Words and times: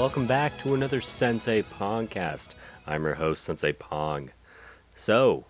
welcome 0.00 0.26
back 0.26 0.56
to 0.56 0.72
another 0.72 1.02
Sensei 1.02 1.60
Pongcast. 1.60 2.54
I'm 2.86 3.04
your 3.04 3.16
host, 3.16 3.44
Sensei 3.44 3.74
Pong. 3.74 4.30
So, 4.94 5.44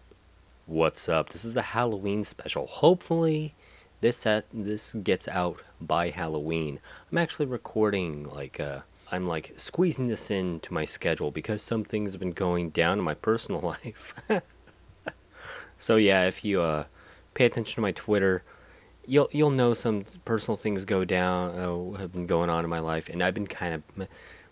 what's 0.66 1.08
up? 1.08 1.28
This 1.28 1.44
is 1.44 1.54
the 1.54 1.62
Halloween 1.62 2.24
special. 2.24 2.66
Hopefully, 2.66 3.54
this 4.00 4.18
set, 4.18 4.46
this 4.52 4.92
gets 4.92 5.28
out 5.28 5.62
by 5.80 6.10
Halloween. 6.10 6.80
I'm 7.12 7.18
actually 7.18 7.46
recording 7.46 8.28
like 8.28 8.58
uh, 8.58 8.80
I'm 9.12 9.28
like 9.28 9.54
squeezing 9.56 10.08
this 10.08 10.32
into 10.32 10.74
my 10.74 10.84
schedule 10.84 11.30
because 11.30 11.62
some 11.62 11.84
things 11.84 12.10
have 12.10 12.18
been 12.18 12.32
going 12.32 12.70
down 12.70 12.98
in 12.98 13.04
my 13.04 13.14
personal 13.14 13.60
life. 13.84 14.16
so 15.78 15.94
yeah, 15.94 16.24
if 16.24 16.44
you 16.44 16.60
uh, 16.60 16.86
pay 17.34 17.44
attention 17.44 17.76
to 17.76 17.82
my 17.82 17.92
Twitter, 17.92 18.42
you'll 19.06 19.28
you'll 19.30 19.50
know 19.50 19.74
some 19.74 20.04
personal 20.24 20.56
things 20.56 20.84
go 20.84 21.04
down 21.04 21.56
uh, 21.56 21.98
have 21.98 22.12
been 22.12 22.26
going 22.26 22.50
on 22.50 22.64
in 22.64 22.70
my 22.70 22.80
life, 22.80 23.08
and 23.08 23.22
I've 23.22 23.34
been 23.34 23.46
kind 23.46 23.74
of, 23.74 24.08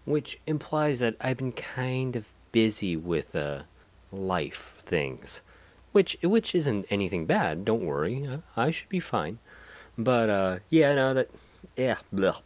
which 0.09 0.39
implies 0.47 0.99
that 1.01 1.15
I've 1.21 1.37
been 1.37 1.53
kind 1.53 2.17
of 2.17 2.27
busy 2.53 2.97
with 2.97 3.37
uh, 3.37 3.63
life 4.11 4.75
things, 4.85 5.41
which 5.93 6.17
which 6.23 6.55
isn't 6.55 6.87
anything 6.91 7.27
bad. 7.27 7.65
Don't 7.65 7.85
worry, 7.85 8.41
I 8.57 8.71
should 8.71 8.89
be 8.89 9.01
fine. 9.01 9.39
But 9.97 10.31
uh, 10.31 10.59
yeah, 10.71 10.95
no, 10.95 11.15
that 11.15 11.31
yeah. 11.77 11.97
Blah. 12.13 12.41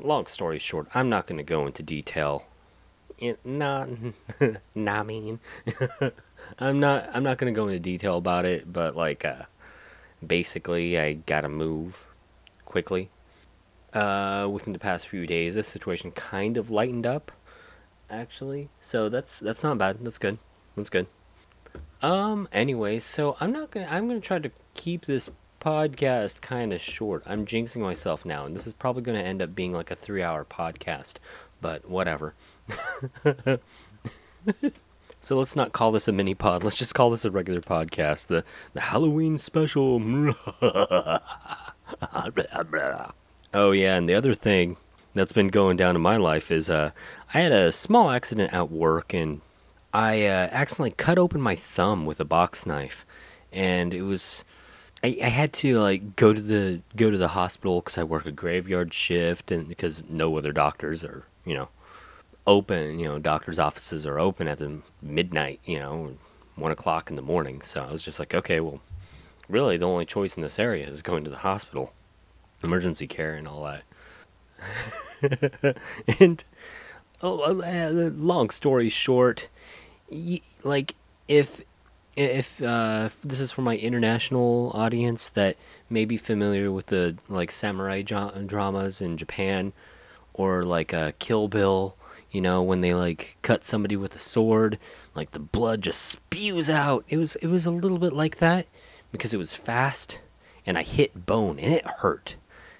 Long 0.00 0.26
story 0.26 0.60
short, 0.60 0.86
I'm 0.94 1.08
not 1.08 1.26
going 1.26 1.38
to 1.38 1.42
go 1.42 1.66
into 1.66 1.82
detail. 1.82 2.44
Not, 3.44 3.88
nah, 4.76 5.02
mean. 5.02 5.40
I'm 6.60 6.78
not. 6.78 7.10
I'm 7.12 7.24
not 7.24 7.38
going 7.38 7.52
to 7.52 7.56
go 7.58 7.66
into 7.66 7.80
detail 7.80 8.16
about 8.16 8.44
it, 8.44 8.72
but 8.72 8.94
like. 8.94 9.24
Uh, 9.24 9.42
basically 10.26 10.98
I 10.98 11.14
gotta 11.14 11.48
move 11.48 12.06
quickly. 12.64 13.10
Uh, 13.92 14.48
within 14.50 14.72
the 14.72 14.78
past 14.78 15.08
few 15.08 15.26
days, 15.26 15.54
this 15.54 15.68
situation 15.68 16.10
kind 16.10 16.56
of 16.56 16.70
lightened 16.70 17.06
up, 17.06 17.32
actually. 18.10 18.68
So 18.82 19.08
that's 19.08 19.38
that's 19.38 19.62
not 19.62 19.78
bad. 19.78 19.98
That's 20.02 20.18
good. 20.18 20.38
That's 20.76 20.90
good. 20.90 21.06
Um. 22.02 22.48
Anyway, 22.52 23.00
so 23.00 23.36
I'm 23.40 23.52
not 23.52 23.70
gonna. 23.70 23.88
I'm 23.90 24.06
gonna 24.06 24.20
try 24.20 24.38
to 24.38 24.50
keep 24.74 25.06
this 25.06 25.30
podcast 25.60 26.40
kind 26.40 26.72
of 26.72 26.80
short. 26.80 27.22
I'm 27.26 27.46
jinxing 27.46 27.80
myself 27.80 28.24
now, 28.24 28.44
and 28.44 28.54
this 28.54 28.66
is 28.66 28.72
probably 28.74 29.02
gonna 29.02 29.20
end 29.20 29.42
up 29.42 29.54
being 29.54 29.72
like 29.72 29.90
a 29.90 29.96
three-hour 29.96 30.44
podcast. 30.44 31.14
But 31.60 31.88
whatever. 31.88 32.34
So 35.20 35.38
let's 35.38 35.56
not 35.56 35.72
call 35.72 35.92
this 35.92 36.08
a 36.08 36.12
mini 36.12 36.34
pod. 36.34 36.62
Let's 36.62 36.76
just 36.76 36.94
call 36.94 37.10
this 37.10 37.24
a 37.24 37.30
regular 37.30 37.60
podcast. 37.60 38.28
The 38.28 38.44
the 38.72 38.80
Halloween 38.80 39.38
special. 39.38 40.00
oh 43.54 43.72
yeah, 43.72 43.96
and 43.96 44.08
the 44.08 44.14
other 44.14 44.34
thing 44.34 44.76
that's 45.14 45.32
been 45.32 45.48
going 45.48 45.76
down 45.76 45.96
in 45.96 46.02
my 46.02 46.16
life 46.16 46.50
is 46.50 46.68
uh, 46.70 46.90
I 47.34 47.40
had 47.40 47.52
a 47.52 47.72
small 47.72 48.10
accident 48.10 48.52
at 48.52 48.70
work 48.70 49.12
and 49.12 49.40
I 49.92 50.26
uh, 50.26 50.48
accidentally 50.52 50.90
cut 50.92 51.18
open 51.18 51.40
my 51.40 51.56
thumb 51.56 52.06
with 52.06 52.20
a 52.20 52.24
box 52.24 52.66
knife, 52.66 53.06
and 53.52 53.94
it 53.94 54.02
was. 54.02 54.44
I, 55.02 55.16
I 55.22 55.28
had 55.28 55.52
to 55.54 55.78
like 55.80 56.16
go 56.16 56.32
to 56.32 56.40
the 56.40 56.80
go 56.96 57.10
to 57.10 57.16
the 57.16 57.28
hospital 57.28 57.80
because 57.80 57.98
I 57.98 58.02
work 58.02 58.26
a 58.26 58.32
graveyard 58.32 58.92
shift 58.92 59.52
and 59.52 59.68
because 59.68 60.02
no 60.08 60.36
other 60.36 60.52
doctors 60.52 61.04
are 61.04 61.24
you 61.44 61.54
know 61.54 61.68
open. 62.46 62.98
You 62.98 63.08
know, 63.08 63.18
doctors' 63.18 63.58
offices 63.58 64.04
are 64.04 64.18
open 64.18 64.48
at 64.48 64.58
the 64.58 64.80
midnight. 65.00 65.60
You 65.64 65.78
know, 65.78 66.16
one 66.56 66.72
o'clock 66.72 67.10
in 67.10 67.16
the 67.16 67.22
morning. 67.22 67.62
So 67.64 67.82
I 67.82 67.92
was 67.92 68.02
just 68.02 68.18
like, 68.18 68.34
okay, 68.34 68.60
well, 68.60 68.80
really, 69.48 69.76
the 69.76 69.86
only 69.86 70.04
choice 70.04 70.36
in 70.36 70.42
this 70.42 70.58
area 70.58 70.88
is 70.88 71.02
going 71.02 71.24
to 71.24 71.30
the 71.30 71.38
hospital, 71.38 71.92
emergency 72.62 73.06
care, 73.06 73.34
and 73.34 73.48
all 73.48 73.64
that. 73.64 73.76
and 76.20 76.44
oh, 77.22 77.62
uh, 77.62 78.10
long 78.16 78.50
story 78.50 78.88
short, 78.88 79.48
like 80.64 80.94
if 81.26 81.62
if 82.16 82.60
uh, 82.62 83.08
this 83.24 83.40
is 83.40 83.52
for 83.52 83.62
my 83.62 83.76
international 83.76 84.72
audience 84.74 85.28
that 85.30 85.56
may 85.88 86.04
be 86.04 86.16
familiar 86.16 86.72
with 86.72 86.86
the 86.86 87.16
like 87.28 87.52
samurai 87.52 88.02
dramas 88.02 89.00
in 89.00 89.16
Japan 89.16 89.72
or 90.34 90.64
like 90.64 90.92
uh, 90.92 91.12
Kill 91.18 91.48
Bill 91.48 91.94
you 92.30 92.40
know 92.40 92.62
when 92.62 92.80
they 92.80 92.94
like 92.94 93.36
cut 93.42 93.64
somebody 93.64 93.96
with 93.96 94.14
a 94.14 94.18
sword 94.18 94.78
like 95.14 95.30
the 95.30 95.38
blood 95.38 95.82
just 95.82 96.02
spews 96.02 96.68
out 96.68 97.04
it 97.08 97.16
was 97.16 97.36
it 97.36 97.46
was 97.46 97.66
a 97.66 97.70
little 97.70 97.98
bit 97.98 98.12
like 98.12 98.38
that 98.38 98.66
because 99.12 99.32
it 99.32 99.38
was 99.38 99.52
fast 99.52 100.18
and 100.66 100.76
i 100.76 100.82
hit 100.82 101.26
bone 101.26 101.58
and 101.58 101.72
it 101.72 101.86
hurt 101.86 102.36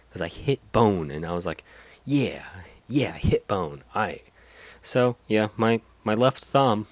because 0.08 0.20
i 0.20 0.28
hit 0.28 0.60
bone 0.72 1.10
and 1.10 1.24
i 1.26 1.32
was 1.32 1.46
like 1.46 1.64
yeah 2.04 2.42
yeah 2.88 3.12
hit 3.12 3.46
bone 3.46 3.82
i 3.94 4.20
so 4.82 5.16
yeah 5.26 5.48
my 5.56 5.80
my 6.04 6.14
left 6.14 6.44
thumb 6.44 6.86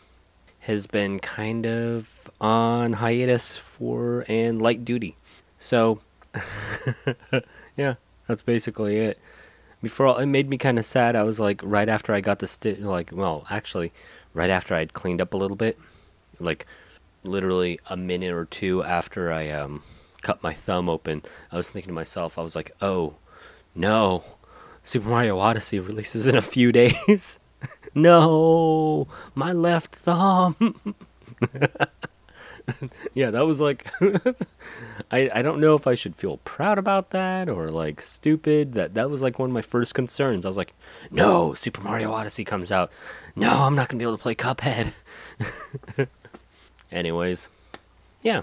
has 0.61 0.87
been 0.87 1.19
kind 1.19 1.67
of 1.67 2.09
on 2.41 2.95
hiatus 2.95 3.51
for 3.51 4.25
and 4.29 4.61
light 4.61 4.85
duty 4.85 5.17
so 5.59 6.01
yeah 7.77 7.95
that's 8.27 8.43
basically 8.43 8.99
it 8.99 9.19
before 9.83 10.21
it 10.21 10.27
made 10.27 10.49
me 10.49 10.59
kind 10.59 10.79
of 10.79 10.87
sad. 10.87 11.17
I 11.17 11.23
was 11.23 11.39
like, 11.39 11.61
right 11.63 11.89
after 11.89 12.13
I 12.13 12.21
got 12.21 12.39
the 12.39 12.47
stitch, 12.47 12.81
like, 12.81 13.11
well, 13.13 13.47
actually, 13.51 13.93
right 14.35 14.51
after 14.51 14.75
I'd 14.75 14.95
cleaned 14.95 15.21
up 15.21 15.35
a 15.35 15.37
little 15.37 15.57
bit, 15.57 15.79
like, 16.41 16.67
literally 17.25 17.79
a 17.87 17.97
minute 17.97 18.33
or 18.33 18.47
two 18.47 18.83
after 18.83 19.33
I 19.33 19.51
um, 19.51 19.83
cut 20.27 20.43
my 20.43 20.55
thumb 20.55 20.89
open, 20.89 21.23
I 21.53 21.57
was 21.57 21.71
thinking 21.71 21.91
to 21.91 21.95
myself, 21.95 22.37
I 22.37 22.43
was 22.43 22.57
like, 22.57 22.73
oh, 22.83 23.15
no, 23.77 24.25
Super 24.83 25.09
Mario 25.09 25.39
Odyssey 25.39 25.79
releases 25.79 26.27
in 26.27 26.35
a 26.35 26.43
few 26.43 26.73
days. 26.73 27.39
no, 27.95 29.07
my 29.37 29.53
left 29.53 29.95
thumb. 29.95 30.97
yeah, 33.15 33.31
that 33.31 33.47
was 33.47 33.61
like 33.61 33.87
I 35.13 35.31
I 35.33 35.43
don't 35.43 35.61
know 35.61 35.77
if 35.77 35.87
I 35.87 35.95
should 35.95 36.17
feel 36.17 36.39
proud 36.39 36.77
about 36.77 37.11
that 37.11 37.49
or 37.49 37.69
like 37.69 38.01
stupid. 38.01 38.73
That 38.75 38.95
that 38.95 39.09
was 39.09 39.23
like 39.23 39.39
one 39.39 39.51
of 39.51 39.55
my 39.55 39.63
first 39.63 39.95
concerns. 39.95 40.45
I 40.45 40.49
was 40.49 40.57
like, 40.57 40.73
"No, 41.13 41.55
Super 41.55 41.83
Mario 41.83 42.11
Odyssey 42.13 42.45
comes 42.45 42.73
out. 42.73 42.91
No, 43.37 43.63
I'm 43.63 43.77
not 43.77 43.91
to 43.91 43.97
be 43.97 44.03
able 44.03 44.17
to 44.17 44.23
play 44.23 44.35
Cuphead." 44.35 44.93
Anyways, 46.91 47.47
yeah. 48.23 48.43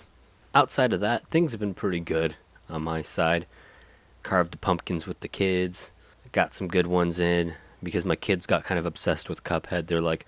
Outside 0.55 0.93
of 0.93 0.99
that, 0.99 1.27
things 1.29 1.51
have 1.51 1.59
been 1.59 1.73
pretty 1.73 1.99
good 1.99 2.35
on 2.69 2.83
my 2.83 3.01
side. 3.01 3.45
Carved 4.21 4.53
the 4.53 4.57
pumpkins 4.57 5.07
with 5.07 5.19
the 5.21 5.27
kids. 5.27 5.89
Got 6.31 6.53
some 6.53 6.67
good 6.67 6.87
ones 6.87 7.19
in 7.19 7.55
because 7.81 8.05
my 8.05 8.15
kids 8.15 8.45
got 8.45 8.63
kind 8.63 8.79
of 8.79 8.85
obsessed 8.85 9.29
with 9.29 9.43
Cuphead. 9.43 9.87
They're 9.87 10.01
like, 10.01 10.25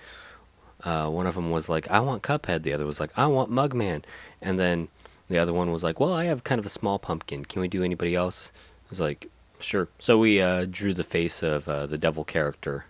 uh, 0.83 1.09
one 1.09 1.27
of 1.27 1.35
them 1.35 1.51
was 1.51 1.69
like, 1.69 1.89
I 1.89 1.99
want 1.99 2.23
Cuphead. 2.23 2.63
The 2.63 2.73
other 2.73 2.85
was 2.85 2.99
like, 2.99 3.11
I 3.15 3.27
want 3.27 3.51
Mugman. 3.51 4.03
And 4.41 4.59
then 4.59 4.87
the 5.29 5.37
other 5.37 5.53
one 5.53 5.71
was 5.71 5.83
like, 5.83 5.99
Well, 5.99 6.13
I 6.13 6.25
have 6.25 6.43
kind 6.43 6.59
of 6.59 6.65
a 6.65 6.69
small 6.69 6.99
pumpkin. 6.99 7.45
Can 7.45 7.61
we 7.61 7.67
do 7.67 7.83
anybody 7.83 8.15
else? 8.15 8.51
I 8.55 8.89
was 8.89 8.99
like, 8.99 9.29
Sure. 9.59 9.87
So 9.99 10.17
we 10.17 10.41
uh, 10.41 10.65
drew 10.69 10.93
the 10.93 11.03
face 11.03 11.41
of 11.41 11.67
uh, 11.67 11.87
the 11.87 11.97
devil 11.97 12.23
character, 12.23 12.85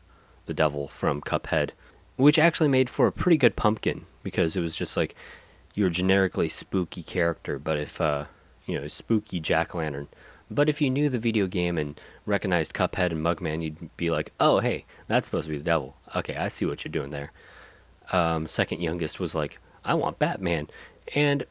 the 0.46 0.54
devil 0.54 0.88
from 0.88 1.22
Cuphead, 1.22 1.72
which 2.18 2.40
actually 2.40 2.70
made 2.70 2.90
for 2.90 3.08
a 3.08 3.12
pretty 3.12 3.38
good 3.38 3.56
pumpkin 3.56 4.06
because 4.24 4.56
it 4.56 4.62
was 4.62 4.76
just 4.76 4.98
like 4.98 5.16
your 5.76 5.90
generically 5.90 6.50
spooky 6.50 7.04
character, 7.04 7.60
but 7.60 7.78
if, 7.78 8.02
uh, 8.02 8.26
you 8.66 8.80
know, 8.80 8.88
spooky 8.88 9.40
jack 9.40 9.76
lantern. 9.76 10.08
But 10.50 10.70
if 10.70 10.82
you 10.82 10.90
knew 10.90 11.10
the 11.10 11.20
video 11.20 11.46
game 11.48 11.78
and 11.78 12.00
recognized 12.26 12.74
Cuphead 12.74 13.12
and 13.12 13.24
Mugman, 13.24 13.62
you'd 13.62 13.96
be 13.98 14.10
like, 14.10 14.32
oh, 14.40 14.60
hey, 14.60 14.86
that's 15.08 15.28
supposed 15.28 15.46
to 15.46 15.52
be 15.52 15.58
the 15.58 15.64
devil. 15.64 15.96
Okay, 16.16 16.36
I 16.36 16.48
see 16.48 16.66
what 16.66 16.84
you're 16.84 16.92
doing 16.92 17.12
there 17.12 17.32
um, 18.12 18.48
second 18.48 18.82
youngest 18.82 19.20
was 19.20 19.36
like, 19.36 19.60
I 19.84 19.94
want 19.94 20.20
Batman. 20.20 20.68
And 21.14 21.46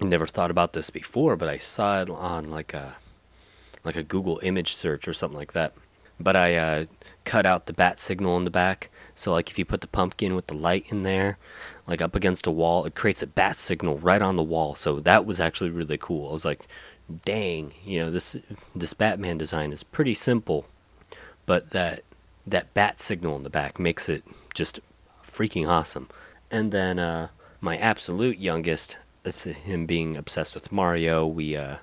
I 0.00 0.04
never 0.04 0.26
thought 0.26 0.50
about 0.50 0.72
this 0.72 0.90
before, 0.90 1.36
but 1.36 1.48
I 1.48 1.58
saw 1.58 2.02
it 2.02 2.10
on 2.10 2.50
like 2.50 2.74
a 2.74 2.96
like 3.84 3.96
a 3.96 4.02
Google 4.02 4.40
image 4.42 4.74
search 4.74 5.06
or 5.06 5.12
something 5.12 5.38
like 5.38 5.52
that. 5.52 5.74
But 6.18 6.36
I 6.36 6.56
uh, 6.56 6.84
cut 7.24 7.44
out 7.44 7.66
the 7.66 7.72
bat 7.72 8.00
signal 8.00 8.36
in 8.38 8.44
the 8.44 8.50
back. 8.50 8.90
So 9.14 9.32
like 9.32 9.50
if 9.50 9.58
you 9.58 9.64
put 9.64 9.82
the 9.82 9.86
pumpkin 9.86 10.34
with 10.34 10.46
the 10.46 10.54
light 10.54 10.86
in 10.90 11.02
there, 11.02 11.38
like 11.86 12.00
up 12.00 12.14
against 12.14 12.46
a 12.46 12.50
wall, 12.50 12.84
it 12.84 12.94
creates 12.94 13.22
a 13.22 13.26
bat 13.26 13.58
signal 13.58 13.98
right 13.98 14.22
on 14.22 14.36
the 14.36 14.42
wall. 14.42 14.74
So 14.74 15.00
that 15.00 15.26
was 15.26 15.40
actually 15.40 15.70
really 15.70 15.98
cool. 15.98 16.30
I 16.30 16.32
was 16.32 16.44
like, 16.44 16.66
dang, 17.24 17.72
you 17.84 18.00
know, 18.00 18.10
this 18.10 18.36
this 18.74 18.94
Batman 18.94 19.38
design 19.38 19.72
is 19.72 19.82
pretty 19.82 20.14
simple, 20.14 20.66
but 21.46 21.70
that 21.70 22.04
that 22.46 22.72
bat 22.74 23.00
signal 23.00 23.36
in 23.36 23.42
the 23.42 23.50
back 23.50 23.78
makes 23.78 24.08
it 24.08 24.22
just 24.54 24.80
freaking 25.26 25.68
awesome. 25.68 26.08
And 26.50 26.72
then 26.72 26.98
uh, 26.98 27.28
my 27.60 27.76
absolute 27.76 28.38
youngest, 28.38 28.96
him 29.24 29.86
being 29.86 30.16
obsessed 30.16 30.54
with 30.54 30.70
Mario. 30.70 31.26
We 31.26 31.56
uh, 31.56 31.76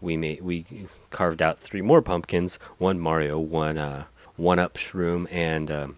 we 0.00 0.16
made 0.16 0.42
we 0.42 0.66
carved 1.10 1.42
out 1.42 1.60
three 1.60 1.82
more 1.82 2.02
pumpkins. 2.02 2.58
One 2.78 2.98
Mario, 2.98 3.38
one 3.38 3.78
uh, 3.78 4.04
one 4.36 4.58
up 4.58 4.74
shroom, 4.74 5.32
and 5.32 5.70
uh, 5.70 5.88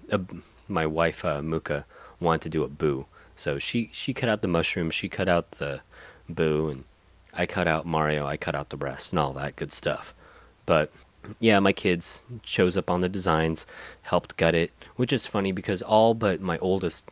my 0.68 0.86
wife 0.86 1.24
uh, 1.24 1.42
Muka 1.42 1.84
wanted 2.20 2.42
to 2.42 2.48
do 2.48 2.64
a 2.64 2.68
boo. 2.68 3.06
So 3.36 3.58
she 3.58 3.90
she 3.92 4.14
cut 4.14 4.28
out 4.28 4.42
the 4.42 4.48
mushroom, 4.48 4.90
she 4.90 5.08
cut 5.08 5.28
out 5.28 5.52
the 5.52 5.80
boo, 6.28 6.68
and 6.68 6.84
I 7.32 7.46
cut 7.46 7.66
out 7.66 7.86
Mario. 7.86 8.26
I 8.26 8.36
cut 8.36 8.54
out 8.54 8.70
the 8.70 8.76
breast, 8.76 9.10
and 9.10 9.18
all 9.18 9.32
that 9.34 9.56
good 9.56 9.72
stuff. 9.72 10.14
But 10.66 10.90
yeah, 11.40 11.58
my 11.58 11.72
kids 11.72 12.22
shows 12.44 12.76
up 12.76 12.90
on 12.90 13.00
the 13.00 13.08
designs, 13.08 13.66
helped 14.02 14.36
gut 14.36 14.54
it, 14.54 14.70
which 14.96 15.12
is 15.12 15.26
funny 15.26 15.52
because 15.52 15.82
all 15.82 16.14
but 16.14 16.40
my 16.40 16.58
oldest 16.58 17.04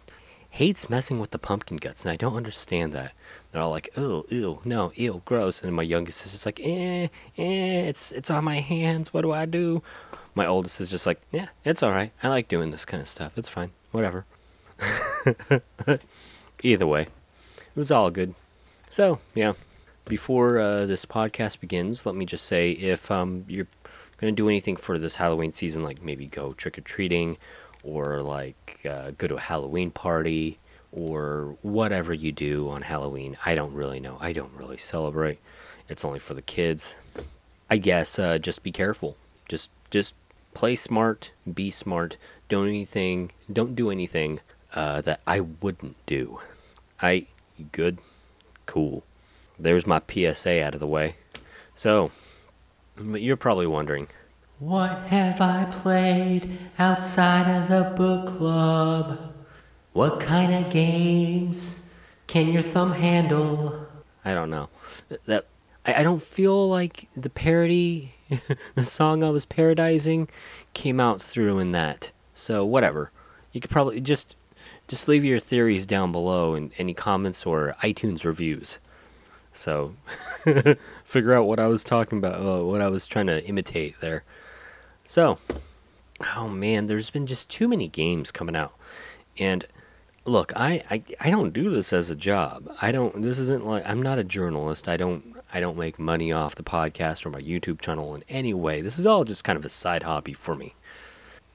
hates 0.51 0.91
messing 0.91 1.19
with 1.19 1.31
the 1.31 1.39
pumpkin 1.39 1.79
guts, 1.79 2.03
and 2.03 2.13
I 2.13 2.17
don't 2.17 2.37
understand 2.37 2.93
that. 2.93 3.13
They're 3.51 3.63
all 3.63 3.71
like, 3.71 3.91
"Ew, 3.97 4.27
ew, 4.29 4.61
no, 4.65 4.93
ew, 4.95 5.23
gross," 5.25 5.63
and 5.63 5.75
my 5.75 5.83
youngest 5.83 6.25
is 6.25 6.33
just 6.33 6.47
like, 6.47 6.61
"Eh, 6.61 7.09
eh, 7.39 7.89
it's 7.89 8.13
it's 8.13 8.31
on 8.31 8.45
my 8.45 8.61
hands. 8.61 9.13
What 9.13 9.23
do 9.23 9.33
I 9.33 9.47
do?" 9.47 9.83
My 10.35 10.47
oldest 10.47 10.81
is 10.81 10.91
just 10.91 11.07
like, 11.07 11.21
"Yeah, 11.31 11.49
it's 11.65 11.83
all 11.83 11.91
right. 11.91 12.13
I 12.23 12.29
like 12.29 12.49
doing 12.49 12.71
this 12.71 12.85
kind 12.85 13.03
of 13.03 13.09
stuff. 13.09 13.33
It's 13.37 13.49
fine. 13.49 13.71
Whatever." 13.93 14.25
Either 16.63 16.87
way, 16.87 17.03
it 17.03 17.77
was 17.77 17.91
all 17.91 18.11
good. 18.11 18.35
So 18.91 19.19
yeah, 19.35 19.55
before 20.05 20.59
uh, 20.59 20.87
this 20.87 21.05
podcast 21.05 21.61
begins, 21.61 22.05
let 22.05 22.15
me 22.15 22.27
just 22.27 22.47
say 22.47 22.73
if 22.73 23.11
um, 23.11 23.45
you're 23.49 23.67
going 24.19 24.35
to 24.35 24.43
do 24.43 24.49
anything 24.49 24.77
for 24.77 24.99
this 24.99 25.17
Halloween 25.17 25.53
season, 25.53 25.83
like 25.83 26.03
maybe 26.03 26.27
go 26.27 26.53
trick 26.55 26.79
or 26.79 26.83
treating, 26.83 27.37
or 27.83 28.23
like 28.23 28.81
uh, 28.89 29.13
go 29.19 29.27
to 29.27 29.37
a 29.37 29.41
Halloween 29.41 29.91
party, 29.91 30.59
or 30.93 31.57
whatever 31.63 32.13
you 32.13 32.33
do 32.33 32.69
on 32.69 32.83
Halloween. 32.83 33.37
I 33.45 33.55
don't 33.55 33.75
really 33.75 34.01
know. 34.01 34.19
I 34.21 34.33
don't 34.33 34.53
really 34.55 34.79
celebrate. 34.79 35.39
It's 35.89 36.05
only 36.05 36.19
for 36.19 36.35
the 36.35 36.43
kids. 36.43 36.95
I 37.71 37.79
guess 37.79 38.19
uh, 38.19 38.39
just 38.39 38.63
be 38.63 38.73
careful. 38.73 39.17
Just 39.49 39.71
just 39.91 40.15
play 40.55 40.77
smart, 40.77 41.31
be 41.53 41.71
smart. 41.71 42.17
Don't 42.49 42.69
anything. 42.69 43.33
Don't 43.51 43.75
do 43.75 43.91
anything 43.91 44.41
uh, 44.75 45.01
that 45.03 45.21
I 45.27 45.41
wouldn't 45.41 45.97
do. 46.07 46.41
I 47.01 47.27
good, 47.73 47.99
cool. 48.67 49.05
There's 49.59 49.87
my 49.87 50.01
PSA 50.09 50.63
out 50.65 50.75
of 50.75 50.81
the 50.81 50.87
way. 50.87 51.17
So, 51.77 52.11
but 52.97 53.23
you're 53.23 53.37
probably 53.37 53.67
wondering, 53.67 54.09
what 54.59 54.99
have 55.09 55.41
I 55.41 55.65
played 55.65 56.59
outside 56.79 57.51
of 57.51 57.69
the 57.69 57.95
book 57.97 58.39
club? 58.39 59.35
What 59.93 60.21
kind 60.21 60.55
of 60.55 60.73
games 60.73 61.81
can 62.27 62.49
your 62.49 62.63
thumb 62.63 62.93
handle? 62.93 63.87
I 64.25 64.35
don't 64.35 64.51
know. 64.51 64.69
That 65.27 65.47
I, 65.85 65.95
I 65.95 66.03
don't 66.03 66.23
feel 66.23 66.69
like 66.69 67.09
the 67.17 67.31
parody, 67.31 68.15
the 68.75 68.87
song 68.87 69.23
I 69.23 69.31
was 69.31 69.45
parodizing, 69.45 70.29
came 70.75 71.01
out 71.01 71.21
through 71.21 71.59
in 71.59 71.73
that. 71.73 72.11
So 72.35 72.65
whatever. 72.65 73.11
You 73.53 73.61
could 73.61 73.71
probably 73.71 74.01
just 74.01 74.35
just 74.89 75.09
leave 75.09 75.25
your 75.25 75.39
theories 75.39 75.87
down 75.87 76.13
below 76.13 76.55
and 76.55 76.73
any 76.79 76.95
comments 76.95 77.47
or 77.47 77.77
iTunes 77.83 78.25
reviews. 78.25 78.79
So 79.53 79.95
figure 81.05 81.35
out 81.35 81.47
what 81.47 81.59
I 81.59 81.67
was 81.67 81.85
talking 81.85 82.19
about, 82.19 82.35
uh, 82.35 82.65
what 82.65 82.81
I 82.81 82.89
was 82.89 83.07
trying 83.07 83.27
to 83.27 83.45
imitate 83.45 84.01
there. 84.01 84.25
So, 85.05 85.39
oh 86.37 86.49
man, 86.49 86.87
there's 86.87 87.11
been 87.11 87.27
just 87.27 87.49
too 87.49 87.69
many 87.69 87.89
games 87.89 88.31
coming 88.31 88.57
out, 88.57 88.73
and 89.39 89.67
look, 90.25 90.53
I, 90.57 90.83
I 90.91 91.03
I 91.21 91.31
don't 91.31 91.53
do 91.53 91.71
this 91.71 91.93
as 91.93 92.09
a 92.09 92.15
job. 92.15 92.75
I 92.81 92.93
don't. 92.93 93.23
This 93.23 93.39
isn't 93.39 93.67
like 93.67 93.85
I'm 93.87 94.03
not 94.03 94.19
a 94.19 94.25
journalist. 94.25 94.89
I 94.89 94.97
don't 94.97 95.37
I 95.53 95.61
don't 95.61 95.77
make 95.77 95.99
money 95.99 96.33
off 96.33 96.55
the 96.55 96.63
podcast 96.63 97.27
or 97.27 97.31
my 97.31 97.43
YouTube 97.43 97.81
channel 97.81 98.15
in 98.15 98.25
any 98.29 98.55
way. 98.55 98.81
This 98.81 98.99
is 98.99 99.07
all 99.07 99.25
just 99.25 99.45
kind 99.45 99.59
of 99.59 99.65
a 99.65 99.71
side 99.71 100.03
hobby 100.05 100.33
for 100.33 100.55
me. 100.55 100.75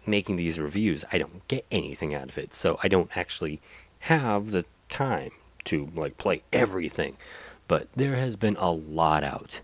Making 0.08 0.38
these 0.38 0.58
reviews, 0.58 1.04
I 1.12 1.18
don't 1.18 1.46
get 1.48 1.66
anything 1.70 2.16
out 2.16 2.30
of 2.30 2.38
it, 2.38 2.56
so 2.56 2.80
I 2.82 2.88
don't 2.88 3.16
actually 3.16 3.62
have 4.00 4.52
the 4.52 4.66
time 4.90 5.32
to 5.66 5.90
like 5.96 6.18
play 6.18 6.44
everything. 6.54 7.18
But 7.68 7.90
there 7.96 8.16
has 8.16 8.38
been 8.38 8.56
a 8.56 8.72
lot 8.72 9.24
out, 9.24 9.60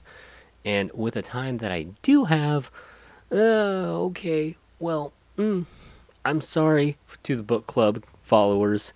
and 0.65 0.91
with 0.93 1.13
the 1.13 1.21
time 1.21 1.59
that 1.59 1.71
I 1.71 1.87
do 2.01 2.25
have, 2.25 2.69
uh, 3.31 3.35
okay, 3.35 4.57
well, 4.79 5.13
mm, 5.37 5.65
I'm 6.25 6.41
sorry 6.41 6.97
to 7.23 7.37
the 7.37 7.43
book 7.43 7.65
club 7.65 8.03
followers, 8.21 8.93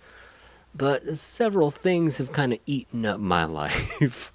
but 0.74 1.16
several 1.16 1.70
things 1.70 2.18
have 2.18 2.32
kind 2.32 2.52
of 2.52 2.58
eaten 2.66 3.06
up 3.06 3.20
my 3.20 3.44
life. 3.46 4.32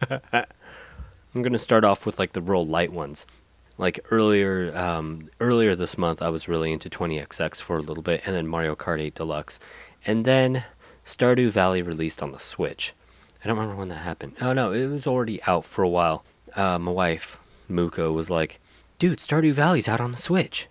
I'm 0.10 1.42
gonna 1.42 1.58
start 1.60 1.84
off 1.84 2.04
with 2.04 2.18
like 2.18 2.32
the 2.32 2.42
real 2.42 2.66
light 2.66 2.92
ones. 2.92 3.24
Like 3.80 4.00
earlier, 4.10 4.76
um, 4.76 5.30
earlier 5.40 5.74
this 5.74 5.96
month, 5.96 6.20
I 6.20 6.28
was 6.28 6.48
really 6.48 6.70
into 6.70 6.90
20XX 6.90 7.56
for 7.56 7.78
a 7.78 7.82
little 7.82 8.02
bit, 8.02 8.20
and 8.26 8.36
then 8.36 8.46
Mario 8.46 8.76
Kart 8.76 9.00
8 9.00 9.14
Deluxe, 9.14 9.58
and 10.04 10.26
then 10.26 10.64
Stardew 11.06 11.50
Valley 11.50 11.80
released 11.80 12.22
on 12.22 12.30
the 12.30 12.38
Switch. 12.38 12.92
I 13.42 13.48
don't 13.48 13.56
remember 13.56 13.78
when 13.78 13.88
that 13.88 14.04
happened. 14.04 14.36
Oh 14.40 14.52
no, 14.52 14.72
it 14.72 14.86
was 14.86 15.06
already 15.06 15.42
out 15.44 15.64
for 15.64 15.82
a 15.82 15.88
while. 15.88 16.24
Uh, 16.54 16.78
my 16.78 16.92
wife, 16.92 17.38
Muko, 17.70 18.12
was 18.12 18.28
like, 18.28 18.60
"Dude, 18.98 19.18
Stardew 19.18 19.54
Valley's 19.54 19.88
out 19.88 20.00
on 20.00 20.12
the 20.12 20.18
Switch." 20.18 20.68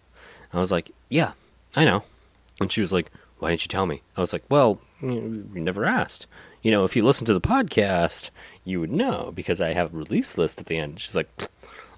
I 0.54 0.60
was 0.60 0.72
like, 0.72 0.92
"Yeah, 1.10 1.32
I 1.76 1.86
know," 1.86 2.04
and 2.62 2.72
she 2.72 2.82
was 2.82 2.94
like, 2.94 3.10
why 3.40 3.50
didn't 3.50 3.64
you 3.64 3.70
tell 3.70 3.86
me? 3.86 4.02
I 4.18 4.22
was 4.22 4.34
like, 4.34 4.44
well, 4.50 4.80
you 5.02 5.48
never 5.54 5.86
asked. 5.86 6.28
You 6.62 6.72
know, 6.72 6.84
if 6.84 6.96
you 6.96 7.04
listen 7.04 7.26
to 7.26 7.34
the 7.34 7.42
podcast, 7.42 8.30
you 8.66 8.82
would 8.82 8.92
know 8.92 9.32
because 9.34 9.62
I 9.62 9.74
have 9.74 9.94
a 9.94 9.98
release 9.98 10.38
list 10.38 10.60
at 10.60 10.66
the 10.66 10.78
end. 10.78 11.00
She's 11.00 11.16
like, 11.16 11.30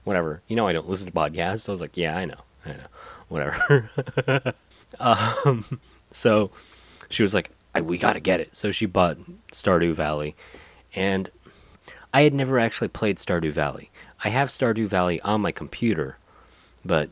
whatever. 0.04 0.42
You 0.48 0.56
know, 0.56 0.68
I 0.68 0.74
don't 0.74 0.90
listen 0.90 1.06
to 1.08 1.12
podcasts. 1.12 1.68
I 1.68 1.72
was 1.72 1.82
like, 1.82 1.98
yeah, 1.98 2.18
I 2.18 2.26
know. 2.26 2.42
I 2.66 2.70
know. 2.70 2.88
Whatever. 3.28 4.54
um, 5.00 5.80
so 6.12 6.52
she 7.10 7.24
was 7.24 7.34
like, 7.34 7.52
we 7.82 7.98
got 7.98 8.14
to 8.14 8.20
get 8.20 8.40
it. 8.40 8.50
So 8.54 8.72
she 8.72 8.86
bought 8.86 9.18
Stardew 9.54 9.94
Valley. 9.94 10.36
And 10.94 11.30
I 12.14 12.22
had 12.22 12.34
never 12.34 12.60
actually 12.60 12.90
played 12.90 13.18
Stardew 13.18 13.54
Valley. 13.54 13.90
I 14.24 14.30
have 14.30 14.50
Stardew 14.50 14.88
Valley 14.88 15.22
on 15.22 15.42
my 15.42 15.52
computer, 15.52 16.18
but 16.84 17.10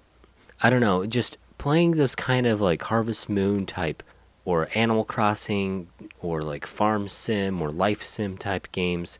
I 0.61 0.69
don't 0.69 0.81
know, 0.81 1.05
just 1.05 1.37
playing 1.57 1.91
those 1.91 2.15
kind 2.15 2.45
of 2.45 2.59
like 2.59 2.81
Harvest 2.83 3.29
Moon 3.29 3.65
type 3.65 4.03
or 4.45 4.69
Animal 4.75 5.05
Crossing 5.05 5.87
or 6.21 6.41
like 6.41 6.65
Farm 6.65 7.07
Sim 7.07 7.61
or 7.61 7.71
Life 7.71 8.03
Sim 8.03 8.37
type 8.37 8.71
games, 8.71 9.19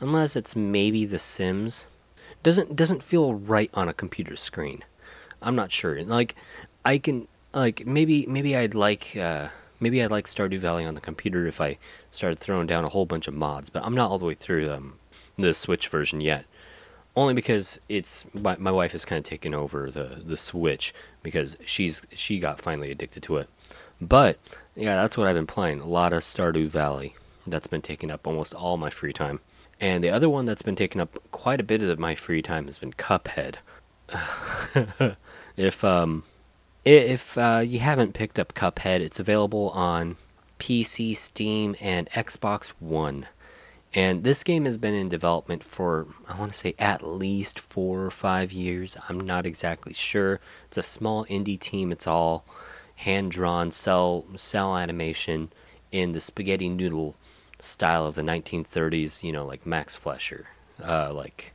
unless 0.00 0.36
it's 0.36 0.56
maybe 0.56 1.04
The 1.04 1.18
Sims, 1.18 1.86
doesn't 2.42 2.76
doesn't 2.76 3.02
feel 3.02 3.34
right 3.34 3.70
on 3.74 3.88
a 3.88 3.94
computer 3.94 4.36
screen. 4.36 4.84
I'm 5.42 5.56
not 5.56 5.72
sure. 5.72 6.02
Like 6.04 6.34
I 6.84 6.98
can 6.98 7.28
like 7.52 7.86
maybe 7.86 8.26
maybe 8.26 8.56
I'd 8.56 8.74
like 8.74 9.16
uh, 9.16 9.48
maybe 9.80 10.02
I'd 10.02 10.10
like 10.10 10.26
Stardew 10.26 10.60
Valley 10.60 10.84
on 10.84 10.94
the 10.94 11.00
computer 11.00 11.46
if 11.46 11.60
I 11.60 11.78
started 12.10 12.38
throwing 12.38 12.66
down 12.66 12.84
a 12.84 12.88
whole 12.88 13.06
bunch 13.06 13.28
of 13.28 13.34
mods, 13.34 13.70
but 13.70 13.84
I'm 13.84 13.94
not 13.94 14.10
all 14.10 14.18
the 14.18 14.24
way 14.26 14.34
through 14.34 14.70
um, 14.70 14.98
the 15.38 15.54
Switch 15.54 15.88
version 15.88 16.20
yet. 16.20 16.44
Only 17.16 17.34
because 17.34 17.80
it's 17.88 18.24
my, 18.34 18.56
my 18.56 18.70
wife 18.70 18.92
has 18.92 19.04
kind 19.04 19.18
of 19.18 19.28
taken 19.28 19.54
over 19.54 19.90
the 19.90 20.22
the 20.24 20.36
Switch 20.36 20.94
because 21.22 21.56
she's 21.64 22.02
she 22.14 22.38
got 22.38 22.60
finally 22.60 22.90
addicted 22.90 23.22
to 23.24 23.38
it. 23.38 23.48
But 24.00 24.38
yeah, 24.76 24.96
that's 24.96 25.16
what 25.16 25.26
I've 25.26 25.34
been 25.34 25.46
playing. 25.46 25.80
A 25.80 25.86
lot 25.86 26.12
of 26.12 26.22
Stardew 26.22 26.68
Valley. 26.68 27.14
That's 27.46 27.66
been 27.66 27.82
taking 27.82 28.10
up 28.10 28.26
almost 28.26 28.54
all 28.54 28.76
my 28.76 28.90
free 28.90 29.12
time. 29.12 29.40
And 29.80 30.04
the 30.04 30.10
other 30.10 30.28
one 30.28 30.44
that's 30.44 30.62
been 30.62 30.76
taking 30.76 31.00
up 31.00 31.18
quite 31.32 31.60
a 31.60 31.64
bit 31.64 31.82
of 31.82 31.98
my 31.98 32.14
free 32.14 32.42
time 32.42 32.66
has 32.66 32.78
been 32.78 32.92
Cuphead. 32.92 33.56
if 35.56 35.82
um, 35.84 36.24
if 36.84 37.38
uh, 37.38 37.62
you 37.64 37.78
haven't 37.78 38.12
picked 38.12 38.38
up 38.38 38.54
Cuphead, 38.54 39.00
it's 39.00 39.18
available 39.18 39.70
on 39.70 40.16
PC, 40.58 41.16
Steam, 41.16 41.74
and 41.80 42.10
Xbox 42.10 42.68
One. 42.78 43.26
And 43.92 44.22
this 44.22 44.44
game 44.44 44.66
has 44.66 44.76
been 44.76 44.94
in 44.94 45.08
development 45.08 45.64
for, 45.64 46.06
I 46.28 46.38
want 46.38 46.52
to 46.52 46.58
say, 46.58 46.74
at 46.78 47.02
least 47.02 47.58
four 47.58 48.02
or 48.02 48.10
five 48.10 48.52
years. 48.52 48.96
I'm 49.08 49.18
not 49.18 49.46
exactly 49.46 49.94
sure. 49.94 50.38
It's 50.68 50.78
a 50.78 50.82
small 50.82 51.24
indie 51.26 51.58
team. 51.58 51.90
It's 51.90 52.06
all 52.06 52.44
hand 52.96 53.32
drawn 53.32 53.72
cel 53.72 54.26
cel 54.36 54.76
animation 54.76 55.50
in 55.90 56.12
the 56.12 56.20
spaghetti 56.20 56.68
noodle 56.68 57.16
style 57.62 58.06
of 58.06 58.14
the 58.14 58.22
1930s. 58.22 59.22
You 59.22 59.32
know, 59.32 59.46
like 59.46 59.66
Max 59.66 59.96
Fleischer, 59.96 60.46
uh, 60.84 61.12
like 61.12 61.52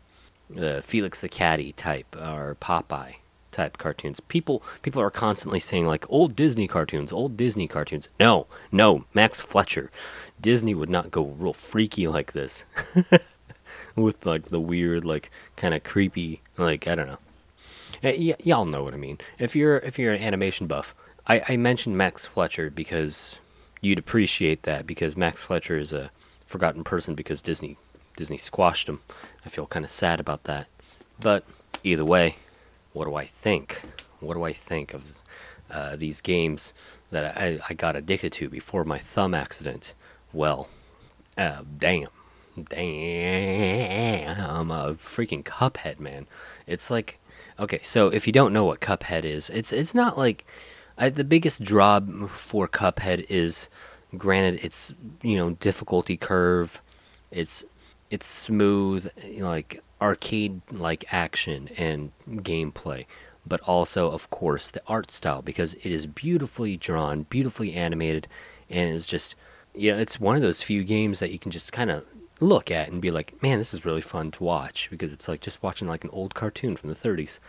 uh, 0.59 0.81
Felix 0.81 1.21
the 1.21 1.29
Caddy 1.29 1.73
type, 1.73 2.15
or 2.15 2.57
Popeye 2.61 3.15
type 3.55 3.77
cartoons. 3.77 4.19
People 4.19 4.61
people 4.81 5.01
are 5.01 5.09
constantly 5.09 5.59
saying 5.59 5.87
like 5.87 6.05
old 6.09 6.35
Disney 6.35 6.67
cartoons, 6.67 7.11
old 7.11 7.37
Disney 7.37 7.67
cartoons. 7.67 8.09
No, 8.19 8.47
no, 8.71 9.05
Max 9.13 9.39
Fleischer. 9.39 9.89
Disney 10.39 10.75
would 10.75 10.89
not 10.89 11.09
go 11.09 11.23
real 11.23 11.53
freaky 11.53 12.07
like 12.07 12.33
this. 12.33 12.65
With 13.95 14.25
like 14.25 14.49
the 14.49 14.59
weird, 14.59 15.05
like 15.05 15.31
kind 15.55 15.73
of 15.73 15.83
creepy, 15.83 16.41
like 16.57 16.85
I 16.87 16.95
don't 16.95 17.07
know. 17.07 17.19
Y- 18.03 18.35
y'all 18.43 18.65
know 18.65 18.83
what 18.83 18.93
I 18.93 18.97
mean. 18.97 19.19
If 19.39 19.55
you're 19.55 19.77
if 19.77 19.97
you're 19.97 20.13
an 20.13 20.21
animation 20.21 20.67
buff, 20.67 20.93
I, 21.27 21.41
I 21.49 21.57
mentioned 21.57 21.97
Max 21.97 22.25
Fleischer 22.25 22.69
because 22.69 23.39
you'd 23.81 23.99
appreciate 23.99 24.63
that 24.63 24.87
because 24.87 25.15
Max 25.15 25.43
Fleischer 25.43 25.77
is 25.77 25.93
a 25.93 26.11
forgotten 26.45 26.83
person 26.83 27.15
because 27.15 27.41
Disney 27.41 27.77
Disney 28.17 28.37
squashed 28.37 28.87
him. 28.87 29.01
I 29.45 29.49
feel 29.49 29.67
kind 29.67 29.83
of 29.83 29.91
sad 29.91 30.19
about 30.19 30.45
that. 30.45 30.67
But 31.19 31.43
either 31.83 32.05
way, 32.05 32.37
what 32.93 33.05
do 33.05 33.15
I 33.15 33.25
think? 33.25 33.81
What 34.21 34.35
do 34.35 34.43
I 34.43 34.53
think 34.53 34.93
of 34.93 35.21
uh, 35.69 35.95
these 35.97 36.21
games 36.21 36.73
that 37.11 37.37
I, 37.37 37.59
I 37.69 37.73
got 37.73 37.95
addicted 37.95 38.31
to 38.33 38.49
before 38.49 38.85
my 38.85 38.99
thumb 38.99 39.33
accident? 39.33 39.93
Well, 40.31 40.69
uh, 41.37 41.63
damn. 41.77 42.07
Damn. 42.69 44.39
I'm 44.39 44.71
a 44.71 44.93
freaking 44.93 45.43
Cuphead, 45.43 45.99
man. 45.99 46.25
It's 46.65 46.89
like 46.89 47.19
Okay, 47.57 47.79
so 47.83 48.09
if 48.09 48.27
you 48.27 48.33
don't 48.33 48.51
know 48.51 48.65
what 48.65 48.81
Cuphead 48.81 49.23
is, 49.23 49.49
it's 49.49 49.71
it's 49.71 49.95
not 49.95 50.17
like 50.17 50.45
I, 50.97 51.09
the 51.09 51.23
biggest 51.23 51.63
draw 51.63 51.99
for 52.27 52.67
Cuphead 52.67 53.25
is 53.29 53.67
granted 54.17 54.63
it's 54.63 54.93
you 55.21 55.35
know 55.35 55.51
difficulty 55.51 56.17
curve, 56.17 56.81
it's 57.31 57.63
it's 58.09 58.27
smooth 58.27 59.09
like 59.39 59.81
arcade 60.01 60.61
like 60.71 61.05
action 61.11 61.69
and 61.77 62.11
gameplay, 62.27 63.05
but 63.45 63.61
also 63.61 64.11
of 64.11 64.29
course 64.29 64.69
the 64.69 64.81
art 64.87 65.11
style 65.11 65.41
because 65.41 65.73
it 65.73 65.87
is 65.91 66.05
beautifully 66.05 66.77
drawn, 66.77 67.23
beautifully 67.23 67.73
animated, 67.73 68.27
and 68.69 68.95
it's 68.95 69.05
just 69.05 69.35
you 69.73 69.91
know 69.91 69.97
it's 69.97 70.19
one 70.19 70.35
of 70.35 70.41
those 70.41 70.61
few 70.61 70.83
games 70.83 71.19
that 71.19 71.31
you 71.31 71.39
can 71.39 71.51
just 71.51 71.73
kind 71.73 71.91
of 71.91 72.05
look 72.39 72.69
at 72.71 72.89
and 72.89 73.01
be 73.01 73.11
like, 73.11 73.41
man, 73.41 73.57
this 73.57 73.73
is 73.73 73.85
really 73.85 74.01
fun 74.01 74.31
to 74.31 74.43
watch 74.43 74.89
because 74.91 75.13
it's 75.13 75.27
like 75.27 75.41
just 75.41 75.63
watching 75.63 75.87
like 75.87 76.03
an 76.03 76.09
old 76.11 76.35
cartoon 76.35 76.75
from 76.75 76.89
the 76.89 76.95
30s, 76.95 77.39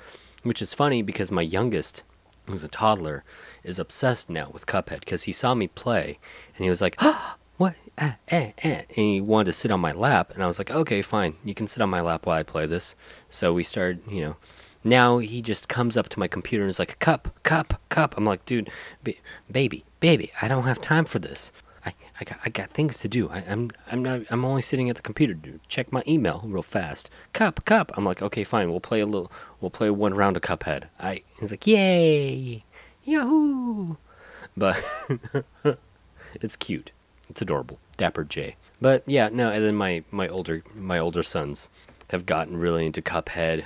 which 0.43 0.63
is 0.63 0.73
funny 0.73 1.03
because 1.03 1.31
my 1.33 1.43
youngest, 1.43 2.03
who's 2.47 2.65
a 2.65 2.69
toddler, 2.69 3.25
is 3.65 3.79
obsessed 3.79 4.31
now 4.31 4.51
with 4.53 4.67
Cuphead 4.67 5.01
because 5.01 5.25
he 5.25 5.33
saw 5.33 5.55
me 5.55 5.69
play 5.69 6.19
and 6.57 6.65
he 6.65 6.71
was 6.71 6.81
like, 6.81 6.97
ah, 6.99 7.37
what, 7.57 7.75
eh, 7.99 8.13
eh, 8.29 8.53
eh, 8.59 8.83
and 8.83 8.87
he 8.89 9.21
wanted 9.21 9.47
to 9.47 9.53
sit 9.53 9.71
on 9.71 9.81
my 9.81 9.93
lap 9.93 10.33
and 10.35 10.43
I 10.43 10.47
was 10.47 10.59
like, 10.59 10.71
okay, 10.71 11.03
fine, 11.03 11.37
you 11.45 11.55
can 11.55 11.69
sit 11.69 11.83
on 11.83 11.91
my 11.91 12.01
lap 12.01 12.27
while 12.27 12.39
I 12.39 12.43
play 12.43 12.67
this. 12.67 12.95
So 13.31 13.53
we 13.53 13.65
started, 13.65 14.01
you 14.09 14.21
know. 14.21 14.37
Now 14.85 15.19
he 15.19 15.43
just 15.43 15.69
comes 15.69 15.97
up 15.97 16.09
to 16.11 16.19
my 16.19 16.29
computer 16.29 16.63
and 16.63 16.71
is 16.71 16.79
like, 16.79 16.99
cup, 17.01 17.35
cup, 17.43 17.81
cup. 17.89 18.15
I'm 18.17 18.25
like, 18.25 18.47
dude, 18.47 18.71
baby, 19.51 19.85
baby, 19.99 20.31
I 20.41 20.47
don't 20.47 20.63
have 20.63 20.81
time 20.81 21.05
for 21.05 21.19
this. 21.19 21.51
I 22.21 22.25
got, 22.25 22.39
I 22.45 22.49
got 22.51 22.71
things 22.71 22.97
to 22.99 23.09
do. 23.09 23.29
I, 23.29 23.41
am 23.41 23.45
I'm, 23.49 23.71
I'm 23.93 24.03
not 24.03 24.21
I'm 24.31 24.45
only 24.45 24.63
sitting 24.63 24.89
at 24.89 24.97
the 24.97 25.03
computer 25.03 25.35
to 25.35 25.61
check 25.69 25.93
my 25.93 26.03
email 26.07 26.43
real 26.45 26.63
fast. 26.63 27.11
Cup, 27.33 27.65
cup. 27.65 27.93
I'm 27.95 28.05
like, 28.05 28.23
okay, 28.23 28.45
fine. 28.45 28.71
We'll 28.71 28.81
play 28.81 29.01
a 29.01 29.07
little. 29.07 29.31
We'll 29.61 29.71
play 29.71 29.91
one 29.91 30.15
round 30.15 30.37
of 30.37 30.43
Cuphead. 30.43 30.85
I. 30.99 31.23
He's 31.39 31.51
like, 31.51 31.67
yay, 31.67 32.65
yahoo! 33.05 33.97
But 34.57 34.83
it's 36.35 36.57
cute. 36.57 36.91
It's 37.29 37.43
adorable. 37.43 37.79
Dapper 37.97 38.25
J. 38.25 38.57
But 38.81 39.03
yeah, 39.07 39.29
no. 39.31 39.51
And 39.51 39.65
then 39.65 39.75
my 39.75 40.05
my 40.11 40.29
older 40.29 40.63
my 40.75 40.99
older 40.99 41.23
sons 41.23 41.69
have 42.09 42.25
gotten 42.25 42.57
really 42.57 42.87
into 42.87 43.03
Cuphead. 43.03 43.65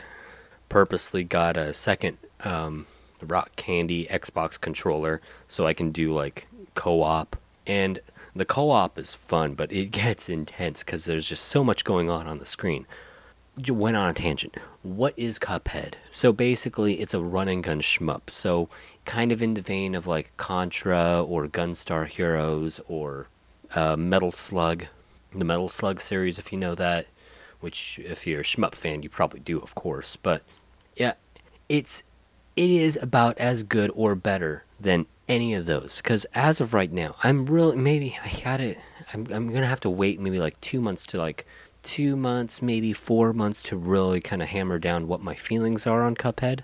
Purposely 0.68 1.24
got 1.24 1.56
a 1.56 1.74
second 1.74 2.18
um, 2.42 2.86
Rock 3.22 3.54
Candy 3.56 4.06
Xbox 4.06 4.60
controller 4.60 5.20
so 5.48 5.66
I 5.66 5.74
can 5.74 5.90
do 5.92 6.12
like 6.12 6.46
co-op 6.74 7.36
and 7.66 8.00
the 8.34 8.44
co-op 8.44 8.98
is 8.98 9.14
fun, 9.14 9.54
but 9.54 9.72
it 9.72 9.86
gets 9.90 10.28
intense 10.28 10.82
because 10.82 11.04
there's 11.04 11.26
just 11.26 11.44
so 11.44 11.64
much 11.64 11.84
going 11.84 12.10
on 12.10 12.26
on 12.26 12.38
the 12.38 12.46
screen. 12.46 12.86
You 13.56 13.74
went 13.74 13.96
on 13.96 14.08
a 14.08 14.14
tangent. 14.14 14.56
What 14.82 15.12
is 15.16 15.38
Cuphead? 15.38 15.94
So 16.12 16.32
basically, 16.32 17.00
it's 17.00 17.14
a 17.14 17.20
run 17.20 17.48
and 17.48 17.62
gun 17.62 17.80
shmup. 17.80 18.30
So 18.30 18.68
kind 19.04 19.32
of 19.32 19.42
in 19.42 19.54
the 19.54 19.60
vein 19.60 19.94
of 19.94 20.06
like 20.06 20.34
Contra 20.36 21.22
or 21.22 21.46
Gunstar 21.48 22.06
Heroes 22.06 22.80
or 22.88 23.26
uh, 23.74 23.96
Metal 23.96 24.32
Slug, 24.32 24.86
the 25.34 25.44
Metal 25.44 25.68
Slug 25.68 26.00
series, 26.00 26.38
if 26.38 26.52
you 26.52 26.58
know 26.58 26.74
that. 26.74 27.06
Which, 27.60 28.00
if 28.02 28.26
you're 28.26 28.40
a 28.40 28.44
shmup 28.44 28.74
fan, 28.74 29.02
you 29.02 29.10
probably 29.10 29.40
do, 29.40 29.60
of 29.60 29.74
course. 29.74 30.16
But 30.16 30.42
yeah, 30.96 31.14
it's 31.68 32.02
it 32.56 32.70
is 32.70 32.98
about 33.00 33.38
as 33.38 33.62
good 33.62 33.90
or 33.94 34.14
better 34.14 34.64
than 34.78 35.06
any 35.28 35.54
of 35.54 35.66
those. 35.66 36.00
Because 36.02 36.26
as 36.34 36.60
of 36.60 36.74
right 36.74 36.92
now 36.92 37.14
i'm 37.22 37.46
really 37.46 37.76
maybe 37.76 38.18
i 38.24 38.40
gotta 38.44 38.76
I'm, 39.12 39.26
I'm 39.30 39.52
gonna 39.52 39.66
have 39.66 39.80
to 39.80 39.90
wait 39.90 40.20
maybe 40.20 40.38
like 40.38 40.60
two 40.60 40.80
months 40.80 41.06
to 41.06 41.18
like 41.18 41.46
two 41.82 42.16
months 42.16 42.60
maybe 42.60 42.92
four 42.92 43.32
months 43.32 43.62
to 43.64 43.76
really 43.76 44.20
kind 44.20 44.42
of 44.42 44.48
hammer 44.48 44.78
down 44.78 45.08
what 45.08 45.22
my 45.22 45.34
feelings 45.34 45.86
are 45.86 46.02
on 46.02 46.14
cuphead. 46.14 46.60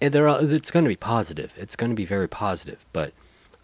And 0.00 0.12
they're 0.12 0.28
all, 0.28 0.52
it's 0.52 0.70
gonna 0.70 0.88
be 0.88 0.96
positive. 0.96 1.52
It's 1.56 1.76
gonna 1.76 1.94
be 1.94 2.04
very 2.04 2.28
positive. 2.28 2.84
But 2.92 3.12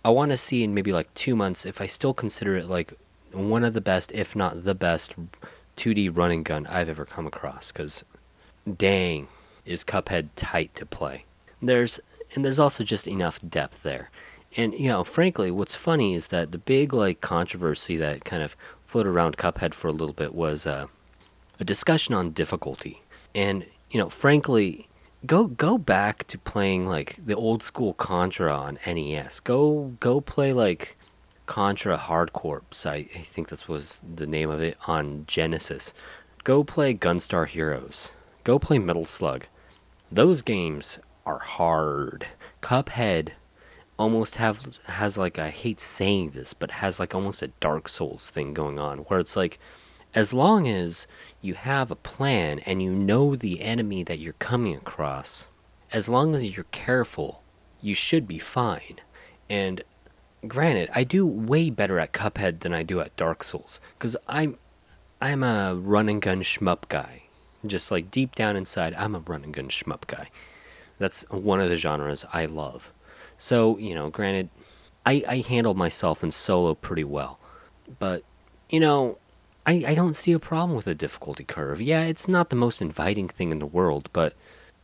i 0.04 0.10
want 0.10 0.30
to 0.30 0.36
see 0.36 0.64
in 0.64 0.74
maybe 0.74 0.92
like 0.92 1.12
two 1.14 1.36
months 1.36 1.66
if 1.66 1.78
i 1.78 1.84
still 1.86 2.14
consider 2.14 2.56
it 2.56 2.66
like 2.66 2.94
one 3.32 3.62
of 3.64 3.74
the 3.74 3.82
best 3.82 4.10
if 4.12 4.34
not 4.34 4.64
the 4.64 4.74
best 4.74 5.12
2d 5.76 6.16
running 6.16 6.42
gun 6.42 6.66
i've 6.66 6.88
ever 6.88 7.04
come 7.04 7.26
across. 7.26 7.70
Because 7.70 8.04
dang 8.76 9.28
is 9.64 9.84
cuphead 9.84 10.28
tight 10.36 10.74
to 10.74 10.84
play 10.84 11.24
there's 11.62 12.00
and 12.34 12.44
there's 12.44 12.58
also 12.58 12.84
just 12.84 13.06
enough 13.06 13.40
depth 13.48 13.82
there 13.82 14.10
and 14.56 14.74
you 14.74 14.88
know, 14.88 15.04
frankly, 15.04 15.50
what's 15.50 15.74
funny 15.74 16.14
is 16.14 16.28
that 16.28 16.52
the 16.52 16.58
big 16.58 16.92
like 16.92 17.20
controversy 17.20 17.96
that 17.98 18.24
kind 18.24 18.42
of 18.42 18.56
floated 18.84 19.10
around 19.10 19.36
Cuphead 19.36 19.74
for 19.74 19.88
a 19.88 19.92
little 19.92 20.12
bit 20.12 20.34
was 20.34 20.66
uh, 20.66 20.86
a 21.60 21.64
discussion 21.64 22.14
on 22.14 22.32
difficulty. 22.32 23.02
And 23.34 23.64
you 23.90 24.00
know, 24.00 24.10
frankly, 24.10 24.88
go 25.24 25.46
go 25.46 25.78
back 25.78 26.26
to 26.28 26.38
playing 26.38 26.88
like 26.88 27.16
the 27.24 27.36
old 27.36 27.62
school 27.62 27.94
Contra 27.94 28.52
on 28.52 28.78
NES. 28.84 29.38
Go 29.40 29.96
go 30.00 30.20
play 30.20 30.52
like 30.52 30.96
Contra 31.46 31.96
Hard 31.96 32.32
Corps. 32.32 32.62
I, 32.84 33.08
I 33.14 33.22
think 33.22 33.48
that 33.50 33.68
was 33.68 34.00
the 34.16 34.26
name 34.26 34.50
of 34.50 34.60
it 34.60 34.76
on 34.88 35.24
Genesis. 35.28 35.94
Go 36.42 36.64
play 36.64 36.92
Gunstar 36.94 37.46
Heroes. 37.46 38.10
Go 38.42 38.58
play 38.58 38.78
Metal 38.78 39.06
Slug. 39.06 39.46
Those 40.10 40.42
games 40.42 40.98
are 41.30 41.38
hard. 41.38 42.26
Cuphead 42.60 43.30
almost 43.96 44.36
have 44.36 44.80
has 44.86 45.16
like 45.16 45.38
I 45.38 45.50
hate 45.50 45.78
saying 45.80 46.30
this, 46.30 46.54
but 46.54 46.72
has 46.72 46.98
like 46.98 47.14
almost 47.14 47.42
a 47.42 47.52
Dark 47.60 47.88
Souls 47.88 48.30
thing 48.30 48.52
going 48.52 48.80
on 48.80 48.98
where 48.98 49.20
it's 49.20 49.36
like 49.36 49.60
as 50.12 50.32
long 50.32 50.66
as 50.66 51.06
you 51.40 51.54
have 51.54 51.90
a 51.90 51.96
plan 51.96 52.58
and 52.60 52.82
you 52.82 52.90
know 52.90 53.36
the 53.36 53.60
enemy 53.60 54.02
that 54.02 54.18
you're 54.18 54.32
coming 54.34 54.74
across, 54.74 55.46
as 55.92 56.08
long 56.08 56.34
as 56.34 56.44
you're 56.44 56.64
careful, 56.72 57.44
you 57.80 57.94
should 57.94 58.26
be 58.26 58.40
fine. 58.40 58.96
And 59.48 59.84
granted, 60.48 60.90
I 60.92 61.04
do 61.04 61.24
way 61.24 61.70
better 61.70 62.00
at 62.00 62.12
Cuphead 62.12 62.60
than 62.60 62.74
I 62.74 62.82
do 62.82 62.98
at 62.98 63.16
Dark 63.16 63.44
Souls 63.44 63.80
cuz 64.00 64.16
I'm 64.26 64.58
I'm 65.20 65.44
a 65.44 65.76
run 65.76 66.08
and 66.08 66.20
gun 66.20 66.42
shmup 66.42 66.88
guy. 66.88 67.22
Just 67.64 67.92
like 67.92 68.10
deep 68.10 68.34
down 68.34 68.56
inside, 68.56 68.94
I'm 68.94 69.14
a 69.14 69.20
run 69.20 69.44
and 69.44 69.54
gun 69.54 69.68
shmup 69.68 70.08
guy. 70.08 70.30
That's 71.00 71.22
one 71.30 71.60
of 71.60 71.68
the 71.68 71.76
genres 71.76 72.24
I 72.32 72.44
love. 72.44 72.92
So, 73.38 73.78
you 73.78 73.94
know, 73.94 74.10
granted, 74.10 74.50
I, 75.06 75.24
I 75.26 75.36
handle 75.38 75.74
myself 75.74 76.22
in 76.22 76.30
solo 76.30 76.74
pretty 76.74 77.04
well. 77.04 77.40
But, 77.98 78.22
you 78.68 78.78
know, 78.78 79.18
I, 79.66 79.82
I 79.88 79.94
don't 79.94 80.14
see 80.14 80.32
a 80.32 80.38
problem 80.38 80.76
with 80.76 80.86
a 80.86 80.94
difficulty 80.94 81.42
curve. 81.42 81.80
Yeah, 81.80 82.02
it's 82.02 82.28
not 82.28 82.50
the 82.50 82.56
most 82.56 82.82
inviting 82.82 83.28
thing 83.28 83.50
in 83.50 83.58
the 83.58 83.66
world, 83.66 84.10
but 84.12 84.34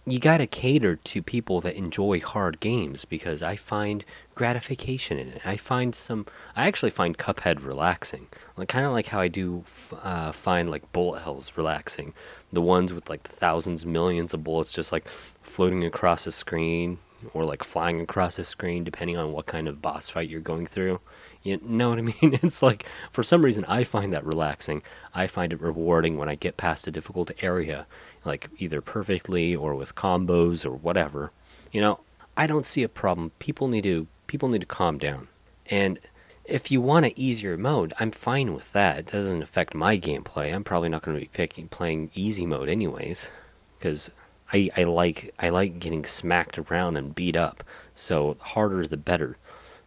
you 0.09 0.21
gotta 0.21 0.47
cater 0.47 0.95
to 0.95 1.23
people 1.23 1.61
that 1.61 1.75
enjoy 1.75 2.21
hard 2.21 2.61
games 2.61 3.05
because 3.05 3.43
I 3.43 3.57
find 3.57 4.05
gratification 4.37 5.19
in 5.19 5.29
it. 5.29 5.43
I 5.45 5.57
find 5.57 5.97
some. 5.97 6.27
I 6.55 6.69
actually 6.69 6.91
find 6.91 7.19
Cuphead 7.19 7.65
relaxing, 7.65 8.29
like 8.57 8.69
kind 8.69 8.87
of 8.87 8.93
like 8.93 9.09
how 9.09 9.21
I 9.21 9.27
do 9.27 9.65
uh, 10.03 10.31
find 10.31 10.71
like 10.71 10.93
bullet 10.93 11.21
hells 11.21 11.53
relaxing. 11.57 12.15
The 12.53 12.63
ones 12.63 12.93
with 12.93 13.11
like 13.11 13.25
thousands, 13.25 13.85
millions 13.85 14.33
of 14.33 14.45
bullets 14.45 14.73
just 14.73 14.93
like 14.93 15.09
floating 15.57 15.87
across 15.87 16.25
the 16.25 16.31
screen, 16.31 16.99
or 17.33 17.43
like 17.43 17.65
flying 17.65 17.99
across 18.03 18.37
the 18.37 18.45
screen 18.45 18.85
depending 18.85 19.17
on 19.17 19.33
what 19.33 19.47
kind 19.47 19.69
of 19.69 19.81
boss 19.81 20.07
fight 20.07 20.29
you're 20.29 20.39
going 20.39 20.67
through. 20.67 21.01
You 21.43 21.59
know 21.63 21.89
what 21.89 21.99
I 21.99 22.03
mean? 22.03 22.39
It's 22.43 22.61
like 22.61 22.85
for 23.11 23.23
some 23.23 23.43
reason 23.43 23.65
I 23.65 23.83
find 23.83 24.13
that 24.13 24.27
relaxing. 24.27 24.83
I 25.15 25.27
find 25.27 25.55
it 25.55 25.61
rewarding 25.63 26.19
when 26.19 26.29
I 26.29 26.35
get 26.35 26.59
past 26.59 26.87
a 26.87 26.91
difficult 26.91 27.31
area, 27.41 27.87
like 28.23 28.51
either 28.59 28.83
perfectly 28.83 29.57
or 29.57 29.75
with 29.75 29.95
combos 29.95 30.67
or 30.67 30.73
whatever. 30.73 31.33
You 31.73 31.81
know, 31.81 32.01
I 32.37 32.47
don't 32.47 32.67
see 32.67 32.83
a 32.83 32.89
problem. 32.91 33.31
People 33.39 33.67
need 33.67 33.85
to 33.85 34.07
people 34.27 34.51
need 34.51 34.61
to 34.61 34.67
calm 34.67 34.99
down. 34.99 35.29
And 35.71 35.99
if 36.45 36.71
you 36.71 36.83
want 36.83 37.07
an 37.07 37.13
easier 37.17 37.57
mode, 37.57 37.95
I'm 37.99 38.11
fine 38.11 38.53
with 38.53 38.73
that. 38.73 38.99
It 38.99 39.07
doesn't 39.07 39.43
affect 39.43 39.75
my 39.75 39.97
gameplay. 39.97 40.55
I'm 40.55 40.65
probably 40.65 40.91
not 40.91 41.01
going 41.01 41.17
to 41.17 41.21
be 41.23 41.31
picking 41.33 41.69
playing 41.69 42.11
easy 42.15 42.45
mode 42.45 42.69
anyways, 42.69 43.31
because 43.79 44.11
I, 44.53 44.71
I 44.77 44.85
like 44.85 45.35
I 45.39 45.49
like 45.49 45.79
getting 45.81 46.05
smacked 46.05 46.59
around 46.59 46.97
and 46.97 47.15
beat 47.15 47.37
up. 47.37 47.65
So 47.95 48.37
harder 48.41 48.87
the 48.87 48.97
better. 48.97 49.37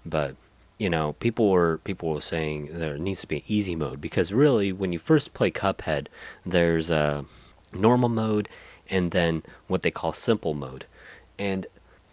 But 0.06 0.36
you 0.78 0.90
know, 0.90 1.14
people 1.20 1.50
were 1.50 1.80
people 1.84 2.10
were 2.10 2.22
saying 2.22 2.70
there 2.74 2.98
needs 2.98 3.22
to 3.22 3.28
be 3.28 3.38
an 3.38 3.44
easy 3.48 3.76
mode 3.76 4.02
because 4.02 4.34
really, 4.34 4.72
when 4.72 4.94
you 4.94 5.00
first 5.00 5.34
play 5.34 5.52
Cuphead, 5.52 6.08
there's 6.46 6.90
a 6.90 7.26
normal 7.74 8.10
mode 8.10 8.50
and 8.90 9.12
then 9.12 9.44
what 9.68 9.82
they 9.82 9.92
call 9.92 10.14
simple 10.14 10.54
mode. 10.54 10.86
And 11.38 11.68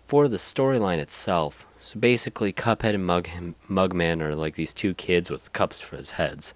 for 0.08 0.28
the 0.28 0.36
storyline 0.36 0.98
itself, 0.98 1.66
so 1.82 1.98
basically, 1.98 2.52
Cuphead 2.52 2.94
and 2.94 3.06
Mug 3.06 3.28
Mugman 3.68 4.20
are 4.20 4.34
like 4.34 4.56
these 4.56 4.74
two 4.74 4.94
kids 4.94 5.30
with 5.30 5.52
cups 5.52 5.80
for 5.80 5.96
his 5.96 6.10
heads, 6.10 6.52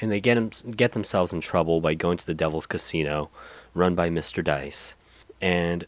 and 0.00 0.10
they 0.10 0.20
get 0.20 0.76
get 0.76 0.92
themselves 0.92 1.32
in 1.32 1.40
trouble 1.40 1.80
by 1.80 1.94
going 1.94 2.18
to 2.18 2.26
the 2.26 2.34
Devil's 2.34 2.66
Casino, 2.66 3.30
run 3.74 3.94
by 3.94 4.10
Mr. 4.10 4.44
Dice 4.44 4.94
and 5.40 5.86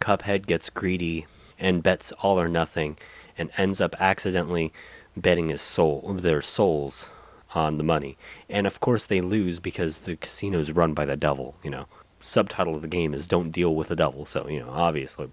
Cuphead 0.00 0.46
gets 0.46 0.70
greedy 0.70 1.26
and 1.58 1.82
bets 1.82 2.12
all 2.12 2.40
or 2.40 2.48
nothing 2.48 2.96
and 3.38 3.50
ends 3.56 3.80
up 3.80 3.94
accidentally 4.00 4.72
betting 5.16 5.48
his 5.48 5.62
soul 5.62 6.16
their 6.20 6.42
souls 6.42 7.08
on 7.54 7.78
the 7.78 7.84
money. 7.84 8.16
And 8.48 8.66
of 8.66 8.80
course 8.80 9.06
they 9.06 9.20
lose 9.20 9.60
because 9.60 9.98
the 9.98 10.16
casino 10.16 10.58
is 10.58 10.72
run 10.72 10.92
by 10.94 11.04
the 11.04 11.16
devil, 11.16 11.54
you 11.62 11.70
know. 11.70 11.86
subtitle 12.20 12.74
of 12.74 12.82
the 12.82 12.88
game 12.88 13.14
is 13.14 13.26
"Don't 13.26 13.50
deal 13.50 13.74
with 13.74 13.88
the 13.88 13.96
devil," 13.96 14.26
so 14.26 14.48
you 14.48 14.60
know, 14.60 14.70
obviously, 14.70 15.30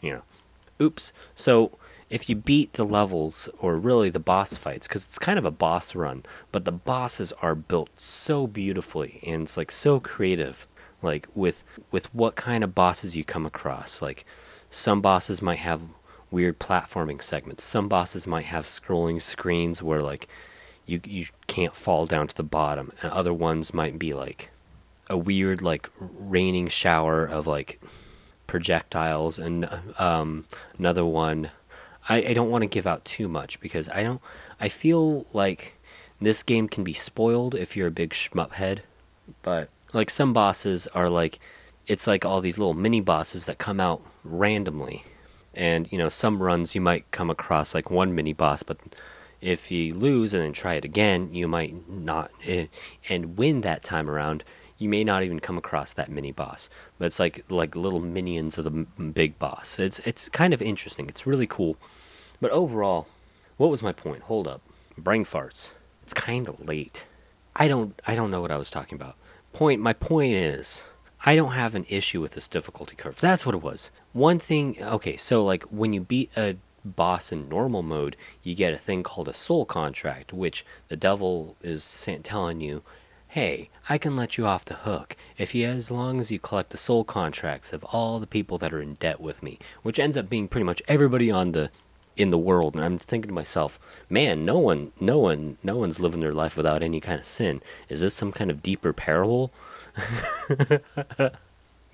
you 0.00 0.12
know, 0.12 0.22
oops. 0.80 1.12
So 1.36 1.78
if 2.08 2.28
you 2.28 2.36
beat 2.36 2.74
the 2.74 2.84
levels 2.84 3.48
or 3.58 3.76
really 3.76 4.10
the 4.10 4.18
boss 4.18 4.54
fights 4.54 4.86
because 4.86 5.04
it's 5.04 5.18
kind 5.18 5.38
of 5.38 5.44
a 5.44 5.50
boss 5.50 5.94
run 5.94 6.24
but 6.52 6.64
the 6.64 6.72
bosses 6.72 7.32
are 7.42 7.54
built 7.54 7.90
so 7.96 8.46
beautifully 8.46 9.20
and 9.26 9.42
it's 9.42 9.56
like 9.56 9.72
so 9.72 9.98
creative 9.98 10.66
like 11.06 11.26
with 11.34 11.64
with 11.90 12.12
what 12.14 12.36
kind 12.36 12.62
of 12.62 12.74
bosses 12.74 13.16
you 13.16 13.24
come 13.24 13.46
across. 13.46 14.02
Like 14.02 14.26
some 14.70 15.00
bosses 15.00 15.40
might 15.40 15.58
have 15.60 15.82
weird 16.30 16.58
platforming 16.58 17.22
segments. 17.22 17.64
Some 17.64 17.88
bosses 17.88 18.26
might 18.26 18.44
have 18.46 18.66
scrolling 18.66 19.22
screens 19.22 19.82
where 19.82 20.00
like 20.00 20.28
you 20.84 21.00
you 21.04 21.26
can't 21.46 21.74
fall 21.74 22.04
down 22.04 22.28
to 22.28 22.34
the 22.34 22.42
bottom. 22.42 22.92
And 23.00 23.10
other 23.12 23.32
ones 23.32 23.72
might 23.72 23.98
be 23.98 24.12
like 24.12 24.50
a 25.08 25.16
weird 25.16 25.62
like 25.62 25.88
raining 25.98 26.68
shower 26.68 27.24
of 27.24 27.46
like 27.46 27.80
projectiles. 28.46 29.38
And 29.38 29.68
um, 29.98 30.44
another 30.78 31.04
one 31.06 31.50
I, 32.08 32.18
I 32.18 32.34
don't 32.34 32.50
want 32.50 32.62
to 32.62 32.66
give 32.66 32.86
out 32.86 33.04
too 33.04 33.28
much 33.28 33.60
because 33.60 33.88
I 33.88 34.02
don't. 34.02 34.20
I 34.60 34.68
feel 34.68 35.26
like 35.32 35.74
this 36.20 36.42
game 36.42 36.68
can 36.68 36.84
be 36.84 36.94
spoiled 36.94 37.54
if 37.54 37.76
you're 37.76 37.88
a 37.88 37.92
big 37.92 38.10
shmup 38.10 38.52
head, 38.52 38.82
but 39.42 39.68
like 39.96 40.10
some 40.10 40.32
bosses 40.32 40.86
are 40.88 41.08
like, 41.08 41.40
it's 41.86 42.06
like 42.06 42.24
all 42.24 42.40
these 42.40 42.58
little 42.58 42.74
mini 42.74 43.00
bosses 43.00 43.46
that 43.46 43.58
come 43.58 43.80
out 43.80 44.02
randomly, 44.22 45.04
and 45.54 45.90
you 45.90 45.98
know 45.98 46.08
some 46.08 46.42
runs 46.42 46.74
you 46.74 46.80
might 46.80 47.10
come 47.10 47.30
across 47.30 47.74
like 47.74 47.90
one 47.90 48.14
mini 48.14 48.32
boss, 48.32 48.62
but 48.62 48.78
if 49.40 49.70
you 49.70 49.94
lose 49.94 50.34
and 50.34 50.42
then 50.42 50.52
try 50.52 50.74
it 50.74 50.84
again, 50.84 51.32
you 51.32 51.48
might 51.48 51.88
not 51.88 52.30
eh, 52.44 52.66
and 53.08 53.38
win 53.38 53.62
that 53.62 53.82
time 53.82 54.08
around. 54.08 54.44
You 54.78 54.90
may 54.90 55.04
not 55.04 55.22
even 55.22 55.40
come 55.40 55.56
across 55.56 55.94
that 55.94 56.10
mini 56.10 56.32
boss, 56.32 56.68
but 56.98 57.06
it's 57.06 57.18
like 57.18 57.44
like 57.48 57.74
little 57.74 58.00
minions 58.00 58.58
of 58.58 58.64
the 58.64 58.70
big 58.70 59.38
boss. 59.38 59.78
It's 59.78 60.00
it's 60.00 60.28
kind 60.28 60.52
of 60.52 60.60
interesting. 60.60 61.08
It's 61.08 61.26
really 61.26 61.46
cool. 61.46 61.76
But 62.40 62.50
overall, 62.50 63.06
what 63.56 63.70
was 63.70 63.80
my 63.80 63.92
point? 63.92 64.24
Hold 64.24 64.46
up. 64.46 64.60
Brain 64.98 65.24
farts. 65.24 65.70
It's 66.02 66.12
kind 66.12 66.48
of 66.48 66.60
late. 66.68 67.04
I 67.54 67.68
don't 67.68 67.98
I 68.06 68.14
don't 68.14 68.30
know 68.30 68.42
what 68.42 68.50
I 68.50 68.58
was 68.58 68.70
talking 68.70 68.96
about. 68.96 69.16
Point 69.56 69.80
my 69.80 69.94
point 69.94 70.34
is 70.34 70.82
I 71.24 71.34
don't 71.34 71.52
have 71.52 71.74
an 71.74 71.86
issue 71.88 72.20
with 72.20 72.32
this 72.32 72.46
difficulty 72.46 72.94
curve. 72.94 73.18
That's 73.18 73.46
what 73.46 73.54
it 73.54 73.62
was. 73.62 73.90
One 74.12 74.38
thing 74.38 74.76
okay, 74.82 75.16
so 75.16 75.42
like 75.42 75.62
when 75.70 75.94
you 75.94 76.02
beat 76.02 76.30
a 76.36 76.56
boss 76.84 77.32
in 77.32 77.48
normal 77.48 77.82
mode, 77.82 78.16
you 78.42 78.54
get 78.54 78.74
a 78.74 78.78
thing 78.78 79.02
called 79.02 79.28
a 79.28 79.32
soul 79.32 79.64
contract, 79.64 80.34
which 80.34 80.66
the 80.88 80.96
devil 80.96 81.56
is 81.62 82.06
telling 82.22 82.60
you, 82.60 82.82
"Hey, 83.28 83.70
I 83.88 83.96
can 83.96 84.14
let 84.14 84.36
you 84.36 84.44
off 84.44 84.66
the 84.66 84.74
hook 84.74 85.16
if 85.38 85.54
you 85.54 85.66
as 85.66 85.90
long 85.90 86.20
as 86.20 86.30
you 86.30 86.38
collect 86.38 86.68
the 86.68 86.76
soul 86.76 87.02
contracts 87.02 87.72
of 87.72 87.82
all 87.84 88.18
the 88.18 88.26
people 88.26 88.58
that 88.58 88.74
are 88.74 88.82
in 88.82 88.96
debt 88.96 89.22
with 89.22 89.42
me," 89.42 89.58
which 89.82 89.98
ends 89.98 90.18
up 90.18 90.28
being 90.28 90.48
pretty 90.48 90.64
much 90.66 90.82
everybody 90.86 91.30
on 91.30 91.52
the 91.52 91.70
in 92.14 92.30
the 92.30 92.38
world 92.38 92.74
and 92.74 92.82
i'm 92.82 92.98
thinking 92.98 93.28
to 93.28 93.34
myself 93.34 93.78
man 94.08 94.44
no 94.44 94.58
one 94.58 94.92
no 95.00 95.18
one 95.18 95.58
no 95.62 95.76
one's 95.76 96.00
living 96.00 96.20
their 96.20 96.32
life 96.32 96.56
without 96.56 96.82
any 96.82 97.00
kind 97.00 97.20
of 97.20 97.26
sin. 97.26 97.60
Is 97.88 98.00
this 98.00 98.14
some 98.14 98.32
kind 98.32 98.50
of 98.50 98.62
deeper 98.62 98.92
parable? 98.92 99.50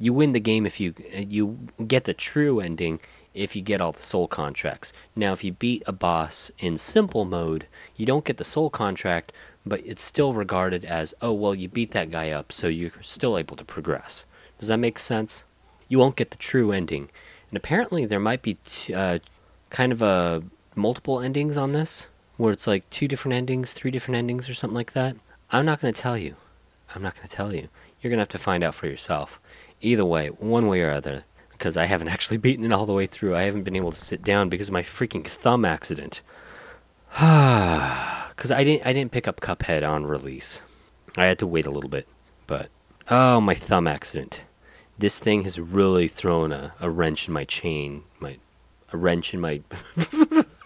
You 0.02 0.12
win 0.12 0.32
the 0.32 0.40
game 0.40 0.66
if 0.66 0.80
you 0.80 0.94
you 1.14 1.68
get 1.86 2.06
the 2.06 2.12
true 2.12 2.58
ending 2.58 2.98
if 3.34 3.54
you 3.54 3.62
get 3.62 3.80
all 3.80 3.92
the 3.92 4.02
soul 4.02 4.26
contracts. 4.26 4.92
Now 5.14 5.32
if 5.32 5.44
you 5.44 5.52
beat 5.52 5.84
a 5.86 5.92
boss 5.92 6.50
in 6.58 6.76
simple 6.76 7.24
mode 7.24 7.68
you 7.94 8.04
don't 8.04 8.24
get 8.24 8.36
the 8.36 8.44
soul 8.44 8.68
contract 8.68 9.30
but 9.64 9.80
it's 9.86 10.02
still 10.02 10.34
regarded 10.34 10.84
as 10.84 11.14
oh 11.22 11.32
well 11.32 11.54
you 11.54 11.68
beat 11.68 11.92
that 11.92 12.10
guy 12.10 12.32
up 12.32 12.50
so 12.50 12.66
you're 12.66 12.90
still 13.00 13.38
able 13.38 13.54
to 13.54 13.64
progress. 13.64 14.24
Does 14.58 14.66
that 14.70 14.78
make 14.78 14.98
sense? 14.98 15.44
You 15.88 16.00
won't 16.00 16.16
get 16.16 16.32
the 16.32 16.36
true 16.36 16.72
ending. 16.72 17.08
And 17.50 17.56
apparently 17.56 18.04
there 18.04 18.18
might 18.18 18.42
be 18.42 18.56
t- 18.66 18.92
uh, 18.92 19.20
kind 19.70 19.92
of 19.92 20.02
a 20.02 20.42
multiple 20.76 21.20
endings 21.20 21.56
on 21.56 21.72
this, 21.72 22.06
where 22.36 22.52
it's 22.52 22.66
like 22.66 22.88
two 22.90 23.08
different 23.08 23.34
endings, 23.34 23.72
three 23.72 23.90
different 23.90 24.16
endings, 24.16 24.48
or 24.48 24.54
something 24.54 24.76
like 24.76 24.92
that. 24.92 25.16
I'm 25.50 25.66
not 25.66 25.80
going 25.80 25.92
to 25.92 26.00
tell 26.00 26.16
you. 26.16 26.36
I'm 26.94 27.02
not 27.02 27.14
going 27.14 27.28
to 27.28 27.34
tell 27.34 27.54
you. 27.54 27.68
You're 28.00 28.10
going 28.10 28.18
to 28.18 28.22
have 28.22 28.28
to 28.30 28.38
find 28.38 28.64
out 28.64 28.74
for 28.74 28.86
yourself. 28.86 29.40
Either 29.80 30.04
way, 30.04 30.28
one 30.28 30.66
way 30.66 30.80
or 30.80 30.90
other, 30.90 31.24
because 31.52 31.76
I 31.76 31.86
haven't 31.86 32.08
actually 32.14 32.38
beaten 32.38 32.64
it 32.64 32.72
all 32.72 32.86
the 32.86 32.92
way 32.92 33.06
through. 33.06 33.36
I 33.36 33.42
haven't 33.42 33.64
been 33.64 33.76
able 33.76 33.92
to 33.92 33.98
sit 33.98 34.22
down 34.22 34.48
because 34.48 34.68
of 34.68 34.72
my 34.72 34.82
freaking 34.82 35.26
thumb 35.26 35.64
accident. 35.64 36.22
Because 38.34 38.50
I 38.50 38.64
didn't, 38.64 38.86
I 38.86 38.92
didn't 38.92 39.12
pick 39.12 39.28
up 39.28 39.40
Cuphead 39.40 39.88
on 39.88 40.04
release. 40.04 40.60
I 41.16 41.26
had 41.26 41.38
to 41.40 41.46
wait 41.46 41.66
a 41.66 41.70
little 41.70 41.90
bit, 41.90 42.08
but 42.48 42.70
oh, 43.08 43.40
my 43.40 43.54
thumb 43.54 43.86
accident. 43.86 44.40
This 44.98 45.18
thing 45.18 45.44
has 45.44 45.60
really 45.60 46.08
thrown 46.08 46.50
a, 46.50 46.72
a 46.80 46.90
wrench 46.90 47.28
in 47.28 47.34
my 47.34 47.44
chain, 47.44 48.02
my 48.18 48.38
a 48.92 48.96
wrench 48.96 49.34
in 49.34 49.40
my 49.40 49.60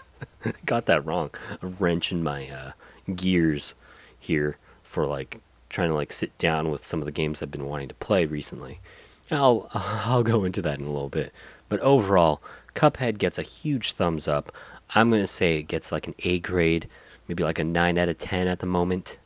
got 0.66 0.86
that 0.86 1.04
wrong 1.04 1.30
a 1.62 1.66
wrench 1.66 2.12
in 2.12 2.22
my 2.22 2.48
uh, 2.48 2.72
gears 3.14 3.74
here 4.18 4.56
for 4.82 5.06
like 5.06 5.40
trying 5.68 5.88
to 5.88 5.94
like 5.94 6.12
sit 6.12 6.36
down 6.38 6.70
with 6.70 6.84
some 6.84 7.00
of 7.00 7.06
the 7.06 7.12
games 7.12 7.42
I've 7.42 7.50
been 7.50 7.66
wanting 7.66 7.88
to 7.88 7.94
play 7.94 8.26
recently. 8.26 8.80
I'll 9.30 9.68
I'll 9.74 10.22
go 10.22 10.44
into 10.44 10.62
that 10.62 10.78
in 10.78 10.86
a 10.86 10.92
little 10.92 11.08
bit. 11.08 11.32
But 11.68 11.80
overall, 11.80 12.40
Cuphead 12.74 13.18
gets 13.18 13.38
a 13.38 13.42
huge 13.42 13.92
thumbs 13.92 14.28
up. 14.28 14.52
I'm 14.94 15.10
gonna 15.10 15.26
say 15.26 15.58
it 15.58 15.64
gets 15.64 15.90
like 15.90 16.06
an 16.06 16.14
A 16.20 16.38
grade, 16.40 16.88
maybe 17.28 17.42
like 17.42 17.58
a 17.58 17.64
nine 17.64 17.98
out 17.98 18.08
of 18.08 18.18
ten 18.18 18.46
at 18.46 18.60
the 18.60 18.66
moment. 18.66 19.18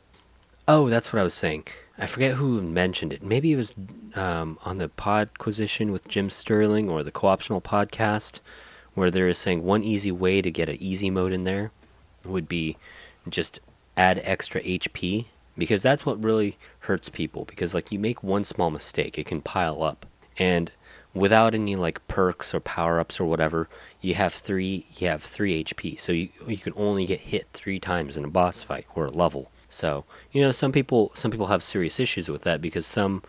Oh, 0.67 0.89
that's 0.89 1.11
what 1.11 1.19
I 1.19 1.23
was 1.23 1.33
saying. 1.33 1.65
I 1.97 2.07
forget 2.07 2.33
who 2.33 2.61
mentioned 2.61 3.13
it. 3.13 3.21
Maybe 3.21 3.51
it 3.51 3.57
was 3.57 3.75
um, 4.15 4.57
on 4.63 4.79
the 4.79 4.89
Podquisition 4.89 5.91
with 5.91 6.07
Jim 6.07 6.29
Sterling 6.29 6.89
or 6.89 7.03
the 7.03 7.11
Co-optional 7.11 7.61
podcast 7.61 8.39
where 8.93 9.11
they're 9.11 9.33
saying 9.33 9.63
one 9.63 9.83
easy 9.83 10.11
way 10.11 10.41
to 10.41 10.51
get 10.51 10.69
an 10.69 10.77
easy 10.79 11.09
mode 11.09 11.33
in 11.33 11.43
there 11.43 11.71
would 12.25 12.47
be 12.47 12.77
just 13.29 13.59
add 13.97 14.21
extra 14.23 14.61
HP 14.61 15.25
because 15.57 15.81
that's 15.81 16.05
what 16.05 16.23
really 16.23 16.57
hurts 16.81 17.09
people 17.09 17.45
because 17.45 17.73
like 17.73 17.91
you 17.91 17.99
make 17.99 18.23
one 18.23 18.43
small 18.43 18.69
mistake 18.69 19.17
it 19.17 19.25
can 19.25 19.41
pile 19.41 19.83
up. 19.83 20.05
And 20.37 20.71
without 21.13 21.53
any 21.53 21.75
like 21.75 22.05
perks 22.07 22.53
or 22.53 22.59
power-ups 22.59 23.19
or 23.19 23.25
whatever 23.25 23.67
you 23.99 24.15
have 24.15 24.33
3 24.33 24.85
you 24.95 25.07
have 25.07 25.21
3 25.23 25.63
HP 25.63 25.99
so 25.99 26.11
you 26.11 26.29
you 26.47 26.57
can 26.57 26.73
only 26.75 27.05
get 27.05 27.19
hit 27.19 27.47
3 27.53 27.79
times 27.79 28.15
in 28.17 28.23
a 28.23 28.29
boss 28.29 28.61
fight 28.61 28.85
or 28.95 29.05
a 29.05 29.11
level. 29.11 29.51
So 29.69 30.05
you 30.31 30.41
know 30.41 30.51
some 30.51 30.71
people 30.71 31.11
some 31.15 31.31
people 31.31 31.47
have 31.47 31.63
serious 31.63 31.99
issues 31.99 32.29
with 32.29 32.43
that 32.43 32.61
because 32.61 32.85
some 32.85 33.23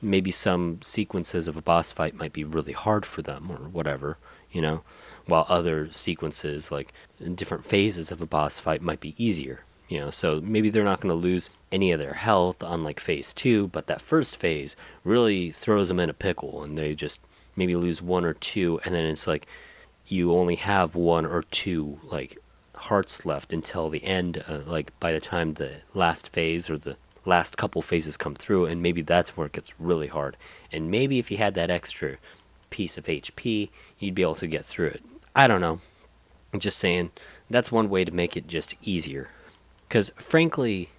maybe 0.00 0.30
some 0.30 0.80
sequences 0.82 1.48
of 1.48 1.56
a 1.56 1.62
boss 1.62 1.90
fight 1.90 2.14
might 2.14 2.32
be 2.32 2.44
really 2.44 2.72
hard 2.72 3.04
for 3.04 3.22
them 3.22 3.50
or 3.50 3.56
whatever 3.56 4.16
you 4.52 4.62
know 4.62 4.82
while 5.28 5.46
other 5.48 5.92
sequences 5.92 6.72
like 6.72 6.92
different 7.34 7.64
phases 7.64 8.10
of 8.10 8.20
a 8.20 8.26
boss 8.26 8.58
fight 8.58 8.82
might 8.82 9.00
be 9.00 9.14
easier 9.22 9.60
you 9.88 9.98
know? 9.98 10.10
So 10.10 10.40
maybe 10.42 10.68
they're 10.68 10.84
not 10.84 11.00
going 11.00 11.14
to 11.14 11.14
lose 11.14 11.48
any 11.72 11.92
of 11.92 11.98
their 11.98 12.14
health 12.14 12.62
on 12.62 12.82
like 12.82 12.98
phase 12.98 13.32
two 13.32 13.68
but 13.68 13.86
that 13.86 14.00
first 14.00 14.36
phase 14.36 14.74
really 15.04 15.50
throws 15.50 15.88
them 15.88 16.00
in 16.00 16.10
a 16.10 16.14
pickle 16.14 16.62
and 16.62 16.76
they 16.76 16.94
just 16.94 17.20
maybe 17.56 17.74
lose 17.74 18.00
one 18.00 18.24
or 18.24 18.34
two 18.34 18.80
and 18.84 18.94
then 18.94 19.04
it's 19.04 19.26
like 19.26 19.46
you 20.06 20.32
only 20.32 20.56
have 20.56 20.94
one 20.94 21.26
or 21.26 21.42
two 21.42 22.00
like 22.02 22.38
hearts 22.74 23.26
left 23.26 23.52
until 23.52 23.90
the 23.90 24.04
end 24.04 24.42
uh, 24.48 24.60
like 24.66 24.98
by 25.00 25.12
the 25.12 25.20
time 25.20 25.54
the 25.54 25.72
last 25.92 26.30
phase 26.30 26.70
or 26.70 26.78
the 26.78 26.96
last 27.26 27.58
couple 27.58 27.82
phases 27.82 28.16
come 28.16 28.34
through 28.34 28.64
and 28.64 28.80
maybe 28.80 29.02
that's 29.02 29.36
where 29.36 29.46
it 29.46 29.52
gets 29.52 29.78
really 29.78 30.06
hard. 30.06 30.36
And 30.72 30.90
maybe 30.90 31.18
if 31.18 31.30
you 31.30 31.36
had 31.36 31.54
that 31.54 31.70
extra 31.70 32.16
piece 32.70 32.98
of 32.98 33.06
hp 33.06 33.70
you'd 33.98 34.14
be 34.14 34.22
able 34.22 34.34
to 34.34 34.46
get 34.46 34.64
through 34.64 34.88
it 34.88 35.02
I 35.34 35.46
don't 35.46 35.60
know. 35.60 35.80
I'm 36.52 36.60
just 36.60 36.78
saying 36.78 37.10
that's 37.50 37.72
one 37.72 37.90
way 37.90 38.04
to 38.04 38.10
make 38.12 38.36
it 38.36 38.46
just 38.46 38.74
easier. 38.82 39.28
Because 39.86 40.10
frankly, 40.16 40.90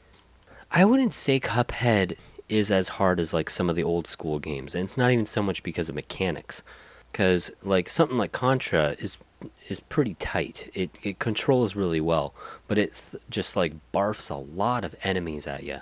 I 0.72 0.86
wouldn't 0.86 1.14
say 1.14 1.40
Cuphead 1.40 2.18
is 2.48 2.72
as 2.72 2.90
hard 2.90 3.20
as 3.20 3.34
like 3.34 3.50
some 3.50 3.70
of 3.70 3.76
the 3.76 3.84
old 3.84 4.08
school 4.08 4.40
games, 4.40 4.74
and 4.74 4.84
it's 4.84 4.98
not 4.98 5.12
even 5.12 5.26
so 5.26 5.42
much 5.44 5.64
because 5.64 5.90
of 5.90 5.96
mechanics. 5.96 6.64
Because 7.12 7.52
like 7.64 7.90
something 7.90 8.18
like 8.18 8.32
Contra 8.32 8.96
is 9.00 9.18
is 9.68 9.80
pretty 9.80 10.16
tight. 10.16 10.70
It 10.74 10.92
it 11.04 11.20
controls 11.20 11.76
really 11.76 12.02
well, 12.02 12.34
but 12.68 12.78
it 12.78 13.02
th- 13.12 13.24
just 13.30 13.56
like 13.56 13.74
barfs 13.94 14.30
a 14.30 14.36
lot 14.36 14.84
of 14.84 14.96
enemies 15.04 15.48
at 15.48 15.64
you. 15.64 15.82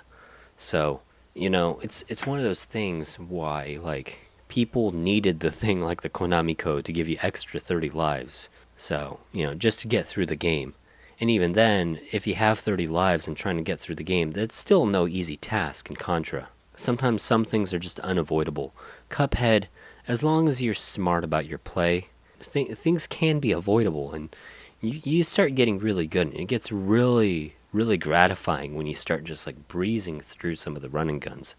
So 0.58 1.00
you 1.34 1.50
know, 1.50 1.78
it's 1.82 2.04
it's 2.08 2.26
one 2.26 2.38
of 2.38 2.44
those 2.44 2.64
things 2.64 3.18
why 3.18 3.78
like 3.82 4.18
people 4.48 4.92
needed 4.92 5.40
the 5.40 5.50
thing 5.50 5.80
like 5.80 6.02
the 6.02 6.08
Konami 6.08 6.56
code 6.56 6.84
to 6.86 6.92
give 6.92 7.08
you 7.08 7.18
extra 7.22 7.60
30 7.60 7.90
lives. 7.90 8.48
So, 8.76 9.20
you 9.32 9.44
know, 9.44 9.54
just 9.54 9.80
to 9.80 9.88
get 9.88 10.06
through 10.06 10.26
the 10.26 10.36
game. 10.36 10.74
And 11.20 11.30
even 11.30 11.52
then, 11.52 12.00
if 12.12 12.26
you 12.26 12.34
have 12.36 12.58
30 12.58 12.86
lives 12.86 13.26
and 13.26 13.36
trying 13.36 13.56
to 13.56 13.62
get 13.62 13.80
through 13.80 13.96
the 13.96 14.04
game, 14.04 14.32
that's 14.32 14.56
still 14.56 14.86
no 14.86 15.08
easy 15.08 15.36
task 15.36 15.90
in 15.90 15.96
Contra. 15.96 16.48
Sometimes 16.76 17.22
some 17.22 17.44
things 17.44 17.74
are 17.74 17.78
just 17.80 17.98
unavoidable. 18.00 18.72
Cuphead, 19.10 19.64
as 20.06 20.22
long 20.22 20.48
as 20.48 20.62
you're 20.62 20.74
smart 20.74 21.24
about 21.24 21.46
your 21.46 21.58
play, 21.58 22.08
th- 22.40 22.76
things 22.78 23.08
can 23.08 23.40
be 23.40 23.50
avoidable 23.50 24.12
and 24.12 24.34
you, 24.80 25.00
you 25.02 25.24
start 25.24 25.56
getting 25.56 25.80
really 25.80 26.06
good. 26.06 26.28
And 26.28 26.36
it 26.36 26.44
gets 26.44 26.70
really, 26.70 27.56
really 27.72 27.96
gratifying 27.96 28.76
when 28.76 28.86
you 28.86 28.94
start 28.94 29.24
just 29.24 29.44
like 29.44 29.66
breezing 29.66 30.20
through 30.20 30.54
some 30.54 30.76
of 30.76 30.82
the 30.82 30.88
running 30.88 31.18
guns. 31.18 31.56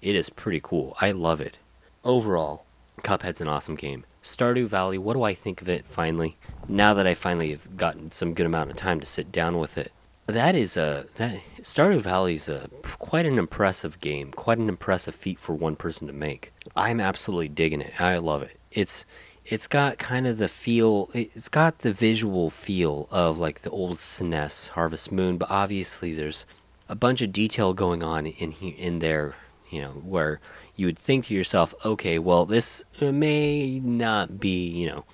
It 0.00 0.14
is 0.14 0.30
pretty 0.30 0.60
cool. 0.62 0.96
I 1.00 1.10
love 1.10 1.40
it. 1.40 1.56
Overall, 2.04 2.64
Cuphead's 3.02 3.40
an 3.40 3.48
awesome 3.48 3.74
game. 3.74 4.04
Stardew 4.22 4.66
Valley, 4.66 4.98
what 4.98 5.14
do 5.14 5.22
I 5.22 5.34
think 5.34 5.62
of 5.62 5.68
it 5.68 5.86
finally? 5.86 6.36
Now 6.68 6.94
that 6.94 7.06
I 7.06 7.14
finally 7.14 7.50
have 7.50 7.76
gotten 7.76 8.12
some 8.12 8.34
good 8.34 8.46
amount 8.46 8.70
of 8.70 8.76
time 8.76 9.00
to 9.00 9.06
sit 9.06 9.32
down 9.32 9.58
with 9.58 9.78
it. 9.78 9.92
That 10.26 10.54
is 10.54 10.76
a 10.76 11.06
that 11.16 11.40
Stardew 11.62 12.02
Valley 12.02 12.36
is 12.36 12.48
a 12.48 12.70
quite 12.98 13.26
an 13.26 13.38
impressive 13.38 13.98
game, 14.00 14.30
quite 14.30 14.58
an 14.58 14.68
impressive 14.68 15.14
feat 15.14 15.40
for 15.40 15.54
one 15.54 15.74
person 15.74 16.06
to 16.06 16.12
make. 16.12 16.52
I'm 16.76 17.00
absolutely 17.00 17.48
digging 17.48 17.80
it. 17.80 18.00
I 18.00 18.18
love 18.18 18.42
it. 18.42 18.58
It's 18.70 19.04
it's 19.44 19.66
got 19.66 19.98
kind 19.98 20.28
of 20.28 20.38
the 20.38 20.46
feel 20.46 21.10
it's 21.14 21.48
got 21.48 21.78
the 21.78 21.92
visual 21.92 22.50
feel 22.50 23.08
of 23.10 23.38
like 23.38 23.62
the 23.62 23.70
old 23.70 23.98
SNES 23.98 24.68
Harvest 24.68 25.10
Moon, 25.10 25.36
but 25.36 25.50
obviously 25.50 26.14
there's 26.14 26.46
a 26.88 26.94
bunch 26.94 27.22
of 27.22 27.32
detail 27.32 27.72
going 27.72 28.02
on 28.02 28.26
in 28.26 28.52
here 28.52 28.74
in 28.76 29.00
there, 29.00 29.34
you 29.70 29.80
know, 29.80 29.90
where 29.90 30.40
you 30.80 30.86
would 30.86 30.98
think 30.98 31.26
to 31.26 31.34
yourself, 31.34 31.74
okay, 31.84 32.18
well, 32.18 32.46
this 32.46 32.82
may 33.02 33.78
not 33.80 34.40
be, 34.40 34.66
you 34.66 34.88
know, 34.88 35.04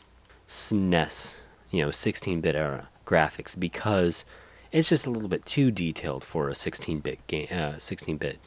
SNES, 0.49 1.35
you 1.73 1.85
know, 1.85 1.91
16 1.91 2.41
bit 2.41 2.55
era 2.55 2.89
graphics 3.05 3.59
because 3.59 4.25
it's 4.71 4.89
just 4.89 5.07
a 5.07 5.11
little 5.11 5.29
bit 5.29 5.45
too 5.45 5.73
detailed 5.73 6.23
for 6.23 6.49
a 6.49 6.55
16 6.55 7.01
bit 7.01 7.27
game, 7.27 7.49
uh, 7.51 7.81
16 7.81 8.17
bit 8.17 8.39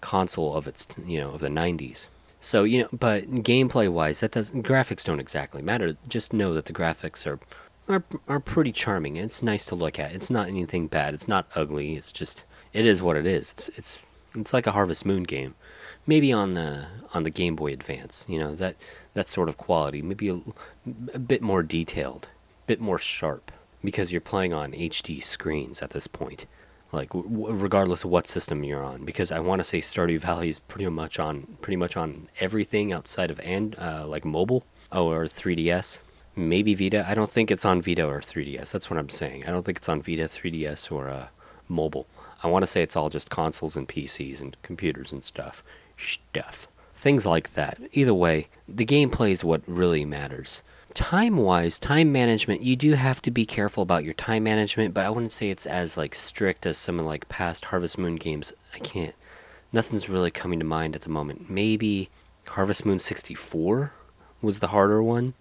console 0.00 0.54
of 0.54 0.68
its, 0.68 0.86
you 1.04 1.18
know, 1.18 1.30
of 1.32 1.40
the 1.40 1.48
90s. 1.48 2.06
So, 2.40 2.62
you 2.62 2.82
know, 2.82 2.88
but 2.92 3.28
gameplay 3.42 3.88
wise, 3.88 4.20
that 4.20 4.30
doesn't, 4.30 4.64
graphics 4.64 5.02
don't 5.02 5.18
exactly 5.18 5.62
matter. 5.62 5.96
Just 6.06 6.32
know 6.32 6.54
that 6.54 6.66
the 6.66 6.72
graphics 6.72 7.26
are, 7.26 7.40
are, 7.88 8.04
are 8.28 8.38
pretty 8.38 8.70
charming. 8.70 9.16
It's 9.16 9.42
nice 9.42 9.66
to 9.66 9.74
look 9.74 9.98
at. 9.98 10.12
It's 10.12 10.30
not 10.30 10.46
anything 10.46 10.86
bad. 10.86 11.12
It's 11.12 11.26
not 11.26 11.48
ugly. 11.56 11.96
It's 11.96 12.12
just, 12.12 12.44
it 12.72 12.86
is 12.86 13.02
what 13.02 13.16
it 13.16 13.26
is. 13.26 13.50
It's, 13.50 13.68
it's, 13.70 13.98
it's 14.36 14.52
like 14.52 14.68
a 14.68 14.72
Harvest 14.72 15.04
Moon 15.04 15.24
game 15.24 15.56
maybe 16.08 16.32
on 16.32 16.54
the 16.54 16.86
on 17.14 17.22
the 17.22 17.30
Game 17.30 17.54
Boy 17.54 17.72
Advance. 17.72 18.24
You 18.26 18.40
know 18.40 18.56
that 18.56 18.74
that 19.14 19.28
sort 19.28 19.48
of 19.48 19.58
quality, 19.58 20.02
maybe 20.02 20.28
a, 20.30 20.40
a 21.14 21.18
bit 21.20 21.42
more 21.42 21.62
detailed, 21.62 22.26
a 22.64 22.66
bit 22.66 22.80
more 22.80 22.98
sharp, 22.98 23.52
because 23.84 24.10
you're 24.10 24.20
playing 24.20 24.52
on 24.52 24.72
HD 24.72 25.22
screens 25.22 25.82
at 25.82 25.90
this 25.90 26.08
point. 26.08 26.46
Like 26.90 27.10
w- 27.10 27.52
regardless 27.52 28.02
of 28.02 28.10
what 28.10 28.26
system 28.26 28.64
you're 28.64 28.82
on, 28.82 29.04
because 29.04 29.30
I 29.30 29.40
want 29.40 29.60
to 29.60 29.64
say 29.64 29.80
Stardew 29.80 30.18
Valley 30.28 30.48
is 30.48 30.58
pretty 30.58 30.88
much 30.88 31.20
on 31.20 31.58
pretty 31.60 31.76
much 31.76 31.96
on 31.96 32.28
everything 32.40 32.92
outside 32.92 33.30
of 33.30 33.38
and 33.40 33.78
uh, 33.78 34.04
like 34.06 34.24
mobile 34.24 34.64
or 34.90 35.26
3DS, 35.26 35.98
maybe 36.34 36.74
Vita. 36.74 37.04
I 37.06 37.14
don't 37.14 37.30
think 37.30 37.50
it's 37.50 37.66
on 37.66 37.82
Vita 37.82 38.06
or 38.06 38.20
3DS. 38.20 38.72
That's 38.72 38.88
what 38.88 38.98
I'm 38.98 39.10
saying. 39.10 39.44
I 39.46 39.50
don't 39.50 39.64
think 39.64 39.78
it's 39.78 39.88
on 39.88 40.00
Vita, 40.00 40.22
3DS, 40.22 40.90
or 40.90 41.10
uh, 41.10 41.26
mobile. 41.68 42.06
I 42.42 42.46
want 42.46 42.62
to 42.62 42.66
say 42.66 42.82
it's 42.82 42.96
all 42.96 43.10
just 43.10 43.28
consoles 43.28 43.76
and 43.76 43.86
PCs 43.86 44.40
and 44.40 44.56
computers 44.62 45.12
and 45.12 45.22
stuff 45.22 45.62
stuff. 45.98 46.66
Things 46.96 47.26
like 47.26 47.54
that. 47.54 47.78
Either 47.92 48.14
way, 48.14 48.48
the 48.68 48.86
gameplay 48.86 49.30
is 49.30 49.44
what 49.44 49.62
really 49.66 50.04
matters. 50.04 50.62
Time 50.94 51.36
wise, 51.36 51.78
time 51.78 52.10
management, 52.10 52.62
you 52.62 52.74
do 52.74 52.94
have 52.94 53.22
to 53.22 53.30
be 53.30 53.46
careful 53.46 53.82
about 53.82 54.04
your 54.04 54.14
time 54.14 54.44
management, 54.44 54.94
but 54.94 55.04
I 55.04 55.10
wouldn't 55.10 55.32
say 55.32 55.50
it's 55.50 55.66
as 55.66 55.96
like 55.96 56.14
strict 56.14 56.66
as 56.66 56.78
some 56.78 56.98
of 56.98 57.06
like 57.06 57.28
past 57.28 57.66
Harvest 57.66 57.98
Moon 57.98 58.16
games. 58.16 58.52
I 58.74 58.78
can't 58.78 59.14
nothing's 59.72 60.08
really 60.08 60.30
coming 60.30 60.58
to 60.58 60.64
mind 60.64 60.94
at 60.94 61.02
the 61.02 61.08
moment. 61.08 61.50
Maybe 61.50 62.10
Harvest 62.46 62.84
Moon 62.84 63.00
64 63.00 63.92
was 64.40 64.58
the 64.58 64.68
harder 64.68 65.02
one, 65.02 65.34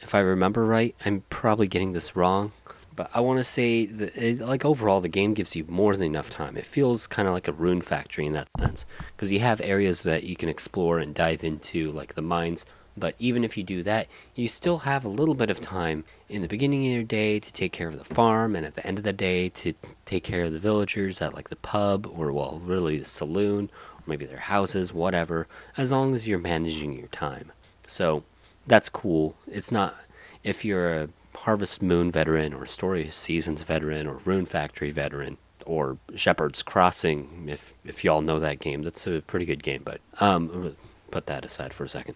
if 0.00 0.14
I 0.14 0.20
remember 0.20 0.64
right. 0.64 0.94
I'm 1.04 1.24
probably 1.30 1.66
getting 1.66 1.92
this 1.92 2.16
wrong. 2.16 2.52
But 2.96 3.10
I 3.12 3.20
want 3.20 3.38
to 3.38 3.44
say 3.44 3.86
that, 3.86 4.16
it, 4.16 4.40
like 4.40 4.64
overall, 4.64 5.00
the 5.00 5.08
game 5.08 5.34
gives 5.34 5.56
you 5.56 5.64
more 5.68 5.96
than 5.96 6.06
enough 6.06 6.30
time. 6.30 6.56
It 6.56 6.66
feels 6.66 7.06
kind 7.06 7.26
of 7.26 7.34
like 7.34 7.48
a 7.48 7.52
rune 7.52 7.82
factory 7.82 8.26
in 8.26 8.34
that 8.34 8.52
sense, 8.56 8.86
because 9.16 9.32
you 9.32 9.40
have 9.40 9.60
areas 9.60 10.02
that 10.02 10.22
you 10.22 10.36
can 10.36 10.48
explore 10.48 10.98
and 10.98 11.14
dive 11.14 11.42
into, 11.42 11.90
like 11.90 12.14
the 12.14 12.22
mines. 12.22 12.64
But 12.96 13.16
even 13.18 13.42
if 13.42 13.56
you 13.56 13.64
do 13.64 13.82
that, 13.82 14.06
you 14.36 14.46
still 14.46 14.78
have 14.78 15.04
a 15.04 15.08
little 15.08 15.34
bit 15.34 15.50
of 15.50 15.60
time 15.60 16.04
in 16.28 16.42
the 16.42 16.48
beginning 16.48 16.86
of 16.86 16.92
your 16.92 17.02
day 17.02 17.40
to 17.40 17.52
take 17.52 17.72
care 17.72 17.88
of 17.88 17.98
the 17.98 18.14
farm, 18.14 18.54
and 18.54 18.64
at 18.64 18.76
the 18.76 18.86
end 18.86 18.98
of 18.98 19.04
the 19.04 19.12
day 19.12 19.48
to 19.48 19.74
take 20.06 20.22
care 20.22 20.44
of 20.44 20.52
the 20.52 20.60
villagers 20.60 21.20
at 21.20 21.34
like 21.34 21.48
the 21.48 21.56
pub, 21.56 22.06
or 22.06 22.30
well, 22.30 22.60
really 22.64 22.98
the 22.98 23.04
saloon, 23.04 23.64
or 23.96 24.02
maybe 24.06 24.24
their 24.24 24.38
houses, 24.38 24.92
whatever. 24.92 25.48
As 25.76 25.90
long 25.90 26.14
as 26.14 26.28
you're 26.28 26.38
managing 26.38 26.92
your 26.92 27.08
time, 27.08 27.50
so 27.88 28.22
that's 28.68 28.88
cool. 28.88 29.34
It's 29.48 29.72
not 29.72 29.96
if 30.44 30.64
you're 30.64 30.94
a 30.94 31.08
Harvest 31.44 31.82
Moon 31.82 32.10
veteran 32.10 32.54
or 32.54 32.64
Story 32.64 33.10
Seasons 33.10 33.60
veteran 33.60 34.06
or 34.06 34.14
Rune 34.24 34.46
Factory 34.46 34.90
veteran 34.90 35.36
or 35.66 35.98
Shepherd's 36.14 36.62
Crossing, 36.62 37.48
if 37.50 37.74
if 37.84 38.02
y'all 38.02 38.22
know 38.22 38.40
that 38.40 38.60
game, 38.60 38.82
that's 38.82 39.06
a 39.06 39.20
pretty 39.26 39.44
good 39.44 39.62
game. 39.62 39.82
But 39.84 40.00
um, 40.20 40.74
put 41.10 41.26
that 41.26 41.44
aside 41.44 41.74
for 41.74 41.84
a 41.84 41.88
second. 41.88 42.14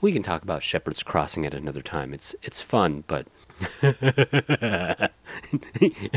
We 0.00 0.10
can 0.10 0.22
talk 0.22 0.42
about 0.42 0.62
Shepherd's 0.62 1.02
Crossing 1.02 1.44
at 1.44 1.52
another 1.52 1.82
time. 1.82 2.14
It's 2.14 2.34
it's 2.42 2.62
fun, 2.62 3.04
but 3.06 3.26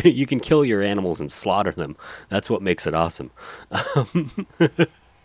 you 0.06 0.26
can 0.26 0.40
kill 0.40 0.64
your 0.64 0.82
animals 0.82 1.20
and 1.20 1.30
slaughter 1.30 1.72
them. 1.72 1.98
That's 2.30 2.50
what 2.50 2.62
makes 2.62 2.88
it 2.88 2.94
awesome. 2.94 3.32
Um, 3.70 4.48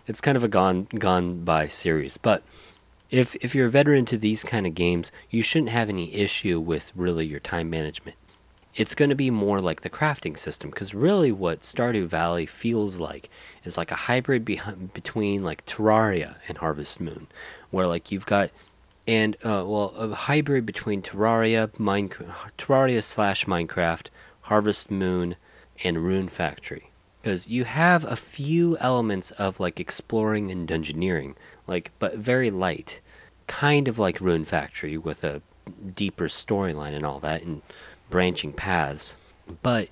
it's 0.09 0.21
kind 0.21 0.37
of 0.37 0.43
a 0.43 0.49
gone 0.49 0.89
gone 0.99 1.45
by 1.45 1.69
series, 1.69 2.17
but 2.17 2.43
if 3.11 3.35
if 3.37 3.55
you're 3.55 3.67
a 3.67 3.71
veteran 3.71 4.05
to 4.07 4.19
these 4.19 4.45
kind 4.45 4.67
of 4.67 4.75
games, 4.75 5.11
you 5.31 5.43
shouldn't 5.43 5.71
have 5.71 5.89
any 5.89 6.15
issue 6.15 6.61
with 6.61 6.93
really 6.95 7.27
your 7.27 7.41
time 7.41 7.71
management. 7.71 8.17
It's 8.75 8.95
going 8.95 9.09
to 9.09 9.17
be 9.17 9.31
more 9.31 9.59
like 9.59 9.81
the 9.81 9.91
crafting 9.91 10.39
system 10.39 10.71
because 10.71 10.95
really 10.95 11.33
what 11.33 11.63
Stardew 11.63 12.07
Valley 12.07 12.47
feels 12.47 12.99
like 12.99 13.29
is 13.65 13.77
like 13.77 13.91
a 13.91 13.97
hybrid 13.97 14.45
between 14.45 15.43
like 15.43 15.67
Terraria 15.67 16.37
and 16.47 16.59
Harvest 16.59 17.01
Moon, 17.01 17.27
where 17.71 17.87
like 17.87 18.13
you've 18.13 18.27
got 18.27 18.51
and 19.09 19.37
uh, 19.45 19.65
well 19.67 19.93
a 19.97 20.15
hybrid 20.15 20.65
between 20.65 21.03
Terraria, 21.03 21.69
Minecraft, 21.73 22.53
Terraria 22.59 23.03
slash 23.03 23.45
Minecraft, 23.47 24.07
Harvest 24.43 24.91
Moon, 24.91 25.35
and 25.83 26.05
Rune 26.05 26.29
Factory 26.29 26.91
because 27.23 27.49
you 27.49 27.65
have 27.65 28.05
a 28.05 28.17
few 28.17 28.77
elements 28.79 29.31
of 29.33 29.61
like 29.61 29.79
exploring 29.79 30.51
and 30.51 30.69
dungeoneering 30.69 31.35
like 31.71 31.93
but 32.01 32.17
very 32.17 32.51
light, 32.51 33.01
kind 33.47 33.87
of 33.87 33.99
like 33.99 34.21
Rune 34.21 34.45
Factory 34.45 34.99
with 34.99 35.23
a 35.23 35.41
deeper 35.95 36.27
storyline 36.27 36.95
and 36.95 37.07
all 37.07 37.21
that 37.21 37.43
and 37.43 37.63
branching 38.11 38.53
paths. 38.53 39.15
But 39.63 39.89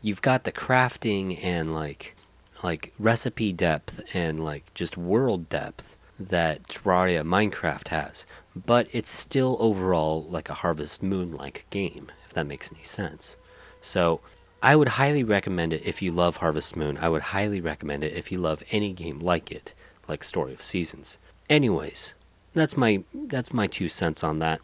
you've 0.00 0.22
got 0.22 0.44
the 0.44 0.52
crafting 0.52 1.38
and 1.44 1.74
like 1.74 2.16
like 2.64 2.92
recipe 2.98 3.52
depth 3.52 4.00
and 4.14 4.42
like 4.42 4.72
just 4.74 4.96
world 4.96 5.48
depth 5.50 5.96
that 6.18 6.66
Terraria 6.66 7.22
Minecraft 7.22 7.88
has, 7.88 8.26
but 8.56 8.88
it's 8.90 9.12
still 9.12 9.56
overall 9.60 10.24
like 10.24 10.48
a 10.48 10.54
Harvest 10.54 11.02
Moon 11.02 11.36
like 11.36 11.66
game, 11.70 12.10
if 12.26 12.32
that 12.32 12.46
makes 12.46 12.72
any 12.72 12.84
sense. 12.84 13.36
So 13.82 14.20
I 14.62 14.74
would 14.74 14.88
highly 14.88 15.22
recommend 15.22 15.74
it 15.74 15.82
if 15.84 16.00
you 16.00 16.10
love 16.10 16.38
Harvest 16.38 16.74
Moon. 16.74 16.96
I 16.96 17.10
would 17.10 17.22
highly 17.22 17.60
recommend 17.60 18.02
it 18.02 18.16
if 18.16 18.32
you 18.32 18.38
love 18.38 18.64
any 18.70 18.92
game 18.92 19.20
like 19.20 19.52
it 19.52 19.74
like 20.08 20.24
Story 20.24 20.54
of 20.54 20.62
Seasons. 20.62 21.18
Anyways, 21.48 22.14
that's 22.54 22.76
my 22.76 23.02
that's 23.14 23.52
my 23.52 23.66
two 23.66 23.88
cents 23.88 24.24
on 24.24 24.38
that. 24.40 24.60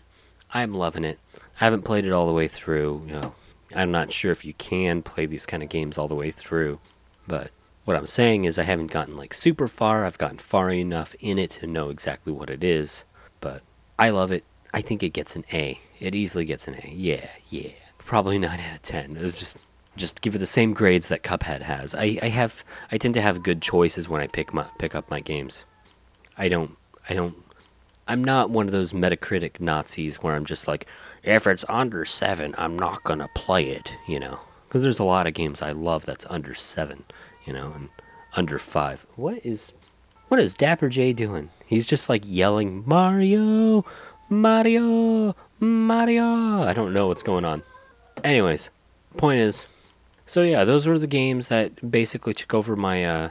I'm 0.52 0.74
loving 0.74 1.04
it. 1.04 1.18
I 1.60 1.64
haven't 1.64 1.82
played 1.82 2.04
it 2.04 2.12
all 2.12 2.26
the 2.26 2.32
way 2.32 2.48
through. 2.48 3.04
You 3.06 3.12
know, 3.12 3.34
I'm 3.74 3.90
not 3.90 4.12
sure 4.12 4.32
if 4.32 4.44
you 4.44 4.54
can 4.54 5.02
play 5.02 5.26
these 5.26 5.46
kind 5.46 5.62
of 5.62 5.68
games 5.68 5.98
all 5.98 6.08
the 6.08 6.14
way 6.14 6.30
through, 6.30 6.78
but 7.26 7.50
what 7.84 7.96
I'm 7.96 8.06
saying 8.06 8.44
is 8.44 8.58
I 8.58 8.62
haven't 8.62 8.88
gotten 8.88 9.16
like 9.16 9.34
super 9.34 9.68
far. 9.68 10.04
I've 10.04 10.18
gotten 10.18 10.38
far 10.38 10.70
enough 10.70 11.14
in 11.20 11.38
it 11.38 11.50
to 11.60 11.66
know 11.66 11.90
exactly 11.90 12.32
what 12.32 12.50
it 12.50 12.64
is, 12.64 13.04
but 13.40 13.62
I 13.98 14.10
love 14.10 14.32
it. 14.32 14.44
I 14.72 14.80
think 14.80 15.02
it 15.02 15.10
gets 15.10 15.36
an 15.36 15.44
A. 15.52 15.80
It 16.00 16.14
easily 16.14 16.44
gets 16.44 16.66
an 16.66 16.74
A. 16.74 16.92
Yeah, 16.94 17.28
yeah. 17.50 17.70
Probably 17.98 18.38
9 18.40 18.58
out 18.58 18.76
of 18.76 18.82
10. 18.82 19.16
It's 19.18 19.38
just 19.38 19.56
just 19.96 20.20
give 20.20 20.34
it 20.34 20.38
the 20.38 20.46
same 20.46 20.72
grades 20.72 21.08
that 21.08 21.22
Cuphead 21.22 21.62
has. 21.62 21.94
I, 21.94 22.18
I 22.22 22.28
have 22.28 22.64
I 22.90 22.98
tend 22.98 23.14
to 23.14 23.22
have 23.22 23.42
good 23.42 23.62
choices 23.62 24.08
when 24.08 24.20
I 24.20 24.26
pick 24.26 24.52
my 24.52 24.66
pick 24.78 24.94
up 24.94 25.10
my 25.10 25.20
games. 25.20 25.64
I 26.36 26.48
don't 26.48 26.76
I 27.08 27.14
don't 27.14 27.36
I'm 28.06 28.22
not 28.22 28.50
one 28.50 28.66
of 28.66 28.72
those 28.72 28.92
Metacritic 28.92 29.60
Nazis 29.60 30.16
where 30.16 30.34
I'm 30.34 30.44
just 30.44 30.68
like 30.68 30.86
if 31.22 31.46
it's 31.46 31.64
under 31.68 32.04
7, 32.04 32.54
I'm 32.58 32.78
not 32.78 33.02
to 33.04 33.28
play 33.34 33.70
it, 33.70 33.96
you 34.06 34.20
know. 34.20 34.38
Cuz 34.70 34.82
there's 34.82 34.98
a 34.98 35.04
lot 35.04 35.26
of 35.26 35.34
games 35.34 35.62
I 35.62 35.70
love 35.70 36.04
that's 36.04 36.26
under 36.28 36.54
7, 36.54 37.04
you 37.46 37.52
know, 37.52 37.72
and 37.74 37.88
under 38.34 38.58
5. 38.58 39.06
What 39.16 39.44
is 39.44 39.72
what 40.28 40.40
is 40.40 40.54
Dapper 40.54 40.88
J 40.88 41.12
doing? 41.12 41.50
He's 41.66 41.86
just 41.86 42.08
like 42.08 42.22
yelling 42.26 42.82
Mario, 42.86 43.84
Mario, 44.28 45.36
Mario. 45.60 46.62
I 46.62 46.72
don't 46.72 46.92
know 46.92 47.06
what's 47.06 47.22
going 47.22 47.44
on. 47.44 47.62
Anyways, 48.22 48.70
point 49.16 49.40
is 49.40 49.64
so 50.26 50.42
yeah, 50.42 50.64
those 50.64 50.86
were 50.86 50.98
the 50.98 51.06
games 51.06 51.48
that 51.48 51.90
basically 51.90 52.34
took 52.34 52.54
over 52.54 52.76
my 52.76 53.04
uh, 53.04 53.30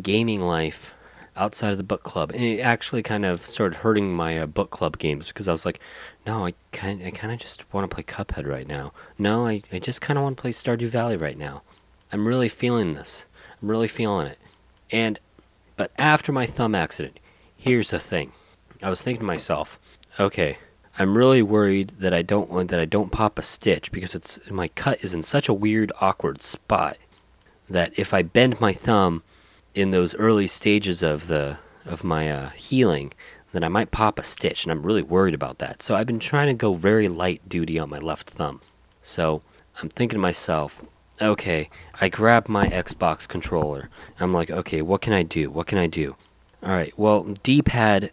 gaming 0.00 0.40
life 0.40 0.92
outside 1.36 1.72
of 1.72 1.78
the 1.78 1.84
book 1.84 2.02
club, 2.02 2.30
and 2.32 2.42
it 2.42 2.60
actually 2.60 3.02
kind 3.02 3.24
of 3.24 3.46
started 3.46 3.76
hurting 3.78 4.12
my 4.12 4.38
uh, 4.38 4.46
book 4.46 4.70
club 4.70 4.98
games 4.98 5.28
because 5.28 5.48
I 5.48 5.52
was 5.52 5.66
like, 5.66 5.80
no, 6.26 6.46
I 6.46 6.54
kind 6.72 7.02
I 7.04 7.10
kind 7.10 7.32
of 7.32 7.38
just 7.38 7.62
want 7.72 7.88
to 7.88 7.94
play 7.94 8.04
Cuphead 8.04 8.46
right 8.46 8.66
now. 8.66 8.92
No, 9.18 9.46
I 9.46 9.62
I 9.72 9.78
just 9.78 10.00
kind 10.00 10.18
of 10.18 10.24
want 10.24 10.36
to 10.36 10.40
play 10.40 10.52
Stardew 10.52 10.88
Valley 10.88 11.16
right 11.16 11.38
now. 11.38 11.62
I'm 12.12 12.26
really 12.26 12.48
feeling 12.48 12.94
this. 12.94 13.26
I'm 13.60 13.70
really 13.70 13.88
feeling 13.88 14.26
it. 14.26 14.38
And 14.90 15.18
but 15.76 15.90
after 15.98 16.32
my 16.32 16.46
thumb 16.46 16.74
accident, 16.74 17.18
here's 17.56 17.90
the 17.90 17.98
thing. 17.98 18.32
I 18.82 18.90
was 18.90 19.02
thinking 19.02 19.20
to 19.20 19.26
myself, 19.26 19.78
okay, 20.18 20.58
I'm 20.98 21.16
really 21.16 21.42
worried 21.42 21.92
that 21.98 22.14
I 22.14 22.22
don't 22.22 22.48
want 22.48 22.70
that 22.70 22.80
I 22.80 22.86
don't 22.86 23.12
pop 23.12 23.38
a 23.38 23.42
stitch 23.42 23.92
because 23.92 24.14
it's 24.14 24.38
my 24.50 24.68
cut 24.68 25.04
is 25.04 25.12
in 25.12 25.22
such 25.22 25.48
a 25.48 25.54
weird, 25.54 25.92
awkward 26.00 26.42
spot 26.42 26.96
that 27.68 27.92
if 27.98 28.14
I 28.14 28.22
bend 28.22 28.60
my 28.60 28.72
thumb 28.72 29.22
in 29.74 29.90
those 29.90 30.14
early 30.14 30.46
stages 30.48 31.02
of 31.02 31.26
the 31.26 31.58
of 31.84 32.02
my 32.02 32.30
uh, 32.30 32.48
healing, 32.50 33.12
then 33.52 33.62
I 33.62 33.68
might 33.68 33.90
pop 33.90 34.18
a 34.18 34.22
stitch, 34.22 34.64
and 34.64 34.72
I'm 34.72 34.82
really 34.82 35.02
worried 35.02 35.34
about 35.34 35.58
that. 35.58 35.82
So 35.82 35.94
I've 35.94 36.06
been 36.06 36.18
trying 36.18 36.48
to 36.48 36.54
go 36.54 36.74
very 36.74 37.08
light 37.08 37.46
duty 37.48 37.78
on 37.78 37.90
my 37.90 37.98
left 37.98 38.30
thumb. 38.30 38.60
So 39.02 39.42
I'm 39.80 39.90
thinking 39.90 40.16
to 40.16 40.20
myself, 40.20 40.82
okay, 41.20 41.70
I 42.00 42.08
grab 42.08 42.48
my 42.48 42.66
Xbox 42.68 43.28
controller. 43.28 43.88
I'm 44.18 44.32
like, 44.32 44.50
okay, 44.50 44.82
what 44.82 45.00
can 45.00 45.12
I 45.12 45.22
do? 45.22 45.50
What 45.50 45.66
can 45.66 45.78
I 45.78 45.86
do? 45.86 46.16
All 46.62 46.72
right, 46.72 46.92
well, 46.98 47.22
D-pad, 47.42 48.10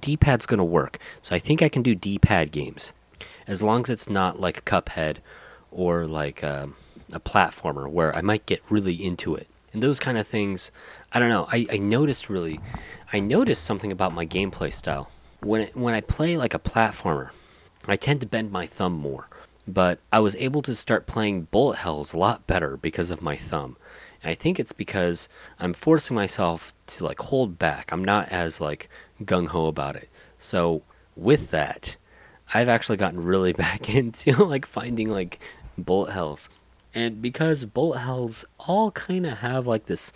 D-pad's 0.00 0.46
gonna 0.46 0.64
work. 0.64 0.98
So 1.22 1.34
I 1.34 1.38
think 1.38 1.62
I 1.62 1.68
can 1.68 1.82
do 1.82 1.94
D-pad 1.94 2.52
games, 2.52 2.92
as 3.46 3.62
long 3.62 3.82
as 3.82 3.90
it's 3.90 4.08
not 4.08 4.40
like 4.40 4.64
Cuphead 4.64 5.18
or 5.70 6.06
like 6.06 6.42
a, 6.42 6.68
a 7.12 7.20
platformer 7.20 7.88
where 7.88 8.14
I 8.16 8.20
might 8.20 8.46
get 8.46 8.62
really 8.68 8.94
into 8.94 9.34
it. 9.34 9.46
And 9.72 9.82
those 9.82 9.98
kind 9.98 10.18
of 10.18 10.26
things, 10.26 10.70
I 11.12 11.18
don't 11.18 11.28
know. 11.28 11.48
I, 11.50 11.66
I 11.70 11.78
noticed 11.78 12.28
really, 12.28 12.60
I 13.12 13.20
noticed 13.20 13.64
something 13.64 13.90
about 13.90 14.14
my 14.14 14.24
gameplay 14.24 14.72
style. 14.72 15.10
When 15.40 15.62
it, 15.62 15.76
when 15.76 15.94
I 15.94 16.00
play 16.00 16.36
like 16.36 16.54
a 16.54 16.58
platformer, 16.58 17.30
I 17.86 17.96
tend 17.96 18.20
to 18.20 18.26
bend 18.26 18.50
my 18.52 18.66
thumb 18.66 18.94
more 18.94 19.28
but 19.66 19.98
I 20.12 20.20
was 20.20 20.34
able 20.36 20.62
to 20.62 20.74
start 20.74 21.06
playing 21.06 21.44
bullet 21.44 21.76
hells 21.76 22.12
a 22.12 22.18
lot 22.18 22.46
better 22.46 22.76
because 22.76 23.10
of 23.10 23.22
my 23.22 23.36
thumb. 23.36 23.76
And 24.22 24.30
I 24.30 24.34
think 24.34 24.58
it's 24.58 24.72
because 24.72 25.28
I'm 25.58 25.72
forcing 25.72 26.14
myself 26.14 26.74
to 26.88 27.04
like 27.04 27.18
hold 27.18 27.58
back. 27.58 27.90
I'm 27.92 28.04
not 28.04 28.28
as 28.28 28.60
like 28.60 28.88
gung 29.22 29.48
ho 29.48 29.66
about 29.66 29.96
it. 29.96 30.08
So 30.38 30.82
with 31.16 31.50
that, 31.50 31.96
I've 32.52 32.68
actually 32.68 32.96
gotten 32.96 33.24
really 33.24 33.52
back 33.64 33.88
into 33.88 34.44
like 34.44 34.66
finding 34.66 35.10
like 35.10 35.40
bullet 35.78 36.12
hells. 36.12 36.48
And 36.94 37.20
because 37.20 37.64
bullet 37.64 37.98
hells 37.98 38.44
all 38.58 38.90
kind 38.92 39.26
of 39.26 39.38
have 39.38 39.66
like 39.66 39.86
this 39.86 40.12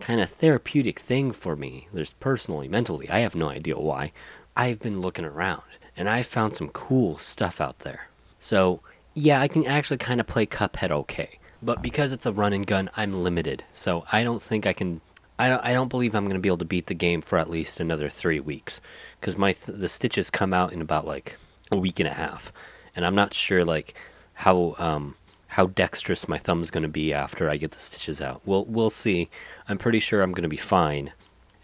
kind 0.00 0.20
of 0.20 0.30
therapeutic 0.30 0.98
thing 0.98 1.32
for 1.32 1.56
me, 1.56 1.88
there's 1.92 2.12
personally, 2.14 2.68
mentally, 2.68 3.08
I 3.08 3.20
have 3.20 3.34
no 3.34 3.48
idea 3.48 3.78
why. 3.78 4.12
I've 4.56 4.80
been 4.80 5.00
looking 5.00 5.24
around 5.24 5.62
and 5.96 6.08
I 6.08 6.22
found 6.22 6.56
some 6.56 6.68
cool 6.70 7.18
stuff 7.18 7.60
out 7.60 7.80
there. 7.80 8.08
So, 8.40 8.80
yeah, 9.14 9.40
I 9.40 9.48
can 9.48 9.66
actually 9.66 9.98
kind 9.98 10.20
of 10.20 10.26
play 10.26 10.46
Cuphead 10.46 10.90
okay. 10.90 11.38
But 11.62 11.82
because 11.82 12.12
it's 12.12 12.26
a 12.26 12.32
run 12.32 12.52
and 12.52 12.66
gun, 12.66 12.90
I'm 12.96 13.22
limited. 13.22 13.64
So 13.74 14.04
I 14.12 14.22
don't 14.22 14.42
think 14.42 14.66
I 14.66 14.72
can. 14.72 15.00
I 15.38 15.48
don't, 15.48 15.64
I 15.64 15.72
don't 15.72 15.88
believe 15.88 16.14
I'm 16.14 16.24
going 16.24 16.34
to 16.34 16.40
be 16.40 16.48
able 16.48 16.58
to 16.58 16.64
beat 16.64 16.86
the 16.86 16.94
game 16.94 17.22
for 17.22 17.38
at 17.38 17.50
least 17.50 17.80
another 17.80 18.08
three 18.08 18.40
weeks. 18.40 18.80
Because 19.20 19.36
my 19.36 19.52
th- 19.52 19.78
the 19.78 19.88
stitches 19.88 20.30
come 20.30 20.52
out 20.52 20.72
in 20.72 20.80
about 20.80 21.06
like 21.06 21.36
a 21.70 21.76
week 21.76 22.00
and 22.00 22.08
a 22.08 22.12
half. 22.12 22.52
And 22.94 23.04
I'm 23.04 23.14
not 23.14 23.34
sure 23.34 23.64
like 23.64 23.94
how 24.34 24.74
um, 24.78 25.14
how 25.48 25.66
dexterous 25.66 26.28
my 26.28 26.38
thumb's 26.38 26.70
going 26.70 26.82
to 26.82 26.88
be 26.88 27.12
after 27.12 27.48
I 27.48 27.56
get 27.56 27.72
the 27.72 27.80
stitches 27.80 28.20
out. 28.20 28.40
We'll 28.44 28.64
we'll 28.64 28.90
see. 28.90 29.28
I'm 29.68 29.78
pretty 29.78 30.00
sure 30.00 30.22
I'm 30.22 30.32
going 30.32 30.42
to 30.42 30.48
be 30.48 30.56
fine, 30.56 31.12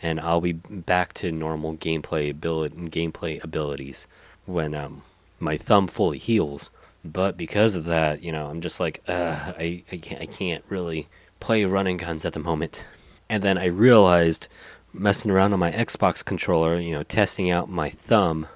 and 0.03 0.21
I'll 0.21 0.41
be 0.41 0.53
back 0.53 1.15
to 1.15 1.33
normal 1.33 1.77
gameplay 1.77 2.31
ability 2.31 2.77
gameplay 2.89 3.43
abilities 3.43 4.07
when 4.47 4.75
um, 4.75 5.03
my 5.41 5.57
thumb 5.57 5.89
fully 5.89 6.19
heals. 6.19 6.71
But 7.05 7.37
because 7.37 7.75
of 7.75 7.85
that, 7.87 8.23
you 8.23 8.31
know, 8.31 8.47
I'm 8.47 8.61
just 8.61 8.79
like, 8.79 9.03
I, 9.09 9.83
I, 9.91 9.97
can't, 9.97 10.23
I 10.23 10.27
can't 10.27 10.65
really 10.69 11.09
play 11.41 11.65
running 11.65 11.97
guns 11.97 12.25
at 12.25 12.33
the 12.33 12.39
moment. 12.39 12.87
And 13.33 13.43
then 13.43 13.57
I 13.57 13.65
realized, 13.65 14.47
messing 14.93 15.31
around 15.31 15.55
on 15.55 15.59
my 15.59 15.73
Xbox 15.73 16.23
controller, 16.23 16.79
you 16.79 16.93
know, 16.93 17.03
testing 17.03 17.51
out 17.51 17.71
my 17.71 17.89
thumb, 17.89 18.47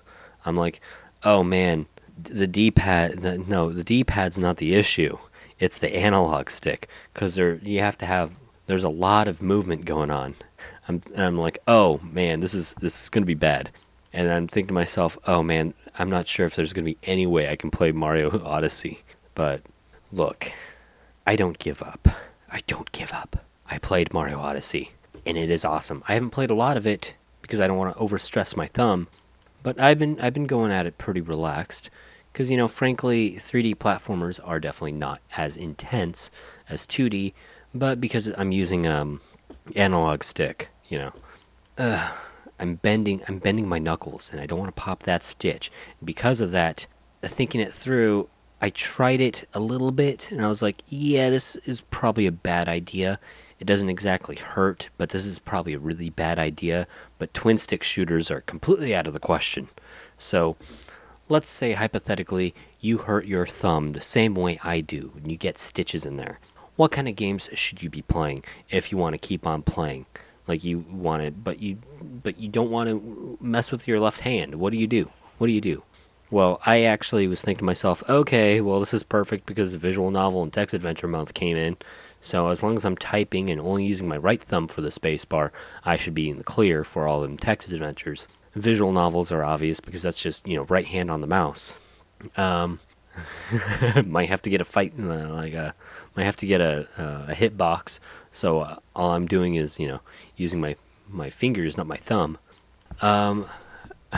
I'm 0.45 0.55
like, 0.55 0.83
oh 1.23 1.43
man, 1.43 1.87
the 2.23 2.47
D-pad, 2.47 3.49
no, 3.49 3.73
the 3.73 3.83
D-pad's 3.83 4.37
not 4.37 4.59
the 4.59 4.75
issue. 4.75 5.17
It's 5.61 5.79
the 5.79 5.97
analog 5.97 6.51
stick, 6.51 6.91
because 7.15 7.37
there 7.37 7.55
you 7.55 7.81
have 7.81 7.97
to 7.97 8.05
have. 8.05 8.33
There's 8.67 8.85
a 8.85 8.91
lot 8.91 9.29
of 9.29 9.41
movement 9.41 9.87
going 9.87 10.11
on. 10.11 10.35
I'm, 10.89 11.03
I'm 11.17 11.39
like, 11.39 11.57
oh 11.67 11.99
man, 12.03 12.41
this 12.41 12.53
is 12.53 12.75
this 12.79 13.05
is 13.05 13.09
gonna 13.09 13.25
be 13.25 13.33
bad. 13.33 13.71
And 14.13 14.31
I'm 14.31 14.47
thinking 14.47 14.69
to 14.69 14.75
myself, 14.75 15.17
oh 15.27 15.43
man, 15.43 15.73
I'm 15.99 16.11
not 16.11 16.29
sure 16.29 16.45
if 16.45 16.55
there's 16.55 16.75
going 16.75 16.85
to 16.85 16.91
be 16.91 16.99
any 17.03 17.27
way 17.27 17.49
I 17.49 17.57
can 17.57 17.71
play 17.71 17.93
Mario 17.93 18.43
Odyssey. 18.45 19.03
But 19.35 19.63
look, 20.13 20.53
I 21.27 21.37
don't 21.37 21.59
give 21.59 21.83
up. 21.83 22.09
I 22.51 22.61
don't 22.67 22.93
give 22.93 23.15
up. 23.15 23.46
I 23.71 23.79
played 23.79 24.13
Mario 24.13 24.39
Odyssey, 24.39 24.93
and 25.25 25.37
it 25.37 25.51
is 25.51 25.65
awesome. 25.65 26.03
I 26.09 26.15
haven't 26.15 26.31
played 26.31 26.51
a 26.51 26.55
lot 26.55 26.77
of 26.77 26.87
it 26.87 27.15
because 27.43 27.61
I 27.61 27.67
don't 27.67 27.77
want 27.77 27.97
to 27.97 28.03
overstress 28.03 28.57
my 28.57 28.67
thumb, 28.67 29.09
but 29.63 29.79
I've 29.81 29.99
been 29.99 30.21
I've 30.21 30.35
been 30.35 30.47
going 30.47 30.73
at 30.73 30.87
it 30.87 30.99
pretty 30.99 31.21
relaxed 31.21 31.91
because 32.33 32.51
you 32.51 32.57
know, 32.57 32.69
frankly, 32.69 33.33
3D 33.33 33.77
platformers 33.77 34.41
are 34.45 34.61
definitely 34.61 34.93
not 34.93 35.21
as 35.37 35.57
intense 35.57 36.31
as 36.69 36.87
2D, 36.87 37.33
but 37.75 38.01
because 38.01 38.31
I'm 38.37 38.53
using 38.53 38.87
um 38.87 39.21
analog 39.75 40.23
stick, 40.23 40.69
you 40.89 40.99
know. 40.99 41.13
Uh, 41.79 42.11
I'm 42.59 42.77
bending 42.77 43.23
I'm 43.29 43.39
bending 43.39 43.69
my 43.69 43.79
knuckles 43.79 44.31
and 44.33 44.41
I 44.41 44.47
don't 44.47 44.59
want 44.59 44.75
to 44.75 44.81
pop 44.81 45.03
that 45.03 45.25
stitch. 45.25 45.71
Because 46.05 46.41
of 46.41 46.53
that, 46.53 46.87
thinking 47.23 47.61
it 47.61 47.73
through, 47.73 48.29
I 48.61 48.71
tried 48.71 49.21
it 49.21 49.49
a 49.53 49.61
little 49.61 49.91
bit 49.91 50.31
and 50.31 50.45
I 50.45 50.49
was 50.49 50.63
like, 50.63 50.83
yeah, 50.89 51.31
this 51.31 51.57
is 51.67 51.83
probably 51.83 52.27
a 52.27 52.33
bad 52.33 52.69
idea. 52.69 53.19
It 53.59 53.67
doesn't 53.67 53.89
exactly 53.89 54.37
hurt, 54.37 54.89
but 54.99 55.11
this 55.11 55.27
is 55.27 55.39
probably 55.39 55.73
a 55.75 55.79
really 55.79 56.11
bad 56.11 56.39
idea. 56.39 56.87
But 57.19 57.35
twin 57.35 57.59
stick 57.59 57.83
shooters 57.83 58.31
are 58.31 58.43
completely 58.43 58.95
out 58.95 59.07
of 59.07 59.13
the 59.13 59.21
question. 59.21 59.69
So, 60.19 60.57
let's 61.29 61.51
say 61.51 61.73
hypothetically 61.73 62.55
you 62.81 62.99
hurt 62.99 63.27
your 63.27 63.47
thumb 63.47 63.93
the 63.93 64.01
same 64.01 64.35
way 64.35 64.59
I 64.63 64.81
do 64.81 65.13
and 65.17 65.31
you 65.31 65.37
get 65.37 65.59
stitches 65.59 66.07
in 66.07 66.17
there. 66.17 66.39
What 66.77 66.93
kind 66.93 67.09
of 67.09 67.17
games 67.17 67.49
should 67.55 67.83
you 67.83 67.89
be 67.89 68.03
playing 68.03 68.45
if 68.71 68.93
you 68.93 68.99
want 68.99 69.15
to 69.15 69.19
keep 69.19 69.47
on 69.47 69.63
playing? 69.63 70.07
like 70.47 70.65
you 70.65 70.85
wanted, 70.91 71.43
but 71.43 71.61
you 71.61 71.79
but 72.23 72.39
you 72.39 72.49
don't 72.49 72.71
want 72.71 72.89
to 72.89 73.39
mess 73.41 73.71
with 73.73 73.89
your 73.89 74.01
left 74.01 74.21
hand. 74.21 74.57
What 74.57 74.73
do 74.73 74.79
you 74.79 74.87
do? 74.87 75.11
What 75.39 75.49
do 75.49 75.53
you 75.53 75.61
do? 75.61 75.83
Well, 76.31 76.61
I 76.67 76.83
actually 76.83 77.29
was 77.29 77.41
thinking 77.41 77.61
to 77.61 77.65
myself, 77.65 78.03
okay, 78.09 78.61
well 78.61 78.81
this 78.81 78.95
is 78.95 79.03
perfect 79.03 79.47
because 79.47 79.73
the 79.73 79.79
visual 79.79 80.11
novel 80.11 80.43
and 80.43 80.53
text 80.53 80.75
adventure 80.75 81.09
month 81.09 81.35
came 81.35 81.57
in. 81.57 81.77
So 82.27 82.49
as 82.49 82.61
long 82.61 82.77
as 82.77 82.85
I'm 82.85 82.97
typing 82.97 83.51
and 83.51 83.61
only 83.61 83.85
using 83.85 84.09
my 84.09 84.17
right 84.17 84.43
thumb 84.43 84.67
for 84.67 84.81
the 84.81 84.89
spacebar, 84.89 85.53
I 85.85 85.97
should 85.97 86.13
be 86.13 86.29
in 86.29 86.39
the 86.39 86.43
clear 86.43 86.83
for 86.83 87.07
all 87.07 87.21
them 87.21 87.39
text 87.39 87.71
adventures. 87.71 88.27
Visual 88.57 88.91
novels 88.91 89.31
are 89.31 89.45
obvious 89.45 89.79
because 89.79 90.03
that's 90.03 90.21
just 90.21 90.45
you 90.45 90.57
know 90.57 90.65
right 90.65 90.87
hand 90.87 91.09
on 91.09 91.21
the 91.21 91.29
mouse. 91.29 91.75
Um, 92.37 92.81
might 94.05 94.29
have 94.29 94.43
to 94.43 94.51
get 94.51 94.61
a 94.61 94.65
fight 94.65 94.95
uh, 94.99 95.29
like 95.29 95.55
a 95.55 95.73
might 96.17 96.25
have 96.25 96.37
to 96.39 96.47
get 96.47 96.61
a 96.61 96.89
uh, 96.99 97.31
a 97.31 97.35
hitbox. 97.37 98.01
So 98.33 98.59
uh, 98.59 98.79
all 98.97 99.13
I'm 99.13 99.29
doing 99.29 99.55
is 99.55 99.79
you 99.79 99.87
know 99.87 100.01
using 100.37 100.61
my 100.61 100.75
my 101.09 101.31
fingers, 101.31 101.77
not 101.77 101.87
my 101.87 101.97
thumb. 101.97 102.39
Um, 103.03 103.47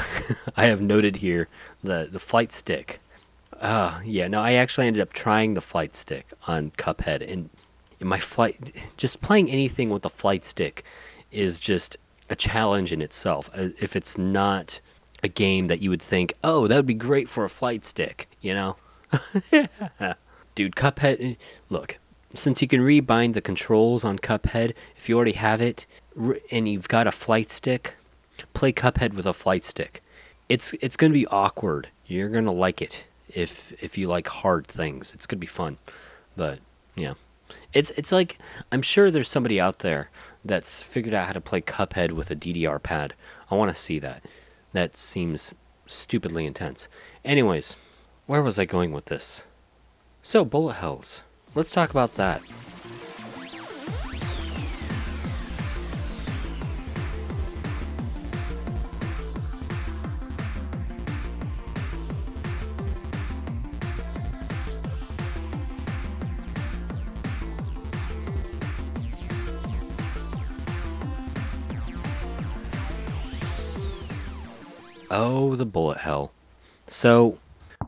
I 0.56 0.64
have 0.64 0.80
noted 0.80 1.16
here 1.16 1.46
the 1.84 2.08
the 2.10 2.20
flight 2.20 2.54
stick. 2.54 3.00
Uh, 3.60 4.00
yeah, 4.02 4.28
no, 4.28 4.40
I 4.40 4.54
actually 4.54 4.86
ended 4.86 5.02
up 5.02 5.12
trying 5.12 5.52
the 5.52 5.60
flight 5.60 5.94
stick 5.94 6.32
on 6.46 6.70
Cuphead, 6.78 7.20
and 7.30 7.50
my 8.00 8.18
flight, 8.18 8.72
just 8.96 9.20
playing 9.20 9.50
anything 9.50 9.90
with 9.90 10.04
a 10.04 10.10
flight 10.10 10.44
stick, 10.44 10.84
is 11.30 11.58
just 11.58 11.96
a 12.30 12.36
challenge 12.36 12.92
in 12.92 13.02
itself. 13.02 13.50
Uh, 13.54 13.68
if 13.80 13.96
it's 13.96 14.16
not 14.16 14.80
a 15.22 15.28
game 15.28 15.66
that 15.66 15.80
you 15.80 15.90
would 15.90 16.02
think, 16.02 16.34
oh, 16.44 16.66
that 16.66 16.76
would 16.76 16.86
be 16.86 16.94
great 16.94 17.28
for 17.28 17.44
a 17.44 17.50
flight 17.50 17.84
stick, 17.84 18.28
you 18.40 18.54
know? 18.54 18.76
Dude, 20.54 20.76
Cuphead, 20.76 21.16
eh, 21.20 21.34
look, 21.70 21.98
since 22.34 22.60
you 22.60 22.68
can 22.68 22.80
rebind 22.80 23.34
the 23.34 23.40
controls 23.40 24.04
on 24.04 24.18
Cuphead, 24.18 24.74
if 24.96 25.08
you 25.08 25.16
already 25.16 25.32
have 25.32 25.60
it, 25.60 25.86
and 26.50 26.68
you've 26.68 26.88
got 26.88 27.06
a 27.06 27.12
flight 27.12 27.50
stick, 27.50 27.94
play 28.54 28.72
Cuphead 28.72 29.14
with 29.14 29.26
a 29.26 29.32
flight 29.32 29.64
stick. 29.64 30.02
It's 30.48 30.72
it's 30.80 30.96
going 30.96 31.12
to 31.12 31.18
be 31.18 31.26
awkward. 31.26 31.88
You're 32.06 32.30
going 32.30 32.46
to 32.46 32.50
like 32.50 32.80
it 32.80 33.04
if 33.28 33.72
if 33.82 33.98
you 33.98 34.08
like 34.08 34.26
hard 34.28 34.66
things. 34.66 35.12
It's 35.14 35.26
going 35.26 35.38
to 35.38 35.40
be 35.40 35.46
fun. 35.46 35.78
But 36.36 36.58
yeah. 36.96 37.14
It's 37.72 37.90
it's 37.90 38.12
like 38.12 38.38
I'm 38.72 38.82
sure 38.82 39.10
there's 39.10 39.28
somebody 39.28 39.60
out 39.60 39.80
there 39.80 40.10
that's 40.44 40.78
figured 40.78 41.14
out 41.14 41.26
how 41.26 41.32
to 41.32 41.40
play 41.40 41.60
Cuphead 41.60 42.12
with 42.12 42.30
a 42.30 42.36
DDR 42.36 42.82
pad. 42.82 43.14
I 43.50 43.54
want 43.54 43.74
to 43.74 43.80
see 43.80 43.98
that. 43.98 44.22
That 44.72 44.96
seems 44.96 45.54
stupidly 45.86 46.46
intense. 46.46 46.88
Anyways, 47.24 47.76
where 48.26 48.42
was 48.42 48.58
I 48.58 48.64
going 48.64 48.92
with 48.92 49.06
this? 49.06 49.42
So, 50.22 50.44
bullet 50.44 50.74
hells. 50.74 51.22
Let's 51.54 51.70
talk 51.70 51.90
about 51.90 52.14
that. 52.16 52.42
Oh, 75.20 75.56
the 75.56 75.66
bullet 75.66 75.98
hell. 75.98 76.30
So, 76.86 77.38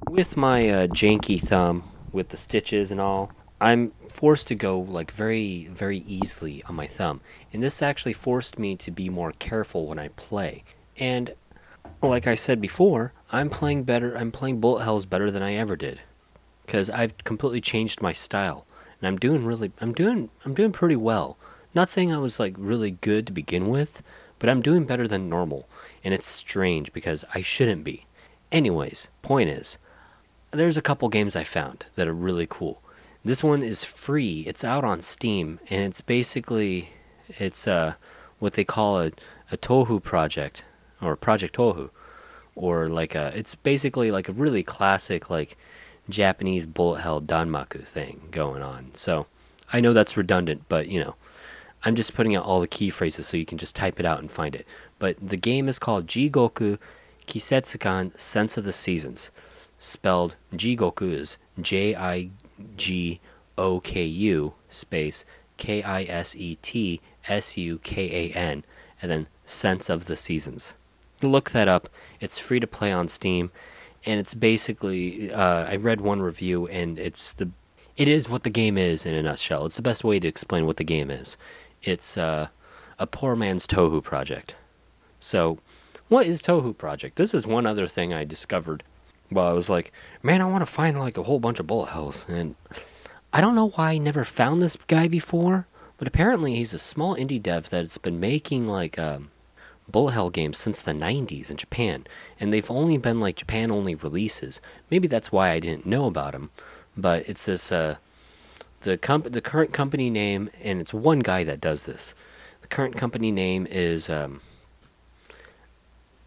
with 0.09 0.37
my 0.37 0.69
uh, 0.69 0.87
janky 0.89 1.41
thumb, 1.41 1.85
with 2.11 2.31
the 2.31 2.37
stitches 2.37 2.91
and 2.91 3.01
all, 3.01 3.31
I'm 3.61 3.93
forced 4.09 4.49
to 4.49 4.57
go 4.57 4.81
like 4.81 5.13
very, 5.13 5.69
very 5.71 5.99
easily 6.09 6.65
on 6.65 6.75
my 6.75 6.89
thumb. 6.89 7.21
And 7.53 7.63
this 7.63 7.83
actually 7.83 8.15
forced 8.15 8.59
me 8.59 8.75
to 8.79 8.91
be 8.91 9.09
more 9.09 9.31
careful 9.31 9.87
when 9.87 9.97
I 9.97 10.09
play. 10.09 10.65
And 10.97 11.33
like 12.03 12.27
I 12.27 12.35
said 12.35 12.61
before, 12.61 13.13
I'm 13.31 13.49
playing 13.49 13.85
better. 13.85 14.17
I'm 14.17 14.33
playing 14.33 14.61
bullet 14.61 14.83
hells 14.83 15.07
better 15.07 15.31
than 15.31 15.45
I 15.45 15.55
ever 15.55 15.77
did, 15.77 16.01
because 16.67 16.91
I've 16.91 17.17
completely 17.19 17.61
changed 17.61 18.03
my 18.03 18.13
style, 18.13 18.67
and 19.01 19.07
I'm 19.07 19.19
doing 19.19 19.45
really. 19.45 19.71
I'm 19.81 19.95
doing. 19.95 20.31
I'm 20.45 20.55
doing 20.55 20.73
pretty 20.73 20.97
well. 20.97 21.37
Not 21.77 21.91
saying 21.91 22.13
I 22.13 22.19
was 22.19 22.41
like 22.41 22.55
really 22.59 22.91
good 22.91 23.25
to 23.29 23.33
begin 23.33 23.69
with, 23.69 24.03
but 24.41 24.49
I'm 24.49 24.63
doing 24.63 24.85
better 24.85 25.07
than 25.07 25.29
normal, 25.29 25.69
and 26.05 26.15
it's 26.15 26.29
strange 26.29 26.93
because 26.93 27.25
I 27.35 27.43
shouldn't 27.43 27.85
be. 27.85 28.07
Anyways, 28.53 29.09
point 29.23 29.51
is, 29.51 29.79
there's 30.51 30.77
a 30.77 30.83
couple 30.83 31.09
games 31.09 31.37
I 31.37 31.45
found 31.45 31.87
that 31.95 32.09
are 32.09 32.15
really 32.15 32.47
cool. 32.49 32.83
This 33.25 33.45
one 33.45 33.63
is 33.63 33.85
free. 33.85 34.45
It's 34.47 34.65
out 34.65 34.83
on 34.85 35.03
Steam, 35.03 35.61
and 35.69 35.83
it's 35.83 36.01
basically 36.01 36.91
it's 37.39 37.69
uh 37.69 37.95
what 38.39 38.55
they 38.55 38.65
call 38.65 39.01
a 39.01 39.13
a 39.53 39.57
Touhou 39.57 40.03
project 40.03 40.65
or 41.03 41.17
Project 41.17 41.57
Touhou, 41.57 41.91
or 42.55 42.89
like 42.89 43.15
a 43.15 43.33
it's 43.37 43.55
basically 43.55 44.11
like 44.11 44.29
a 44.29 44.33
really 44.33 44.63
classic 44.63 45.31
like 45.31 45.57
Japanese 46.09 46.67
bullet 46.67 47.01
hell 47.01 47.21
danmaku 47.21 47.87
thing 47.87 48.29
going 48.31 48.63
on. 48.63 48.91
So 48.95 49.27
I 49.73 49.81
know 49.81 49.93
that's 49.93 50.17
redundant, 50.17 50.63
but 50.69 50.89
you 50.89 51.01
know, 51.01 51.15
I'm 51.85 51.97
just 51.97 52.15
putting 52.15 52.35
out 52.35 52.45
all 52.45 52.61
the 52.61 52.67
key 52.67 52.91
phrases 52.91 53.27
so 53.27 53.37
you 53.37 53.47
can 53.47 53.59
just 53.59 53.77
type 53.77 54.01
it 54.01 54.07
out 54.07 54.19
and 54.19 54.31
find 54.31 54.55
it. 54.55 54.67
But 55.01 55.17
the 55.21 55.37
game 55.37 55.69
is 55.69 55.81
called 55.81 56.07
Jigoku 56.07 56.79
Kisetsukan 57.27 58.19
Sense 58.21 58.57
of 58.57 58.65
the 58.65 58.73
Seasons. 58.73 59.31
Spelled 59.81 60.37
Jigoku 60.53 61.13
is 61.13 61.37
J 61.61 61.97
I 61.97 62.31
G 62.77 63.19
O 63.59 63.81
K 63.81 64.05
U 64.05 64.55
space 64.69 65.25
K 65.57 65.83
I 65.83 66.05
S 66.05 66.37
E 66.37 66.59
T 66.63 67.01
S 67.27 67.57
U 67.57 67.79
K 67.79 68.31
A 68.31 68.37
N 68.37 68.63
and 69.01 69.11
then 69.11 69.27
Sense 69.47 69.89
of 69.89 70.05
the 70.05 70.17
Seasons. 70.17 70.75
Look 71.23 71.51
that 71.51 71.67
up. 71.67 71.89
It's 72.21 72.39
free 72.39 72.61
to 72.61 72.67
play 72.67 72.93
on 72.93 73.09
Steam, 73.09 73.51
and 74.05 74.21
it's 74.21 74.35
basically 74.35 75.33
uh, 75.33 75.65
I 75.65 75.77
read 75.77 76.01
one 76.01 76.21
review, 76.23 76.67
and 76.69 76.99
it's 76.99 77.33
the 77.33 77.51
it 77.97 78.09
is 78.09 78.29
what 78.29 78.45
the 78.45 78.51
game 78.51 78.79
is 78.79 79.05
in 79.05 79.15
a 79.15 79.23
nutshell. 79.23 79.67
It's 79.67 79.77
the 79.77 79.83
best 79.83 80.05
way 80.05 80.21
to 80.21 80.29
explain 80.29 80.67
what 80.67 80.77
the 80.77 80.85
game 80.85 81.11
is. 81.11 81.37
It's 81.83 82.17
uh, 82.17 82.49
a 82.99 83.07
poor 83.07 83.35
man's 83.35 83.67
Touhou 83.67 84.03
project. 84.03 84.55
So, 85.21 85.59
what 86.09 86.27
is 86.27 86.43
Touhou 86.43 86.77
project? 86.77 87.17
This 87.17 87.35
is 87.35 87.47
one 87.47 87.67
other 87.67 87.87
thing 87.87 88.13
I 88.13 88.25
discovered 88.25 88.83
while 89.29 89.47
I 89.47 89.53
was 89.53 89.69
like, 89.71 89.93
man, 90.23 90.41
I 90.41 90.47
want 90.47 90.63
to 90.63 90.67
find 90.67 90.99
like 90.99 91.17
a 91.17 91.23
whole 91.23 91.39
bunch 91.39 91.61
of 91.61 91.67
bullet 91.67 91.91
hells, 91.91 92.27
and 92.29 92.57
I 93.33 93.41
don't 93.41 93.55
know 93.55 93.69
why 93.71 93.93
I 93.93 93.99
never 93.99 94.25
found 94.25 94.61
this 94.61 94.77
guy 94.89 95.07
before, 95.07 95.67
but 95.99 96.09
apparently 96.09 96.57
he's 96.57 96.75
a 96.75 96.79
small 96.79 97.15
indie 97.15 97.41
dev 97.41 97.69
that's 97.71 97.99
been 97.99 98.19
making 98.19 98.67
like 98.67 98.99
um, 98.99 99.31
bullet 99.89 100.13
hell 100.13 100.31
games 100.31 100.59
since 100.59 100.81
the 100.83 100.93
90s 100.93 101.51
in 101.51 101.57
Japan, 101.57 102.07
and 102.41 102.53
they've 102.53 102.71
only 102.71 102.97
been 102.97 103.21
like 103.21 103.37
Japan 103.37 103.71
only 103.71 103.95
releases. 103.95 104.61
Maybe 104.91 105.07
that's 105.07 105.31
why 105.31 105.51
I 105.51 105.61
didn't 105.61 105.87
know 105.87 106.07
about 106.07 106.35
him. 106.35 106.51
but 106.97 107.29
it's 107.29 107.45
this 107.45 107.71
uh, 107.71 107.97
the 108.83 108.97
comp- 108.97 109.31
the 109.33 109.41
current 109.41 109.73
company 109.73 110.11
name, 110.11 110.51
and 110.63 110.81
it's 110.81 110.95
one 110.95 111.21
guy 111.21 111.45
that 111.45 111.61
does 111.61 111.83
this. 111.83 112.15
The 112.63 112.69
current 112.69 112.97
company 112.97 113.31
name 113.31 113.67
is 113.71 114.09
um, 114.11 114.41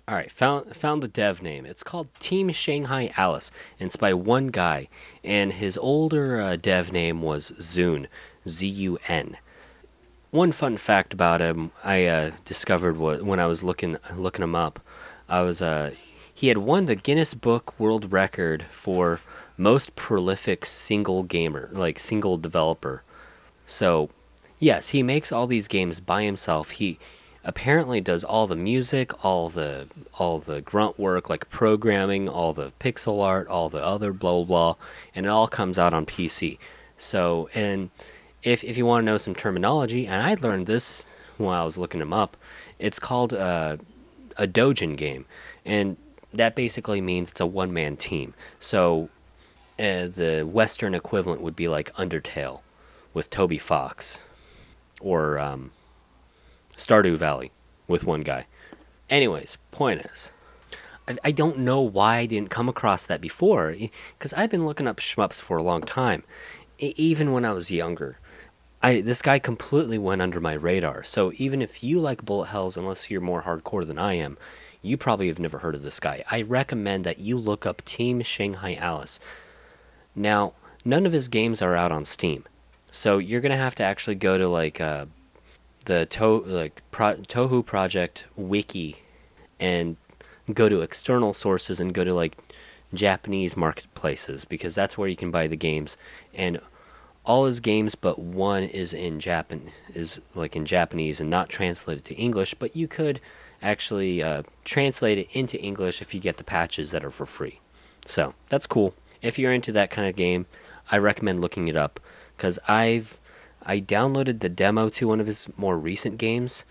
all 0.07 0.15
right. 0.15 0.31
Found 0.31 0.75
found 0.75 1.01
the 1.01 1.07
dev 1.07 1.41
name. 1.41 1.65
It's 1.65 1.83
called 1.83 2.09
Team 2.19 2.51
Shanghai 2.51 3.13
Alice, 3.15 3.51
and 3.79 3.87
it's 3.87 3.95
by 3.95 4.13
one 4.13 4.47
guy, 4.47 4.89
and 5.23 5.53
his 5.53 5.77
older 5.77 6.41
uh, 6.41 6.55
dev 6.55 6.91
name 6.91 7.21
was 7.21 7.51
Zun, 7.59 8.07
Z 8.47 8.67
U 8.67 8.99
N 9.07 9.37
one 10.33 10.51
fun 10.51 10.75
fact 10.75 11.13
about 11.13 11.41
him 11.41 11.71
I 11.83 12.05
uh, 12.07 12.31
discovered 12.43 12.97
when 12.97 13.39
I 13.39 13.45
was 13.45 13.61
looking 13.61 13.97
looking 14.15 14.41
him 14.41 14.55
up. 14.55 14.79
I 15.29 15.41
was 15.41 15.61
uh, 15.61 15.91
he 16.33 16.47
had 16.47 16.57
won 16.57 16.85
the 16.85 16.95
Guinness 16.95 17.35
Book 17.35 17.79
World 17.79 18.11
Record 18.11 18.65
for 18.71 19.21
most 19.57 19.95
prolific 19.95 20.65
single 20.65 21.21
gamer, 21.21 21.69
like 21.71 21.99
single 21.99 22.37
developer. 22.37 23.03
So, 23.67 24.09
yes, 24.57 24.87
he 24.87 25.03
makes 25.03 25.31
all 25.31 25.45
these 25.45 25.67
games 25.67 25.99
by 25.99 26.23
himself. 26.23 26.71
He 26.71 26.97
apparently 27.43 27.99
does 27.99 28.23
all 28.23 28.47
the 28.47 28.56
music, 28.56 29.23
all 29.23 29.49
the 29.49 29.88
all 30.15 30.39
the 30.39 30.62
grunt 30.62 30.99
work 30.99 31.29
like 31.29 31.49
programming, 31.49 32.29
all 32.29 32.53
the 32.53 32.71
pixel 32.79 33.21
art, 33.21 33.47
all 33.47 33.69
the 33.69 33.84
other 33.84 34.13
blah 34.13 34.43
blah 34.43 34.75
and 35.15 35.25
it 35.25 35.29
all 35.29 35.47
comes 35.47 35.77
out 35.77 35.93
on 35.93 36.06
PC. 36.06 36.58
So, 36.97 37.49
and 37.53 37.89
if 38.43 38.63
if 38.63 38.77
you 38.77 38.86
want 38.86 39.03
to 39.03 39.06
know 39.06 39.17
some 39.17 39.36
terminology, 39.36 40.08
and 40.08 40.21
I 40.21 40.36
learned 40.36 40.67
this 40.67 41.06
while 41.38 41.62
I 41.62 41.65
was 41.65 41.77
looking 41.77 41.99
them 41.99 42.13
up, 42.13 42.38
it's 42.79 42.99
called 42.99 43.34
uh, 43.34 43.77
a 44.38 44.47
Dojin 44.47 44.95
game, 44.95 45.25
and 45.65 45.97
that 46.34 46.56
basically 46.56 47.01
means 47.01 47.32
it's 47.32 47.41
a 47.41 47.45
one 47.45 47.73
man 47.73 47.97
team. 47.97 48.34
So 48.60 49.10
uh, 49.79 50.08
the 50.08 50.47
Western 50.49 50.95
equivalent 50.95 51.41
would 51.41 51.56
be 51.56 51.67
like 51.67 51.93
Undertale 51.95 52.62
with 53.13 53.29
Toby 53.29 53.58
Fox, 53.58 54.19
or 54.99 55.39
um, 55.39 55.71
Stardew 56.77 57.17
Valley 57.17 57.51
with 57.88 58.03
one 58.03 58.21
guy. 58.21 58.45
Anyways, 59.09 59.57
point 59.71 60.01
is, 60.01 60.31
I, 61.07 61.17
I 61.23 61.31
don't 61.31 61.59
know 61.59 61.81
why 61.81 62.17
I 62.17 62.25
didn't 62.25 62.49
come 62.49 62.69
across 62.69 63.05
that 63.05 63.21
before, 63.21 63.75
because 64.17 64.33
I've 64.33 64.49
been 64.49 64.65
looking 64.65 64.88
up 64.88 64.97
shmups 64.97 65.36
for 65.41 65.57
a 65.57 65.63
long 65.63 65.81
time, 65.81 66.23
even 66.79 67.31
when 67.31 67.45
I 67.45 67.51
was 67.51 67.69
younger. 67.69 68.17
I 68.81 68.99
this 68.99 69.21
guy 69.21 69.39
completely 69.39 69.97
went 69.97 70.21
under 70.21 70.41
my 70.41 70.53
radar. 70.53 71.03
So 71.03 71.31
even 71.38 71.62
if 71.62 71.83
you 71.83 71.99
like 71.99 72.25
bullet 72.25 72.47
hells, 72.47 72.75
unless 72.75 73.09
you're 73.09 73.21
more 73.21 73.43
hardcore 73.43 73.88
than 73.88 73.97
I 73.97 74.15
am, 74.15 74.38
you 74.81 74.97
probably 74.97 75.29
have 75.29 75.39
never 75.39 75.59
heard 75.59 75.75
of 75.75 75.83
this 75.83 76.01
guy. 76.01 76.25
I 76.29 76.41
recommend 76.41 77.05
that 77.05 77.19
you 77.19 77.38
look 77.38 77.65
up 77.65 77.86
Team 77.86 78.21
Shanghai 78.21 78.75
Alice. 78.75 79.21
Now, 80.15 80.53
none 80.83 81.05
of 81.05 81.13
his 81.13 81.29
games 81.29 81.62
are 81.62 81.75
out 81.75 81.93
on 81.93 82.03
Steam, 82.03 82.43
so 82.91 83.19
you're 83.19 83.39
gonna 83.39 83.55
have 83.55 83.75
to 83.75 83.83
actually 83.83 84.15
go 84.15 84.38
to 84.38 84.47
like 84.49 84.81
uh, 84.81 85.05
the 85.85 86.05
to- 86.07 86.43
like 86.45 86.81
Pro- 86.91 87.17
Touhou 87.17 87.65
Project 87.65 88.25
wiki 88.35 88.97
and 89.59 89.97
go 90.53 90.69
to 90.69 90.81
external 90.81 91.33
sources 91.33 91.79
and 91.79 91.93
go 91.93 92.03
to 92.03 92.13
like 92.13 92.37
Japanese 92.93 93.55
marketplaces 93.57 94.45
because 94.45 94.75
that's 94.75 94.97
where 94.97 95.07
you 95.07 95.15
can 95.15 95.31
buy 95.31 95.47
the 95.47 95.55
games 95.55 95.97
and 96.34 96.59
all 97.25 97.45
his 97.45 97.59
games 97.59 97.95
but 97.95 98.19
one 98.19 98.63
is 98.63 98.93
in 98.93 99.19
Japan 99.19 99.71
is 99.93 100.19
like 100.36 100.55
in 100.55 100.65
Japanese 100.65 101.19
and 101.19 101.29
not 101.29 101.49
translated 101.49 102.03
to 102.05 102.15
English, 102.15 102.53
but 102.55 102.75
you 102.75 102.88
could 102.88 103.19
actually 103.61 104.21
uh, 104.21 104.43
translate 104.65 105.17
it 105.17 105.27
into 105.31 105.59
English 105.59 106.01
if 106.01 106.13
you 106.13 106.19
get 106.19 106.38
the 106.38 106.43
patches 106.43 106.91
that 106.91 107.05
are 107.05 107.11
for 107.11 107.25
free. 107.25 107.59
So 108.05 108.34
that's 108.49 108.67
cool. 108.67 108.93
If 109.21 109.39
you're 109.39 109.53
into 109.53 109.71
that 109.71 109.89
kind 109.89 110.07
of 110.07 110.17
game, 110.17 110.45
I 110.91 110.97
recommend 110.97 111.39
looking 111.39 111.69
it 111.69 111.77
up 111.77 112.01
because 112.36 112.59
I've 112.67 113.17
I 113.66 113.80
downloaded 113.80 114.39
the 114.39 114.49
demo 114.49 114.89
to 114.89 115.07
one 115.07 115.20
of 115.20 115.28
his 115.28 115.47
more 115.57 115.78
recent 115.78 116.18
games, 116.18 116.64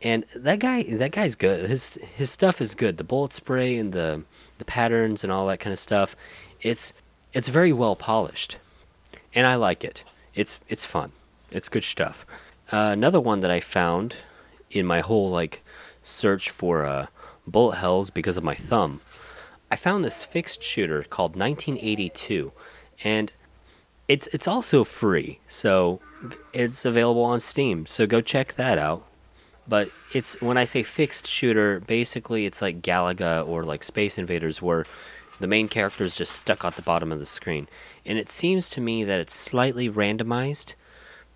and 0.00 0.24
that 0.34 0.58
guy 0.58 0.82
that 0.84 1.12
guy's 1.12 1.34
good. 1.34 1.68
His 1.68 1.98
his 2.14 2.30
stuff 2.30 2.60
is 2.60 2.74
good. 2.74 2.96
The 2.96 3.04
bullet 3.04 3.32
spray 3.32 3.76
and 3.76 3.92
the 3.92 4.22
the 4.58 4.64
patterns 4.64 5.22
and 5.22 5.32
all 5.32 5.46
that 5.48 5.60
kind 5.60 5.72
of 5.72 5.78
stuff. 5.78 6.16
It's 6.60 6.92
it's 7.32 7.48
very 7.48 7.72
well 7.72 7.96
polished 7.96 8.58
and 9.34 9.46
I 9.46 9.54
like 9.56 9.84
it. 9.84 10.04
It's 10.34 10.58
it's 10.68 10.84
fun. 10.84 11.12
It's 11.50 11.68
good 11.68 11.84
stuff. 11.84 12.26
Uh, 12.72 12.90
another 12.92 13.20
one 13.20 13.40
that 13.40 13.50
I 13.50 13.60
found 13.60 14.16
in 14.70 14.86
my 14.86 15.00
whole 15.00 15.30
like 15.30 15.62
search 16.02 16.50
for 16.50 16.84
uh, 16.84 17.06
bullet 17.46 17.76
hells 17.76 18.10
because 18.10 18.36
of 18.36 18.44
my 18.44 18.54
thumb, 18.54 19.00
I 19.70 19.76
found 19.76 20.04
this 20.04 20.24
fixed 20.24 20.62
shooter 20.62 21.04
called 21.04 21.36
1982, 21.36 22.52
and 23.02 23.32
it's 24.10 24.26
it's 24.32 24.48
also 24.48 24.82
free, 24.82 25.38
so 25.46 26.00
it's 26.52 26.84
available 26.84 27.22
on 27.22 27.38
Steam. 27.38 27.86
So 27.86 28.06
go 28.06 28.20
check 28.20 28.54
that 28.54 28.76
out. 28.76 29.06
But 29.68 29.90
it's 30.12 30.40
when 30.40 30.56
I 30.56 30.64
say 30.64 30.82
fixed 30.82 31.28
shooter, 31.28 31.78
basically 31.80 32.44
it's 32.44 32.60
like 32.60 32.82
Galaga 32.82 33.46
or 33.46 33.62
like 33.62 33.84
Space 33.84 34.18
Invaders, 34.18 34.60
where 34.60 34.84
the 35.38 35.46
main 35.46 35.68
character 35.68 36.02
is 36.02 36.16
just 36.16 36.32
stuck 36.32 36.64
at 36.64 36.74
the 36.74 36.82
bottom 36.82 37.12
of 37.12 37.20
the 37.20 37.26
screen 37.26 37.68
and 38.04 38.18
it 38.18 38.30
seems 38.30 38.68
to 38.70 38.80
me 38.80 39.04
that 39.04 39.20
it's 39.20 39.34
slightly 39.34 39.88
randomized, 39.88 40.74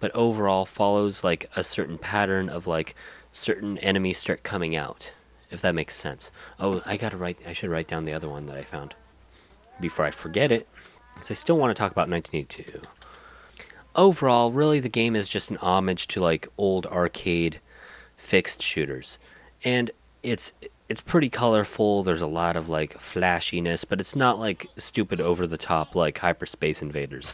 but 0.00 0.10
overall 0.14 0.64
follows 0.64 1.22
like 1.22 1.48
a 1.54 1.62
certain 1.62 1.98
pattern 1.98 2.48
of 2.48 2.66
like 2.66 2.96
certain 3.32 3.78
enemies 3.78 4.18
start 4.18 4.42
coming 4.42 4.74
out, 4.74 5.12
if 5.50 5.60
that 5.60 5.74
makes 5.74 5.94
sense. 5.94 6.32
Oh, 6.58 6.82
I 6.84 6.96
gotta 6.96 7.16
write. 7.16 7.38
I 7.46 7.52
should 7.52 7.70
write 7.70 7.86
down 7.86 8.04
the 8.04 8.12
other 8.12 8.28
one 8.28 8.46
that 8.46 8.56
I 8.56 8.64
found 8.64 8.94
before 9.80 10.04
I 10.04 10.10
forget 10.10 10.50
it, 10.50 10.68
because 11.14 11.30
I 11.30 11.34
still 11.34 11.56
want 11.56 11.74
to 11.74 11.80
talk 11.80 11.92
about 11.92 12.08
1982. 12.08 12.80
Overall, 13.96 14.50
really, 14.50 14.80
the 14.80 14.88
game 14.88 15.14
is 15.14 15.28
just 15.28 15.50
an 15.50 15.56
homage 15.58 16.08
to 16.08 16.20
like 16.20 16.48
old 16.58 16.86
arcade 16.86 17.60
fixed 18.16 18.60
shooters, 18.60 19.18
and 19.62 19.90
it's 20.22 20.52
it's 20.88 21.00
pretty 21.00 21.30
colorful. 21.30 22.02
There's 22.02 22.20
a 22.20 22.26
lot 22.26 22.56
of 22.56 22.68
like 22.68 22.98
flashiness, 22.98 23.84
but 23.84 24.00
it's 24.00 24.16
not 24.16 24.38
like 24.38 24.68
stupid 24.76 25.20
over 25.20 25.46
the 25.46 25.56
top 25.56 25.94
like 25.94 26.18
Hyperspace 26.18 26.82
Invaders. 26.82 27.32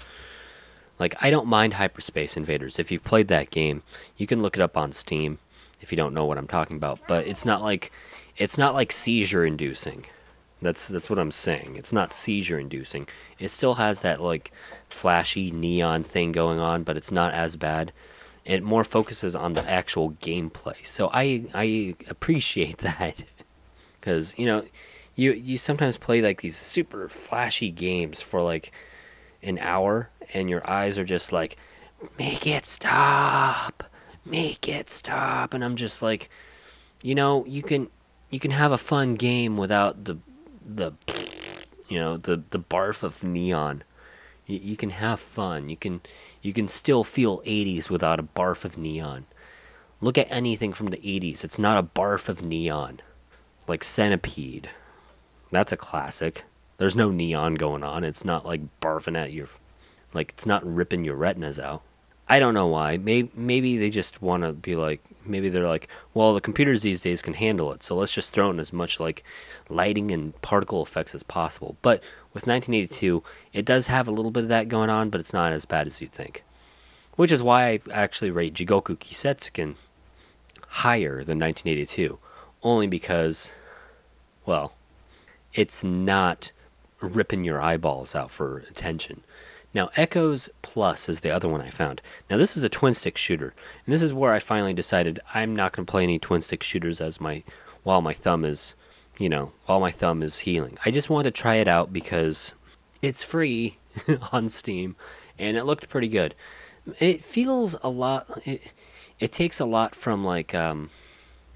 Like 0.99 1.15
I 1.21 1.31
don't 1.31 1.47
mind 1.47 1.75
Hyperspace 1.75 2.37
Invaders. 2.37 2.79
If 2.79 2.91
you've 2.91 3.05
played 3.05 3.29
that 3.29 3.51
game, 3.51 3.83
you 4.17 4.27
can 4.27 4.43
look 4.43 4.57
it 4.57 4.63
up 4.63 4.77
on 4.77 4.93
Steam 4.93 5.39
if 5.81 5.91
you 5.91 5.97
don't 5.97 6.15
know 6.15 6.27
what 6.27 6.39
I'm 6.39 6.47
talking 6.47 6.77
about, 6.77 7.01
but 7.09 7.27
it's 7.27 7.45
not 7.45 7.63
like 7.63 7.91
it's 8.37 8.59
not 8.59 8.75
like 8.75 8.93
seizure 8.93 9.45
inducing. 9.45 10.07
That's 10.63 10.87
that's 10.87 11.09
what 11.09 11.19
I'm 11.19 11.33
saying. 11.33 11.77
It's 11.77 11.93
not 11.93 12.13
seizure 12.13 12.59
inducing. 12.59 13.09
It 13.39 13.51
still 13.51 13.75
has 13.75 14.01
that 14.03 14.21
like 14.21 14.53
flashy 14.89 15.51
neon 15.51 16.05
thing 16.05 16.33
going 16.33 16.59
on, 16.59 16.83
but 16.83 16.97
it's 16.97 17.11
not 17.11 17.33
as 17.33 17.57
bad. 17.57 17.93
It 18.45 18.63
more 18.63 18.85
focuses 18.85 19.35
on 19.35 19.55
the 19.55 19.69
actual 19.69 20.13
gameplay. 20.13 20.87
So 20.87 21.11
I 21.13 21.47
I 21.55 21.95
appreciate 22.09 22.79
that 22.89 23.25
cuz 24.03 24.35
you 24.37 24.47
know, 24.47 24.65
you 25.15 25.33
you 25.33 25.57
sometimes 25.57 25.97
play 25.97 26.21
like 26.21 26.43
these 26.43 26.57
super 26.57 27.09
flashy 27.09 27.71
games 27.71 28.21
for 28.21 28.43
like 28.43 28.73
an 29.43 29.59
hour 29.59 30.11
and 30.35 30.51
your 30.51 30.69
eyes 30.69 30.99
are 30.99 31.05
just 31.05 31.33
like 31.33 31.57
make 32.19 32.47
it 32.47 32.67
stop. 32.67 33.85
Make 34.27 34.69
it 34.69 34.91
stop 34.91 35.55
and 35.55 35.65
I'm 35.65 35.77
just 35.77 36.03
like 36.03 36.29
you 37.03 37.15
know, 37.15 37.47
you 37.47 37.63
can 37.63 37.89
you 38.29 38.39
can 38.39 38.51
have 38.51 38.73
a 38.73 38.79
fun 38.79 39.15
game 39.15 39.57
without 39.57 40.05
the 40.05 40.19
the 40.77 40.93
you 41.89 41.99
know 41.99 42.17
the 42.17 42.43
the 42.51 42.59
barf 42.59 43.03
of 43.03 43.23
neon. 43.23 43.83
You, 44.47 44.59
you 44.59 44.77
can 44.77 44.91
have 44.91 45.21
fun. 45.21 45.69
You 45.69 45.77
can 45.77 46.01
you 46.43 46.53
can 46.53 46.69
still 46.69 47.05
feel 47.05 47.41
80s 47.43 47.91
without 47.91 48.21
a 48.21 48.25
barf 48.25 48.65
of 48.65 48.79
neon. 48.79 49.27
Look 50.01 50.17
at 50.17 50.31
anything 50.31 50.73
from 50.73 50.87
the 50.87 50.97
80s. 50.97 51.45
It's 51.45 51.59
not 51.59 51.79
a 51.79 51.87
barf 51.87 52.29
of 52.29 52.43
neon. 52.43 53.01
Like 53.69 53.85
Centipede. 53.85 54.71
That's 55.51 55.73
a 55.73 55.77
classic. 55.77 56.45
There's 56.79 56.97
no 56.97 57.11
neon 57.11 57.57
going 57.57 57.83
on. 57.83 58.05
It's 58.05 58.25
not 58.25 58.47
like 58.47 58.63
barfing 58.81 59.19
at 59.19 59.33
your 59.33 59.49
like 60.15 60.33
it's 60.37 60.47
not 60.47 60.65
ripping 60.65 61.05
your 61.05 61.17
retinas 61.17 61.59
out. 61.59 61.83
I 62.31 62.39
don't 62.39 62.55
know 62.55 62.69
why. 62.69 62.97
Maybe 62.97 63.29
maybe 63.35 63.77
they 63.77 63.91
just 63.91 64.23
want 64.23 64.45
to 64.45 64.53
be 64.53 64.77
like 64.77 65.03
maybe 65.27 65.49
they're 65.49 65.69
like, 65.69 65.89
well, 66.15 66.33
the 66.33 66.41
computers 66.41 66.81
these 66.81 67.01
days 67.01 67.23
can 67.23 67.35
handle 67.35 67.73
it, 67.73 67.83
so 67.83 67.97
let's 67.97 68.13
just 68.13 68.33
throw 68.33 68.51
in 68.51 68.61
as 68.61 68.73
much 68.73 69.01
like 69.01 69.25
lighting 69.69 70.13
and 70.13 70.41
particle 70.41 70.81
effects 70.81 71.13
as 71.13 71.25
possible. 71.25 71.77
But 71.83 72.05
with 72.33 72.47
1982, 72.47 73.25
it 73.53 73.65
does 73.65 73.89
have 73.89 74.07
a 74.07 74.13
little 74.13 74.31
bit 74.31 74.45
of 74.45 74.49
that 74.49 74.69
going 74.69 74.91
on, 74.91 75.11
but 75.11 75.21
it's 75.21 75.33
not 75.33 75.53
as 75.53 75.65
bad 75.65 75.89
as 75.89 76.01
you'd 76.01 76.13
think. 76.13 76.45
Which 77.17 77.33
is 77.33 77.43
why 77.43 77.73
I 77.73 77.81
actually 77.91 78.31
rate 78.31 78.55
Jigoku 78.55 78.97
Kisetsukan 78.97 79.75
higher 80.69 81.25
than 81.25 81.41
1982, 81.41 82.17
only 82.63 82.87
because, 82.87 83.51
well, 84.47 84.75
it's 85.53 85.83
not 85.83 86.53
ripping 87.01 87.43
your 87.43 87.61
eyeballs 87.61 88.15
out 88.15 88.31
for 88.31 88.59
attention. 88.59 89.25
Now, 89.73 89.91
Echoes 89.97 90.51
Plus 90.63 91.09
is 91.09 91.21
the 91.21 91.31
other 91.31 91.49
one 91.49 91.61
I 91.61 91.71
found. 91.71 92.01
Now, 92.29 92.37
this 92.37 92.57
is 92.57 92.65
a 92.65 92.69
twin 92.69 92.95
stick 92.95 93.17
shooter, 93.17 93.55
and 93.87 93.95
this 93.95 94.03
is 94.03 94.13
where 94.13 94.33
I 94.33 94.41
finally 94.41 94.73
decided 94.75 95.21
I'm 95.33 95.55
not 95.55 95.73
going 95.73 95.87
to 95.87 95.91
play 95.91 96.03
any 96.03 96.19
twin 96.19 96.43
stick 96.43 96.63
shooters 96.63 97.01
as 97.01 97.21
my 97.21 97.45
while 97.83 98.03
my 98.03 98.13
thumb 98.13 98.45
is, 98.45 98.75
you 99.19 99.29
know, 99.29 99.53
while 99.67 99.81
my 99.81 99.91
thumb 99.93 100.23
is 100.23 100.39
healing. 100.39 100.77
I 100.85 100.91
just 100.91 101.09
wanted 101.09 101.35
to 101.35 101.41
try 101.41 101.57
it 101.57 101.69
out 101.69 101.93
because 101.93 102.53
it's 103.01 103.23
free 103.23 103.79
on 104.33 104.49
Steam, 104.49 104.97
and 105.39 105.57
it 105.57 105.65
looked 105.65 105.89
pretty 105.89 106.09
good. 106.09 106.35
It 106.99 107.23
feels 107.23 107.77
a 107.83 107.89
lot. 107.89 108.27
It, 108.45 108.73
it 109.21 109.33
takes 109.33 109.61
a 109.61 109.65
lot 109.65 109.95
from 109.95 110.25
like 110.25 110.53
um, 110.53 110.91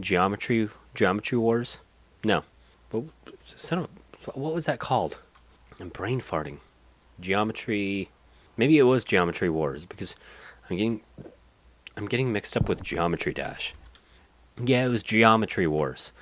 Geometry 0.00 0.68
Geometry 0.94 1.38
Wars. 1.38 1.78
No, 2.22 2.44
what, 2.92 3.04
son 3.56 3.80
of, 3.80 3.88
what 4.36 4.54
was 4.54 4.66
that 4.66 4.78
called? 4.78 5.18
I'm 5.80 5.88
brain 5.88 6.20
farting. 6.20 6.58
Geometry. 7.20 8.10
Maybe 8.56 8.78
it 8.78 8.82
was 8.84 9.04
Geometry 9.04 9.50
Wars 9.50 9.84
because 9.84 10.14
I'm 10.68 10.76
getting 10.76 11.00
I'm 11.96 12.06
getting 12.06 12.32
mixed 12.32 12.56
up 12.56 12.68
with 12.68 12.82
Geometry 12.82 13.32
Dash. 13.32 13.74
Yeah, 14.62 14.86
it 14.86 14.88
was 14.88 15.02
Geometry 15.02 15.66
Wars. 15.66 16.12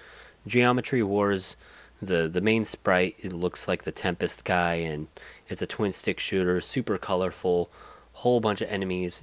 Geometry 0.46 1.02
Wars. 1.02 1.56
The 2.00 2.28
the 2.28 2.40
main 2.40 2.64
sprite 2.64 3.14
it 3.20 3.32
looks 3.32 3.68
like 3.68 3.84
the 3.84 3.92
Tempest 3.92 4.44
guy, 4.44 4.74
and 4.74 5.06
it's 5.48 5.62
a 5.62 5.66
twin 5.66 5.92
stick 5.92 6.18
shooter, 6.18 6.60
super 6.60 6.98
colorful, 6.98 7.70
whole 8.14 8.40
bunch 8.40 8.60
of 8.60 8.68
enemies, 8.68 9.22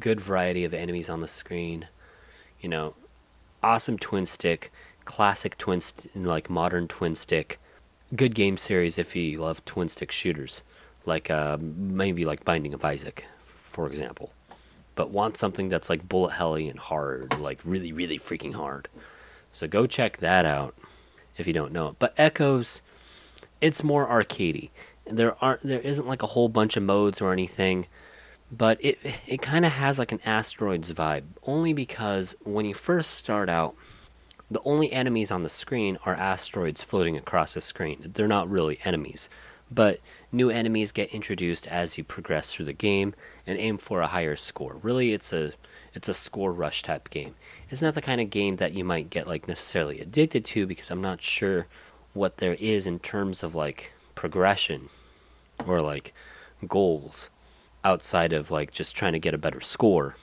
good 0.00 0.20
variety 0.20 0.64
of 0.64 0.74
enemies 0.74 1.08
on 1.08 1.20
the 1.20 1.28
screen. 1.28 1.86
You 2.60 2.68
know, 2.68 2.94
awesome 3.62 3.98
twin 3.98 4.26
stick, 4.26 4.72
classic 5.04 5.56
twin 5.58 5.80
st- 5.80 6.16
like 6.16 6.50
modern 6.50 6.88
twin 6.88 7.14
stick. 7.14 7.60
Good 8.14 8.34
game 8.34 8.56
series 8.56 8.98
if 8.98 9.14
you 9.14 9.40
love 9.40 9.64
twin 9.64 9.88
stick 9.88 10.10
shooters 10.10 10.62
like 11.06 11.30
uh, 11.30 11.58
maybe 11.60 12.24
like 12.24 12.44
Binding 12.44 12.74
of 12.74 12.84
Isaac, 12.84 13.24
for 13.70 13.86
example. 13.86 14.32
But 14.94 15.10
want 15.10 15.36
something 15.36 15.68
that's 15.68 15.88
like 15.88 16.08
bullet 16.08 16.32
helly 16.32 16.68
and 16.68 16.78
hard, 16.78 17.38
like 17.38 17.60
really, 17.64 17.92
really 17.92 18.18
freaking 18.18 18.54
hard. 18.54 18.88
So 19.52 19.66
go 19.66 19.86
check 19.86 20.18
that 20.18 20.44
out 20.44 20.74
if 21.36 21.46
you 21.46 21.52
don't 21.52 21.72
know 21.72 21.88
it. 21.88 21.96
But 21.98 22.14
Echoes, 22.16 22.80
it's 23.60 23.82
more 23.82 24.06
arcadey. 24.06 24.70
There 25.06 25.36
aren't 25.42 25.62
there 25.62 25.80
isn't 25.80 26.06
like 26.06 26.22
a 26.22 26.28
whole 26.28 26.48
bunch 26.48 26.76
of 26.76 26.82
modes 26.82 27.20
or 27.20 27.32
anything, 27.32 27.86
but 28.50 28.82
it 28.84 28.98
it 29.26 29.42
kind 29.42 29.64
of 29.64 29.72
has 29.72 29.98
like 29.98 30.12
an 30.12 30.20
asteroids 30.24 30.92
vibe. 30.92 31.24
Only 31.44 31.72
because 31.72 32.36
when 32.44 32.66
you 32.66 32.74
first 32.74 33.12
start 33.12 33.48
out, 33.48 33.74
the 34.50 34.60
only 34.64 34.92
enemies 34.92 35.30
on 35.30 35.42
the 35.42 35.48
screen 35.48 35.98
are 36.04 36.14
asteroids 36.14 36.82
floating 36.82 37.16
across 37.16 37.54
the 37.54 37.60
screen. 37.60 38.12
They're 38.14 38.28
not 38.28 38.50
really 38.50 38.78
enemies, 38.84 39.28
but 39.70 40.00
new 40.32 40.50
enemies 40.50 40.90
get 40.92 41.14
introduced 41.14 41.66
as 41.66 41.98
you 41.98 42.04
progress 42.04 42.52
through 42.52 42.64
the 42.64 42.72
game 42.72 43.14
and 43.46 43.58
aim 43.58 43.76
for 43.76 44.00
a 44.00 44.08
higher 44.08 44.34
score. 44.34 44.76
Really, 44.82 45.12
it's 45.12 45.32
a 45.32 45.52
it's 45.94 46.08
a 46.08 46.14
score 46.14 46.52
rush 46.52 46.82
type 46.82 47.10
game. 47.10 47.34
It's 47.70 47.82
not 47.82 47.94
the 47.94 48.00
kind 48.00 48.20
of 48.20 48.30
game 48.30 48.56
that 48.56 48.72
you 48.72 48.82
might 48.82 49.10
get 49.10 49.28
like 49.28 49.46
necessarily 49.46 50.00
addicted 50.00 50.44
to 50.46 50.66
because 50.66 50.90
I'm 50.90 51.02
not 51.02 51.22
sure 51.22 51.66
what 52.14 52.38
there 52.38 52.54
is 52.54 52.86
in 52.86 52.98
terms 52.98 53.42
of 53.42 53.54
like 53.54 53.92
progression 54.14 54.88
or 55.66 55.80
like 55.80 56.14
goals 56.66 57.30
outside 57.84 58.32
of 58.32 58.50
like 58.50 58.72
just 58.72 58.96
trying 58.96 59.12
to 59.12 59.18
get 59.18 59.34
a 59.34 59.38
better 59.38 59.60
score. 59.60 60.16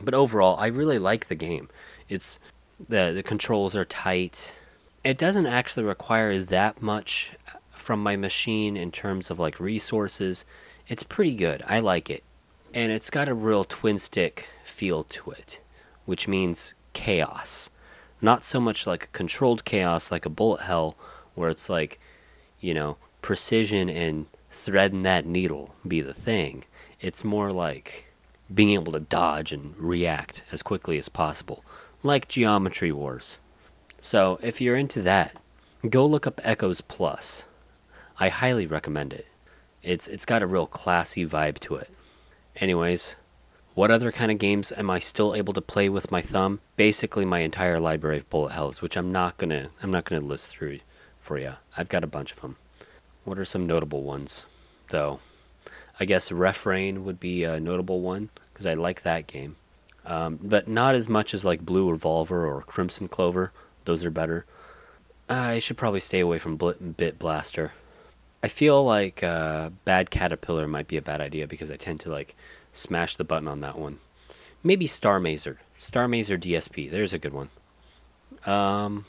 But 0.00 0.14
overall, 0.14 0.58
I 0.58 0.66
really 0.66 0.98
like 0.98 1.28
the 1.28 1.34
game. 1.34 1.68
It's 2.08 2.38
the 2.88 3.12
the 3.14 3.22
controls 3.22 3.74
are 3.74 3.84
tight. 3.84 4.54
It 5.04 5.18
doesn't 5.18 5.46
actually 5.46 5.84
require 5.84 6.40
that 6.40 6.82
much 6.82 7.32
from 7.84 8.02
my 8.02 8.16
machine 8.16 8.76
in 8.76 8.90
terms 8.90 9.30
of 9.30 9.38
like 9.38 9.60
resources, 9.60 10.46
it's 10.88 11.02
pretty 11.02 11.34
good. 11.34 11.62
I 11.68 11.80
like 11.80 12.08
it. 12.08 12.24
And 12.72 12.90
it's 12.90 13.10
got 13.10 13.28
a 13.28 13.34
real 13.34 13.64
twin 13.64 13.98
stick 13.98 14.46
feel 14.64 15.04
to 15.04 15.30
it, 15.32 15.60
which 16.06 16.26
means 16.26 16.72
chaos. 16.94 17.68
Not 18.22 18.44
so 18.44 18.58
much 18.58 18.86
like 18.86 19.04
a 19.04 19.18
controlled 19.18 19.64
chaos 19.66 20.10
like 20.10 20.24
a 20.24 20.30
bullet 20.30 20.62
hell 20.62 20.96
where 21.34 21.50
it's 21.50 21.68
like, 21.68 22.00
you 22.58 22.72
know, 22.72 22.96
precision 23.20 23.90
and 23.90 24.26
threading 24.50 25.02
that 25.02 25.26
needle 25.26 25.74
be 25.86 26.00
the 26.00 26.14
thing. 26.14 26.64
It's 27.00 27.22
more 27.22 27.52
like 27.52 28.06
being 28.52 28.70
able 28.70 28.92
to 28.92 29.00
dodge 29.00 29.52
and 29.52 29.76
react 29.76 30.42
as 30.50 30.62
quickly 30.62 30.98
as 30.98 31.08
possible, 31.08 31.62
like 32.02 32.28
Geometry 32.28 32.92
Wars. 32.92 33.40
So, 34.00 34.38
if 34.42 34.60
you're 34.60 34.76
into 34.76 35.02
that, 35.02 35.36
go 35.88 36.06
look 36.06 36.26
up 36.26 36.40
Echoes 36.44 36.80
Plus. 36.80 37.44
I 38.18 38.28
highly 38.28 38.66
recommend 38.66 39.12
it. 39.12 39.26
It's 39.82 40.06
it's 40.06 40.24
got 40.24 40.42
a 40.42 40.46
real 40.46 40.66
classy 40.66 41.26
vibe 41.26 41.58
to 41.60 41.76
it. 41.76 41.90
Anyways, 42.56 43.16
what 43.74 43.90
other 43.90 44.12
kind 44.12 44.30
of 44.30 44.38
games 44.38 44.72
am 44.72 44.88
I 44.88 45.00
still 45.00 45.34
able 45.34 45.52
to 45.52 45.60
play 45.60 45.88
with 45.88 46.12
my 46.12 46.22
thumb? 46.22 46.60
Basically 46.76 47.24
my 47.24 47.40
entire 47.40 47.80
library 47.80 48.18
of 48.18 48.30
bullet 48.30 48.52
hells, 48.52 48.80
which 48.80 48.96
I'm 48.96 49.10
not 49.10 49.36
going 49.36 49.50
to 49.50 49.68
I'm 49.82 49.90
not 49.90 50.06
to 50.06 50.20
list 50.20 50.46
through 50.46 50.78
for 51.20 51.38
you. 51.38 51.54
I've 51.76 51.88
got 51.88 52.04
a 52.04 52.08
bunch 52.08 52.30
of 52.32 52.40
them. 52.40 52.56
What 53.24 53.38
are 53.38 53.44
some 53.44 53.66
notable 53.66 54.02
ones 54.04 54.44
though? 54.90 55.18
I 55.98 56.04
guess 56.04 56.30
Refrain 56.30 57.04
would 57.04 57.18
be 57.18 57.42
a 57.42 57.58
notable 57.58 58.00
one 58.00 58.30
because 58.52 58.66
I 58.66 58.74
like 58.74 59.02
that 59.02 59.26
game. 59.26 59.56
Um, 60.06 60.38
but 60.40 60.68
not 60.68 60.94
as 60.94 61.08
much 61.08 61.34
as 61.34 61.44
like 61.44 61.64
Blue 61.64 61.90
Revolver 61.90 62.46
or 62.46 62.62
Crimson 62.62 63.08
Clover. 63.08 63.52
Those 63.86 64.04
are 64.04 64.10
better. 64.10 64.44
I 65.28 65.58
should 65.58 65.76
probably 65.76 66.00
stay 66.00 66.20
away 66.20 66.38
from 66.38 66.58
Blit 66.58 66.96
Bit 66.96 67.18
Blaster. 67.18 67.72
I 68.44 68.48
feel 68.48 68.84
like 68.84 69.22
uh, 69.22 69.70
Bad 69.86 70.10
Caterpillar 70.10 70.68
might 70.68 70.86
be 70.86 70.98
a 70.98 71.02
bad 71.02 71.22
idea 71.22 71.46
because 71.46 71.70
I 71.70 71.76
tend 71.76 72.00
to 72.00 72.10
like 72.10 72.36
smash 72.74 73.16
the 73.16 73.24
button 73.24 73.48
on 73.48 73.62
that 73.62 73.78
one. 73.78 74.00
Maybe 74.62 74.86
Star 74.86 75.18
Mazer. 75.18 75.60
Star 75.78 76.06
Mazer 76.08 76.36
DSP. 76.36 76.90
There's 76.90 77.14
a 77.14 77.18
good 77.18 77.32
one. 77.32 77.48
Um, 78.44 79.06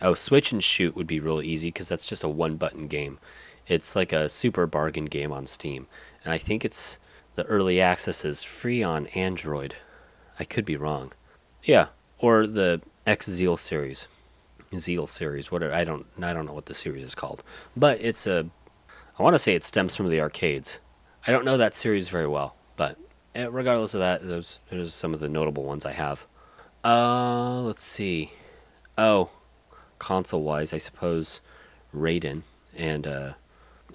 oh, 0.00 0.14
Switch 0.14 0.50
and 0.50 0.64
Shoot 0.64 0.96
would 0.96 1.06
be 1.06 1.20
real 1.20 1.42
easy 1.42 1.68
because 1.68 1.88
that's 1.88 2.06
just 2.06 2.22
a 2.22 2.28
one 2.28 2.56
button 2.56 2.86
game. 2.88 3.18
It's 3.66 3.94
like 3.94 4.14
a 4.14 4.30
super 4.30 4.66
bargain 4.66 5.04
game 5.04 5.30
on 5.30 5.46
Steam. 5.46 5.86
And 6.24 6.32
I 6.32 6.38
think 6.38 6.64
it's 6.64 6.96
the 7.34 7.44
early 7.44 7.82
access 7.82 8.24
is 8.24 8.42
free 8.42 8.82
on 8.82 9.08
Android. 9.08 9.76
I 10.40 10.44
could 10.44 10.64
be 10.64 10.76
wrong. 10.76 11.12
Yeah, 11.62 11.88
or 12.18 12.46
the 12.46 12.80
X 13.06 13.26
Zeal 13.26 13.58
series. 13.58 14.06
Zeal 14.78 15.06
series. 15.06 15.50
What 15.50 15.62
I 15.62 15.84
don't 15.84 16.06
I 16.20 16.32
don't 16.32 16.46
know 16.46 16.52
what 16.52 16.66
the 16.66 16.74
series 16.74 17.04
is 17.04 17.14
called, 17.14 17.42
but 17.76 18.00
it's 18.00 18.26
a 18.26 18.46
I 19.18 19.22
want 19.22 19.34
to 19.34 19.38
say 19.38 19.54
it 19.54 19.64
stems 19.64 19.94
from 19.94 20.08
the 20.10 20.20
arcades. 20.20 20.78
I 21.26 21.32
don't 21.32 21.44
know 21.44 21.56
that 21.56 21.74
series 21.74 22.08
very 22.08 22.26
well, 22.26 22.56
but 22.76 22.98
eh, 23.34 23.46
regardless 23.50 23.94
of 23.94 24.00
that, 24.00 24.26
those 24.26 24.58
there's 24.70 24.94
some 24.94 25.14
of 25.14 25.20
the 25.20 25.28
notable 25.28 25.64
ones 25.64 25.84
I 25.84 25.92
have. 25.92 26.26
Uh, 26.84 27.62
let's 27.62 27.82
see. 27.82 28.32
Oh, 28.98 29.30
console 29.98 30.42
wise, 30.42 30.72
I 30.72 30.78
suppose 30.78 31.40
Raiden 31.94 32.42
and 32.76 33.06
uh, 33.06 33.32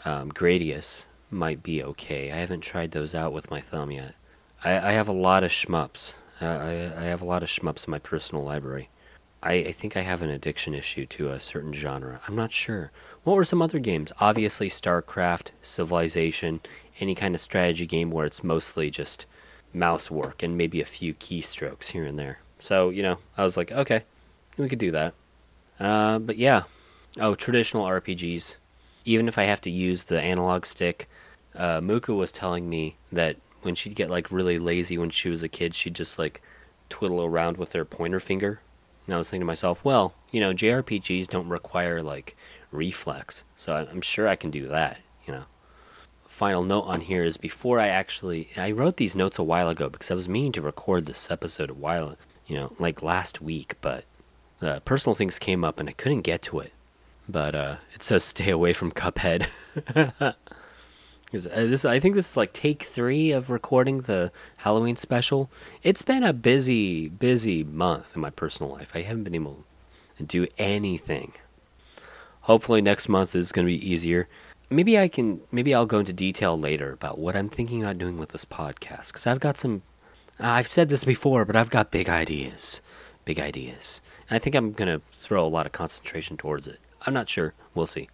um, 0.06 0.32
Gradius 0.32 1.06
might 1.30 1.62
be 1.62 1.84
okay. 1.84 2.32
I 2.32 2.38
haven't 2.38 2.62
tried 2.62 2.92
those 2.92 3.14
out 3.14 3.34
with 3.34 3.52
my 3.52 3.62
thumb 3.62 3.92
yet. 3.92 4.16
I, 4.64 4.72
I 4.90 4.92
have 4.94 5.08
a 5.08 5.14
lot 5.14 5.44
of 5.44 5.52
shmups. 5.52 6.14
Uh, 6.42 6.46
I, 6.46 6.72
I 7.02 7.04
have 7.04 7.22
a 7.22 7.26
lot 7.26 7.44
of 7.44 7.50
shmups 7.50 7.88
in 7.88 7.92
my 7.92 8.00
personal 8.00 8.44
library. 8.44 8.90
I, 9.42 9.54
I 9.54 9.72
think 9.72 9.96
I 9.96 10.02
have 10.02 10.22
an 10.22 10.30
addiction 10.30 10.74
issue 10.74 11.06
to 11.08 11.32
a 11.32 11.40
certain 11.40 11.74
genre. 11.74 12.22
I'm 12.28 12.36
not 12.36 12.52
sure. 12.52 12.92
What 13.24 13.36
were 13.36 13.46
some 13.46 13.62
other 13.62 13.80
games? 13.80 14.12
Obviously, 14.20 14.70
StarCraft, 14.70 15.52
Civilization, 15.62 16.60
any 17.00 17.16
kind 17.16 17.36
of 17.36 17.42
strategy 17.42 17.86
game 17.86 18.12
where 18.12 18.26
it's 18.26 18.44
mostly 18.44 18.90
just 18.90 19.26
mouse 19.74 20.12
work 20.12 20.44
and 20.44 20.58
maybe 20.58 20.82
a 20.82 20.86
few 20.86 21.14
keystrokes 21.14 21.88
here 21.88 22.06
and 22.06 22.20
there. 22.20 22.40
So, 22.60 22.90
you 22.90 23.02
know, 23.02 23.18
I 23.38 23.44
was 23.44 23.56
like, 23.56 23.72
okay, 23.72 24.04
we 24.58 24.68
could 24.68 24.80
do 24.80 24.92
that. 24.92 25.14
Uh, 25.80 26.20
but 26.20 26.38
yeah. 26.38 26.64
Oh, 27.20 27.36
traditional 27.36 27.86
RPGs. 27.86 28.56
Even 29.06 29.28
if 29.28 29.38
I 29.38 29.44
have 29.44 29.62
to 29.62 29.70
use 29.70 30.04
the 30.04 30.22
analog 30.22 30.66
stick, 30.66 31.10
uh, 31.56 31.80
Muka 31.82 32.14
was 32.14 32.32
telling 32.32 32.70
me 32.70 32.96
that 33.12 33.38
when 33.62 33.76
she'd 33.76 33.96
get 33.96 34.10
like 34.10 34.32
really 34.32 34.60
lazy 34.60 34.98
when 34.98 35.10
she 35.10 35.30
was 35.30 35.44
a 35.44 35.48
kid, 35.48 35.76
she'd 35.76 35.96
just 35.96 36.20
like 36.20 36.42
twiddle 36.90 37.24
around 37.24 37.58
with 37.58 37.74
her 37.74 37.86
pointer 37.86 38.20
finger. 38.20 38.60
And 39.10 39.16
I 39.16 39.18
was 39.18 39.28
thinking 39.28 39.42
to 39.42 39.46
myself, 39.48 39.84
well, 39.84 40.14
you 40.30 40.40
know, 40.40 40.54
JRPGs 40.54 41.28
don't 41.30 41.50
require 41.50 42.04
like 42.04 42.38
reflex, 42.72 43.44
so 43.56 43.74
I'm 43.74 44.02
sure 44.02 44.28
I 44.28 44.36
can 44.36 44.52
do 44.52 44.68
that. 44.68 45.00
You 45.26 45.34
know. 45.34 45.44
Final 46.28 46.64
note 46.64 46.84
on 46.84 47.02
here 47.02 47.24
is 47.24 47.36
before 47.36 47.80
I 47.80 47.88
actually 47.88 48.50
I 48.56 48.70
wrote 48.70 48.98
these 48.98 49.16
notes 49.16 49.40
a 49.40 49.44
while 49.44 49.68
ago 49.68 49.90
because 49.90 50.12
I 50.12 50.14
was 50.14 50.30
meaning 50.30 50.52
to 50.52 50.62
record 50.62 51.08
this 51.08 51.32
episode 51.32 51.72
a 51.72 51.74
while, 51.74 52.18
you 52.46 52.56
know, 52.56 52.72
like 52.78 53.02
last 53.02 53.42
week, 53.42 53.78
but 53.82 54.04
uh, 54.62 54.80
personal 54.82 55.16
things 55.16 55.40
came 55.40 55.64
up 55.64 55.80
and 55.80 55.90
I 55.90 55.94
couldn't 55.94 56.22
get 56.22 56.44
to 56.44 56.60
it. 56.60 56.72
But 57.28 57.56
uh, 57.56 57.78
it 57.96 58.04
says 58.04 58.24
stay 58.24 58.52
away 58.52 58.74
from 58.74 58.92
Cuphead. 58.92 59.48
Uh, 61.34 61.66
this, 61.68 61.86
I 61.86 62.00
think 62.00 62.16
this 62.16 62.32
is 62.32 62.38
like 62.38 62.54
take 62.54 62.84
three 62.84 63.32
of 63.32 63.50
recording 63.50 64.02
the 64.02 64.32
Halloween 64.58 64.98
special. 64.98 65.50
It's 65.84 66.02
been 66.02 66.24
a 66.24 66.34
busy, 66.34 67.08
busy 67.08 67.64
month 67.64 68.16
in 68.16 68.22
my 68.22 68.32
personal 68.32 68.72
life. 68.72 68.92
I 68.96 69.04
haven't 69.04 69.26
been 69.26 69.36
able 69.36 69.64
to 70.18 70.24
do 70.24 70.48
anything. 70.58 71.34
Hopefully 72.42 72.82
next 72.82 73.10
month 73.10 73.36
is 73.36 73.52
going 73.52 73.68
to 73.68 73.72
be 73.72 73.90
easier. 73.90 74.28
Maybe 74.72 74.98
I 74.98 75.08
can. 75.08 75.42
Maybe 75.52 75.74
I'll 75.74 75.86
go 75.86 76.00
into 76.00 76.14
detail 76.14 76.60
later 76.60 76.92
about 76.92 77.20
what 77.20 77.36
I'm 77.36 77.50
thinking 77.50 77.84
about 77.84 77.98
doing 77.98 78.18
with 78.18 78.30
this 78.30 78.46
podcast 78.46 79.08
because 79.08 79.28
I've 79.28 79.40
got 79.40 79.58
some. 79.58 79.84
I've 80.40 80.68
said 80.68 80.90
this 80.90 81.04
before, 81.04 81.46
but 81.46 81.56
I've 81.56 81.70
got 81.70 81.92
big 81.92 82.10
ideas. 82.10 82.82
Big 83.26 83.40
ideas. 83.40 84.02
And 84.30 84.36
I 84.36 84.40
think 84.40 84.56
I'm 84.56 84.72
going 84.72 84.88
to 84.88 85.04
throw 85.14 85.46
a 85.46 85.50
lot 85.50 85.66
of 85.66 85.74
concentration 85.74 86.38
towards 86.38 86.68
it. 86.68 86.80
I'm 87.02 87.14
not 87.14 87.30
sure. 87.30 87.54
We'll 87.76 87.88
see. 87.88 88.10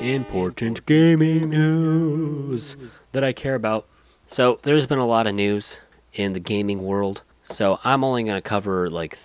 Important 0.00 0.86
gaming 0.86 1.50
news 1.50 2.74
that 3.12 3.22
I 3.22 3.34
care 3.34 3.54
about. 3.54 3.86
So, 4.26 4.58
there's 4.62 4.86
been 4.86 4.98
a 4.98 5.06
lot 5.06 5.26
of 5.26 5.34
news 5.34 5.78
in 6.14 6.32
the 6.32 6.40
gaming 6.40 6.82
world. 6.82 7.20
So, 7.44 7.78
I'm 7.84 8.02
only 8.02 8.24
going 8.24 8.36
to 8.36 8.48
cover 8.48 8.88
like 8.88 9.18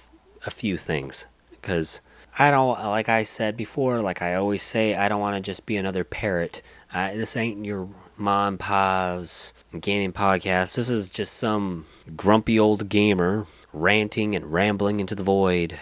a 0.45 0.51
few 0.51 0.77
things 0.77 1.25
because 1.49 2.01
I 2.37 2.51
don't, 2.51 2.77
like 2.83 3.07
I 3.07 3.23
said 3.23 3.55
before, 3.55 4.01
like 4.01 4.21
I 4.21 4.35
always 4.35 4.61
say, 4.61 4.95
I 4.95 5.07
don't 5.07 5.21
want 5.21 5.37
to 5.37 5.41
just 5.41 5.65
be 5.65 5.77
another 5.77 6.03
parrot. 6.03 6.61
Uh, 6.93 7.13
this 7.13 7.37
ain't 7.37 7.63
your 7.63 7.87
mom, 8.17 8.57
pa's 8.57 9.53
gaming 9.79 10.11
podcast. 10.11 10.75
This 10.75 10.89
is 10.89 11.09
just 11.09 11.35
some 11.35 11.85
grumpy 12.17 12.59
old 12.59 12.89
gamer 12.89 13.47
ranting 13.71 14.35
and 14.35 14.51
rambling 14.51 14.99
into 14.99 15.15
the 15.15 15.23
void, 15.23 15.79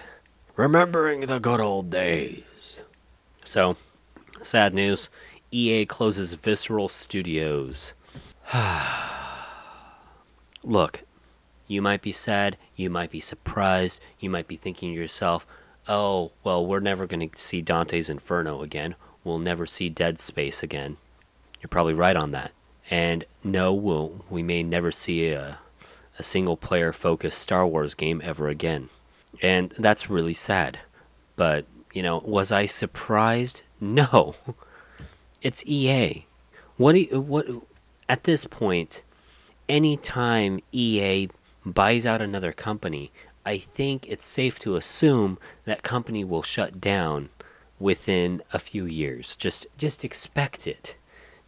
remembering 0.55 1.21
the 1.21 1.39
good 1.39 1.59
old 1.59 1.89
days. 1.89 2.77
So, 3.43 3.75
sad 4.43 4.73
news 4.73 5.09
EA 5.51 5.85
closes 5.85 6.33
Visceral 6.33 6.89
Studios. 6.89 7.93
Look, 10.63 11.01
you 11.67 11.81
might 11.81 12.01
be 12.01 12.11
sad, 12.11 12.57
you 12.75 12.89
might 12.89 13.11
be 13.11 13.19
surprised, 13.19 13.99
you 14.19 14.29
might 14.29 14.47
be 14.47 14.55
thinking 14.55 14.93
to 14.93 14.99
yourself, 14.99 15.45
oh, 15.87 16.31
well, 16.43 16.65
we're 16.65 16.79
never 16.79 17.05
going 17.05 17.29
to 17.29 17.39
see 17.39 17.61
Dante's 17.61 18.09
Inferno 18.09 18.61
again. 18.61 18.95
We'll 19.23 19.39
never 19.39 19.65
see 19.65 19.89
Dead 19.89 20.19
Space 20.19 20.63
again. 20.63 20.97
You're 21.61 21.69
probably 21.69 21.93
right 21.93 22.15
on 22.15 22.31
that. 22.31 22.51
And 22.89 23.25
no, 23.43 23.73
we'll, 23.73 24.25
we 24.29 24.43
may 24.43 24.63
never 24.63 24.91
see 24.91 25.29
a, 25.29 25.59
a 26.19 26.23
single 26.23 26.57
player 26.57 26.91
focused 26.91 27.39
Star 27.39 27.65
Wars 27.65 27.93
game 27.93 28.21
ever 28.23 28.49
again. 28.49 28.89
And 29.41 29.73
that's 29.77 30.09
really 30.09 30.33
sad. 30.33 30.79
But, 31.35 31.65
you 31.93 32.03
know, 32.03 32.19
was 32.19 32.51
I 32.51 32.65
surprised? 32.65 33.61
No. 33.83 34.35
It's 35.41 35.61
EA. 35.65 36.25
What 36.77 36.93
do 36.93 37.01
you, 37.01 37.19
what 37.19 37.47
at 38.07 38.23
this 38.23 38.45
point 38.45 39.03
anytime 39.67 40.61
EA 40.71 41.27
buys 41.65 42.05
out 42.05 42.21
another 42.21 42.53
company, 42.53 43.11
I 43.45 43.57
think 43.57 44.07
it's 44.07 44.25
safe 44.25 44.57
to 44.59 44.77
assume 44.77 45.37
that 45.65 45.83
company 45.83 46.23
will 46.23 46.43
shut 46.43 46.79
down 46.79 47.29
within 47.77 48.41
a 48.53 48.59
few 48.59 48.85
years. 48.85 49.35
Just 49.35 49.65
just 49.77 50.05
expect 50.05 50.65
it. 50.65 50.95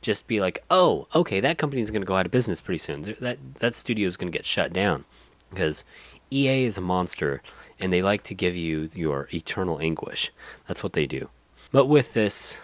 Just 0.01 0.27
be 0.27 0.41
like, 0.41 0.61
"Oh, 0.69 1.07
okay, 1.15 1.39
that 1.39 1.57
company's 1.57 1.89
going 1.89 2.01
to 2.01 2.07
go 2.07 2.17
out 2.17 2.25
of 2.25 2.33
business 2.33 2.59
pretty 2.59 2.79
soon. 2.79 3.15
That 3.21 3.37
that 3.59 3.75
studio 3.75 4.07
is 4.07 4.17
going 4.17 4.31
to 4.31 4.37
get 4.37 4.45
shut 4.45 4.73
down." 4.73 5.05
Because 5.49 5.85
EA 6.31 6.65
is 6.65 6.77
a 6.77 6.81
monster 6.81 7.41
and 7.79 7.93
they 7.93 8.01
like 8.01 8.23
to 8.23 8.33
give 8.33 8.57
you 8.57 8.89
your 8.93 9.29
eternal 9.33 9.79
anguish. 9.79 10.31
That's 10.67 10.83
what 10.83 10.93
they 10.93 11.07
do. 11.07 11.29
But 11.71 11.85
with 11.85 12.13
this, 12.13 12.57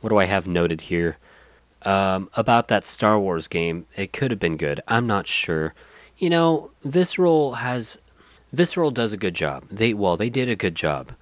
what 0.00 0.10
do 0.10 0.18
I 0.18 0.24
have 0.24 0.46
noted 0.46 0.82
here? 0.82 1.18
Um, 1.82 2.28
about 2.34 2.68
that 2.68 2.86
Star 2.86 3.18
Wars 3.18 3.46
game, 3.46 3.86
it 3.96 4.12
could 4.12 4.30
have 4.30 4.40
been 4.40 4.56
good. 4.56 4.80
I'm 4.88 5.06
not 5.06 5.26
sure. 5.26 5.74
You 6.18 6.30
know, 6.30 6.70
Visceral 6.82 7.54
has 7.54 7.98
Visceral 8.52 8.90
does 8.90 9.12
a 9.12 9.16
good 9.16 9.34
job. 9.34 9.64
They 9.70 9.94
well, 9.94 10.16
they 10.16 10.30
did 10.30 10.48
a 10.48 10.56
good 10.56 10.74
job. 10.74 11.12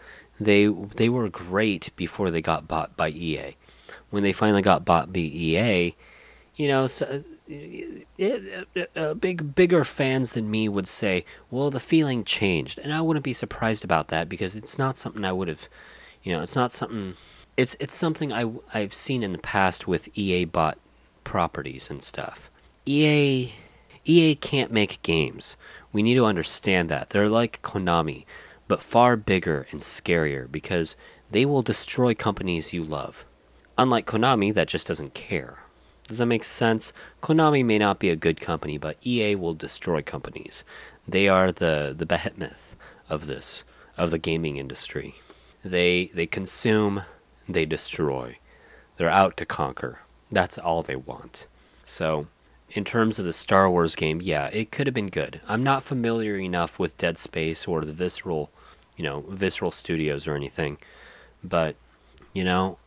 They 0.41 0.67
they 0.67 1.09
were 1.09 1.29
great 1.29 1.95
before 1.97 2.31
they 2.31 2.41
got 2.41 2.69
bought 2.69 2.97
by 2.97 3.11
EA. 3.11 3.57
When 4.11 4.23
they 4.23 4.33
finally 4.33 4.63
got 4.63 4.85
bought 4.85 5.13
by 5.13 5.21
EA, 5.21 5.95
you 6.57 6.69
know, 6.69 6.87
so, 6.87 7.23
it, 7.49 8.07
uh, 8.97 9.15
big 9.15 9.55
bigger 9.55 9.85
fans 9.85 10.33
than 10.33 10.51
me 10.51 10.69
would 10.69 10.89
say, 10.89 11.25
well, 11.51 11.71
the 11.71 11.81
feeling 11.81 12.25
changed, 12.25 12.79
and 12.79 12.93
I 12.93 13.01
wouldn't 13.01 13.25
be 13.25 13.33
surprised 13.33 13.85
about 13.85 14.09
that 14.09 14.29
because 14.29 14.55
it's 14.55 14.79
not 14.79 14.99
something 14.99 15.25
I 15.25 15.33
would 15.33 15.49
have 15.49 15.69
you 16.27 16.33
know, 16.33 16.43
it's 16.43 16.57
not 16.57 16.73
something. 16.73 17.15
It's 17.57 17.77
it's 17.79 17.95
something 17.95 18.33
I 18.33 18.51
I've 18.75 18.93
seen 18.93 19.23
in 19.23 19.31
the 19.31 19.39
past 19.39 19.87
with 19.87 20.09
EA 20.19 20.45
bought 20.45 20.77
properties 21.23 21.89
and 21.89 22.03
stuff. 22.03 22.51
EA 22.85 23.53
EA 24.05 24.35
can't 24.35 24.73
make 24.73 25.03
games. 25.05 25.57
We 25.93 26.03
need 26.03 26.17
to 26.17 26.27
understand 26.27 26.89
that. 26.89 27.11
They're 27.11 27.29
like 27.29 27.63
Konami, 27.63 28.25
but 28.67 28.83
far 28.83 29.17
bigger 29.17 29.69
and 29.71 29.83
scarier 29.83 30.51
because 30.51 30.97
they 31.31 31.45
will 31.45 31.63
destroy 31.63 32.13
companies 32.13 32.73
you 32.73 32.83
love. 32.83 33.25
Unlike 33.79 34.07
Konami 34.07 34.53
that 34.53 34.67
just 34.67 34.89
doesn't 34.89 35.15
care. 35.15 35.61
Does 36.09 36.19
that 36.19 36.27
make 36.27 36.43
sense? 36.43 36.93
Konami 37.23 37.65
may 37.65 37.79
not 37.79 38.01
be 38.01 38.11
a 38.11 38.17
good 38.17 38.41
company, 38.41 38.79
but 38.79 38.99
EA 39.07 39.37
will 39.37 39.55
destroy 39.55 40.03
companies. 40.03 40.65
They 41.07 41.29
are 41.29 41.53
the 41.53 41.95
the 41.97 42.05
behemoth 42.05 42.75
of 43.09 43.29
this 43.29 43.63
of 43.97 44.11
the 44.11 44.19
gaming 44.19 44.57
industry. 44.57 45.15
They 45.67 46.13
they 46.15 46.27
consume, 46.27 47.03
they 47.49 47.67
destroy. 47.67 48.39
They're 48.97 49.11
out 49.11 49.37
to 49.39 49.47
conquer. 49.47 49.99
That's 50.31 50.59
all 50.59 50.83
they 50.83 50.95
want. 50.95 51.47
So, 51.87 52.29
in 52.71 52.85
terms 52.85 53.19
of 53.19 53.25
the 53.25 53.33
Star 53.33 53.69
Wars 53.69 53.97
game, 53.97 54.21
yeah, 54.21 54.47
it 54.53 54.71
could 54.71 54.87
have 54.87 54.95
been 54.95 55.11
good. 55.11 55.41
I'm 55.49 55.65
not 55.65 55.83
familiar 55.83 56.37
enough 56.37 56.79
with 56.79 56.97
Dead 56.99 57.19
Space 57.19 57.67
or 57.67 57.85
the 57.85 57.93
Visceral, 57.93 58.49
you 58.97 59.03
know, 59.03 59.25
Visceral 59.29 59.73
Studios 59.73 60.29
or 60.29 60.37
anything, 60.37 60.79
but 61.43 61.75
you 62.33 62.45
know, 62.45 62.79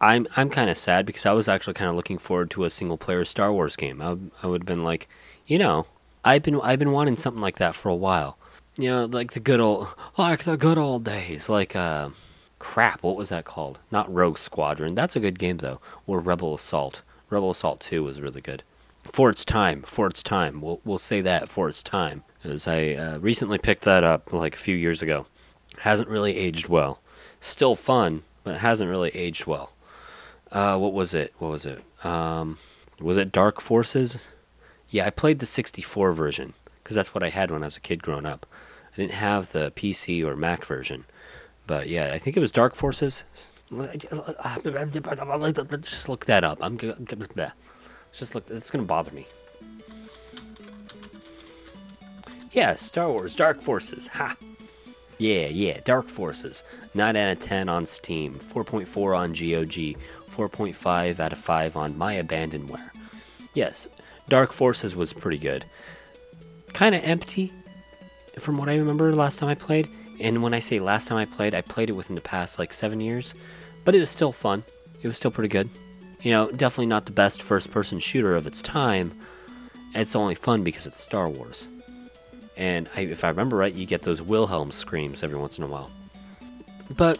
I'm 0.00 0.28
I'm 0.36 0.50
kind 0.50 0.70
of 0.70 0.78
sad 0.78 1.06
because 1.06 1.26
I 1.26 1.32
was 1.32 1.48
actually 1.48 1.74
kind 1.74 1.90
of 1.90 1.96
looking 1.96 2.18
forward 2.18 2.52
to 2.52 2.64
a 2.64 2.70
single 2.70 2.96
player 2.96 3.24
Star 3.24 3.52
Wars 3.52 3.74
game. 3.74 4.00
I, 4.00 4.16
I 4.42 4.46
would 4.46 4.62
have 4.62 4.66
been 4.66 4.84
like, 4.84 5.08
you 5.48 5.58
know, 5.58 5.86
I've 6.24 6.44
been 6.44 6.60
I've 6.60 6.78
been 6.78 6.92
wanting 6.92 7.16
something 7.16 7.42
like 7.42 7.58
that 7.58 7.74
for 7.74 7.88
a 7.88 7.96
while 7.96 8.36
you 8.76 8.88
know, 8.90 9.04
like 9.06 9.32
the 9.32 9.40
good 9.40 9.60
old, 9.60 9.88
like 10.16 10.44
the 10.44 10.56
good 10.56 10.78
old 10.78 11.04
days, 11.04 11.48
like 11.48 11.74
uh, 11.76 12.10
crap. 12.58 13.02
What 13.02 13.16
was 13.16 13.28
that 13.30 13.44
called? 13.44 13.78
Not 13.90 14.12
Rogue 14.12 14.38
Squadron. 14.38 14.94
That's 14.94 15.16
a 15.16 15.20
good 15.20 15.38
game 15.38 15.58
though. 15.58 15.80
Or 16.06 16.20
Rebel 16.20 16.54
Assault. 16.54 17.02
Rebel 17.30 17.50
Assault 17.50 17.80
Two 17.80 18.02
was 18.04 18.20
really 18.20 18.40
good. 18.40 18.62
for 19.12 19.30
its 19.30 19.44
time. 19.44 19.82
For 19.82 20.06
its 20.06 20.22
time, 20.22 20.60
we'll 20.60 20.80
we'll 20.84 20.98
say 20.98 21.20
that 21.20 21.48
for 21.48 21.68
its 21.68 21.82
time, 21.82 22.24
as 22.44 22.66
I 22.66 22.92
uh, 22.94 23.18
recently 23.18 23.58
picked 23.58 23.84
that 23.84 24.04
up 24.04 24.32
like 24.32 24.54
a 24.54 24.58
few 24.58 24.76
years 24.76 25.02
ago. 25.02 25.26
Hasn't 25.78 26.08
really 26.08 26.36
aged 26.36 26.68
well. 26.68 27.00
Still 27.40 27.74
fun, 27.74 28.22
but 28.44 28.56
it 28.56 28.58
hasn't 28.58 28.90
really 28.90 29.10
aged 29.10 29.46
well. 29.46 29.72
Uh, 30.52 30.76
what 30.76 30.92
was 30.92 31.14
it? 31.14 31.32
What 31.38 31.50
was 31.50 31.64
it? 31.64 31.82
Um, 32.04 32.58
was 33.00 33.16
it 33.16 33.32
Dark 33.32 33.60
Forces? 33.60 34.18
Yeah, 34.90 35.06
I 35.06 35.10
played 35.10 35.38
the 35.38 35.46
64 35.46 36.12
version 36.12 36.52
because 36.82 36.96
that's 36.96 37.14
what 37.14 37.22
I 37.22 37.30
had 37.30 37.50
when 37.50 37.62
I 37.62 37.66
was 37.66 37.76
a 37.76 37.80
kid 37.80 38.02
growing 38.02 38.26
up. 38.26 38.44
Didn't 39.00 39.14
have 39.14 39.50
the 39.52 39.70
PC 39.70 40.22
or 40.22 40.36
Mac 40.36 40.66
version, 40.66 41.06
but 41.66 41.88
yeah, 41.88 42.12
I 42.12 42.18
think 42.18 42.36
it 42.36 42.40
was 42.40 42.52
Dark 42.52 42.74
Forces. 42.74 43.22
Just 43.70 44.10
look 46.06 46.26
that 46.26 46.44
up. 46.44 46.58
I'm 46.60 46.76
just 48.12 48.34
look. 48.34 48.44
It's 48.50 48.70
gonna 48.70 48.84
bother 48.84 49.10
me. 49.12 49.26
Yeah, 52.52 52.74
Star 52.76 53.08
Wars 53.10 53.34
Dark 53.34 53.62
Forces. 53.62 54.06
Ha. 54.08 54.36
Yeah, 55.16 55.46
yeah, 55.46 55.80
Dark 55.82 56.06
Forces. 56.06 56.62
9 56.92 57.16
out 57.16 57.32
of 57.32 57.40
10 57.40 57.70
on 57.70 57.86
Steam, 57.86 58.38
4.4 58.52 59.16
on 59.16 59.30
GOG, 59.32 59.96
4.5 60.30 61.20
out 61.20 61.32
of 61.32 61.38
5 61.38 61.74
on 61.74 61.96
My 61.96 62.16
Abandonware. 62.16 62.90
Yes, 63.54 63.88
Dark 64.28 64.52
Forces 64.52 64.94
was 64.94 65.14
pretty 65.14 65.38
good. 65.38 65.64
Kind 66.74 66.94
of 66.94 67.02
empty, 67.02 67.50
from 68.40 68.56
what 68.56 68.68
I 68.68 68.76
remember 68.76 69.14
last 69.14 69.38
time 69.38 69.48
I 69.48 69.54
played. 69.54 69.88
And 70.20 70.42
when 70.42 70.54
I 70.54 70.60
say 70.60 70.80
last 70.80 71.08
time 71.08 71.18
I 71.18 71.24
played, 71.24 71.54
I 71.54 71.62
played 71.62 71.88
it 71.88 71.96
within 71.96 72.14
the 72.14 72.20
past 72.20 72.58
like 72.58 72.72
seven 72.72 73.00
years. 73.00 73.34
But 73.84 73.94
it 73.94 74.00
was 74.00 74.10
still 74.10 74.32
fun. 74.32 74.64
It 75.02 75.08
was 75.08 75.16
still 75.16 75.30
pretty 75.30 75.48
good. 75.48 75.70
You 76.22 76.32
know, 76.32 76.50
definitely 76.50 76.86
not 76.86 77.06
the 77.06 77.12
best 77.12 77.42
first 77.42 77.70
person 77.70 77.98
shooter 77.98 78.34
of 78.34 78.46
its 78.46 78.60
time. 78.60 79.12
It's 79.94 80.14
only 80.14 80.34
fun 80.34 80.62
because 80.62 80.86
it's 80.86 81.00
Star 81.00 81.28
Wars. 81.28 81.66
And 82.56 82.88
I, 82.94 83.02
if 83.02 83.24
I 83.24 83.28
remember 83.28 83.56
right, 83.56 83.72
you 83.72 83.86
get 83.86 84.02
those 84.02 84.20
Wilhelm 84.20 84.70
screams 84.70 85.22
every 85.22 85.38
once 85.38 85.56
in 85.56 85.64
a 85.64 85.66
while. 85.66 85.90
But, 86.94 87.18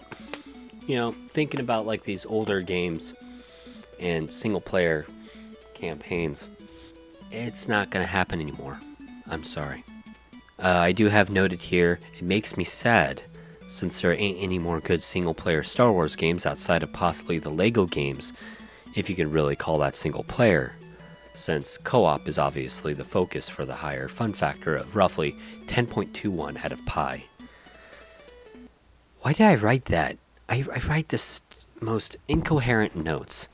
you 0.87 0.97
know, 0.97 1.15
thinking 1.33 1.61
about 1.61 1.87
like 1.87 2.05
these 2.05 2.27
older 2.27 2.61
games 2.61 3.15
and 3.99 4.33
single 4.33 4.61
player 4.61 5.07
campaigns, 5.73 6.51
it's 7.33 7.69
not 7.69 7.89
going 7.89 8.05
to 8.05 8.11
happen 8.11 8.41
anymore. 8.41 8.79
I'm 9.31 9.45
sorry. 9.45 9.85
Uh, 10.63 10.69
I 10.69 10.93
do 10.93 11.09
have 11.09 11.31
noted 11.31 11.61
here, 11.61 11.99
it 12.17 12.23
makes 12.23 12.57
me 12.57 12.65
sad 12.65 13.23
since 13.71 14.01
there 14.01 14.13
ain't 14.13 14.43
any 14.43 14.59
more 14.59 14.81
good 14.81 15.03
single 15.03 15.33
player 15.33 15.63
Star 15.63 15.93
Wars 15.93 16.17
games 16.17 16.45
outside 16.45 16.83
of 16.83 16.93
possibly 16.93 17.39
the 17.39 17.51
LEGO 17.51 17.87
games, 17.87 18.33
if 18.95 19.09
you 19.09 19.17
can 19.17 19.31
really 19.31 19.57
call 19.57 19.79
that 19.79 19.97
single 19.97 20.25
player, 20.25 20.73
since 21.35 21.79
co 21.79 22.05
op 22.05 22.29
is 22.29 22.39
obviously 22.39 22.93
the 22.93 23.05
focus 23.05 23.49
for 23.49 23.65
the 23.65 23.75
higher 23.75 24.09
fun 24.09 24.33
factor 24.33 24.77
of 24.77 24.97
roughly 24.97 25.35
10.21 25.69 26.63
out 26.63 26.73
of 26.73 26.85
pi. 26.85 27.25
Why 29.23 29.33
did 29.33 29.47
I 29.47 29.55
write 29.55 29.87
that? 29.87 30.19
I, 30.49 30.65
I 30.75 30.79
write 30.89 31.09
this 31.09 31.41
most 31.81 32.17
incoherent 32.29 32.97
notes. 32.97 33.49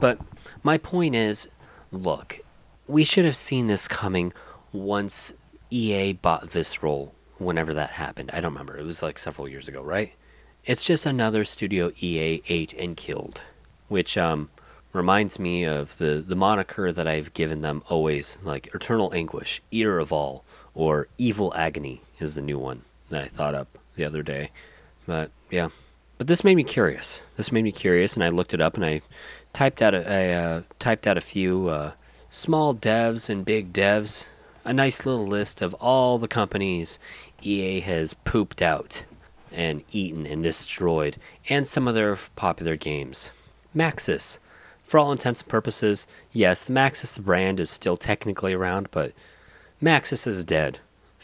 But 0.00 0.18
my 0.62 0.76
point 0.76 1.14
is 1.14 1.48
look, 1.92 2.40
we 2.88 3.04
should 3.04 3.24
have 3.24 3.36
seen 3.36 3.68
this 3.68 3.86
coming 3.86 4.32
once 4.72 5.32
EA 5.70 6.12
bought 6.12 6.50
Visceral 6.50 7.14
whenever 7.38 7.74
that 7.74 7.90
happened. 7.90 8.30
I 8.32 8.40
don't 8.40 8.52
remember. 8.52 8.76
It 8.76 8.84
was 8.84 9.02
like 9.02 9.18
several 9.18 9.48
years 9.48 9.68
ago, 9.68 9.82
right? 9.82 10.12
It's 10.64 10.84
just 10.84 11.04
another 11.06 11.44
studio 11.44 11.92
EA 12.00 12.42
ate 12.48 12.72
and 12.74 12.96
killed, 12.96 13.40
which 13.88 14.16
um, 14.16 14.50
reminds 14.92 15.38
me 15.38 15.64
of 15.64 15.98
the, 15.98 16.24
the 16.26 16.36
moniker 16.36 16.92
that 16.92 17.06
I've 17.06 17.34
given 17.34 17.60
them 17.60 17.82
always, 17.88 18.38
like 18.42 18.74
Eternal 18.74 19.12
Anguish, 19.12 19.60
Eater 19.70 19.98
of 19.98 20.12
All, 20.12 20.44
or 20.74 21.08
Evil 21.18 21.52
Agony 21.54 22.00
is 22.18 22.34
the 22.34 22.40
new 22.40 22.58
one 22.58 22.82
that 23.10 23.22
I 23.22 23.28
thought 23.28 23.54
up 23.54 23.78
the 23.96 24.04
other 24.04 24.22
day. 24.22 24.50
But 25.06 25.30
yeah, 25.50 25.68
but 26.16 26.28
this 26.28 26.44
made 26.44 26.56
me 26.56 26.64
curious. 26.64 27.20
This 27.36 27.52
made 27.52 27.64
me 27.64 27.72
curious, 27.72 28.14
and 28.14 28.24
I 28.24 28.30
looked 28.30 28.54
it 28.54 28.60
up 28.60 28.74
and 28.74 28.84
I 28.84 29.02
typed 29.52 29.82
out 29.82 29.94
a, 29.94 30.10
I, 30.10 30.32
uh, 30.32 30.62
typed 30.78 31.06
out 31.06 31.18
a 31.18 31.22
few 31.22 31.68
uh, 31.68 31.92
small 32.30 32.74
devs 32.74 33.28
and 33.28 33.44
big 33.44 33.72
devs 33.72 34.26
a 34.64 34.72
nice 34.72 35.04
little 35.04 35.26
list 35.26 35.62
of 35.62 35.74
all 35.74 36.18
the 36.18 36.28
companies 36.28 36.98
EA 37.42 37.80
has 37.80 38.14
pooped 38.14 38.62
out 38.62 39.04
and 39.52 39.84
eaten 39.92 40.26
and 40.26 40.42
destroyed, 40.42 41.16
and 41.48 41.68
some 41.68 41.86
of 41.86 41.94
their 41.94 42.16
popular 42.34 42.76
games. 42.76 43.30
Maxis. 43.74 44.38
For 44.82 44.98
all 44.98 45.12
intents 45.12 45.40
and 45.40 45.48
purposes, 45.48 46.06
yes, 46.32 46.64
the 46.64 46.72
Maxis 46.72 47.18
brand 47.20 47.60
is 47.60 47.70
still 47.70 47.96
technically 47.96 48.52
around, 48.52 48.88
but 48.90 49.12
Maxis 49.82 50.26
is 50.26 50.44
dead. 50.44 50.80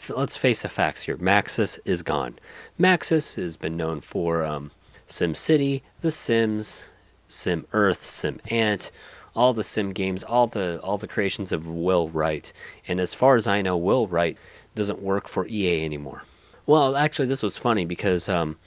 Let's 0.09 0.37
face 0.37 0.61
the 0.61 0.69
facts 0.69 1.03
here. 1.03 1.17
Maxis 1.17 1.77
is 1.85 2.01
gone. 2.03 2.39
Maxis 2.79 3.35
has 3.35 3.55
been 3.55 3.77
known 3.77 4.01
for 4.01 4.43
um, 4.43 4.71
SimCity, 5.07 5.81
The 6.01 6.11
Sims, 6.11 6.83
Sim 7.29 7.67
Earth, 7.71 8.09
Sim 8.09 8.39
Ant, 8.49 8.91
all 9.35 9.53
the 9.53 9.63
sim 9.63 9.91
games, 9.91 10.23
all 10.23 10.47
the 10.47 10.79
all 10.83 10.97
the 10.97 11.07
creations 11.07 11.51
of 11.51 11.67
Will 11.67 12.09
Wright. 12.09 12.51
And 12.87 12.99
as 12.99 13.13
far 13.13 13.35
as 13.35 13.47
I 13.47 13.61
know, 13.61 13.77
Will 13.77 14.07
Wright 14.07 14.37
doesn't 14.75 15.01
work 15.01 15.27
for 15.27 15.47
EA 15.47 15.83
anymore. 15.85 16.23
Well, 16.65 16.95
actually, 16.95 17.27
this 17.27 17.43
was 17.43 17.57
funny 17.57 17.85
because 17.85 18.29
um, 18.29 18.57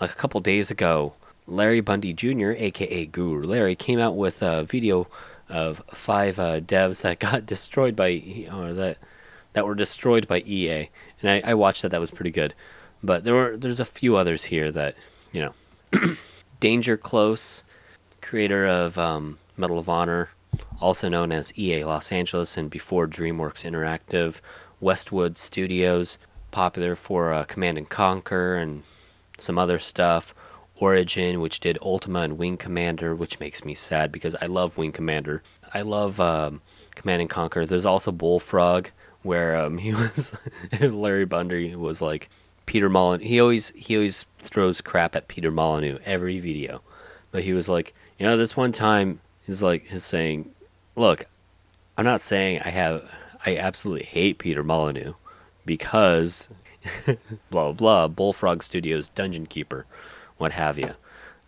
like 0.00 0.10
a 0.10 0.16
couple 0.16 0.40
days 0.40 0.70
ago, 0.70 1.14
Larry 1.46 1.80
Bundy 1.80 2.12
Jr., 2.12 2.52
aka 2.52 3.06
Guru 3.06 3.46
Larry, 3.46 3.76
came 3.76 3.98
out 3.98 4.16
with 4.16 4.42
a 4.42 4.64
video 4.64 5.06
of 5.48 5.82
five 5.92 6.38
uh, 6.38 6.60
devs 6.60 7.02
that 7.02 7.18
got 7.20 7.46
destroyed 7.46 7.96
by 7.96 8.46
or 8.52 8.72
that 8.72 8.98
that 9.52 9.66
were 9.66 9.74
destroyed 9.74 10.28
by 10.28 10.40
EA, 10.40 10.90
and 11.22 11.30
I, 11.30 11.50
I 11.50 11.54
watched 11.54 11.82
that. 11.82 11.90
That 11.90 12.00
was 12.00 12.10
pretty 12.10 12.30
good. 12.30 12.54
But 13.02 13.24
there 13.24 13.34
were 13.34 13.56
there's 13.56 13.80
a 13.80 13.84
few 13.84 14.16
others 14.16 14.44
here 14.44 14.70
that 14.72 14.96
you 15.32 15.52
know, 15.92 16.16
Danger 16.60 16.96
Close, 16.96 17.62
creator 18.20 18.66
of 18.66 18.98
um, 18.98 19.38
Medal 19.56 19.78
of 19.78 19.88
Honor, 19.88 20.30
also 20.80 21.08
known 21.08 21.32
as 21.32 21.56
EA 21.58 21.84
Los 21.84 22.12
Angeles 22.12 22.56
and 22.56 22.70
before 22.70 23.06
DreamWorks 23.06 23.64
Interactive, 23.64 24.40
Westwood 24.80 25.38
Studios, 25.38 26.18
popular 26.50 26.94
for 26.94 27.32
uh, 27.32 27.44
Command 27.44 27.78
and 27.78 27.88
Conquer 27.88 28.56
and 28.56 28.82
some 29.38 29.58
other 29.58 29.78
stuff. 29.78 30.34
Origin, 30.78 31.40
which 31.40 31.60
did 31.60 31.78
Ultima 31.80 32.20
and 32.20 32.38
Wing 32.38 32.56
Commander, 32.56 33.14
which 33.14 33.40
makes 33.40 33.64
me 33.64 33.74
sad 33.74 34.12
because 34.12 34.36
I 34.40 34.46
love 34.46 34.76
Wing 34.76 34.92
Commander. 34.92 35.42
I 35.72 35.82
love 35.82 36.20
um, 36.20 36.60
Command 36.94 37.22
and 37.22 37.30
Conquer. 37.30 37.64
There's 37.64 37.86
also 37.86 38.12
Bullfrog, 38.12 38.88
where 39.22 39.56
um, 39.56 39.78
he 39.78 39.94
was 39.94 40.32
Larry 40.80 41.24
Bundy 41.24 41.74
was 41.74 42.00
like 42.00 42.28
Peter 42.66 42.88
Molyneux. 42.88 43.26
He 43.26 43.40
always 43.40 43.70
he 43.70 43.96
always 43.96 44.26
throws 44.40 44.80
crap 44.80 45.16
at 45.16 45.28
Peter 45.28 45.50
Molyneux 45.50 45.98
every 46.04 46.38
video, 46.40 46.82
but 47.30 47.42
he 47.42 47.52
was 47.52 47.68
like, 47.68 47.94
you 48.18 48.26
know, 48.26 48.36
this 48.36 48.56
one 48.56 48.72
time 48.72 49.20
He's 49.46 49.62
like 49.62 49.86
he's 49.86 50.04
saying, 50.04 50.50
"Look, 50.96 51.26
I'm 51.96 52.04
not 52.04 52.20
saying 52.20 52.62
I 52.64 52.70
have 52.70 53.08
I 53.44 53.56
absolutely 53.56 54.06
hate 54.06 54.38
Peter 54.38 54.64
Molyneux 54.64 55.14
because 55.64 56.48
blah 57.50 57.72
blah 57.72 58.08
Bullfrog 58.08 58.62
Studios 58.62 59.08
Dungeon 59.08 59.46
Keeper, 59.46 59.86
what 60.36 60.52
have 60.52 60.78
you." 60.78 60.94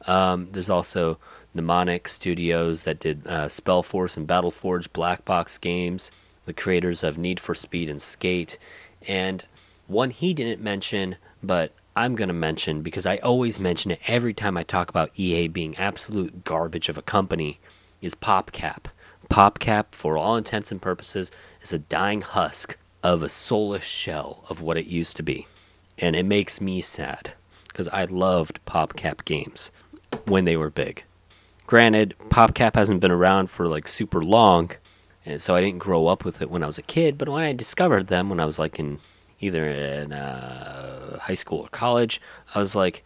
Um, 0.07 0.49
there's 0.53 0.71
also 0.71 1.19
Mnemonic 1.55 2.09
Studios 2.09 2.85
that 2.85 3.01
did 3.01 3.27
uh, 3.27 3.47
Spellforce 3.47 4.17
and 4.17 4.29
Battleforge 4.29 4.93
Black 4.93 5.25
Box 5.25 5.59
games, 5.59 6.11
the 6.47 6.53
creators 6.53 7.03
of 7.03 7.19
Need 7.19 7.41
for 7.41 7.55
Speed 7.55 7.91
and 7.91 8.01
Skate, 8.01 8.59
and 9.07 9.45
one 9.89 10.11
he 10.11 10.33
didn't 10.33 10.63
mention, 10.63 11.17
but 11.43 11.73
I'm 11.97 12.15
going 12.15 12.29
to 12.29 12.35
mention 12.35 12.83
because 12.83 13.07
I 13.07 13.17
always 13.17 13.59
mention 13.59 13.91
it 13.91 13.99
every 14.07 14.35
time 14.35 14.57
I 14.57 14.63
talk 14.63 14.89
about 14.89 15.11
EA 15.17 15.49
being 15.49 15.77
absolute 15.77 16.45
garbage 16.45 16.89
of 16.89 16.97
a 16.97 17.03
company 17.03 17.59
is 18.01 18.15
PopCap. 18.15 18.85
PopCap, 19.31 19.87
for 19.93 20.17
all 20.17 20.37
intents 20.37 20.73
and 20.73 20.81
purposes, 20.81 21.31
is 21.63 21.73
a 21.73 21.79
dying 21.79 22.23
husk 22.23 22.77
of 23.03 23.23
a 23.23 23.29
soulless 23.29 23.85
shell 23.85 24.45
of 24.49 24.61
what 24.61 24.77
it 24.77 24.87
used 24.87 25.17
to 25.17 25.23
be. 25.23 25.47
And 25.99 26.17
it 26.17 26.25
makes 26.25 26.61
me 26.61 26.81
sad 26.81 27.33
because 27.69 27.89
I 27.89 28.05
loved 28.05 28.61
PopCap 28.67 29.25
games 29.25 29.71
when 30.27 30.45
they 30.45 30.57
were 30.57 30.71
big. 30.71 31.05
Granted, 31.67 32.15
PopCap 32.29 32.75
hasn't 32.75 33.01
been 33.01 33.11
around 33.11 33.51
for 33.51 33.67
like 33.67 33.89
super 33.89 34.25
long, 34.25 34.71
and 35.27 35.43
so 35.43 35.55
I 35.55 35.61
didn't 35.61 35.79
grow 35.79 36.07
up 36.07 36.25
with 36.25 36.41
it 36.41 36.51
when 36.51 36.63
I 36.63 36.67
was 36.67 36.79
a 36.79 36.83
kid. 36.83 37.19
But 37.19 37.29
when 37.29 37.45
I 37.45 37.53
discovered 37.53 38.07
them 38.07 38.31
when 38.31 38.41
I 38.41 38.47
was 38.47 38.59
like 38.59 38.79
in 38.79 39.01
either 39.41 39.69
in 39.69 40.13
uh, 40.13 41.19
high 41.19 41.35
school 41.35 41.61
or 41.61 41.69
college, 41.69 42.21
I 42.55 42.59
was 42.59 42.75
like, 42.75 43.05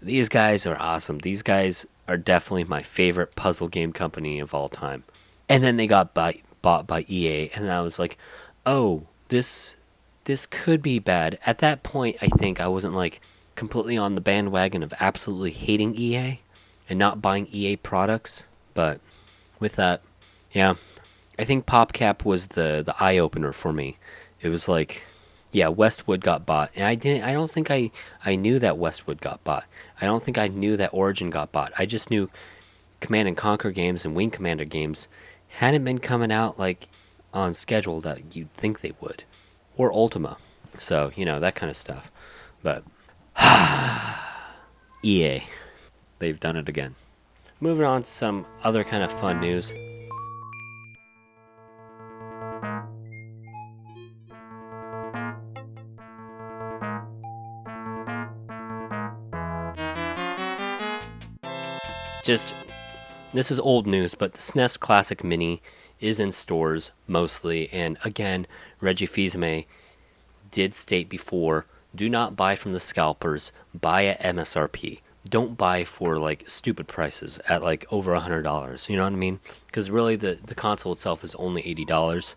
these 0.00 0.28
guys 0.28 0.64
are 0.66 0.80
awesome. 0.80 1.18
These 1.18 1.42
guys 1.42 1.86
are 2.06 2.16
definitely 2.16 2.64
my 2.64 2.82
favorite 2.82 3.34
puzzle 3.34 3.68
game 3.68 3.92
company 3.92 4.40
of 4.40 4.54
all 4.54 4.68
time. 4.68 5.04
And 5.48 5.62
then 5.62 5.76
they 5.76 5.86
got 5.86 6.14
by, 6.14 6.40
bought 6.62 6.86
by 6.86 7.04
EA, 7.08 7.50
and 7.54 7.70
I 7.70 7.80
was 7.82 7.98
like, 7.98 8.18
oh, 8.66 9.04
this 9.28 9.74
this 10.24 10.46
could 10.46 10.80
be 10.80 10.98
bad. 10.98 11.38
At 11.44 11.58
that 11.58 11.82
point, 11.82 12.16
I 12.22 12.28
think 12.28 12.60
I 12.60 12.68
wasn't 12.68 12.94
like 12.94 13.20
completely 13.56 13.96
on 13.96 14.14
the 14.14 14.20
bandwagon 14.20 14.82
of 14.82 14.94
absolutely 14.98 15.50
hating 15.52 15.94
EA 15.96 16.40
and 16.88 16.98
not 16.98 17.22
buying 17.22 17.46
EA 17.52 17.76
products. 17.76 18.44
But 18.72 19.00
with 19.60 19.76
that, 19.76 20.02
yeah, 20.52 20.74
I 21.38 21.44
think 21.44 21.66
PopCap 21.66 22.24
was 22.24 22.46
the 22.46 22.82
the 22.84 22.94
eye 23.02 23.18
opener 23.18 23.52
for 23.52 23.72
me. 23.72 23.98
It 24.40 24.48
was 24.48 24.68
like, 24.68 25.02
yeah, 25.54 25.68
Westwood 25.68 26.20
got 26.20 26.44
bought, 26.44 26.72
and 26.74 26.84
I 26.84 26.96
didn't. 26.96 27.22
I 27.22 27.32
don't 27.32 27.50
think 27.50 27.70
I 27.70 27.92
I 28.24 28.34
knew 28.34 28.58
that 28.58 28.76
Westwood 28.76 29.20
got 29.20 29.44
bought. 29.44 29.64
I 30.00 30.04
don't 30.04 30.22
think 30.22 30.36
I 30.36 30.48
knew 30.48 30.76
that 30.76 30.92
Origin 30.92 31.30
got 31.30 31.52
bought. 31.52 31.72
I 31.78 31.86
just 31.86 32.10
knew 32.10 32.28
Command 32.98 33.28
and 33.28 33.36
Conquer 33.36 33.70
games 33.70 34.04
and 34.04 34.16
Wing 34.16 34.32
Commander 34.32 34.64
games 34.64 35.06
hadn't 35.60 35.84
been 35.84 36.00
coming 36.00 36.32
out 36.32 36.58
like 36.58 36.88
on 37.32 37.54
schedule 37.54 38.00
that 38.00 38.34
you'd 38.34 38.52
think 38.54 38.80
they 38.80 38.94
would, 39.00 39.22
or 39.76 39.92
Ultima. 39.92 40.38
So 40.80 41.12
you 41.14 41.24
know 41.24 41.38
that 41.38 41.54
kind 41.54 41.70
of 41.70 41.76
stuff. 41.76 42.10
But 42.64 42.82
EA, 45.04 45.44
they've 46.18 46.40
done 46.40 46.56
it 46.56 46.68
again. 46.68 46.96
Moving 47.60 47.86
on 47.86 48.02
to 48.02 48.10
some 48.10 48.44
other 48.64 48.82
kind 48.82 49.04
of 49.04 49.12
fun 49.20 49.38
news. 49.40 49.72
Just 62.24 62.54
this 63.34 63.50
is 63.50 63.60
old 63.60 63.86
news, 63.86 64.14
but 64.14 64.32
the 64.32 64.40
SNES 64.40 64.80
Classic 64.80 65.22
Mini 65.22 65.60
is 66.00 66.18
in 66.18 66.32
stores 66.32 66.90
mostly, 67.06 67.70
and 67.70 67.98
again, 68.02 68.46
Reggie 68.80 69.04
Fils-Aimé 69.04 69.66
did 70.50 70.74
state 70.74 71.10
before: 71.10 71.66
do 71.94 72.08
not 72.08 72.34
buy 72.34 72.56
from 72.56 72.72
the 72.72 72.80
scalpers, 72.80 73.52
buy 73.74 74.06
at 74.06 74.22
MSRP. 74.22 75.00
Don't 75.28 75.58
buy 75.58 75.84
for 75.84 76.16
like 76.16 76.48
stupid 76.48 76.88
prices 76.88 77.38
at 77.46 77.62
like 77.62 77.84
over 77.92 78.14
a 78.14 78.20
hundred 78.20 78.40
dollars. 78.40 78.88
You 78.88 78.96
know 78.96 79.04
what 79.04 79.12
I 79.12 79.16
mean? 79.16 79.40
Because 79.66 79.90
really, 79.90 80.16
the 80.16 80.38
the 80.46 80.54
console 80.54 80.94
itself 80.94 81.24
is 81.24 81.34
only 81.34 81.60
eighty 81.66 81.84
dollars. 81.84 82.36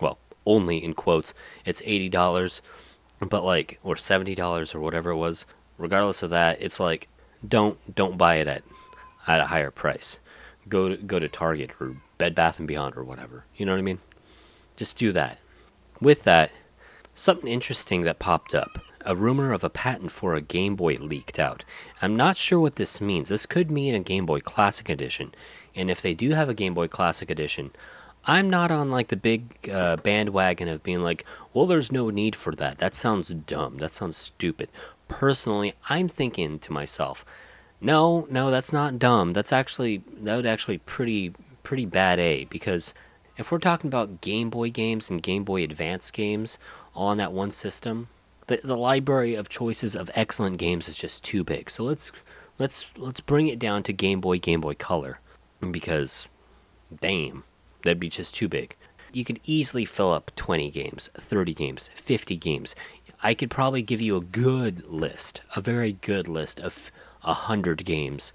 Well, 0.00 0.18
only 0.44 0.82
in 0.82 0.92
quotes, 0.94 1.34
it's 1.64 1.82
eighty 1.84 2.08
dollars, 2.08 2.62
but 3.20 3.44
like 3.44 3.78
or 3.84 3.96
seventy 3.96 4.34
dollars 4.34 4.74
or 4.74 4.80
whatever 4.80 5.10
it 5.10 5.16
was. 5.16 5.44
Regardless 5.78 6.24
of 6.24 6.30
that, 6.30 6.60
it's 6.60 6.80
like 6.80 7.06
don't 7.46 7.78
don't 7.94 8.18
buy 8.18 8.34
it 8.36 8.48
at 8.48 8.64
at 9.26 9.40
a 9.40 9.46
higher 9.46 9.70
price. 9.70 10.18
Go 10.68 10.90
to, 10.90 10.96
go 10.96 11.18
to 11.18 11.28
Target 11.28 11.70
or 11.80 11.96
Bed 12.18 12.34
Bath 12.34 12.58
and 12.58 12.68
Beyond 12.68 12.96
or 12.96 13.04
whatever. 13.04 13.44
You 13.56 13.66
know 13.66 13.72
what 13.72 13.78
I 13.78 13.82
mean? 13.82 13.98
Just 14.76 14.98
do 14.98 15.12
that. 15.12 15.38
With 16.00 16.22
that, 16.24 16.50
something 17.14 17.48
interesting 17.48 18.02
that 18.02 18.18
popped 18.18 18.54
up. 18.54 18.78
A 19.06 19.16
rumor 19.16 19.52
of 19.52 19.64
a 19.64 19.70
patent 19.70 20.12
for 20.12 20.34
a 20.34 20.42
Game 20.42 20.76
Boy 20.76 20.96
leaked 20.96 21.38
out. 21.38 21.64
I'm 22.02 22.16
not 22.16 22.36
sure 22.36 22.60
what 22.60 22.76
this 22.76 23.00
means. 23.00 23.30
This 23.30 23.46
could 23.46 23.70
mean 23.70 23.94
a 23.94 24.00
Game 24.00 24.26
Boy 24.26 24.40
Classic 24.40 24.88
Edition. 24.88 25.34
And 25.74 25.90
if 25.90 26.02
they 26.02 26.12
do 26.12 26.30
have 26.30 26.50
a 26.50 26.54
Game 26.54 26.74
Boy 26.74 26.88
Classic 26.88 27.30
Edition, 27.30 27.70
I'm 28.26 28.50
not 28.50 28.70
on 28.70 28.90
like 28.90 29.08
the 29.08 29.16
big 29.16 29.70
uh, 29.70 29.96
bandwagon 29.96 30.68
of 30.68 30.82
being 30.82 31.02
like, 31.02 31.24
well, 31.54 31.66
there's 31.66 31.90
no 31.90 32.10
need 32.10 32.36
for 32.36 32.54
that. 32.56 32.78
That 32.78 32.94
sounds 32.94 33.30
dumb. 33.30 33.78
That 33.78 33.94
sounds 33.94 34.16
stupid. 34.16 34.68
Personally, 35.08 35.74
I'm 35.88 36.08
thinking 36.08 36.58
to 36.58 36.72
myself, 36.72 37.24
no, 37.80 38.26
no, 38.30 38.50
that's 38.50 38.72
not 38.72 38.98
dumb. 38.98 39.32
That's 39.32 39.52
actually 39.52 40.02
that 40.22 40.36
would 40.36 40.46
actually 40.46 40.78
pretty 40.78 41.32
pretty 41.62 41.86
bad 41.86 42.18
A 42.18 42.44
because 42.46 42.92
if 43.36 43.50
we're 43.50 43.58
talking 43.58 43.88
about 43.88 44.20
Game 44.20 44.50
Boy 44.50 44.70
games 44.70 45.08
and 45.08 45.22
Game 45.22 45.44
Boy 45.44 45.62
Advance 45.64 46.10
games 46.10 46.58
all 46.94 47.08
on 47.08 47.16
that 47.18 47.32
one 47.32 47.50
system, 47.50 48.08
the 48.48 48.60
the 48.62 48.76
library 48.76 49.34
of 49.34 49.48
choices 49.48 49.96
of 49.96 50.10
excellent 50.14 50.58
games 50.58 50.88
is 50.88 50.94
just 50.94 51.24
too 51.24 51.42
big. 51.42 51.70
So 51.70 51.84
let's 51.84 52.12
let's 52.58 52.84
let's 52.96 53.20
bring 53.20 53.46
it 53.46 53.58
down 53.58 53.82
to 53.84 53.92
Game 53.92 54.20
Boy, 54.20 54.38
Game 54.38 54.60
Boy 54.60 54.74
Color 54.74 55.20
because 55.70 56.28
damn, 57.00 57.44
that'd 57.82 58.00
be 58.00 58.10
just 58.10 58.34
too 58.34 58.48
big. 58.48 58.76
You 59.12 59.24
could 59.24 59.40
easily 59.44 59.84
fill 59.84 60.12
up 60.12 60.30
20 60.36 60.70
games, 60.70 61.10
30 61.18 61.52
games, 61.54 61.90
50 61.94 62.36
games. 62.36 62.76
I 63.22 63.34
could 63.34 63.50
probably 63.50 63.82
give 63.82 64.00
you 64.00 64.16
a 64.16 64.20
good 64.20 64.86
list, 64.86 65.40
a 65.56 65.60
very 65.60 65.94
good 65.94 66.28
list 66.28 66.60
of 66.60 66.92
a 67.24 67.34
hundred 67.34 67.84
games 67.84 68.32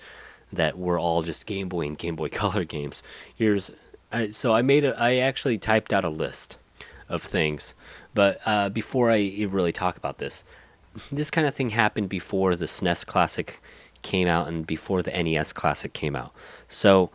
that 0.52 0.78
were 0.78 1.00
all 1.00 1.24
just 1.24 1.46
Game 1.46 1.70
Boy 1.70 1.86
and 1.88 1.98
Game 1.98 2.16
Boy 2.16 2.30
Color 2.34 2.64
games. 2.64 3.04
Here's 3.36 3.72
I, 4.12 4.32
so 4.32 4.54
I 4.54 4.62
made 4.62 4.86
a 4.86 5.00
I 5.00 5.18
actually 5.18 5.58
typed 5.58 5.92
out 5.92 6.04
a 6.04 6.10
list 6.10 6.58
of 7.10 7.22
things, 7.22 7.74
but 8.14 8.40
uh, 8.46 8.70
before 8.70 9.12
I 9.12 9.46
really 9.50 9.74
talk 9.74 9.98
about 9.98 10.18
this, 10.18 10.44
this 11.12 11.30
kind 11.30 11.48
of 11.48 11.54
thing 11.54 11.70
happened 11.70 12.10
before 12.10 12.56
the 12.56 12.66
SNES 12.66 13.06
Classic 13.06 13.60
came 14.02 14.28
out 14.28 14.48
and 14.48 14.66
before 14.66 15.02
the 15.02 15.12
NES 15.12 15.52
Classic 15.52 15.92
came 15.94 16.16
out. 16.16 16.32
So 16.70 17.10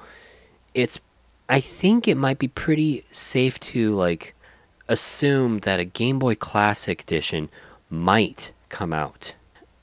it's 0.75 0.99
I 1.49 1.61
think 1.61 2.07
it 2.07 2.17
might 2.17 2.39
be 2.39 2.49
pretty 2.49 3.05
safe 3.11 3.59
to 3.61 3.95
like 3.95 4.35
assume 4.89 5.61
that 5.61 5.81
a 5.81 5.85
Game 5.85 6.19
Boy 6.19 6.35
Classic 6.35 7.03
edition 7.03 7.49
might 7.89 8.53
come 8.69 8.93
out 8.93 9.35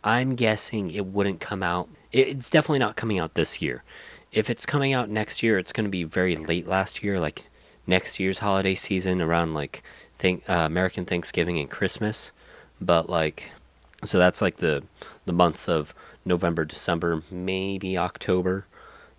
I'm 0.04 0.36
guessing 0.36 0.92
it 0.92 1.06
wouldn't 1.06 1.40
come 1.40 1.64
out. 1.64 1.90
It's 2.12 2.50
definitely 2.50 2.80
not 2.80 2.96
coming 2.96 3.20
out 3.20 3.34
this 3.34 3.62
year. 3.62 3.84
If 4.32 4.50
it's 4.50 4.66
coming 4.66 4.94
out 4.94 5.10
next 5.10 5.42
year, 5.42 5.58
it's 5.58 5.72
going 5.72 5.86
to 5.86 5.92
be 5.92 6.04
very 6.04 6.36
late 6.36 6.68
last 6.68 7.04
year, 7.04 7.20
like 7.20 7.46
next 7.86 8.20
year's 8.20 8.40
holiday 8.40 8.76
season 8.76 9.22
around 9.22 9.54
like 9.54 9.84
think 10.18 10.44
uh, 10.50 10.54
American 10.54 11.06
Thanksgiving 11.06 11.58
and 11.60 11.70
Christmas. 11.70 12.32
But 12.80 13.10
like, 13.10 13.46
so 14.06 14.18
that's 14.18 14.42
like 14.42 14.58
the 14.58 14.84
the 15.26 15.34
months 15.34 15.68
of 15.68 15.94
November, 16.26 16.66
December, 16.66 17.22
maybe 17.32 17.98
October 17.98 18.66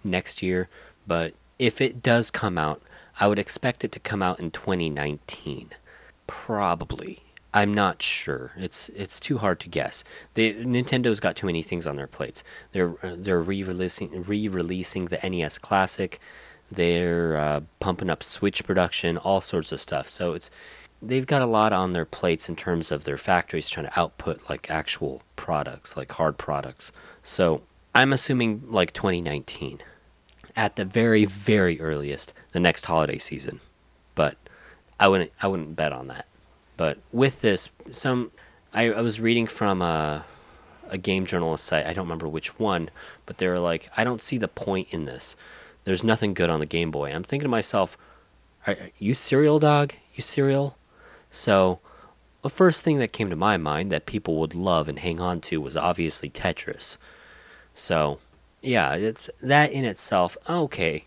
next 0.05 0.43
year. 0.43 0.69
But 1.07 1.35
if 1.59 1.81
it 1.81 2.03
does 2.03 2.31
come 2.31 2.59
out, 2.59 2.83
I 3.19 3.27
would 3.27 3.39
expect 3.39 3.85
it 3.85 3.93
to 3.93 4.01
come 4.01 4.23
out 4.23 4.39
in 4.39 4.51
2019, 4.51 5.71
probably. 6.27 7.21
I'm 7.55 7.73
not 7.73 8.03
sure. 8.03 8.53
It's 8.57 8.91
it's 8.91 9.19
too 9.19 9.39
hard 9.39 9.59
to 9.61 9.69
guess. 9.69 10.05
They, 10.35 10.53
Nintendo's 10.53 11.21
got 11.21 11.35
too 11.37 11.47
many 11.47 11.63
things 11.63 11.87
on 11.87 11.97
their 11.97 12.07
plates. 12.07 12.45
They're 12.73 12.95
uh, 13.03 13.17
they're 13.17 13.41
re-releasing 13.41 14.25
re-releasing 14.25 15.07
the 15.07 15.19
NES 15.29 15.59
Classic. 15.59 16.21
They're 16.71 17.37
uh, 17.39 17.61
pumping 17.81 18.11
up 18.11 18.23
Switch 18.23 18.65
production, 18.65 19.17
all 19.17 19.41
sorts 19.41 19.73
of 19.73 19.81
stuff. 19.81 20.11
So 20.11 20.35
it's 20.35 20.51
they've 21.01 21.27
got 21.27 21.41
a 21.43 21.47
lot 21.47 21.73
on 21.73 21.95
their 21.95 22.05
plates 22.05 22.49
in 22.49 22.57
terms 22.57 22.91
of 22.93 23.05
their 23.05 23.17
factories 23.17 23.71
trying 23.71 23.87
to 23.87 23.99
output 23.99 24.43
like 24.51 24.71
actual 24.71 25.23
products, 25.37 25.97
like 25.97 26.13
hard 26.13 26.37
products. 26.37 26.93
So 27.25 27.63
I'm 27.95 28.13
assuming 28.13 28.65
like 28.69 28.93
2019, 28.93 29.81
at 30.55 30.77
the 30.77 30.85
very 30.85 31.25
very 31.25 31.81
earliest, 31.81 32.35
the 32.53 32.61
next 32.61 32.85
holiday 32.85 33.19
season. 33.19 33.61
But 34.15 34.37
I 35.01 35.09
wouldn't 35.09 35.33
I 35.41 35.49
wouldn't 35.49 35.77
bet 35.77 35.93
on 35.93 36.09
that. 36.09 36.27
But 36.79 36.99
with 37.13 37.43
this, 37.43 37.69
some 37.93 38.31
I, 38.73 38.91
I 38.91 39.01
was 39.01 39.21
reading 39.21 39.47
from 39.47 39.83
a, 39.83 40.25
a 40.89 40.97
game 40.97 41.27
journalist 41.27 41.65
site. 41.65 41.85
I 41.85 41.93
don't 41.93 42.07
remember 42.07 42.29
which 42.29 42.59
one, 42.59 42.89
but 43.27 43.37
they 43.37 43.49
were 43.49 43.59
like, 43.59 43.91
I 43.97 44.05
don't 44.05 44.23
see 44.23 44.39
the 44.39 44.49
point 44.49 44.89
in 44.91 45.05
this. 45.05 45.37
There's 45.85 46.05
nothing 46.05 46.33
good 46.35 46.49
on 46.49 46.61
the 46.61 46.67
Game 46.67 46.91
Boy. 46.91 47.13
I'm 47.13 47.25
thinking 47.25 47.45
to 47.45 47.51
myself, 47.51 47.99
are, 48.67 48.75
are 48.75 48.91
you 48.99 49.15
cereal 49.15 49.59
dog? 49.59 49.95
You 50.15 50.23
cereal? 50.23 50.77
So 51.31 51.81
the 52.43 52.51
first 52.51 52.85
thing 52.85 52.99
that 52.99 53.13
came 53.13 53.29
to 53.31 53.37
my 53.37 53.57
mind 53.57 53.91
that 53.91 54.07
people 54.07 54.37
would 54.37 54.55
love 54.55 54.89
and 54.89 55.01
hang 55.01 55.21
on 55.21 55.41
to 55.43 55.61
was 55.61 55.77
obviously 55.77 56.31
Tetris. 56.31 56.97
So 57.75 58.21
yeah, 58.63 58.95
it's 58.95 59.29
that 59.43 59.73
in 59.73 59.85
itself. 59.85 60.37
Okay, 60.49 61.07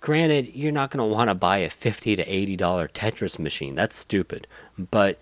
Granted, 0.00 0.54
you're 0.54 0.72
not 0.72 0.90
going 0.90 1.06
to 1.06 1.14
want 1.14 1.28
to 1.28 1.34
buy 1.34 1.58
a 1.58 1.70
50 1.70 2.16
to 2.16 2.22
80 2.22 2.56
dollar 2.56 2.88
Tetris 2.88 3.38
machine. 3.38 3.74
That's 3.74 3.96
stupid. 3.96 4.46
But 4.78 5.18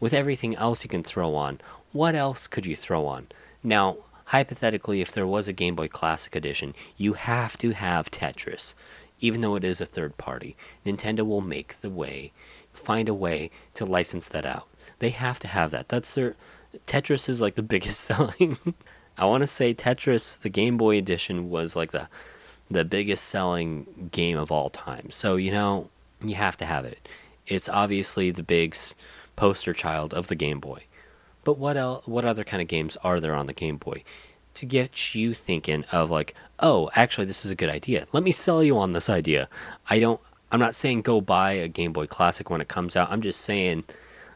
with 0.00 0.12
everything 0.12 0.54
else 0.56 0.82
you 0.84 0.90
can 0.90 1.02
throw 1.02 1.34
on, 1.34 1.60
what 1.92 2.14
else 2.14 2.46
could 2.46 2.66
you 2.66 2.76
throw 2.76 3.06
on? 3.06 3.28
Now, 3.62 3.98
hypothetically, 4.26 5.00
if 5.00 5.12
there 5.12 5.26
was 5.26 5.48
a 5.48 5.52
Game 5.52 5.74
Boy 5.74 5.88
Classic 5.88 6.34
edition, 6.36 6.74
you 6.96 7.14
have 7.14 7.56
to 7.58 7.70
have 7.70 8.10
Tetris, 8.10 8.74
even 9.20 9.40
though 9.40 9.54
it 9.54 9.64
is 9.64 9.80
a 9.80 9.86
third 9.86 10.18
party. 10.18 10.56
Nintendo 10.84 11.26
will 11.26 11.40
make 11.40 11.80
the 11.80 11.90
way, 11.90 12.32
find 12.72 13.08
a 13.08 13.14
way 13.14 13.50
to 13.74 13.86
license 13.86 14.28
that 14.28 14.44
out. 14.44 14.68
They 14.98 15.10
have 15.10 15.38
to 15.40 15.48
have 15.48 15.70
that. 15.70 15.88
That's 15.88 16.14
their 16.14 16.34
Tetris 16.86 17.28
is 17.28 17.40
like 17.40 17.54
the 17.54 17.62
biggest 17.74 18.00
selling. 18.00 18.58
I 19.16 19.24
want 19.24 19.42
to 19.42 19.46
say 19.46 19.72
Tetris, 19.72 20.38
the 20.40 20.48
Game 20.48 20.76
Boy 20.76 20.98
edition, 20.98 21.48
was 21.48 21.74
like 21.74 21.92
the 21.92 22.08
the 22.70 22.84
biggest 22.84 23.24
selling 23.24 24.08
game 24.12 24.38
of 24.38 24.50
all 24.50 24.70
time. 24.70 25.10
So, 25.10 25.36
you 25.36 25.50
know, 25.50 25.88
you 26.24 26.34
have 26.34 26.56
to 26.58 26.66
have 26.66 26.84
it. 26.84 27.08
It's 27.46 27.68
obviously 27.68 28.30
the 28.30 28.42
big 28.42 28.76
poster 29.36 29.72
child 29.72 30.12
of 30.14 30.28
the 30.28 30.34
Game 30.34 30.60
Boy. 30.60 30.84
But 31.44 31.58
what 31.58 31.76
else, 31.76 32.06
what 32.06 32.24
other 32.24 32.42
kind 32.42 32.60
of 32.60 32.68
games 32.68 32.96
are 33.04 33.20
there 33.20 33.34
on 33.34 33.46
the 33.46 33.52
Game 33.52 33.76
Boy 33.76 34.02
to 34.54 34.66
get 34.66 35.14
you 35.14 35.34
thinking 35.34 35.84
of 35.92 36.10
like, 36.10 36.34
"Oh, 36.58 36.90
actually 36.94 37.26
this 37.26 37.44
is 37.44 37.50
a 37.50 37.54
good 37.54 37.68
idea. 37.68 38.06
Let 38.12 38.22
me 38.24 38.32
sell 38.32 38.64
you 38.64 38.78
on 38.78 38.92
this 38.92 39.08
idea." 39.08 39.48
I 39.88 40.00
don't 40.00 40.20
I'm 40.50 40.60
not 40.60 40.74
saying 40.74 41.02
go 41.02 41.20
buy 41.20 41.52
a 41.52 41.68
Game 41.68 41.92
Boy 41.92 42.06
Classic 42.06 42.48
when 42.50 42.60
it 42.60 42.68
comes 42.68 42.96
out. 42.96 43.10
I'm 43.10 43.22
just 43.22 43.40
saying 43.42 43.84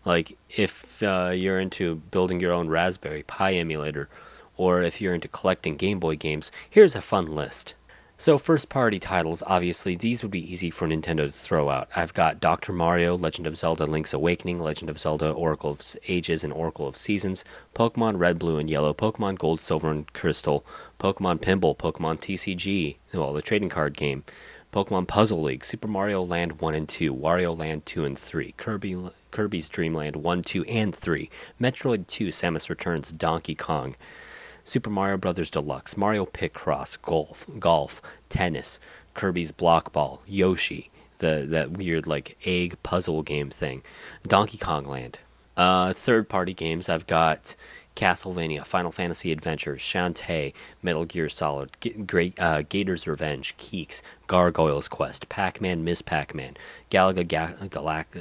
like 0.04 0.36
if 0.50 1.02
uh, 1.02 1.32
you're 1.34 1.60
into 1.60 1.96
building 2.10 2.40
your 2.40 2.52
own 2.52 2.68
Raspberry 2.68 3.22
Pi 3.24 3.54
emulator 3.54 4.08
or 4.56 4.82
if 4.82 5.00
you're 5.00 5.14
into 5.14 5.28
collecting 5.28 5.76
Game 5.76 5.98
Boy 5.98 6.16
games, 6.16 6.52
here's 6.68 6.94
a 6.94 7.00
fun 7.00 7.34
list 7.34 7.74
So, 8.20 8.36
first 8.36 8.68
party 8.68 8.98
titles, 8.98 9.42
obviously, 9.46 9.96
these 9.96 10.20
would 10.20 10.30
be 10.30 10.52
easy 10.52 10.68
for 10.68 10.86
Nintendo 10.86 11.24
to 11.24 11.32
throw 11.32 11.70
out. 11.70 11.88
I've 11.96 12.12
got 12.12 12.38
Dr. 12.38 12.70
Mario, 12.70 13.16
Legend 13.16 13.46
of 13.46 13.56
Zelda 13.56 13.86
Link's 13.86 14.12
Awakening, 14.12 14.60
Legend 14.60 14.90
of 14.90 15.00
Zelda 15.00 15.30
Oracle 15.30 15.70
of 15.70 15.96
Ages 16.06 16.44
and 16.44 16.52
Oracle 16.52 16.86
of 16.86 16.98
Seasons, 16.98 17.46
Pokemon 17.74 18.18
Red, 18.18 18.38
Blue, 18.38 18.58
and 18.58 18.68
Yellow, 18.68 18.92
Pokemon 18.92 19.38
Gold, 19.38 19.62
Silver, 19.62 19.90
and 19.90 20.12
Crystal, 20.12 20.66
Pokemon 20.98 21.38
Pinball, 21.38 21.74
Pokemon 21.74 22.20
TCG, 22.20 22.96
well, 23.14 23.32
the 23.32 23.40
trading 23.40 23.70
card 23.70 23.96
game, 23.96 24.22
Pokemon 24.70 25.08
Puzzle 25.08 25.40
League, 25.40 25.64
Super 25.64 25.88
Mario 25.88 26.22
Land 26.22 26.60
1 26.60 26.74
and 26.74 26.90
2, 26.90 27.14
Wario 27.14 27.58
Land 27.58 27.86
2 27.86 28.04
and 28.04 28.18
3, 28.18 28.52
Kirby, 28.58 29.12
Kirby's 29.30 29.70
Dream 29.70 29.94
Land 29.94 30.16
1, 30.16 30.42
2, 30.42 30.64
and 30.64 30.94
3, 30.94 31.30
Metroid 31.58 32.06
2, 32.06 32.28
Samus 32.28 32.68
Returns, 32.68 33.12
Donkey 33.12 33.54
Kong, 33.54 33.96
Super 34.70 34.88
Mario 34.88 35.16
Brothers 35.16 35.50
Deluxe, 35.50 35.96
Mario 35.96 36.24
Picross, 36.24 36.96
Golf, 37.02 37.44
Golf, 37.58 38.00
Tennis, 38.28 38.78
Kirby's 39.14 39.50
Block 39.50 39.92
Ball, 39.92 40.22
Yoshi, 40.28 40.90
the 41.18 41.44
that 41.48 41.72
weird 41.72 42.06
like 42.06 42.36
egg 42.44 42.80
puzzle 42.84 43.24
game 43.24 43.50
thing, 43.50 43.82
Donkey 44.24 44.58
Kong 44.58 44.84
Land. 44.84 45.18
Uh, 45.56 45.92
third 45.92 46.28
party 46.28 46.54
games 46.54 46.88
I've 46.88 47.08
got 47.08 47.56
Castlevania, 47.96 48.64
Final 48.64 48.92
Fantasy 48.92 49.32
Adventures, 49.32 49.80
Shantae, 49.80 50.52
Metal 50.84 51.04
Gear 51.04 51.28
Solid, 51.28 51.70
G- 51.80 51.90
Great 51.90 52.38
uh, 52.38 52.62
Gator's 52.62 53.08
Revenge, 53.08 53.56
Keeks, 53.58 54.02
Gargoyle's 54.28 54.86
Quest, 54.86 55.28
Pac-Man, 55.28 55.82
Miss 55.82 56.00
Pac-Man, 56.00 56.56
Galaga 56.92 57.26
Ga- 57.26 57.56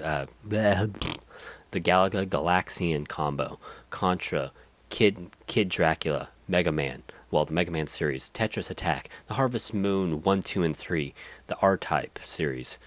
uh, 0.03 0.25
the 0.49 1.79
Galaga 1.79 2.25
Galaxian 2.27 3.07
Combo, 3.07 3.59
Contra, 3.91 4.51
Kid 4.89 5.29
Kid 5.47 5.69
Dracula, 5.69 6.29
Mega 6.47 6.71
Man, 6.71 7.03
well 7.31 7.45
the 7.45 7.53
Mega 7.53 7.71
Man 7.71 7.87
series, 7.87 8.29
Tetris 8.33 8.69
Attack, 8.69 9.09
the 9.27 9.35
Harvest 9.35 9.73
Moon 9.73 10.21
1, 10.23 10.43
2 10.43 10.63
and 10.63 10.75
3, 10.75 11.13
the 11.47 11.57
R-Type 11.57 12.19
series. 12.25 12.77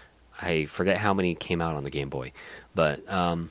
I 0.40 0.64
forget 0.64 0.98
how 0.98 1.14
many 1.14 1.34
came 1.34 1.60
out 1.60 1.76
on 1.76 1.84
the 1.84 1.90
Game 1.90 2.08
Boy, 2.08 2.32
but 2.74 3.08
um 3.10 3.50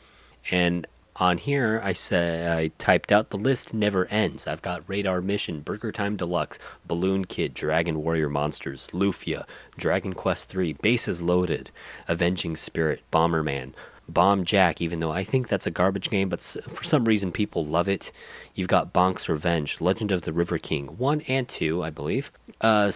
and 0.50 0.88
on 1.16 1.38
here 1.38 1.82
I 1.84 1.94
said 1.94 2.58
I 2.58 2.72
typed 2.78 3.12
out 3.12 3.30
the 3.30 3.38
list 3.38 3.74
never 3.74 4.06
ends. 4.08 4.48
I've 4.48 4.62
got 4.62 4.84
Radar 4.88 5.22
Mission, 5.22 5.62
Burger 5.62 5.92
Time 5.92 6.16
Deluxe, 6.16 6.58
Balloon 6.86 7.26
Kid, 7.26 7.54
Dragon 7.54 8.04
Warrior 8.04 8.30
Monsters, 8.30 8.88
Lufia, 8.92 9.46
Dragon 9.78 10.14
Quest 10.14 10.50
3, 10.50 10.74
Bases 10.74 11.22
Loaded, 11.22 11.70
Avenging 12.08 12.58
Spirit, 12.58 13.02
Bomberman, 13.12 13.74
Bomb 14.14 14.46
Jack, 14.46 14.82
even 14.82 15.00
though 15.00 15.12
I 15.12 15.24
think 15.24 15.48
that's 15.48 15.68
a 15.68 15.72
garbage 15.72 16.10
game, 16.10 16.30
but 16.30 16.42
for 16.42 16.84
some 16.84 17.06
reason 17.06 17.32
people 17.32 17.66
love 17.66 17.88
it. 17.90 18.12
You've 18.54 18.68
got 18.68 18.94
Bonk's 18.94 19.30
Revenge, 19.30 19.82
Legend 19.82 20.12
of 20.12 20.24
the 20.24 20.34
River 20.34 20.58
King, 20.58 20.98
1 20.98 21.22
and 21.22 21.48
2, 21.48 21.84
I 21.84 21.90
believe, 21.90 22.32
uh, 22.62 22.92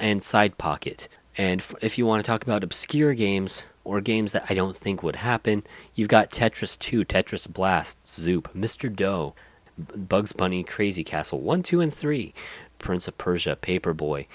and 0.00 0.22
Side 0.22 0.58
Pocket. 0.58 1.08
And 1.36 1.62
if 1.80 1.98
you 1.98 2.06
want 2.06 2.24
to 2.24 2.26
talk 2.26 2.42
about 2.42 2.64
obscure 2.64 3.14
games 3.14 3.62
or 3.84 4.00
games 4.00 4.32
that 4.32 4.46
I 4.50 4.54
don't 4.54 4.76
think 4.76 5.02
would 5.02 5.16
happen, 5.16 5.64
you've 5.94 6.08
got 6.08 6.30
Tetris 6.30 6.78
2, 6.78 7.04
Tetris 7.04 7.50
Blast, 7.50 7.96
Zoop, 8.06 8.52
Mr. 8.54 8.94
Do, 8.94 9.34
Bugs 9.78 10.32
Bunny, 10.32 10.64
Crazy 10.64 11.04
Castle 11.04 11.40
1, 11.40 11.62
2, 11.62 11.80
and 11.80 11.94
3, 11.94 12.34
Prince 12.78 13.08
of 13.08 13.16
Persia, 13.16 13.56
Paperboy. 13.60 14.26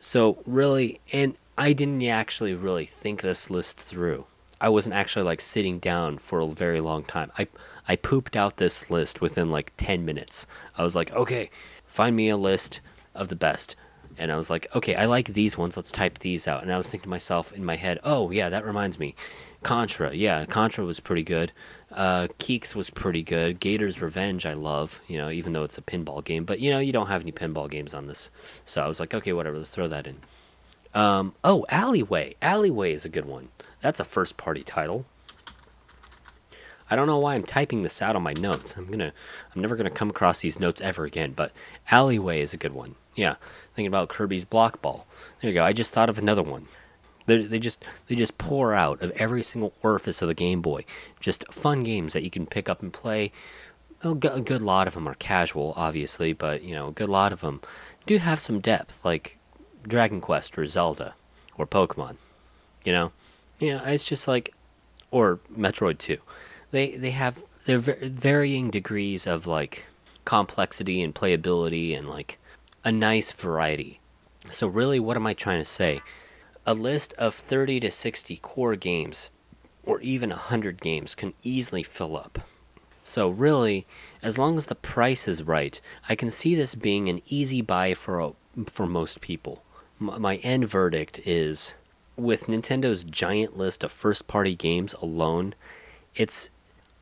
So, 0.00 0.42
really, 0.46 1.00
and 1.12 1.36
I 1.56 1.72
didn't 1.72 2.02
actually 2.02 2.54
really 2.54 2.86
think 2.86 3.22
this 3.22 3.50
list 3.50 3.76
through. 3.78 4.26
I 4.62 4.68
wasn't 4.68 4.94
actually 4.94 5.24
like 5.24 5.40
sitting 5.40 5.80
down 5.80 6.18
for 6.18 6.38
a 6.38 6.46
very 6.46 6.80
long 6.80 7.04
time. 7.04 7.32
I 7.36 7.48
I 7.88 7.96
pooped 7.96 8.36
out 8.36 8.58
this 8.58 8.88
list 8.88 9.20
within 9.20 9.50
like 9.50 9.72
10 9.76 10.04
minutes. 10.04 10.46
I 10.78 10.84
was 10.84 10.94
like, 10.94 11.10
"Okay, 11.12 11.50
find 11.84 12.14
me 12.14 12.28
a 12.28 12.36
list 12.36 12.80
of 13.12 13.28
the 13.28 13.36
best." 13.36 13.74
And 14.16 14.30
I 14.30 14.36
was 14.36 14.50
like, 14.50 14.68
"Okay, 14.74 14.94
I 14.94 15.06
like 15.06 15.28
these 15.34 15.58
ones. 15.58 15.76
Let's 15.76 15.90
type 15.90 16.20
these 16.20 16.46
out." 16.46 16.62
And 16.62 16.72
I 16.72 16.76
was 16.78 16.88
thinking 16.88 17.06
to 17.06 17.08
myself 17.08 17.52
in 17.52 17.64
my 17.64 17.74
head, 17.74 17.98
"Oh, 18.04 18.30
yeah, 18.30 18.48
that 18.50 18.64
reminds 18.64 19.00
me. 19.00 19.16
Contra. 19.64 20.14
Yeah, 20.14 20.44
Contra 20.44 20.84
was 20.84 21.00
pretty 21.00 21.24
good. 21.24 21.52
Uh, 21.90 22.28
Keeks 22.38 22.74
was 22.74 22.88
pretty 22.90 23.22
good. 23.22 23.60
Gator's 23.60 24.00
Revenge, 24.00 24.46
I 24.46 24.54
love, 24.54 25.00
you 25.08 25.18
know, 25.18 25.30
even 25.30 25.52
though 25.52 25.64
it's 25.64 25.78
a 25.78 25.82
pinball 25.82 26.24
game. 26.24 26.44
But, 26.44 26.60
you 26.60 26.70
know, 26.70 26.78
you 26.78 26.92
don't 26.92 27.08
have 27.08 27.22
any 27.22 27.32
pinball 27.32 27.70
games 27.70 27.94
on 27.94 28.06
this. 28.06 28.28
So 28.64 28.82
I 28.82 28.88
was 28.88 28.98
like, 28.98 29.12
okay, 29.14 29.32
whatever, 29.32 29.58
let's 29.58 29.70
throw 29.70 29.88
that 29.88 30.06
in. 30.06 30.16
Um, 30.94 31.34
oh, 31.44 31.64
Alleyway. 31.68 32.36
Alleyway 32.42 32.92
is 32.92 33.04
a 33.04 33.08
good 33.08 33.24
one. 33.24 33.48
That's 33.82 34.00
a 34.00 34.04
first 34.04 34.36
party 34.36 34.62
title. 34.62 35.04
I 36.90 36.96
don't 36.96 37.06
know 37.06 37.18
why 37.18 37.34
I'm 37.34 37.44
typing 37.44 37.82
this 37.82 38.02
out 38.02 38.16
on 38.16 38.22
my 38.22 38.34
notes. 38.34 38.74
I'm 38.76 38.90
gonna, 38.90 39.12
I'm 39.54 39.62
never 39.62 39.76
gonna 39.76 39.90
come 39.90 40.10
across 40.10 40.40
these 40.40 40.60
notes 40.60 40.80
ever 40.80 41.04
again. 41.04 41.32
But 41.32 41.52
Alleyway 41.90 42.40
is 42.40 42.52
a 42.52 42.58
good 42.58 42.74
one. 42.74 42.96
Yeah, 43.14 43.36
thinking 43.74 43.88
about 43.88 44.08
Kirby's 44.08 44.44
Block 44.44 44.82
Ball. 44.82 45.06
There 45.40 45.50
you 45.50 45.54
go. 45.54 45.64
I 45.64 45.72
just 45.72 45.92
thought 45.92 46.08
of 46.08 46.18
another 46.18 46.42
one. 46.42 46.68
They, 47.26 47.44
they 47.44 47.58
just 47.58 47.82
they 48.08 48.14
just 48.14 48.36
pour 48.38 48.74
out 48.74 49.00
of 49.00 49.10
every 49.12 49.42
single 49.42 49.72
orifice 49.82 50.22
of 50.22 50.28
the 50.28 50.34
Game 50.34 50.60
Boy. 50.60 50.84
Just 51.18 51.50
fun 51.50 51.82
games 51.82 52.12
that 52.12 52.22
you 52.22 52.30
can 52.30 52.46
pick 52.46 52.68
up 52.68 52.82
and 52.82 52.92
play. 52.92 53.32
a 54.02 54.14
good 54.14 54.62
lot 54.62 54.86
of 54.86 54.94
them 54.94 55.08
are 55.08 55.14
casual, 55.14 55.72
obviously, 55.76 56.32
but 56.32 56.62
you 56.62 56.74
know, 56.74 56.88
a 56.88 56.92
good 56.92 57.08
lot 57.08 57.32
of 57.32 57.40
them 57.40 57.60
do 58.06 58.18
have 58.18 58.40
some 58.40 58.60
depth, 58.60 59.00
like 59.04 59.38
Dragon 59.86 60.20
Quest 60.20 60.58
or 60.58 60.66
Zelda 60.66 61.14
or 61.56 61.66
Pokemon. 61.66 62.16
You 62.84 62.92
know, 62.92 63.12
yeah, 63.62 63.88
it's 63.88 64.04
just 64.04 64.26
like, 64.26 64.52
or 65.12 65.38
Metroid 65.56 65.98
2. 65.98 66.18
They 66.72 66.96
they 66.96 67.12
have 67.12 67.38
their 67.64 67.78
varying 67.78 68.70
degrees 68.70 69.24
of 69.24 69.46
like 69.46 69.84
complexity 70.24 71.00
and 71.00 71.14
playability 71.14 71.96
and 71.96 72.08
like 72.08 72.38
a 72.84 72.90
nice 72.90 73.30
variety. 73.30 74.00
So 74.50 74.66
really, 74.66 74.98
what 74.98 75.16
am 75.16 75.28
I 75.28 75.34
trying 75.34 75.60
to 75.60 75.64
say? 75.64 76.00
A 76.66 76.74
list 76.74 77.12
of 77.14 77.36
30 77.36 77.78
to 77.80 77.90
60 77.92 78.36
core 78.38 78.74
games, 78.74 79.30
or 79.84 80.00
even 80.00 80.30
100 80.30 80.80
games, 80.80 81.14
can 81.14 81.32
easily 81.44 81.84
fill 81.84 82.16
up. 82.16 82.40
So 83.04 83.28
really, 83.28 83.86
as 84.22 84.38
long 84.38 84.58
as 84.58 84.66
the 84.66 84.74
price 84.74 85.28
is 85.28 85.44
right, 85.44 85.80
I 86.08 86.16
can 86.16 86.30
see 86.30 86.56
this 86.56 86.74
being 86.74 87.08
an 87.08 87.22
easy 87.26 87.62
buy 87.62 87.94
for 87.94 88.18
a, 88.18 88.32
for 88.66 88.86
most 88.86 89.20
people. 89.20 89.62
My 90.00 90.36
end 90.36 90.68
verdict 90.68 91.20
is 91.24 91.74
with 92.16 92.46
Nintendo's 92.46 93.04
giant 93.04 93.56
list 93.56 93.82
of 93.82 93.92
first 93.92 94.26
party 94.28 94.54
games 94.54 94.94
alone, 95.00 95.54
it's 96.14 96.50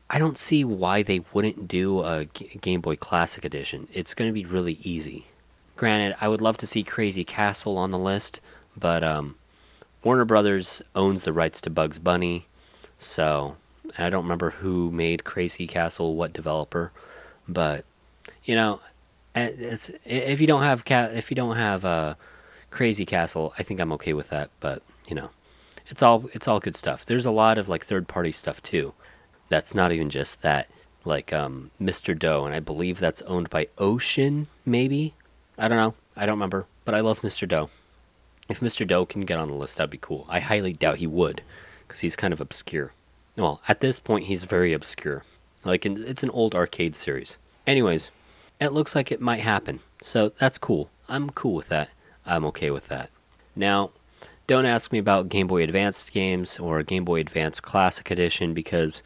I 0.09 0.19
don't 0.19 0.37
see 0.37 0.63
why 0.63 1.03
they 1.03 1.21
wouldn't 1.33 1.67
do 1.67 2.03
a 2.03 2.25
G- 2.25 2.59
Game 2.59 2.81
Boy 2.81 2.97
Classic 2.97 3.45
edition. 3.45 3.87
It's 3.93 4.13
going 4.13 4.29
to 4.29 4.33
be 4.33 4.45
really 4.45 4.79
easy. 4.83 5.27
Granted, 5.77 6.17
I 6.19 6.27
would 6.27 6.41
love 6.41 6.57
to 6.57 6.67
see 6.67 6.83
Crazy 6.83 7.23
Castle 7.23 7.77
on 7.77 7.91
the 7.91 7.97
list, 7.97 8.41
but 8.75 9.03
um, 9.03 9.35
Warner 10.03 10.25
Brothers 10.25 10.81
owns 10.95 11.23
the 11.23 11.33
rights 11.33 11.61
to 11.61 11.69
Bugs 11.69 11.97
Bunny, 11.97 12.45
so 12.99 13.55
I 13.97 14.09
don't 14.09 14.23
remember 14.23 14.51
who 14.51 14.91
made 14.91 15.23
Crazy 15.23 15.65
Castle, 15.65 16.15
what 16.15 16.33
developer, 16.33 16.91
but 17.47 17.85
you 18.43 18.55
know, 18.55 18.81
if 19.33 20.41
you 20.41 20.47
don't 20.47 20.63
have 20.63 20.83
if 20.87 21.31
you 21.31 21.35
don't 21.35 21.55
have 21.55 21.85
uh, 21.85 22.15
Crazy 22.69 23.05
Castle, 23.05 23.53
I 23.57 23.63
think 23.63 23.79
I'm 23.79 23.91
okay 23.93 24.13
with 24.13 24.29
that. 24.29 24.49
But 24.59 24.81
you 25.11 25.15
know, 25.15 25.29
it's 25.87 26.01
all 26.01 26.29
it's 26.33 26.47
all 26.47 26.61
good 26.61 26.77
stuff. 26.77 27.05
There's 27.05 27.25
a 27.25 27.31
lot 27.31 27.57
of 27.57 27.67
like 27.67 27.85
third 27.85 28.07
party 28.07 28.31
stuff 28.31 28.63
too. 28.63 28.93
That's 29.49 29.75
not 29.75 29.91
even 29.91 30.09
just 30.09 30.41
that. 30.41 30.69
Like 31.03 31.33
um, 31.33 31.71
Mr. 31.81 32.17
Do, 32.17 32.45
and 32.45 32.55
I 32.55 32.61
believe 32.61 32.99
that's 32.99 33.21
owned 33.23 33.49
by 33.49 33.67
Ocean, 33.77 34.47
maybe. 34.65 35.13
I 35.57 35.67
don't 35.67 35.77
know. 35.77 35.93
I 36.15 36.25
don't 36.25 36.35
remember. 36.35 36.65
But 36.85 36.95
I 36.95 37.01
love 37.01 37.21
Mr. 37.21 37.45
Do. 37.45 37.69
If 38.47 38.61
Mr. 38.61 38.87
Do 38.87 39.05
can 39.05 39.25
get 39.25 39.37
on 39.37 39.49
the 39.49 39.55
list, 39.55 39.77
that'd 39.77 39.89
be 39.89 39.97
cool. 39.97 40.25
I 40.29 40.39
highly 40.39 40.71
doubt 40.71 40.99
he 40.99 41.07
would, 41.07 41.41
because 41.87 41.99
he's 42.01 42.15
kind 42.15 42.33
of 42.33 42.39
obscure. 42.39 42.93
Well, 43.35 43.61
at 43.67 43.81
this 43.81 43.99
point, 43.99 44.25
he's 44.25 44.43
very 44.43 44.73
obscure. 44.73 45.23
Like, 45.65 45.85
it's 45.85 46.23
an 46.23 46.29
old 46.29 46.55
arcade 46.55 46.95
series. 46.95 47.37
Anyways, 47.67 48.11
it 48.59 48.73
looks 48.73 48.95
like 48.95 49.11
it 49.11 49.21
might 49.21 49.41
happen. 49.41 49.81
So 50.03 50.31
that's 50.39 50.57
cool. 50.57 50.89
I'm 51.09 51.29
cool 51.31 51.55
with 51.55 51.69
that. 51.69 51.89
I'm 52.25 52.45
okay 52.45 52.71
with 52.71 52.87
that. 52.87 53.09
Now, 53.55 53.91
don't 54.51 54.65
ask 54.65 54.91
me 54.91 54.99
about 54.99 55.29
Game 55.29 55.47
Boy 55.47 55.63
Advance 55.63 56.09
games 56.09 56.59
or 56.59 56.83
Game 56.83 57.05
Boy 57.05 57.21
Advance 57.21 57.61
Classic 57.61 58.11
Edition 58.11 58.53
because 58.53 59.01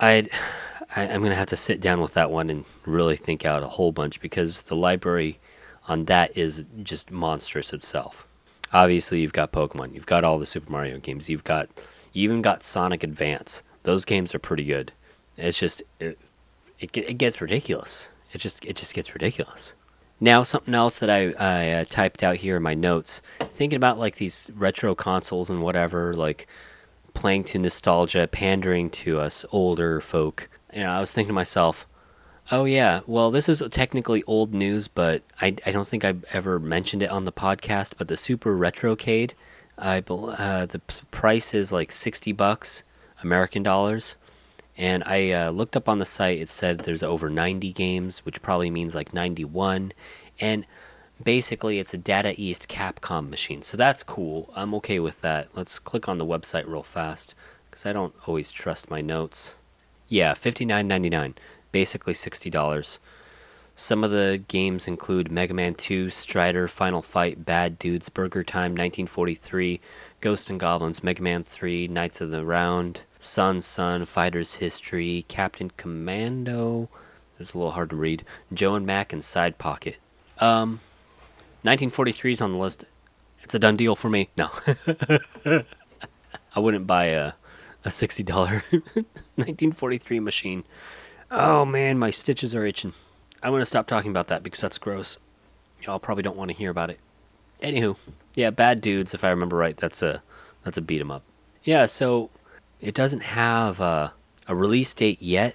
I'd, 0.00 0.30
I, 0.96 1.02
I'm 1.02 1.20
going 1.20 1.32
to 1.32 1.36
have 1.36 1.50
to 1.50 1.56
sit 1.58 1.82
down 1.82 2.00
with 2.00 2.14
that 2.14 2.30
one 2.30 2.48
and 2.48 2.64
really 2.86 3.16
think 3.16 3.44
out 3.44 3.62
a 3.62 3.68
whole 3.68 3.92
bunch 3.92 4.18
because 4.22 4.62
the 4.62 4.74
library 4.74 5.38
on 5.86 6.06
that 6.06 6.34
is 6.34 6.64
just 6.82 7.10
monstrous 7.10 7.74
itself. 7.74 8.26
Obviously, 8.72 9.20
you've 9.20 9.34
got 9.34 9.52
Pokemon, 9.52 9.92
you've 9.92 10.06
got 10.06 10.24
all 10.24 10.38
the 10.38 10.46
Super 10.46 10.72
Mario 10.72 10.98
games, 10.98 11.28
you've 11.28 11.44
got 11.44 11.68
you 12.14 12.24
even 12.24 12.40
got 12.40 12.64
Sonic 12.64 13.04
Advance. 13.04 13.62
Those 13.82 14.06
games 14.06 14.34
are 14.34 14.38
pretty 14.38 14.64
good. 14.64 14.92
It's 15.36 15.58
just 15.58 15.82
it, 16.00 16.18
it, 16.80 16.96
it 16.96 17.18
gets 17.18 17.42
ridiculous. 17.42 18.08
It 18.32 18.38
just 18.38 18.64
it 18.64 18.76
just 18.76 18.94
gets 18.94 19.12
ridiculous. 19.12 19.74
Now, 20.18 20.42
something 20.42 20.74
else 20.74 20.98
that 21.00 21.10
I, 21.10 21.32
I 21.32 21.70
uh, 21.72 21.84
typed 21.84 22.22
out 22.22 22.36
here 22.36 22.56
in 22.56 22.62
my 22.62 22.74
notes, 22.74 23.20
thinking 23.50 23.76
about 23.76 23.98
like 23.98 24.16
these 24.16 24.50
retro 24.54 24.94
consoles 24.94 25.50
and 25.50 25.62
whatever, 25.62 26.14
like 26.14 26.46
playing 27.12 27.44
to 27.44 27.58
nostalgia, 27.58 28.26
pandering 28.26 28.90
to 28.90 29.20
us 29.20 29.44
older 29.52 30.00
folk. 30.00 30.48
You 30.72 30.84
know, 30.84 30.90
I 30.90 31.00
was 31.00 31.12
thinking 31.12 31.28
to 31.28 31.34
myself, 31.34 31.86
Oh 32.50 32.64
yeah. 32.64 33.00
Well, 33.06 33.32
this 33.32 33.48
is 33.48 33.60
technically 33.72 34.22
old 34.24 34.54
news, 34.54 34.86
but 34.86 35.22
I, 35.40 35.56
I 35.66 35.72
don't 35.72 35.88
think 35.88 36.04
I've 36.04 36.24
ever 36.32 36.60
mentioned 36.60 37.02
it 37.02 37.10
on 37.10 37.24
the 37.24 37.32
podcast. 37.32 37.94
But 37.98 38.06
the 38.06 38.16
Super 38.16 38.56
Retrocade, 38.56 39.32
I 39.76 39.98
uh, 39.98 40.66
the 40.66 40.80
price 41.10 41.54
is 41.54 41.72
like 41.72 41.90
sixty 41.90 42.30
bucks 42.30 42.84
American 43.24 43.64
dollars, 43.64 44.16
and 44.76 45.02
I 45.04 45.30
uh, 45.30 45.50
looked 45.50 45.76
up 45.76 45.88
on 45.88 45.98
the 45.98 46.06
site. 46.06 46.40
It 46.40 46.50
said 46.50 46.80
there's 46.80 47.02
over 47.02 47.30
ninety 47.30 47.72
games, 47.72 48.20
which 48.20 48.42
probably 48.42 48.70
means 48.70 48.94
like 48.94 49.14
ninety 49.14 49.44
one, 49.44 49.92
and 50.40 50.66
basically 51.22 51.78
it's 51.78 51.94
a 51.94 51.98
Data 51.98 52.34
East 52.36 52.68
Capcom 52.68 53.30
machine. 53.30 53.62
So 53.62 53.76
that's 53.76 54.02
cool. 54.02 54.52
I'm 54.54 54.74
okay 54.74 54.98
with 54.98 55.20
that. 55.22 55.48
Let's 55.54 55.78
click 55.78 56.08
on 56.08 56.18
the 56.18 56.26
website 56.26 56.66
real 56.66 56.82
fast 56.82 57.34
because 57.70 57.86
I 57.86 57.92
don't 57.92 58.14
always 58.26 58.50
trust 58.50 58.90
my 58.90 59.00
notes. 59.00 59.54
Yeah, 60.08 60.34
fifty 60.34 60.64
nine 60.64 60.88
ninety 60.88 61.10
nine 61.10 61.34
basically 61.76 62.14
$60. 62.14 62.98
Some 63.76 64.02
of 64.02 64.10
the 64.10 64.42
games 64.48 64.88
include 64.88 65.30
Mega 65.30 65.52
Man 65.52 65.74
2, 65.74 66.08
Strider, 66.08 66.66
Final 66.68 67.02
Fight, 67.02 67.44
Bad 67.44 67.78
Dudes, 67.78 68.08
Burger 68.08 68.42
Time, 68.42 68.72
1943, 68.72 69.78
Ghost 70.22 70.48
and 70.48 70.58
Goblins, 70.58 71.04
Mega 71.04 71.22
Man 71.22 71.44
3, 71.44 71.88
Knights 71.88 72.22
of 72.22 72.30
the 72.30 72.46
Round, 72.46 73.02
Son 73.20 73.60
Son, 73.60 74.04
Fighter's 74.04 74.54
History, 74.54 75.24
Captain 75.28 75.70
Commando. 75.76 76.88
It's 77.38 77.52
a 77.52 77.58
little 77.58 77.72
hard 77.72 77.90
to 77.90 77.96
read. 77.96 78.24
Joe 78.52 78.74
and 78.74 78.86
Mac 78.86 79.12
and 79.12 79.24
Side 79.24 79.58
Pocket. 79.58 79.96
Um, 80.38 80.80
1943 81.62 82.32
is 82.32 82.40
on 82.40 82.52
the 82.52 82.58
list. 82.58 82.84
It's 83.42 83.54
a 83.54 83.58
done 83.58 83.76
deal 83.76 83.94
for 83.96 84.08
me. 84.10 84.28
No, 84.36 84.50
I 86.54 86.58
wouldn't 86.60 86.86
buy 86.86 87.06
a 87.06 87.32
a 87.84 87.90
sixty 87.90 88.22
dollar 88.24 88.64
1943 88.72 90.20
machine. 90.20 90.64
Oh 91.30 91.64
man, 91.64 91.98
my 91.98 92.10
stitches 92.10 92.54
are 92.54 92.66
itching. 92.66 92.92
I'm 93.42 93.52
gonna 93.52 93.64
stop 93.64 93.86
talking 93.86 94.10
about 94.10 94.28
that 94.28 94.42
because 94.42 94.60
that's 94.60 94.78
gross. 94.78 95.18
Y'all 95.82 95.98
probably 96.00 96.22
don't 96.22 96.36
want 96.36 96.50
to 96.50 96.56
hear 96.56 96.70
about 96.70 96.90
it. 96.90 96.98
Anywho, 97.62 97.96
yeah, 98.34 98.50
bad 98.50 98.80
dudes. 98.80 99.14
If 99.14 99.22
I 99.22 99.30
remember 99.30 99.56
right, 99.56 99.76
that's 99.76 100.02
a 100.02 100.22
that's 100.64 100.78
a 100.78 100.82
beat 100.82 101.00
'em 101.00 101.10
up. 101.12 101.22
Yeah, 101.62 101.86
so 101.86 102.30
it 102.80 102.94
doesn't 102.94 103.20
have 103.20 103.80
a, 103.80 104.12
a 104.46 104.54
release 104.54 104.92
date 104.94 105.20
yet, 105.20 105.54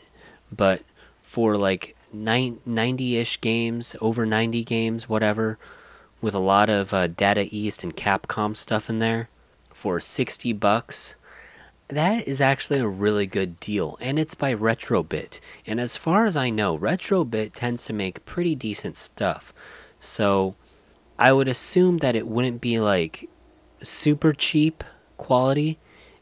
but 0.51 0.81
for 1.23 1.57
like 1.57 1.95
90-ish 2.15 3.41
games, 3.41 3.95
over 4.01 4.25
90 4.25 4.63
games, 4.63 5.07
whatever, 5.07 5.57
with 6.21 6.33
a 6.33 6.39
lot 6.39 6.69
of 6.69 6.93
uh, 6.93 7.07
Data 7.07 7.47
East 7.49 7.83
and 7.83 7.95
Capcom 7.95 8.55
stuff 8.55 8.89
in 8.89 8.99
there, 8.99 9.29
for 9.81 9.99
60 9.99 10.53
bucks, 10.53 11.15
that 11.87 12.27
is 12.27 12.39
actually 12.39 12.79
a 12.79 12.87
really 12.87 13.25
good 13.25 13.59
deal, 13.59 13.97
and 13.99 14.19
it's 14.19 14.35
by 14.35 14.53
Retrobit. 14.53 15.39
And 15.65 15.79
as 15.79 15.97
far 15.97 16.25
as 16.25 16.37
I 16.37 16.49
know, 16.49 16.77
Retrobit 16.77 17.51
tends 17.53 17.83
to 17.85 17.93
make 17.93 18.23
pretty 18.23 18.55
decent 18.55 18.95
stuff. 18.95 19.53
So 19.99 20.55
I 21.17 21.33
would 21.33 21.47
assume 21.47 21.97
that 21.97 22.15
it 22.15 22.27
wouldn't 22.27 22.61
be 22.61 22.79
like 22.79 23.27
super 23.83 24.33
cheap 24.33 24.83
quality. 25.17 25.79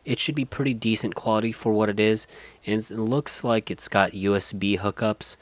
It 0.10 0.18
should 0.18 0.34
be 0.34 0.44
pretty 0.44 0.74
decent 0.74 1.14
quality 1.14 1.52
for 1.52 1.72
what 1.72 1.88
it 1.88 2.00
is. 2.00 2.26
And 2.66 2.82
it 2.82 2.90
looks 2.90 3.44
like 3.44 3.70
it's 3.70 3.88
got 3.88 4.14
USB 4.14 4.80
hookups 4.80 5.38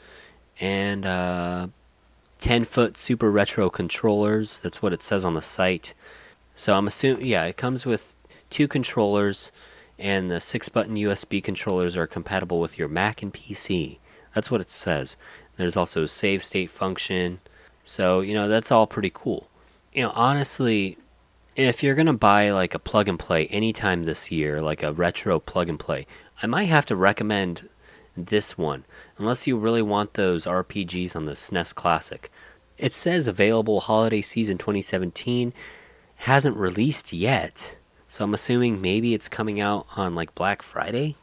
and 0.60 1.06
uh, 1.06 1.68
10 2.40 2.66
foot 2.66 2.98
super 2.98 3.32
retro 3.32 3.70
controllers. 3.70 4.60
That's 4.62 4.82
what 4.82 4.92
it 4.92 5.04
says 5.04 5.24
on 5.24 5.36
the 5.36 5.42
site. 5.42 5.94
So 6.58 6.74
I'm 6.74 6.86
assuming, 6.86 7.26
yeah, 7.26 7.46
it 7.46 7.56
comes 7.56 7.86
with 7.86 8.14
two 8.50 8.68
controllers 8.68 9.54
and 9.98 10.30
the 10.30 10.42
six 10.42 10.68
button 10.68 10.96
USB 10.96 11.42
controllers 11.42 11.96
are 11.96 12.06
compatible 12.06 12.60
with 12.60 12.78
your 12.78 12.90
Mac 12.90 13.22
and 13.24 13.34
PC. 13.34 14.00
That's 14.36 14.52
what 14.52 14.60
it 14.60 14.70
says. 14.70 15.16
There's 15.56 15.78
also 15.78 16.04
a 16.04 16.08
save 16.10 16.44
state 16.44 16.72
function. 16.72 17.40
So, 17.86 18.20
you 18.20 18.34
know, 18.34 18.50
that's 18.50 18.70
all 18.70 18.86
pretty 18.86 19.12
cool. 19.14 19.48
You 19.94 20.04
know, 20.04 20.12
honestly, 20.14 20.98
if 21.66 21.82
you're 21.82 21.96
going 21.96 22.06
to 22.06 22.14
buy 22.14 22.52
like 22.52 22.76
a 22.76 22.80
plug 22.80 23.08
and 23.08 23.18
play 23.18 23.48
anytime 23.48 24.04
this 24.04 24.32
year, 24.32 24.62
like 24.62 24.84
a 24.84 24.94
retro 24.94 25.40
plug 25.40 25.70
and 25.70 25.80
play, 25.80 26.06
I 26.42 26.48
might 26.48 26.66
have 26.66 26.86
to 26.88 26.96
recommend 26.96 27.68
this 28.16 28.58
one, 28.58 28.86
unless 29.18 29.48
you 29.48 29.58
really 29.58 29.82
want 29.82 30.14
those 30.14 30.46
RPGs 30.46 31.16
on 31.16 31.26
the 31.26 31.34
SNES 31.34 31.74
Classic. 31.74 32.32
It 32.78 32.94
says 32.94 33.28
available 33.28 33.80
holiday 33.80 34.22
season 34.22 34.58
2017, 34.58 35.54
hasn't 36.18 36.56
released 36.58 37.12
yet. 37.12 37.76
So 38.08 38.24
I'm 38.24 38.34
assuming 38.34 38.82
maybe 38.82 39.14
it's 39.14 39.30
coming 39.30 39.60
out 39.60 39.88
on 39.96 40.16
like 40.16 40.36
Black 40.36 40.62
Friday 40.62 41.16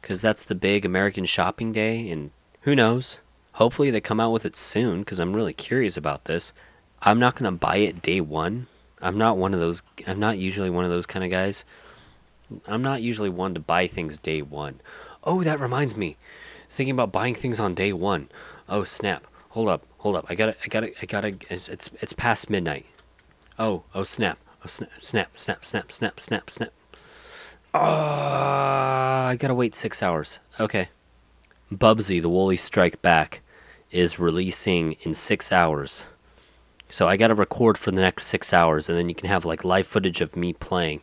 because 0.00 0.20
that's 0.20 0.44
the 0.44 0.54
big 0.54 0.84
American 0.84 1.26
shopping 1.26 1.72
day, 1.72 2.08
and 2.10 2.30
who 2.62 2.74
knows? 2.74 3.18
Hopefully 3.52 3.90
they 3.90 4.00
come 4.00 4.20
out 4.20 4.32
with 4.32 4.44
it 4.44 4.56
soon 4.56 5.00
because 5.00 5.18
I'm 5.18 5.34
really 5.34 5.52
curious 5.52 5.96
about 5.96 6.24
this. 6.24 6.52
I'm 7.00 7.18
not 7.18 7.36
gonna 7.36 7.52
buy 7.52 7.76
it 7.76 8.02
day 8.02 8.20
one. 8.20 8.66
I'm 9.02 9.18
not 9.18 9.36
one 9.36 9.52
of 9.52 9.60
those. 9.60 9.82
I'm 10.06 10.20
not 10.20 10.38
usually 10.38 10.70
one 10.70 10.84
of 10.84 10.90
those 10.90 11.06
kind 11.06 11.24
of 11.24 11.30
guys. 11.30 11.64
I'm 12.66 12.82
not 12.82 13.02
usually 13.02 13.28
one 13.28 13.54
to 13.54 13.60
buy 13.60 13.86
things 13.88 14.18
day 14.18 14.42
one. 14.42 14.80
Oh, 15.24 15.42
that 15.42 15.60
reminds 15.60 15.96
me. 15.96 16.16
Thinking 16.70 16.92
about 16.92 17.12
buying 17.12 17.34
things 17.34 17.60
on 17.60 17.74
day 17.74 17.92
one. 17.92 18.28
Oh 18.68 18.84
snap! 18.84 19.26
Hold 19.50 19.68
up, 19.68 19.84
hold 19.98 20.16
up. 20.16 20.26
I 20.28 20.34
gotta, 20.34 20.56
I 20.64 20.68
gotta, 20.68 20.92
I 21.02 21.06
gotta. 21.06 21.34
It's 21.50 21.68
it's, 21.68 21.90
it's 22.00 22.12
past 22.12 22.48
midnight. 22.48 22.86
Oh, 23.58 23.82
oh 23.94 24.04
snap! 24.04 24.38
Oh, 24.64 24.68
snap, 24.68 24.90
snap, 25.00 25.36
snap, 25.36 25.64
snap, 25.64 25.90
snap, 25.90 26.20
snap, 26.20 26.48
snap. 26.48 26.72
Oh, 27.74 27.80
I 27.80 29.36
gotta 29.38 29.54
wait 29.54 29.74
six 29.74 30.02
hours. 30.02 30.38
Okay. 30.60 30.88
Bubsy, 31.72 32.22
the 32.22 32.28
Woolies 32.28 32.62
Strike 32.62 33.02
Back, 33.02 33.40
is 33.90 34.18
releasing 34.18 34.92
in 35.02 35.14
six 35.14 35.50
hours. 35.50 36.04
So 36.92 37.08
I 37.08 37.16
gotta 37.16 37.34
record 37.34 37.78
for 37.78 37.90
the 37.90 38.02
next 38.02 38.26
six 38.26 38.52
hours, 38.52 38.86
and 38.86 38.98
then 38.98 39.08
you 39.08 39.14
can 39.14 39.26
have 39.26 39.46
like 39.46 39.64
live 39.64 39.86
footage 39.86 40.20
of 40.20 40.36
me 40.36 40.52
playing, 40.52 41.00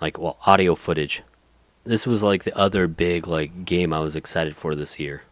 like 0.00 0.18
well, 0.18 0.38
audio 0.46 0.74
footage. 0.74 1.22
This 1.84 2.06
was 2.06 2.22
like 2.22 2.44
the 2.44 2.56
other 2.56 2.88
big 2.88 3.26
like 3.26 3.66
game 3.66 3.92
I 3.92 4.00
was 4.00 4.16
excited 4.16 4.56
for 4.56 4.74
this 4.74 4.98
year. 4.98 5.24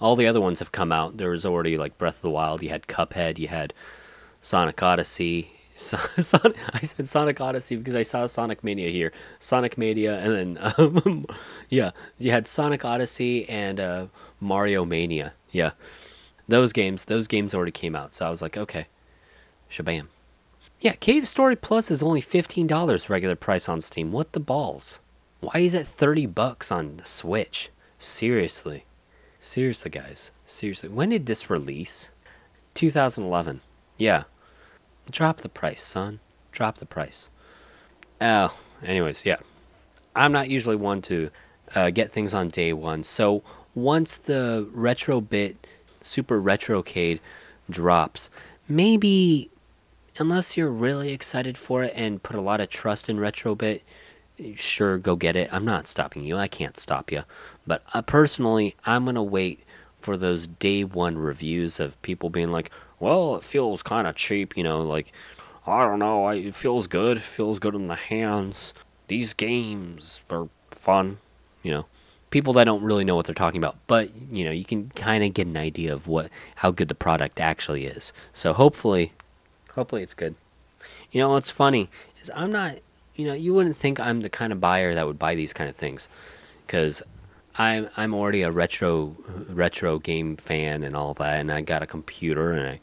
All 0.00 0.16
the 0.16 0.26
other 0.26 0.40
ones 0.40 0.58
have 0.58 0.72
come 0.72 0.90
out. 0.90 1.16
There 1.16 1.30
was 1.30 1.46
already 1.46 1.78
like 1.78 1.96
Breath 1.96 2.16
of 2.16 2.22
the 2.22 2.30
Wild. 2.30 2.60
You 2.60 2.70
had 2.70 2.88
Cuphead. 2.88 3.38
You 3.38 3.46
had 3.46 3.72
Sonic 4.42 4.82
Odyssey. 4.82 5.52
Sonic, 5.76 6.56
I 6.72 6.80
said 6.80 7.08
Sonic 7.08 7.40
Odyssey 7.40 7.76
because 7.76 7.94
I 7.94 8.02
saw 8.02 8.26
Sonic 8.26 8.64
Mania 8.64 8.90
here. 8.90 9.12
Sonic 9.38 9.78
Mania, 9.78 10.18
and 10.18 10.56
then 10.56 10.74
um, 10.76 11.26
yeah, 11.68 11.92
you 12.18 12.32
had 12.32 12.48
Sonic 12.48 12.84
Odyssey 12.84 13.48
and 13.48 13.78
uh, 13.78 14.06
Mario 14.40 14.84
Mania. 14.84 15.34
Yeah, 15.52 15.70
those 16.48 16.72
games, 16.72 17.04
those 17.04 17.28
games 17.28 17.54
already 17.54 17.70
came 17.70 17.94
out, 17.94 18.16
so 18.16 18.26
I 18.26 18.30
was 18.30 18.42
like, 18.42 18.56
okay, 18.56 18.88
shabam. 19.74 20.06
Yeah, 20.80 20.92
Cave 20.94 21.26
Story 21.26 21.56
Plus 21.56 21.90
is 21.90 22.02
only 22.02 22.20
fifteen 22.20 22.66
dollars 22.66 23.10
regular 23.10 23.36
price 23.36 23.68
on 23.68 23.80
Steam. 23.80 24.12
What 24.12 24.32
the 24.32 24.40
balls? 24.40 25.00
Why 25.40 25.60
is 25.60 25.74
it 25.74 25.86
thirty 25.86 26.26
bucks 26.26 26.70
on 26.70 26.96
the 26.98 27.04
Switch? 27.04 27.70
Seriously, 27.98 28.84
seriously, 29.40 29.90
guys, 29.90 30.30
seriously. 30.46 30.88
When 30.88 31.10
did 31.10 31.26
this 31.26 31.48
release? 31.50 32.08
2011. 32.74 33.60
Yeah, 33.98 34.24
Drop 35.10 35.38
the 35.38 35.48
price, 35.48 35.82
son. 35.82 36.20
Drop 36.52 36.78
the 36.78 36.86
price. 36.86 37.30
Oh, 38.20 38.56
anyways, 38.84 39.24
yeah. 39.24 39.36
I'm 40.16 40.32
not 40.32 40.48
usually 40.48 40.76
one 40.76 41.02
to 41.02 41.30
uh, 41.74 41.90
get 41.90 42.12
things 42.12 42.34
on 42.34 42.48
day 42.48 42.72
one. 42.72 43.04
So 43.04 43.42
once 43.74 44.16
the 44.16 44.68
Retrobit 44.74 45.56
super 46.02 46.40
retrocade 46.40 47.20
drops, 47.68 48.30
maybe 48.68 49.50
unless 50.18 50.56
you're 50.56 50.70
really 50.70 51.12
excited 51.12 51.58
for 51.58 51.82
it 51.82 51.92
and 51.96 52.22
put 52.22 52.36
a 52.36 52.40
lot 52.40 52.60
of 52.60 52.68
trust 52.68 53.08
in 53.08 53.18
retrobit, 53.18 53.80
sure 54.54 54.98
go 54.98 55.16
get 55.16 55.36
it. 55.36 55.48
I'm 55.52 55.64
not 55.64 55.86
stopping 55.86 56.24
you. 56.24 56.36
I 56.36 56.48
can't 56.48 56.78
stop 56.78 57.10
you. 57.10 57.24
But 57.66 57.82
uh, 57.92 58.02
personally, 58.02 58.76
I'm 58.84 59.04
going 59.04 59.14
to 59.14 59.22
wait 59.22 59.60
for 60.00 60.16
those 60.16 60.46
day 60.46 60.84
one 60.84 61.16
reviews 61.16 61.80
of 61.80 62.00
people 62.02 62.30
being 62.30 62.50
like, 62.50 62.70
well, 63.00 63.36
it 63.36 63.42
feels 63.42 63.82
kind 63.82 64.06
of 64.06 64.14
cheap, 64.14 64.56
you 64.56 64.62
know, 64.62 64.82
like, 64.82 65.12
I 65.66 65.84
don't 65.84 65.98
know, 65.98 66.24
I, 66.24 66.34
it 66.34 66.54
feels 66.54 66.86
good, 66.86 67.16
it 67.18 67.22
feels 67.22 67.58
good 67.58 67.74
in 67.74 67.88
the 67.88 67.94
hands. 67.94 68.74
These 69.08 69.32
games 69.32 70.22
are 70.30 70.48
fun, 70.70 71.18
you 71.62 71.70
know. 71.70 71.86
People 72.30 72.52
that 72.54 72.64
don't 72.64 72.82
really 72.82 73.04
know 73.04 73.14
what 73.14 73.26
they're 73.26 73.34
talking 73.34 73.60
about, 73.60 73.76
but 73.86 74.10
you 74.30 74.44
know, 74.44 74.50
you 74.50 74.64
can 74.64 74.90
kind 74.90 75.22
of 75.22 75.32
get 75.34 75.46
an 75.46 75.56
idea 75.56 75.92
of 75.92 76.08
what 76.08 76.30
how 76.56 76.72
good 76.72 76.88
the 76.88 76.94
product 76.94 77.38
actually 77.38 77.86
is. 77.86 78.12
So 78.32 78.52
hopefully, 78.52 79.12
hopefully 79.74 80.02
it's 80.02 80.14
good. 80.14 80.34
You 81.12 81.20
know 81.20 81.30
what's 81.30 81.50
funny 81.50 81.88
is 82.22 82.30
I'm 82.34 82.52
not, 82.52 82.78
you 83.14 83.26
know, 83.26 83.34
you 83.34 83.54
wouldn't 83.54 83.76
think 83.76 84.00
I'm 84.00 84.20
the 84.20 84.28
kind 84.28 84.52
of 84.52 84.60
buyer 84.60 84.94
that 84.94 85.06
would 85.06 85.18
buy 85.18 85.34
these 85.34 85.52
kind 85.52 85.70
of 85.70 85.76
things, 85.76 86.08
because 86.66 87.02
I'm 87.56 87.88
I'm 87.96 88.14
already 88.14 88.42
a 88.42 88.50
retro 88.50 89.16
retro 89.48 89.98
game 89.98 90.36
fan 90.36 90.82
and 90.82 90.96
all 90.96 91.14
that, 91.14 91.40
and 91.40 91.52
I 91.52 91.60
got 91.60 91.82
a 91.82 91.86
computer, 91.86 92.52
and 92.52 92.68
I 92.68 92.80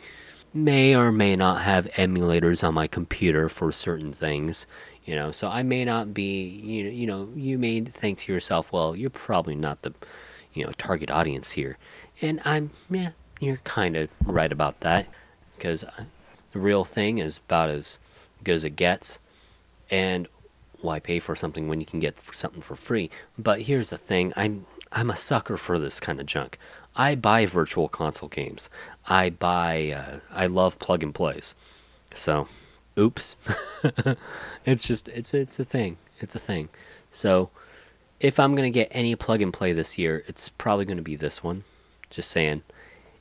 may 0.54 0.96
or 0.96 1.12
may 1.12 1.36
not 1.36 1.62
have 1.62 1.86
emulators 1.96 2.64
on 2.64 2.74
my 2.74 2.88
computer 2.88 3.50
for 3.50 3.72
certain 3.72 4.14
things, 4.14 4.66
you 5.06 5.16
know. 5.16 5.32
So 5.32 5.48
I 5.50 5.64
may 5.64 5.84
not 5.84 6.14
be, 6.14 6.44
you 6.44 6.84
know, 6.84 6.90
you 6.90 7.08
know, 7.08 7.30
you 7.36 7.58
may 7.58 7.82
think 7.82 8.20
to 8.20 8.32
yourself, 8.32 8.72
well, 8.72 8.96
you're 8.96 9.10
probably 9.10 9.56
not 9.56 9.82
the, 9.82 9.94
you 10.54 10.66
know, 10.66 10.72
target 10.78 11.12
audience 11.12 11.52
here, 11.52 11.78
And 12.22 12.40
I'm, 12.46 12.70
yeah, 12.90 13.12
you're 13.40 13.58
kind 13.58 13.98
of 13.98 14.10
right 14.26 14.52
about 14.52 14.82
that. 14.82 15.08
Because 15.56 15.84
the 16.52 16.60
real 16.60 16.84
thing 16.84 17.18
is 17.18 17.38
about 17.38 17.70
as 17.70 18.00
good 18.44 18.56
as 18.56 18.64
it 18.64 18.76
gets. 18.76 19.20
And 19.90 20.28
why 20.82 21.00
pay 21.00 21.20
for 21.20 21.36
something 21.36 21.68
when 21.68 21.80
you 21.80 21.86
can 21.86 22.00
get 22.00 22.18
something 22.34 22.62
for 22.62 22.76
free? 22.76 23.10
But 23.38 23.64
here's 23.64 23.90
the 23.90 23.98
thing 23.98 24.34
I'm, 24.36 24.66
I'm 24.92 25.10
a 25.10 25.16
sucker 25.16 25.58
for 25.58 25.80
this 25.80 26.00
kind 26.00 26.20
of 26.20 26.26
junk. 26.26 26.58
I 26.96 27.16
buy 27.16 27.46
virtual 27.46 27.88
console 27.88 28.30
games. 28.30 28.70
I 29.06 29.30
buy, 29.30 29.92
uh, 29.92 30.20
I 30.32 30.48
love 30.48 30.80
plug 30.80 31.04
and 31.04 31.16
plays. 31.16 31.56
So, 32.14 32.48
oops. 33.00 33.36
it's 34.66 34.84
just, 34.84 35.08
it's, 35.10 35.34
it's 35.34 35.60
a 35.60 35.66
thing. 35.66 35.98
It's 36.20 36.36
a 36.36 36.40
thing. 36.40 36.70
So, 37.10 37.50
if 38.20 38.40
I'm 38.40 38.56
going 38.56 38.72
to 38.72 38.74
get 38.74 38.90
any 38.92 39.16
plug 39.16 39.42
and 39.42 39.54
play 39.54 39.74
this 39.74 39.98
year, 39.98 40.24
it's 40.28 40.50
probably 40.50 40.86
going 40.86 40.98
to 40.98 41.04
be 41.04 41.16
this 41.16 41.44
one. 41.44 41.64
Just 42.10 42.30
saying. 42.30 42.64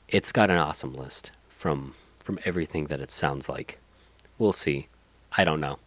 It's 0.07 0.31
got 0.31 0.49
an 0.49 0.57
awesome 0.57 0.93
list 0.93 1.31
from 1.49 1.95
from 2.31 2.39
everything 2.45 2.85
that 2.85 3.01
it 3.01 3.11
sounds 3.11 3.49
like. 3.49 3.77
We'll 4.37 4.53
see. 4.53 4.87
I 5.33 5.43
don't 5.43 5.59
know. 5.59 5.79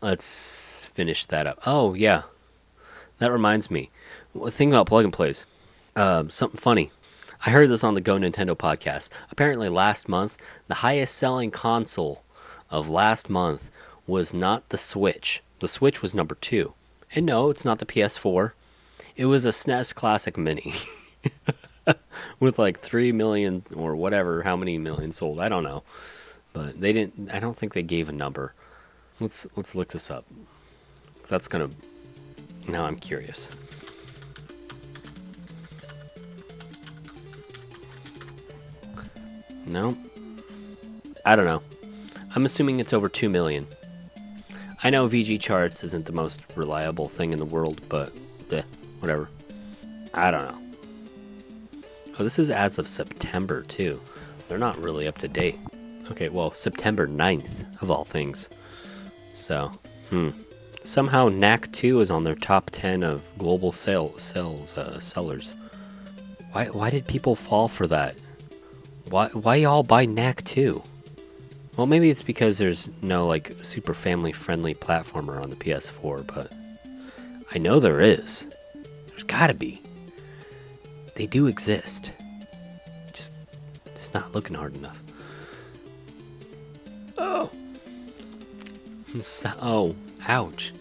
Let's 0.00 0.84
finish 0.94 1.26
that 1.26 1.46
up. 1.46 1.60
Oh, 1.64 1.94
yeah. 1.94 2.22
That 3.18 3.30
reminds 3.30 3.70
me. 3.70 3.88
Well, 4.34 4.50
thing 4.50 4.70
about 4.70 4.88
plug 4.88 5.04
and 5.04 5.12
plays. 5.12 5.44
Um, 5.94 6.28
something 6.28 6.58
funny. 6.58 6.90
I 7.46 7.50
heard 7.50 7.68
this 7.68 7.84
on 7.84 7.94
the 7.94 8.00
Go 8.00 8.16
Nintendo 8.16 8.56
podcast. 8.56 9.10
Apparently, 9.30 9.68
last 9.68 10.08
month, 10.08 10.36
the 10.66 10.74
highest 10.74 11.14
selling 11.14 11.52
console 11.52 12.24
of 12.68 12.88
last 12.88 13.30
month 13.30 13.70
was 14.04 14.34
not 14.34 14.70
the 14.70 14.78
Switch. 14.78 15.40
The 15.60 15.68
Switch 15.68 16.02
was 16.02 16.14
number 16.14 16.34
two. 16.34 16.74
And 17.14 17.24
no, 17.24 17.48
it's 17.48 17.64
not 17.64 17.78
the 17.78 17.86
PS4. 17.86 18.50
It 19.14 19.26
was 19.26 19.46
a 19.46 19.50
SNES 19.50 19.94
Classic 19.94 20.36
Mini. 20.36 20.74
With 22.40 22.58
like 22.58 22.80
3 22.80 23.12
million 23.12 23.64
or 23.74 23.96
whatever, 23.96 24.42
how 24.42 24.56
many 24.56 24.78
million 24.78 25.12
sold, 25.12 25.40
I 25.40 25.48
don't 25.48 25.64
know. 25.64 25.82
But 26.52 26.80
they 26.80 26.92
didn't 26.92 27.30
I 27.30 27.40
don't 27.40 27.56
think 27.56 27.74
they 27.74 27.82
gave 27.82 28.08
a 28.08 28.12
number. 28.12 28.54
Let's 29.20 29.46
let's 29.56 29.74
look 29.74 29.88
this 29.88 30.10
up. 30.10 30.24
That's 31.28 31.48
going 31.48 31.70
to 31.70 32.70
Now 32.70 32.82
I'm 32.82 32.96
curious. 32.96 33.48
No. 39.66 39.96
I 41.24 41.36
don't 41.36 41.46
know. 41.46 41.62
I'm 42.34 42.44
assuming 42.44 42.80
it's 42.80 42.92
over 42.92 43.08
2 43.08 43.28
million. 43.28 43.66
I 44.82 44.90
know 44.90 45.08
VG 45.08 45.40
Charts 45.40 45.84
isn't 45.84 46.06
the 46.06 46.12
most 46.12 46.42
reliable 46.56 47.08
thing 47.08 47.32
in 47.32 47.38
the 47.38 47.44
world, 47.44 47.80
but 47.88 48.12
eh, 48.50 48.62
whatever. 48.98 49.28
I 50.12 50.30
don't 50.30 50.42
know. 50.42 50.61
Oh, 52.18 52.24
this 52.24 52.38
is 52.38 52.50
as 52.50 52.78
of 52.78 52.88
September, 52.88 53.62
too. 53.62 54.00
They're 54.48 54.58
not 54.58 54.78
really 54.82 55.08
up 55.08 55.18
to 55.18 55.28
date. 55.28 55.58
Okay, 56.10 56.28
well, 56.28 56.50
September 56.50 57.06
9th, 57.06 57.80
of 57.82 57.90
all 57.90 58.04
things. 58.04 58.48
So, 59.34 59.72
hmm. 60.10 60.30
Somehow 60.84 61.28
Knack 61.28 61.70
2 61.72 62.00
is 62.00 62.10
on 62.10 62.24
their 62.24 62.34
top 62.34 62.70
10 62.70 63.04
of 63.04 63.22
global 63.38 63.72
sale, 63.72 64.18
sales 64.18 64.76
uh, 64.76 64.98
sellers. 64.98 65.54
Why, 66.52 66.66
why 66.66 66.90
did 66.90 67.06
people 67.06 67.36
fall 67.36 67.68
for 67.68 67.86
that? 67.86 68.16
Why, 69.08 69.28
why 69.28 69.56
y'all 69.56 69.84
buy 69.84 70.06
Knack 70.06 70.42
2? 70.44 70.82
Well, 71.76 71.86
maybe 71.86 72.10
it's 72.10 72.22
because 72.22 72.58
there's 72.58 72.88
no 73.00 73.26
like 73.26 73.54
super 73.62 73.94
family 73.94 74.32
friendly 74.32 74.74
platformer 74.74 75.40
on 75.40 75.50
the 75.50 75.56
PS4, 75.56 76.26
but 76.26 76.52
I 77.54 77.58
know 77.58 77.80
there 77.80 78.00
is. 78.00 78.46
There's 79.08 79.22
gotta 79.22 79.54
be. 79.54 79.80
They 81.14 81.26
do 81.26 81.46
exist. 81.46 82.10
Just, 83.12 83.32
just 83.96 84.14
not 84.14 84.34
looking 84.34 84.56
hard 84.56 84.74
enough. 84.76 85.00
Oh. 87.18 87.50
oh, 89.62 89.94
ouch. 90.26 90.72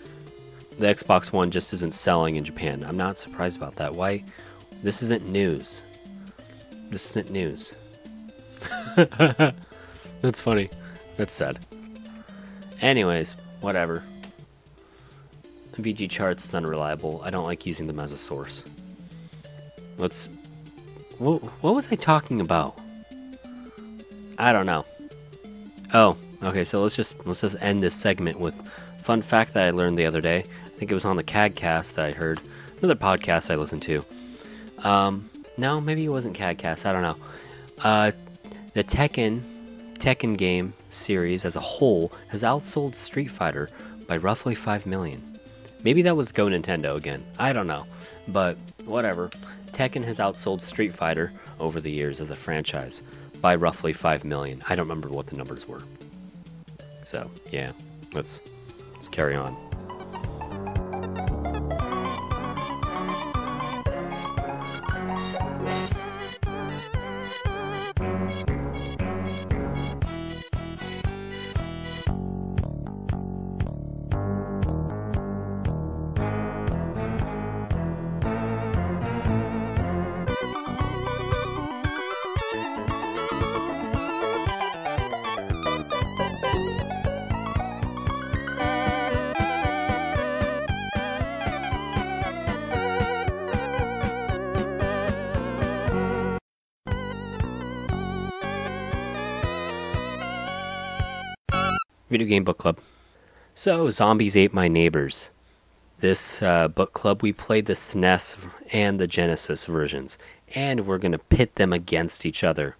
The 0.80 0.88
Xbox 0.88 1.32
One 1.32 1.52
just 1.52 1.74
isn't 1.74 1.94
selling 1.94 2.38
in 2.38 2.46
Japan. 2.46 2.84
I'm 2.88 2.98
not 2.98 3.20
surprised 3.20 3.58
about 3.58 3.76
that. 3.76 3.94
Why? 3.94 4.24
This 4.82 5.04
isn't 5.04 5.28
news. 5.30 5.84
This 6.90 7.10
isn't 7.12 7.30
news. 7.30 7.72
That's 8.96 10.40
funny. 10.40 10.70
That's 11.18 11.34
sad. 11.34 11.60
Anyways, 12.82 13.36
whatever. 13.60 14.04
VG 15.78 16.10
charts 16.10 16.46
is 16.46 16.54
unreliable. 16.54 17.22
I 17.24 17.30
don't 17.30 17.46
like 17.46 17.66
using 17.66 17.88
them 17.88 18.00
as 18.00 18.12
a 18.12 18.18
source. 18.18 18.64
Let's. 20.02 20.28
What, 21.20 21.44
what 21.62 21.76
was 21.76 21.88
I 21.92 21.96
talking 21.96 22.42
about? 22.42 22.78
I 24.40 24.52
don't 24.52 24.66
know. 24.66 24.86
Oh, 25.94 26.18
okay. 26.42 26.66
So 26.66 26.82
let's 26.82 26.96
just 26.96 27.26
let's 27.28 27.42
just 27.42 27.56
end 27.62 27.82
this 27.82 27.94
segment 27.94 28.40
with 28.40 28.56
fun 29.04 29.22
fact 29.22 29.54
that 29.54 29.64
I 29.66 29.70
learned 29.70 29.98
the 30.00 30.06
other 30.06 30.22
day. 30.22 30.40
I 30.40 30.70
think 30.80 30.90
it 30.90 30.96
was 30.96 31.06
on 31.06 31.18
the 31.18 31.24
CADcast 31.24 31.94
that 31.94 32.06
I 32.06 32.12
heard. 32.12 32.42
Another 32.80 32.96
podcast 32.96 33.52
I 33.52 33.56
listened 33.56 33.84
to. 33.84 34.04
Um, 34.80 35.30
no, 35.58 35.80
maybe 35.80 36.04
it 36.04 36.10
wasn't 36.10 36.36
CADcast. 36.36 36.88
I 36.88 36.92
don't 36.94 37.04
know. 37.04 37.18
Uh, 37.84 38.12
the 38.74 38.84
Tekken 38.84 39.42
Tekken 40.00 40.36
game 40.36 40.74
series 40.90 41.46
as 41.46 41.56
a 41.56 41.60
whole 41.60 42.12
has 42.30 42.42
outsold 42.42 42.96
Street 42.96 43.30
Fighter 43.30 43.70
by 44.08 44.18
roughly 44.18 44.56
5 44.56 44.88
million. 44.88 45.22
Maybe 45.84 46.02
that 46.02 46.18
was 46.18 46.32
Go 46.32 46.48
Nintendo 46.48 46.96
again. 46.96 47.24
I 47.38 47.54
don't 47.54 47.68
know. 47.68 47.86
But 48.28 48.58
whatever. 48.86 49.30
Tekken 49.82 50.04
has 50.04 50.20
outsold 50.20 50.62
Street 50.62 50.94
Fighter 50.94 51.34
over 51.60 51.82
the 51.82 51.90
years 51.90 52.22
as 52.22 52.30
a 52.30 52.36
franchise 52.36 53.02
by 53.42 53.56
roughly 53.56 53.94
5 53.94 54.24
million. 54.24 54.62
I 54.70 54.76
don't 54.76 54.88
remember 54.88 55.10
what 55.10 55.26
the 55.26 55.36
numbers 55.36 55.68
were. 55.68 55.82
So, 57.04 57.32
yeah. 57.52 57.72
Let's 58.14 58.42
let's 58.94 59.08
carry 59.08 59.36
on. 59.36 59.71
Game 102.32 102.46
Book 102.46 102.60
Club. 102.60 102.80
So, 103.56 103.90
Zombies 103.90 104.38
Ate 104.38 104.54
My 104.54 104.70
Neighbors. 104.70 105.30
This 106.00 106.42
uh, 106.42 106.70
book 106.70 106.94
club, 106.94 107.22
we 107.22 107.34
played 107.34 107.66
the 107.66 107.74
SNES 107.74 108.38
and 108.72 109.02
the 109.02 109.06
Genesis 109.06 109.66
versions, 109.66 110.18
and 110.56 110.88
we're 110.88 110.98
going 110.98 111.12
to 111.12 111.18
pit 111.18 111.56
them 111.56 111.74
against 111.74 112.26
each 112.26 112.42
other. 112.42 112.78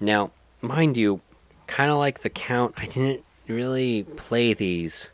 Now, 0.00 0.30
mind 0.62 0.96
you, 0.96 1.20
kind 1.66 1.90
of 1.90 1.98
like 1.98 2.22
the 2.22 2.30
Count, 2.30 2.72
I 2.78 2.86
didn't 2.86 3.22
really 3.48 4.04
play 4.16 4.54
these 4.54 5.10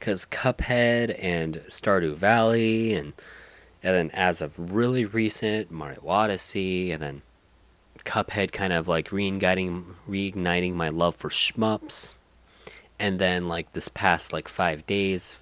because 0.00 0.26
Cuphead 0.26 1.16
and 1.22 1.62
Stardew 1.68 2.16
Valley, 2.16 2.94
and 2.94 3.12
and 3.84 3.94
then 3.94 4.10
as 4.10 4.42
of 4.42 4.72
really 4.72 5.04
recent, 5.04 5.70
Mario 5.70 6.02
Odyssey, 6.04 6.90
and 6.90 7.00
then 7.00 7.22
Cuphead 8.04 8.50
kind 8.50 8.72
of 8.72 8.88
like 8.88 9.10
reigniting 9.10 9.84
reigniting 10.08 10.74
my 10.74 10.88
love 10.88 11.14
for 11.14 11.28
shmups 11.28 12.14
and 12.98 13.18
then 13.18 13.48
like 13.48 13.72
this 13.72 13.88
past 13.88 14.32
like 14.32 14.48
five 14.48 14.86
days 14.86 15.36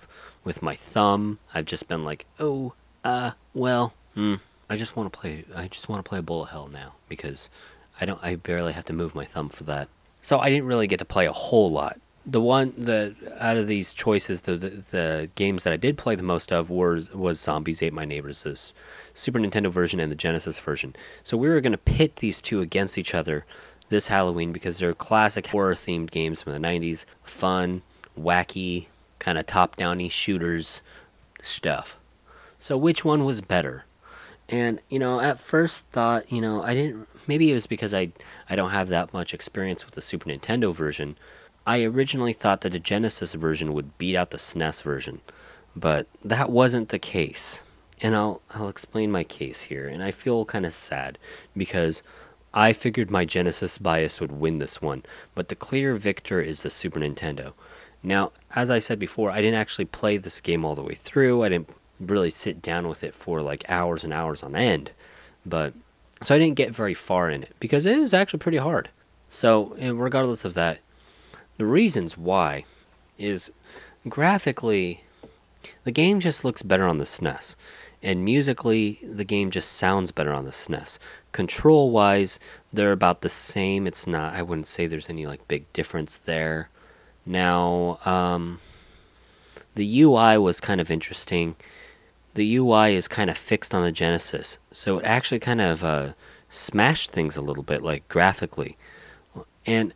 with 0.44 0.62
my 0.62 0.74
thumb 0.76 1.38
i've 1.54 1.66
just 1.66 1.88
been 1.88 2.04
like 2.04 2.26
oh 2.38 2.72
uh 3.04 3.32
well 3.54 3.92
hmm, 4.14 4.34
i 4.68 4.76
just 4.76 4.96
want 4.96 5.12
to 5.12 5.18
play 5.18 5.44
i 5.54 5.68
just 5.68 5.88
want 5.88 6.04
to 6.04 6.08
play 6.08 6.20
bullet 6.20 6.46
hell 6.46 6.68
now 6.68 6.94
because 7.08 7.50
i 8.00 8.04
don't 8.04 8.22
i 8.22 8.34
barely 8.34 8.72
have 8.72 8.84
to 8.84 8.92
move 8.92 9.14
my 9.14 9.24
thumb 9.24 9.48
for 9.48 9.64
that. 9.64 9.88
So 10.20 10.38
i 10.38 10.48
didn't 10.48 10.66
really 10.66 10.86
get 10.86 10.98
to 10.98 11.04
play 11.04 11.26
a 11.26 11.32
whole 11.32 11.70
lot. 11.70 11.98
The 12.24 12.40
one 12.40 12.72
the 12.78 13.16
out 13.40 13.56
of 13.56 13.66
these 13.66 13.92
choices 13.92 14.42
the, 14.42 14.56
the, 14.56 14.82
the 14.92 15.30
games 15.34 15.64
that 15.64 15.72
i 15.72 15.76
did 15.76 15.98
play 15.98 16.14
the 16.14 16.22
most 16.22 16.52
of 16.52 16.70
was 16.70 17.12
was 17.12 17.40
zombies 17.40 17.82
ate 17.82 17.92
my 17.92 18.04
neighbors 18.04 18.44
this 18.44 18.72
super 19.14 19.40
nintendo 19.40 19.70
version 19.70 19.98
and 19.98 20.10
the 20.10 20.16
genesis 20.16 20.58
version. 20.58 20.94
So 21.24 21.36
we 21.36 21.48
were 21.48 21.60
going 21.60 21.72
to 21.72 21.78
pit 21.78 22.16
these 22.16 22.40
two 22.40 22.60
against 22.60 22.96
each 22.96 23.14
other 23.14 23.44
this 23.92 24.08
Halloween 24.08 24.52
because 24.52 24.78
they're 24.78 24.94
classic 24.94 25.46
horror 25.46 25.74
themed 25.74 26.10
games 26.10 26.42
from 26.42 26.52
the 26.52 26.58
90s. 26.58 27.04
Fun, 27.22 27.82
wacky, 28.18 28.86
kind 29.18 29.38
of 29.38 29.46
top 29.46 29.76
downy 29.76 30.08
shooters 30.08 30.82
stuff. 31.42 31.98
So, 32.58 32.76
which 32.76 33.04
one 33.04 33.24
was 33.24 33.40
better? 33.40 33.84
And, 34.48 34.80
you 34.88 34.98
know, 34.98 35.20
at 35.20 35.40
first 35.40 35.80
thought, 35.92 36.30
you 36.30 36.40
know, 36.40 36.62
I 36.62 36.74
didn't. 36.74 37.08
maybe 37.26 37.50
it 37.50 37.54
was 37.54 37.66
because 37.66 37.94
I 37.94 38.12
I 38.50 38.56
don't 38.56 38.70
have 38.70 38.88
that 38.88 39.12
much 39.12 39.32
experience 39.32 39.84
with 39.86 39.94
the 39.94 40.02
Super 40.02 40.28
Nintendo 40.28 40.74
version. 40.74 41.16
I 41.66 41.82
originally 41.82 42.32
thought 42.32 42.62
that 42.62 42.72
the 42.72 42.80
Genesis 42.80 43.34
version 43.34 43.72
would 43.72 43.96
beat 43.98 44.16
out 44.16 44.30
the 44.30 44.38
SNES 44.38 44.82
version, 44.82 45.20
but 45.76 46.08
that 46.24 46.50
wasn't 46.50 46.88
the 46.88 46.98
case. 46.98 47.60
And 48.00 48.16
I'll 48.16 48.42
I'll 48.50 48.68
explain 48.68 49.12
my 49.12 49.24
case 49.24 49.62
here, 49.62 49.86
and 49.86 50.02
I 50.02 50.10
feel 50.10 50.44
kind 50.44 50.66
of 50.66 50.74
sad 50.74 51.18
because 51.56 52.02
I 52.54 52.72
figured 52.72 53.10
my 53.10 53.24
Genesis 53.24 53.78
bias 53.78 54.20
would 54.20 54.32
win 54.32 54.58
this 54.58 54.82
one, 54.82 55.04
but 55.34 55.48
the 55.48 55.54
clear 55.56 55.96
victor 55.96 56.40
is 56.40 56.62
the 56.62 56.70
Super 56.70 57.00
Nintendo. 57.00 57.52
Now, 58.02 58.32
as 58.54 58.70
I 58.70 58.78
said 58.78 58.98
before, 58.98 59.30
I 59.30 59.40
didn't 59.40 59.60
actually 59.60 59.86
play 59.86 60.16
this 60.18 60.40
game 60.40 60.64
all 60.64 60.74
the 60.74 60.82
way 60.82 60.94
through. 60.94 61.44
I 61.44 61.48
didn't 61.48 61.70
really 62.00 62.30
sit 62.30 62.60
down 62.60 62.88
with 62.88 63.02
it 63.04 63.14
for 63.14 63.40
like 63.40 63.64
hours 63.68 64.04
and 64.04 64.12
hours 64.12 64.42
on 64.42 64.56
end. 64.56 64.90
But 65.46 65.72
so 66.22 66.34
I 66.34 66.38
didn't 66.38 66.56
get 66.56 66.74
very 66.74 66.94
far 66.94 67.30
in 67.30 67.42
it 67.42 67.54
because 67.58 67.86
it 67.86 67.98
is 67.98 68.12
actually 68.12 68.40
pretty 68.40 68.58
hard. 68.58 68.90
So, 69.30 69.74
regardless 69.78 70.44
of 70.44 70.54
that, 70.54 70.80
the 71.56 71.64
reasons 71.64 72.18
why 72.18 72.64
is 73.18 73.50
graphically 74.08 75.04
the 75.84 75.90
game 75.90 76.20
just 76.20 76.44
looks 76.44 76.62
better 76.62 76.86
on 76.86 76.98
the 76.98 77.04
SNES 77.04 77.54
and 78.02 78.24
musically 78.24 78.98
the 79.02 79.24
game 79.24 79.50
just 79.50 79.72
sounds 79.72 80.10
better 80.10 80.32
on 80.32 80.44
the 80.44 80.50
SNES. 80.50 80.98
Control 81.32 81.90
wise, 81.90 82.38
they're 82.72 82.92
about 82.92 83.22
the 83.22 83.28
same. 83.28 83.86
It's 83.86 84.06
not 84.06 84.34
I 84.34 84.42
wouldn't 84.42 84.68
say 84.68 84.86
there's 84.86 85.10
any 85.10 85.26
like 85.26 85.46
big 85.48 85.70
difference 85.72 86.16
there. 86.16 86.68
Now, 87.24 87.98
um, 88.04 88.60
the 89.74 90.02
UI 90.02 90.38
was 90.38 90.60
kind 90.60 90.80
of 90.80 90.90
interesting. 90.90 91.56
The 92.34 92.56
UI 92.56 92.96
is 92.96 93.08
kind 93.08 93.30
of 93.30 93.38
fixed 93.38 93.74
on 93.74 93.82
the 93.82 93.92
Genesis, 93.92 94.58
so 94.70 94.98
it 94.98 95.04
actually 95.04 95.38
kind 95.38 95.60
of 95.60 95.84
uh, 95.84 96.12
smashed 96.50 97.10
things 97.10 97.36
a 97.36 97.42
little 97.42 97.62
bit, 97.62 97.82
like 97.82 98.08
graphically. 98.08 98.76
And 99.66 99.92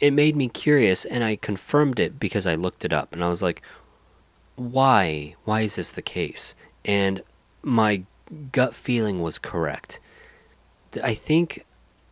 it 0.00 0.12
made 0.12 0.36
me 0.36 0.48
curious, 0.48 1.04
and 1.04 1.22
I 1.22 1.36
confirmed 1.36 1.98
it 1.98 2.18
because 2.18 2.46
I 2.46 2.54
looked 2.54 2.84
it 2.84 2.92
up, 2.92 3.12
and 3.12 3.22
I 3.22 3.28
was 3.28 3.42
like, 3.42 3.62
why? 4.56 5.36
Why 5.44 5.60
is 5.62 5.76
this 5.76 5.90
the 5.90 6.02
case? 6.02 6.54
And 6.84 7.22
my 7.62 8.02
gut 8.52 8.74
feeling 8.74 9.22
was 9.22 9.38
correct. 9.38 10.00
I 11.02 11.14
think 11.14 11.64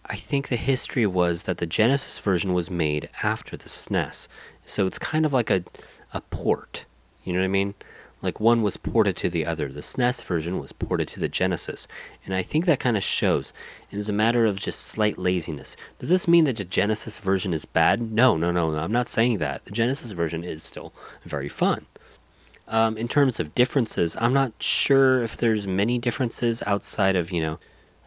I 0.08 0.16
think 0.16 0.48
the 0.48 0.56
history 0.56 1.06
was 1.06 1.42
that 1.44 1.58
the 1.58 1.66
Genesis 1.66 2.18
version 2.18 2.52
was 2.52 2.70
made 2.70 3.08
after 3.22 3.56
the 3.56 3.68
SNES. 3.68 4.28
So 4.64 4.86
it's 4.86 4.98
kind 4.98 5.26
of 5.26 5.32
like 5.32 5.50
a, 5.50 5.64
a 6.12 6.20
port. 6.20 6.84
You 7.24 7.32
know 7.32 7.40
what 7.40 7.46
I 7.46 7.48
mean? 7.48 7.74
Like 8.22 8.40
one 8.40 8.62
was 8.62 8.76
ported 8.76 9.16
to 9.18 9.28
the 9.28 9.44
other. 9.44 9.68
The 9.68 9.80
SNES 9.80 10.22
version 10.22 10.60
was 10.60 10.72
ported 10.72 11.08
to 11.08 11.20
the 11.20 11.28
Genesis. 11.28 11.88
And 12.24 12.34
I 12.34 12.42
think 12.42 12.66
that 12.66 12.80
kind 12.80 12.96
of 12.96 13.02
shows. 13.02 13.52
It 13.90 13.98
is 13.98 14.08
a 14.08 14.12
matter 14.12 14.46
of 14.46 14.60
just 14.60 14.80
slight 14.80 15.18
laziness. 15.18 15.76
Does 15.98 16.08
this 16.08 16.28
mean 16.28 16.44
that 16.44 16.56
the 16.56 16.64
Genesis 16.64 17.18
version 17.18 17.52
is 17.52 17.64
bad? 17.64 18.00
No, 18.12 18.36
no, 18.36 18.52
no, 18.52 18.70
no. 18.70 18.78
I'm 18.78 18.92
not 18.92 19.08
saying 19.08 19.38
that. 19.38 19.64
The 19.64 19.72
Genesis 19.72 20.12
version 20.12 20.44
is 20.44 20.62
still 20.62 20.92
very 21.24 21.48
fun. 21.48 21.86
Um, 22.68 22.96
in 22.96 23.08
terms 23.08 23.38
of 23.38 23.54
differences, 23.54 24.16
I'm 24.18 24.32
not 24.32 24.52
sure 24.60 25.22
if 25.22 25.36
there's 25.36 25.66
many 25.66 25.98
differences 25.98 26.62
outside 26.66 27.16
of, 27.16 27.30
you 27.30 27.40
know, 27.40 27.58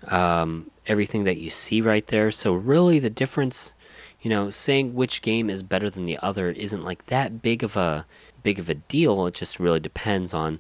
um, 0.08 0.70
everything 0.88 1.24
that 1.26 1.38
you 1.38 1.50
see 1.50 1.82
right 1.82 2.06
there. 2.08 2.32
So 2.32 2.54
really, 2.54 3.00
the 3.00 3.10
difference, 3.10 3.74
you 4.22 4.30
know, 4.30 4.50
saying 4.50 4.94
which 4.94 5.22
game 5.22 5.50
is 5.50 5.64
better 5.64 5.90
than 5.90 6.06
the 6.06 6.18
other 6.20 6.50
isn't 6.50 6.84
like 6.84 7.06
that 7.08 7.42
big 7.42 7.64
of 7.64 7.76
a 7.78 8.06
big 8.44 8.60
of 8.60 8.70
a 8.70 8.76
deal. 8.76 9.26
It 9.28 9.34
just 9.34 9.60
really 9.60 9.80
depends 9.80 10.34
on 10.34 10.60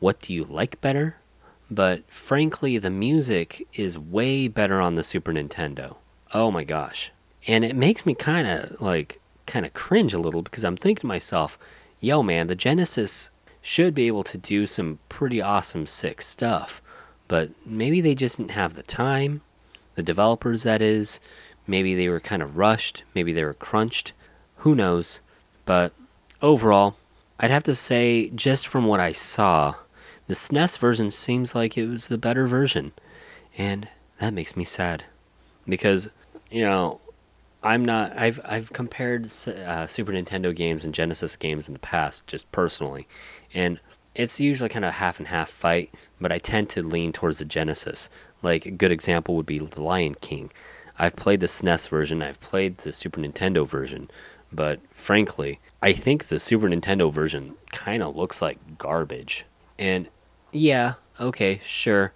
what 0.00 0.20
do 0.20 0.32
you 0.32 0.44
like 0.44 0.80
better. 0.80 1.16
But 1.70 2.02
frankly, 2.08 2.76
the 2.78 2.90
music 2.90 3.66
is 3.72 3.96
way 3.96 4.48
better 4.48 4.80
on 4.80 4.94
the 4.94 5.04
Super 5.04 5.32
Nintendo. 5.32 5.96
Oh 6.34 6.50
my 6.50 6.64
gosh. 6.64 7.10
And 7.46 7.64
it 7.64 7.74
makes 7.74 8.04
me 8.04 8.14
kind 8.14 8.46
of 8.46 8.80
like 8.80 9.20
kind 9.46 9.64
of 9.64 9.72
cringe 9.74 10.14
a 10.14 10.18
little 10.18 10.42
because 10.42 10.64
I'm 10.64 10.76
thinking 10.76 11.02
to 11.02 11.06
myself, 11.06 11.58
yo 12.00 12.22
man, 12.22 12.46
the 12.46 12.54
Genesis 12.54 13.30
should 13.62 13.94
be 13.94 14.06
able 14.06 14.24
to 14.24 14.36
do 14.36 14.66
some 14.66 14.98
pretty 15.08 15.40
awesome 15.40 15.86
sick 15.86 16.20
stuff. 16.20 16.82
But 17.32 17.48
maybe 17.64 18.02
they 18.02 18.14
just 18.14 18.36
didn't 18.36 18.50
have 18.50 18.74
the 18.74 18.82
time 18.82 19.40
the 19.94 20.02
developers, 20.02 20.64
that 20.64 20.82
is. 20.82 21.18
Maybe 21.66 21.94
they 21.94 22.10
were 22.10 22.20
kind 22.20 22.42
of 22.42 22.58
rushed, 22.58 23.04
maybe 23.14 23.32
they 23.32 23.42
were 23.42 23.54
crunched. 23.54 24.12
Who 24.56 24.74
knows? 24.74 25.20
But 25.64 25.94
overall, 26.42 26.96
I'd 27.40 27.50
have 27.50 27.62
to 27.62 27.74
say, 27.74 28.28
just 28.34 28.66
from 28.66 28.84
what 28.84 29.00
I 29.00 29.12
saw, 29.12 29.76
the 30.26 30.34
SNES 30.34 30.76
version 30.76 31.10
seems 31.10 31.54
like 31.54 31.78
it 31.78 31.86
was 31.86 32.08
the 32.08 32.18
better 32.18 32.46
version. 32.46 32.92
And 33.56 33.88
that 34.20 34.34
makes 34.34 34.54
me 34.54 34.64
sad. 34.66 35.04
Because, 35.66 36.10
you 36.50 36.64
know, 36.64 37.00
I'm 37.62 37.82
not. 37.82 38.14
I've 38.14 38.40
I've 38.44 38.74
compared 38.74 39.32
uh, 39.46 39.86
Super 39.86 40.12
Nintendo 40.12 40.54
games 40.54 40.84
and 40.84 40.92
Genesis 40.92 41.36
games 41.36 41.66
in 41.66 41.72
the 41.72 41.80
past, 41.80 42.26
just 42.26 42.52
personally, 42.52 43.08
and 43.54 43.80
it's 44.14 44.38
usually 44.38 44.68
kind 44.68 44.84
of 44.84 44.94
half 44.94 45.18
and 45.18 45.28
half 45.28 45.48
fight. 45.48 45.94
But 46.22 46.32
I 46.32 46.38
tend 46.38 46.70
to 46.70 46.82
lean 46.82 47.12
towards 47.12 47.38
the 47.38 47.44
Genesis. 47.44 48.08
Like 48.42 48.64
a 48.64 48.70
good 48.70 48.92
example 48.92 49.36
would 49.36 49.46
be 49.46 49.58
The 49.58 49.82
Lion 49.82 50.14
King. 50.14 50.50
I've 50.98 51.16
played 51.16 51.40
the 51.40 51.48
SNES 51.48 51.88
version, 51.88 52.22
I've 52.22 52.40
played 52.40 52.78
the 52.78 52.92
Super 52.92 53.20
Nintendo 53.20 53.66
version, 53.66 54.08
but 54.52 54.78
frankly, 54.92 55.58
I 55.82 55.92
think 55.94 56.28
the 56.28 56.38
Super 56.38 56.68
Nintendo 56.68 57.12
version 57.12 57.54
kind 57.72 58.02
of 58.02 58.14
looks 58.14 58.40
like 58.40 58.78
garbage. 58.78 59.44
And 59.78 60.08
yeah, 60.52 60.94
okay, 61.18 61.60
sure, 61.64 62.12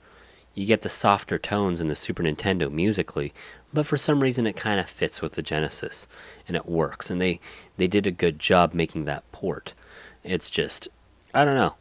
you 0.54 0.66
get 0.66 0.82
the 0.82 0.88
softer 0.88 1.38
tones 1.38 1.80
in 1.80 1.88
the 1.88 1.96
Super 1.96 2.22
Nintendo 2.22 2.70
musically, 2.70 3.32
but 3.72 3.86
for 3.86 3.96
some 3.96 4.22
reason 4.22 4.46
it 4.46 4.56
kind 4.56 4.78
of 4.78 4.88
fits 4.88 5.20
with 5.20 5.32
the 5.32 5.42
Genesis 5.42 6.06
and 6.46 6.56
it 6.56 6.66
works. 6.66 7.10
And 7.10 7.20
they 7.20 7.40
they 7.76 7.86
did 7.86 8.06
a 8.06 8.10
good 8.10 8.38
job 8.38 8.72
making 8.72 9.04
that 9.04 9.30
port. 9.32 9.74
It's 10.22 10.48
just 10.48 10.88
I 11.34 11.44
don't 11.44 11.56
know. 11.56 11.74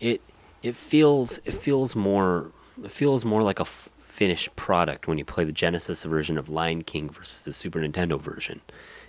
It 0.00 0.20
it 0.66 0.76
feels 0.76 1.38
it 1.44 1.54
feels 1.54 1.94
more 1.94 2.50
it 2.82 2.90
feels 2.90 3.24
more 3.24 3.42
like 3.42 3.60
a 3.60 3.62
f- 3.62 3.88
finished 4.02 4.54
product 4.56 5.06
when 5.06 5.16
you 5.16 5.24
play 5.24 5.44
the 5.44 5.52
Genesis 5.52 6.02
version 6.02 6.36
of 6.36 6.48
Lion 6.48 6.82
King 6.82 7.08
versus 7.08 7.42
the 7.42 7.52
Super 7.52 7.78
Nintendo 7.78 8.20
version. 8.20 8.60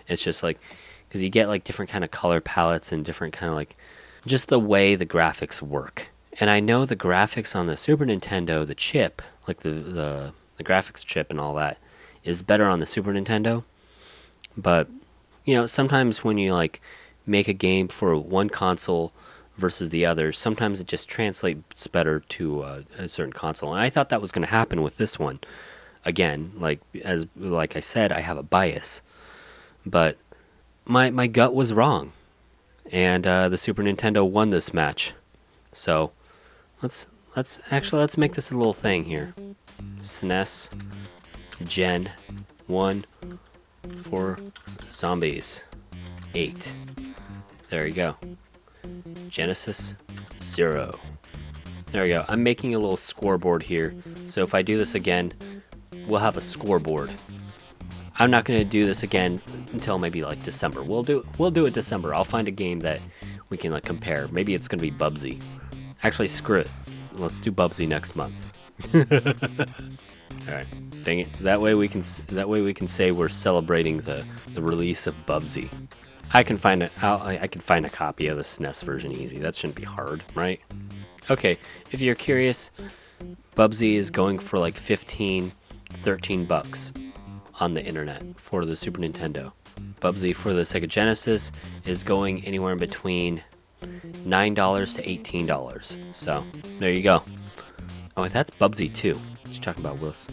It's 0.07 0.21
just 0.21 0.43
like 0.43 0.59
because 1.07 1.23
you 1.23 1.29
get 1.29 1.47
like 1.47 1.63
different 1.63 1.89
kind 1.89 2.03
of 2.03 2.11
color 2.11 2.39
palettes 2.41 2.91
and 2.91 3.03
different 3.03 3.33
kind 3.33 3.49
of 3.49 3.55
like 3.55 3.75
just 4.25 4.49
the 4.49 4.59
way 4.59 4.95
the 4.95 5.05
graphics 5.05 5.61
work. 5.61 6.09
And 6.39 6.49
I 6.49 6.59
know 6.59 6.85
the 6.85 6.95
graphics 6.95 7.55
on 7.55 7.65
the 7.65 7.75
Super 7.75 8.05
Nintendo, 8.05 8.65
the 8.65 8.75
chip, 8.75 9.21
like 9.47 9.61
the 9.61 9.71
the, 9.71 10.33
the 10.57 10.63
graphics 10.63 11.03
chip 11.03 11.31
and 11.31 11.39
all 11.39 11.55
that, 11.55 11.77
is 12.23 12.43
better 12.43 12.65
on 12.65 12.79
the 12.79 12.85
Super 12.85 13.11
Nintendo. 13.11 13.63
But 14.55 14.87
you 15.43 15.55
know, 15.55 15.65
sometimes 15.65 16.23
when 16.23 16.37
you 16.37 16.53
like 16.53 16.81
make 17.25 17.47
a 17.47 17.53
game 17.53 17.87
for 17.87 18.15
one 18.15 18.49
console 18.49 19.11
versus 19.57 19.89
the 19.89 20.05
other, 20.05 20.31
sometimes 20.31 20.79
it 20.79 20.87
just 20.87 21.07
translates 21.07 21.87
better 21.87 22.19
to 22.19 22.63
a 22.63 23.09
certain 23.09 23.33
console. 23.33 23.73
And 23.73 23.81
I 23.81 23.89
thought 23.89 24.09
that 24.09 24.21
was 24.21 24.31
going 24.31 24.45
to 24.45 24.51
happen 24.51 24.81
with 24.81 24.97
this 24.97 25.17
one. 25.19 25.39
Again, 26.05 26.53
like 26.55 26.79
as 27.03 27.25
like 27.35 27.75
I 27.75 27.81
said, 27.81 28.11
I 28.13 28.21
have 28.21 28.37
a 28.37 28.43
bias, 28.43 29.01
but 29.85 30.17
my 30.85 31.09
my 31.09 31.27
gut 31.27 31.53
was 31.53 31.73
wrong, 31.73 32.13
and 32.91 33.27
uh, 33.27 33.49
the 33.49 33.57
Super 33.57 33.83
Nintendo 33.83 34.25
won 34.25 34.51
this 34.51 34.73
match. 34.73 35.13
So 35.73 36.11
let's 36.81 37.07
let's 37.35 37.59
actually 37.71 37.99
let's 37.99 38.17
make 38.17 38.35
this 38.35 38.51
a 38.51 38.55
little 38.55 38.73
thing 38.73 39.03
here. 39.03 39.33
SNES 40.01 40.69
Gen 41.65 42.09
one 42.67 43.05
for 44.03 44.37
zombies 44.91 45.63
ate. 46.33 46.67
There 47.69 47.85
you 47.85 47.93
go. 47.93 48.15
Genesis 49.29 49.93
0. 50.43 50.97
There 51.91 52.03
we 52.03 52.09
go. 52.09 52.25
I'm 52.27 52.43
making 52.43 52.75
a 52.75 52.79
little 52.79 52.97
scoreboard 52.97 53.63
here. 53.63 53.95
So 54.25 54.43
if 54.43 54.53
I 54.53 54.61
do 54.61 54.77
this 54.77 54.95
again, 54.95 55.33
we'll 56.07 56.19
have 56.19 56.37
a 56.37 56.41
scoreboard. 56.41 57.11
I'm 58.19 58.31
not 58.31 58.45
going 58.45 58.59
to 58.59 58.65
do 58.65 58.85
this 58.85 59.03
again 59.03 59.39
until 59.73 59.99
maybe 59.99 60.23
like 60.23 60.43
December. 60.43 60.81
We'll 60.81 61.03
do 61.03 61.25
we'll 61.37 61.51
do 61.51 61.65
it 61.65 61.73
December. 61.73 62.15
I'll 62.15 62.23
find 62.25 62.47
a 62.47 62.51
game 62.51 62.79
that 62.81 62.99
we 63.49 63.57
can 63.57 63.71
like 63.71 63.83
compare. 63.83 64.27
Maybe 64.29 64.55
it's 64.55 64.67
going 64.67 64.79
to 64.79 64.81
be 64.81 64.91
Bubsy. 64.91 65.41
Actually, 66.03 66.27
screw 66.27 66.59
it. 66.59 66.69
Let's 67.13 67.39
do 67.39 67.51
Bubsy 67.51 67.87
next 67.87 68.15
month. 68.15 68.35
All 70.47 70.53
right. 70.53 70.67
Dang 71.03 71.19
it. 71.19 71.33
That 71.39 71.61
way 71.61 71.75
we 71.75 71.87
can 71.87 72.03
that 72.27 72.49
way 72.49 72.61
we 72.61 72.73
can 72.73 72.87
say 72.87 73.11
we're 73.11 73.29
celebrating 73.29 73.99
the 74.01 74.25
the 74.53 74.61
release 74.61 75.07
of 75.07 75.15
Bubsy. 75.25 75.69
I 76.33 76.43
can 76.43 76.57
find 76.57 76.83
a, 76.83 76.89
I'll, 77.01 77.21
I 77.21 77.47
can 77.47 77.61
find 77.61 77.85
a 77.85 77.89
copy 77.89 78.27
of 78.27 78.37
the 78.37 78.43
SNES 78.43 78.83
version 78.83 79.11
easy. 79.11 79.37
That 79.39 79.55
shouldn't 79.55 79.75
be 79.75 79.83
hard, 79.83 80.23
right? 80.35 80.59
Okay, 81.29 81.57
if 81.91 81.99
you're 82.01 82.15
curious, 82.15 82.71
Bubsy 83.55 83.95
is 83.95 84.11
going 84.11 84.39
for 84.39 84.59
like 84.59 84.77
15, 84.77 85.51
13 85.89 86.45
bucks 86.45 86.91
on 87.59 87.73
the 87.73 87.83
internet 87.83 88.23
for 88.37 88.65
the 88.65 88.75
Super 88.75 89.01
Nintendo. 89.01 89.51
Bubsy 90.01 90.33
for 90.35 90.53
the 90.53 90.61
Sega 90.61 90.87
Genesis 90.87 91.51
is 91.85 92.03
going 92.03 92.43
anywhere 92.45 92.75
between 92.75 93.41
$9 93.81 94.95
to 94.95 95.03
$18. 95.03 96.15
So, 96.15 96.43
there 96.79 96.91
you 96.91 97.03
go. 97.03 97.23
Oh, 98.15 98.27
that's 98.27 98.51
Bubsy 98.57 98.93
too. 98.93 99.19
You 99.49 99.61
talking 99.61 99.83
about, 99.83 99.99
Willis? 99.99 100.27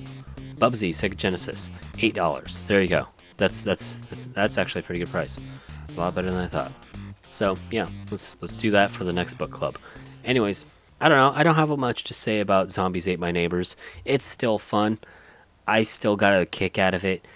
Bubsy 0.56 0.90
Sega 0.90 1.16
Genesis, 1.16 1.68
eight 2.00 2.14
dollars. 2.14 2.58
There 2.66 2.80
you 2.80 2.88
go. 2.88 3.08
That's 3.36 3.60
that's 3.60 3.98
that's 4.08 4.26
that's 4.26 4.56
actually 4.58 4.80
a 4.80 4.84
pretty 4.84 5.00
good 5.00 5.10
price. 5.10 5.38
It's 5.84 5.96
a 5.96 6.00
lot 6.00 6.14
better 6.14 6.30
than 6.30 6.40
I 6.40 6.48
thought. 6.48 6.72
So 7.22 7.56
yeah, 7.70 7.88
let's 8.10 8.36
let's 8.40 8.56
do 8.56 8.70
that 8.72 8.90
for 8.90 9.04
the 9.04 9.12
next 9.12 9.34
book 9.34 9.50
club. 9.50 9.76
Anyways, 10.24 10.64
I 11.00 11.08
don't 11.08 11.18
know. 11.18 11.32
I 11.34 11.42
don't 11.42 11.54
have 11.54 11.68
much 11.70 12.04
to 12.04 12.14
say 12.14 12.40
about 12.40 12.72
Zombies 12.72 13.08
Ate 13.08 13.18
My 13.18 13.30
Neighbors. 13.30 13.76
It's 14.04 14.24
still 14.24 14.58
fun. 14.58 14.98
I 15.66 15.82
still 15.82 16.16
got 16.16 16.40
a 16.40 16.46
kick 16.46 16.78
out 16.78 16.94
of 16.94 17.04
it. 17.04 17.26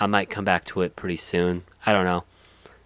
I 0.00 0.06
might 0.06 0.30
come 0.30 0.44
back 0.44 0.64
to 0.66 0.82
it 0.82 0.96
pretty 0.96 1.16
soon. 1.16 1.64
I 1.84 1.92
don't 1.92 2.04
know. 2.04 2.24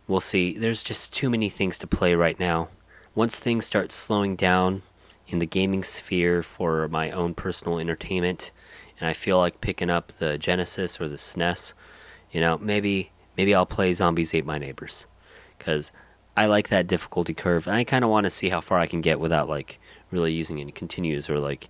We'll 0.08 0.20
see. 0.20 0.56
There's 0.56 0.82
just 0.82 1.12
too 1.12 1.30
many 1.30 1.48
things 1.50 1.78
to 1.78 1.86
play 1.86 2.14
right 2.14 2.38
now. 2.38 2.68
Once 3.14 3.36
things 3.36 3.66
start 3.66 3.92
slowing 3.92 4.36
down 4.36 4.82
in 5.28 5.38
the 5.38 5.46
gaming 5.46 5.84
sphere 5.84 6.42
for 6.42 6.88
my 6.88 7.10
own 7.10 7.34
personal 7.34 7.78
entertainment, 7.78 8.50
and 8.98 9.08
I 9.08 9.12
feel 9.12 9.38
like 9.38 9.60
picking 9.60 9.90
up 9.90 10.12
the 10.18 10.38
Genesis 10.38 11.00
or 11.00 11.08
the 11.08 11.16
SNES, 11.16 11.72
you 12.30 12.40
know, 12.40 12.58
maybe 12.58 13.10
maybe 13.36 13.54
I'll 13.54 13.66
play 13.66 13.92
Zombies 13.92 14.34
Ate 14.34 14.46
My 14.46 14.58
Neighbors, 14.58 15.06
because 15.62 15.92
I 16.36 16.46
like 16.46 16.68
that 16.68 16.88
difficulty 16.88 17.34
curve. 17.34 17.68
I 17.68 17.84
kind 17.84 18.04
of 18.04 18.10
want 18.10 18.24
to 18.24 18.30
see 18.30 18.48
how 18.48 18.60
far 18.60 18.80
I 18.80 18.88
can 18.88 19.00
get 19.00 19.20
without 19.20 19.48
like 19.48 19.78
really 20.10 20.32
using 20.32 20.60
any 20.60 20.72
continues 20.72 21.30
or 21.30 21.38
like 21.38 21.68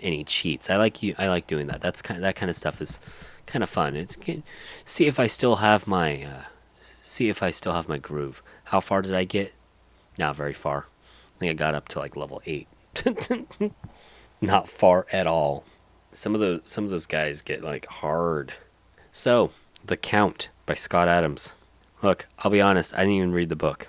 any 0.00 0.24
cheats. 0.24 0.70
I 0.70 0.76
like 0.76 1.02
you. 1.02 1.14
I 1.18 1.28
like 1.28 1.46
doing 1.46 1.66
that. 1.66 1.82
That's 1.82 2.00
kind 2.00 2.22
that 2.24 2.36
kind 2.36 2.48
of 2.48 2.56
stuff 2.56 2.80
is 2.80 2.98
kind 3.46 3.62
of 3.62 3.68
fun. 3.68 3.96
It's 3.96 4.16
see 4.86 5.06
if 5.06 5.20
I 5.20 5.26
still 5.26 5.56
have 5.56 5.86
my 5.86 6.22
uh, 6.22 6.42
see 7.02 7.28
if 7.28 7.42
I 7.42 7.50
still 7.50 7.74
have 7.74 7.88
my 7.88 7.98
groove. 7.98 8.42
How 8.64 8.80
far 8.80 9.02
did 9.02 9.14
I 9.14 9.24
get? 9.24 9.52
Not 10.18 10.36
very 10.36 10.54
far. 10.54 10.86
I 11.36 11.38
think 11.40 11.50
I 11.50 11.54
got 11.54 11.74
up 11.74 11.88
to 11.88 11.98
like 11.98 12.16
level 12.16 12.40
eight. 12.46 12.68
Not 14.40 14.68
far 14.68 15.06
at 15.12 15.26
all. 15.26 15.64
Some 16.14 16.34
of 16.34 16.40
those 16.40 16.60
some 16.64 16.84
of 16.84 16.90
those 16.90 17.06
guys 17.06 17.42
get 17.42 17.62
like 17.62 17.86
hard. 17.86 18.54
So, 19.12 19.50
The 19.84 19.96
Count 19.96 20.48
by 20.66 20.74
Scott 20.74 21.08
Adams. 21.08 21.52
Look, 22.04 22.26
I'll 22.38 22.50
be 22.50 22.60
honest, 22.60 22.92
I 22.92 22.98
didn't 22.98 23.12
even 23.12 23.32
read 23.32 23.48
the 23.48 23.56
book. 23.56 23.88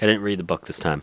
I 0.00 0.06
didn't 0.06 0.22
read 0.22 0.38
the 0.38 0.44
book 0.44 0.66
this 0.66 0.78
time. 0.78 1.02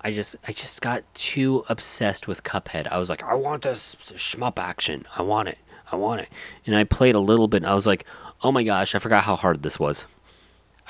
I 0.00 0.12
just 0.12 0.34
I 0.46 0.52
just 0.52 0.82
got 0.82 1.04
too 1.14 1.64
obsessed 1.68 2.26
with 2.26 2.42
Cuphead. 2.42 2.88
I 2.88 2.98
was 2.98 3.08
like, 3.08 3.22
I 3.22 3.34
want 3.34 3.62
this 3.62 3.94
shmup 3.94 4.58
action. 4.58 5.06
I 5.16 5.22
want 5.22 5.48
it. 5.48 5.58
I 5.92 5.94
want 5.94 6.20
it. 6.22 6.28
And 6.66 6.74
I 6.74 6.82
played 6.82 7.14
a 7.14 7.20
little 7.20 7.46
bit. 7.46 7.64
I 7.64 7.74
was 7.74 7.86
like, 7.86 8.04
oh 8.42 8.50
my 8.50 8.64
gosh, 8.64 8.96
I 8.96 8.98
forgot 8.98 9.22
how 9.22 9.36
hard 9.36 9.62
this 9.62 9.78
was. 9.78 10.04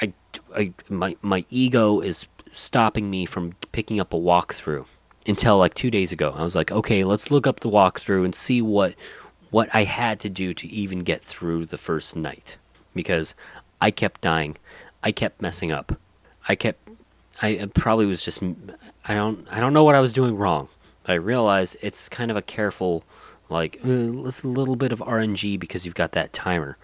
I, 0.01 0.15
I 0.57 0.73
my 0.89 1.17
my 1.21 1.45
ego 1.51 2.01
is 2.01 2.27
stopping 2.53 3.11
me 3.11 3.27
from 3.27 3.53
picking 3.73 4.01
up 4.01 4.15
a 4.15 4.19
walkthrough 4.19 4.87
until 5.27 5.59
like 5.59 5.75
two 5.75 5.91
days 5.91 6.13
ago. 6.13 6.35
I 6.35 6.43
was 6.43 6.55
like, 6.57 6.73
okay, 6.73 7.05
let's 7.05 7.31
look 7.31 7.47
up 7.47 7.61
the 7.61 7.69
walkthrough 7.69 8.25
and 8.25 8.35
see 8.35 8.63
what 8.63 8.95
what 9.51 9.69
I 9.75 9.85
had 9.85 10.19
to 10.21 10.31
do 10.31 10.55
to 10.55 10.67
even 10.69 11.01
get 11.01 11.23
through 11.23 11.67
the 11.67 11.79
first 11.79 12.17
night 12.17 12.57
because 12.95 13.35
I 13.83 13.91
kept 13.91 14.23
dying. 14.23 14.57
I 15.05 15.13
kept 15.13 15.43
messing 15.43 15.71
up. 15.71 16.01
I 16.49 16.55
kept 16.55 16.89
I 17.43 17.69
probably 17.75 18.07
was 18.07 18.23
just 18.23 18.43
I 19.05 19.15
don't 19.15 19.47
I 19.51 19.61
don't 19.61 19.75
know 19.75 19.85
what 19.85 19.95
I 19.95 20.01
was 20.01 20.15
doing 20.15 20.35
wrong. 20.35 20.69
I 21.05 21.15
realized 21.15 21.77
it's 21.83 22.09
kind 22.09 22.31
of 22.31 22.39
a 22.39 22.43
careful 22.43 23.05
like 23.51 23.79
uh, 23.85 24.27
it's 24.27 24.43
a 24.43 24.49
little 24.49 24.77
bit 24.77 24.93
of 24.93 25.01
RNG 25.01 25.61
because 25.61 25.85
you've 25.85 25.95
got 25.95 26.13
that 26.13 26.33
timer, 26.33 26.79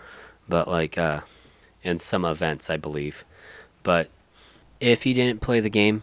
but 0.51 0.69
like 0.69 0.99
uh, 0.99 1.21
in 1.83 1.99
some 1.99 2.27
events 2.27 2.69
I 2.69 2.77
believe. 2.77 3.25
But 3.83 4.11
if 4.81 5.07
you 5.07 5.15
didn't 5.15 5.41
play 5.41 5.61
the 5.61 5.71
game, 5.71 6.03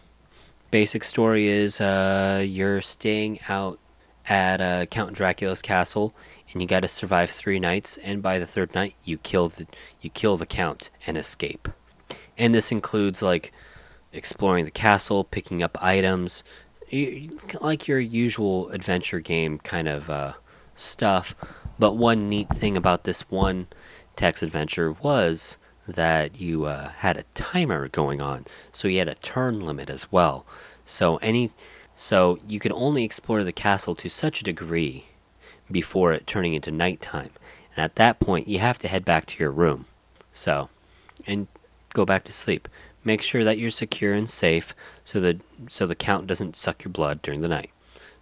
basic 0.72 1.04
story 1.04 1.46
is 1.46 1.80
uh, 1.80 2.42
you're 2.44 2.80
staying 2.80 3.38
out 3.48 3.78
at 4.26 4.60
uh, 4.60 4.86
Count 4.86 5.12
Dracula's 5.12 5.62
castle, 5.62 6.12
and 6.52 6.60
you 6.60 6.66
got 6.66 6.80
to 6.80 6.88
survive 6.88 7.30
three 7.30 7.60
nights. 7.60 7.96
And 8.02 8.20
by 8.22 8.40
the 8.40 8.46
third 8.46 8.74
night, 8.74 8.96
you 9.04 9.18
kill 9.18 9.50
the 9.50 9.68
you 10.02 10.10
kill 10.10 10.36
the 10.36 10.46
count 10.46 10.90
and 11.06 11.16
escape. 11.16 11.68
And 12.38 12.54
this 12.54 12.72
includes 12.72 13.20
like 13.20 13.52
exploring 14.12 14.64
the 14.64 14.70
castle, 14.70 15.24
picking 15.24 15.62
up 15.62 15.76
items, 15.82 16.44
like 17.60 17.86
your 17.86 17.98
usual 17.98 18.70
adventure 18.70 19.20
game 19.20 19.58
kind 19.58 19.88
of 19.88 20.08
uh, 20.08 20.32
stuff. 20.76 21.34
But 21.78 21.96
one 21.96 22.28
neat 22.28 22.48
thing 22.48 22.76
about 22.76 23.04
this 23.04 23.22
one 23.30 23.66
text 24.16 24.42
adventure 24.42 24.92
was 24.92 25.58
that 25.86 26.40
you 26.40 26.66
uh, 26.66 26.90
had 26.90 27.16
a 27.16 27.24
timer 27.34 27.88
going 27.88 28.20
on, 28.20 28.46
so 28.72 28.88
you 28.88 28.98
had 28.98 29.08
a 29.08 29.14
turn 29.14 29.60
limit 29.60 29.88
as 29.88 30.12
well. 30.12 30.44
So 30.84 31.16
any, 31.18 31.50
so 31.96 32.38
you 32.46 32.60
could 32.60 32.72
only 32.72 33.04
explore 33.04 33.44
the 33.44 33.52
castle 33.52 33.94
to 33.96 34.08
such 34.08 34.40
a 34.40 34.44
degree 34.44 35.06
before 35.70 36.12
it 36.12 36.26
turning 36.26 36.54
into 36.54 36.70
nighttime, 36.70 37.30
and 37.74 37.84
at 37.84 37.96
that 37.96 38.20
point 38.20 38.48
you 38.48 38.58
have 38.58 38.78
to 38.80 38.88
head 38.88 39.04
back 39.04 39.26
to 39.26 39.38
your 39.38 39.50
room. 39.50 39.86
So, 40.34 40.68
and 41.26 41.46
go 41.98 42.04
back 42.06 42.24
to 42.24 42.32
sleep. 42.32 42.68
Make 43.04 43.22
sure 43.22 43.44
that 43.44 43.58
you're 43.58 43.70
secure 43.70 44.14
and 44.14 44.30
safe 44.30 44.74
so 45.04 45.20
the 45.20 45.40
so 45.68 45.86
the 45.86 45.94
count 45.94 46.26
doesn't 46.26 46.56
suck 46.56 46.84
your 46.84 46.92
blood 46.92 47.20
during 47.22 47.40
the 47.40 47.48
night. 47.48 47.70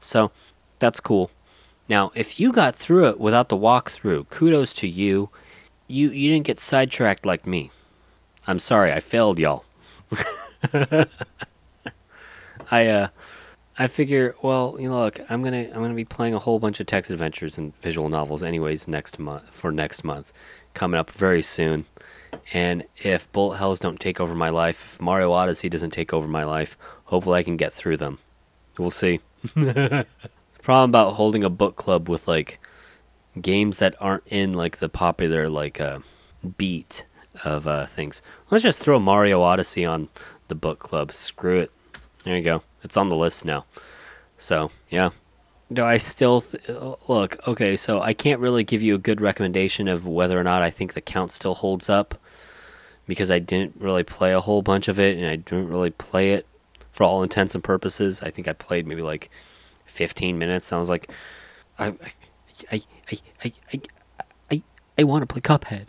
So 0.01 0.31
that's 0.79 1.01
cool. 1.01 1.31
Now, 1.89 2.11
if 2.15 2.41
you 2.41 2.53
got 2.53 2.75
through 2.75 3.09
it 3.09 3.21
without 3.21 3.49
the 3.49 3.57
walkthrough, 3.57 4.31
kudos 4.31 4.73
to 4.75 4.89
you. 4.89 5.29
You 5.89 6.11
you 6.11 6.31
didn't 6.31 6.47
get 6.47 6.61
sidetracked 6.61 7.25
like 7.25 7.47
me. 7.47 7.71
I'm 8.47 8.59
sorry, 8.59 8.93
I 8.93 9.01
failed 9.01 9.39
y'all. 9.39 9.65
I 12.71 12.87
uh 12.87 13.09
I 13.79 13.89
figure, 13.89 14.35
well, 14.43 14.77
you 14.81 14.89
know, 14.89 15.01
look, 15.05 15.21
I'm 15.29 15.43
gonna 15.45 15.69
I'm 15.73 15.83
gonna 15.83 15.95
be 15.95 16.05
playing 16.05 16.35
a 16.35 16.39
whole 16.39 16.59
bunch 16.59 16.81
of 16.81 16.87
text 16.87 17.11
adventures 17.11 17.59
and 17.59 17.77
visual 17.83 18.09
novels, 18.09 18.43
anyways, 18.43 18.89
next 18.89 19.19
month 19.19 19.45
for 19.53 19.71
next 19.71 20.03
month, 20.03 20.33
coming 20.75 20.99
up 20.99 21.11
very 21.11 21.43
soon. 21.43 21.85
And 22.53 22.85
if 22.99 23.31
bullet 23.33 23.57
hells 23.57 23.81
don't 23.81 24.01
take 24.01 24.21
over 24.21 24.35
my 24.35 24.51
life, 24.51 24.83
if 24.85 25.01
Mario 25.01 25.33
Odyssey 25.33 25.69
doesn't 25.69 25.91
take 25.91 26.13
over 26.13 26.27
my 26.27 26.45
life, 26.45 26.77
hopefully 27.05 27.39
I 27.39 27.43
can 27.43 27.57
get 27.57 27.73
through 27.73 27.97
them. 27.97 28.19
We'll 28.79 28.91
see. 28.91 29.21
the 29.55 30.07
problem 30.63 30.91
about 30.91 31.15
holding 31.15 31.45
a 31.45 31.51
book 31.51 31.77
club 31.77 32.09
with 32.09 32.27
like 32.29 32.59
games 33.41 33.79
that 33.79 33.95
aren't 34.01 34.27
in 34.27 34.53
like 34.55 34.79
the 34.79 34.89
popular 34.89 35.49
like 35.49 35.81
uh, 35.81 36.01
beat 36.59 37.05
of 37.45 37.67
uh, 37.67 37.87
things. 37.87 38.23
Let's 38.51 38.65
just 38.65 38.81
throw 38.81 38.99
Mario 38.99 39.43
Odyssey 39.43 39.85
on 39.85 40.09
the 40.49 40.55
book 40.55 40.79
club. 40.79 41.13
Screw 41.13 41.61
it. 41.61 41.71
There 42.25 42.37
you 42.37 42.43
go. 42.43 42.63
It's 42.83 42.97
on 42.97 43.09
the 43.09 43.17
list 43.17 43.45
now. 43.45 43.65
So 44.39 44.71
yeah, 44.91 45.11
do 45.73 45.85
I 45.85 45.97
still 45.97 46.41
th- 46.41 46.63
look? 47.09 47.37
Okay, 47.47 47.77
so 47.77 48.01
I 48.01 48.15
can't 48.15 48.41
really 48.41 48.65
give 48.65 48.83
you 48.83 48.95
a 48.95 48.99
good 48.99 49.21
recommendation 49.21 49.89
of 49.89 50.07
whether 50.07 50.39
or 50.39 50.45
not 50.45 50.63
I 50.63 50.71
think 50.71 50.95
the 50.95 51.01
count 51.01 51.33
still 51.33 51.55
holds 51.55 51.89
up 51.89 52.15
because 53.07 53.31
I 53.31 53.39
didn't 53.39 53.75
really 53.79 54.03
play 54.03 54.33
a 54.33 54.41
whole 54.41 54.63
bunch 54.63 54.89
of 54.89 54.99
it 54.99 55.17
and 55.17 55.27
I 55.27 55.37
didn't 55.37 55.69
really 55.69 55.91
play 55.91 56.33
it 56.33 56.47
for 56.91 57.05
all 57.05 57.23
intents 57.23 57.55
and 57.55 57.63
purposes. 57.63 58.23
I 58.23 58.31
think 58.31 58.49
I 58.49 58.53
played 58.53 58.87
maybe 58.87 59.03
like 59.03 59.31
15 59.87 60.39
minutes. 60.39 60.73
I 60.73 60.79
was 60.79 60.91
like, 60.91 61.11
I, 61.79 61.89
I, 61.89 61.93
I, 62.73 62.83
I, 63.45 63.53
I, 63.73 63.81
I, 64.51 64.63
I 64.99 65.05
want 65.05 65.23
to 65.23 65.27
play 65.27 65.41
Cuphead. 65.41 65.87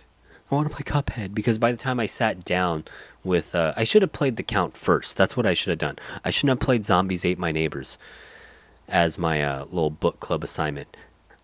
I 0.49 0.55
want 0.55 0.69
to 0.69 0.75
play 0.75 0.83
Cuphead 0.83 1.33
because 1.33 1.57
by 1.57 1.71
the 1.71 1.77
time 1.77 1.99
I 1.99 2.05
sat 2.05 2.45
down 2.45 2.85
with, 3.23 3.53
uh, 3.53 3.73
I 3.75 3.83
should 3.83 4.01
have 4.01 4.13
played 4.13 4.37
the 4.37 4.43
count 4.43 4.77
first. 4.77 5.17
That's 5.17 5.35
what 5.35 5.45
I 5.45 5.53
should 5.53 5.71
have 5.71 5.79
done. 5.79 5.97
I 6.23 6.29
shouldn't 6.29 6.59
have 6.59 6.65
played 6.65 6.85
Zombies 6.85 7.25
Ate 7.25 7.39
My 7.39 7.51
Neighbors 7.51 7.97
as 8.87 9.17
my 9.17 9.43
uh, 9.43 9.65
little 9.65 9.89
book 9.89 10.19
club 10.19 10.43
assignment. 10.43 10.95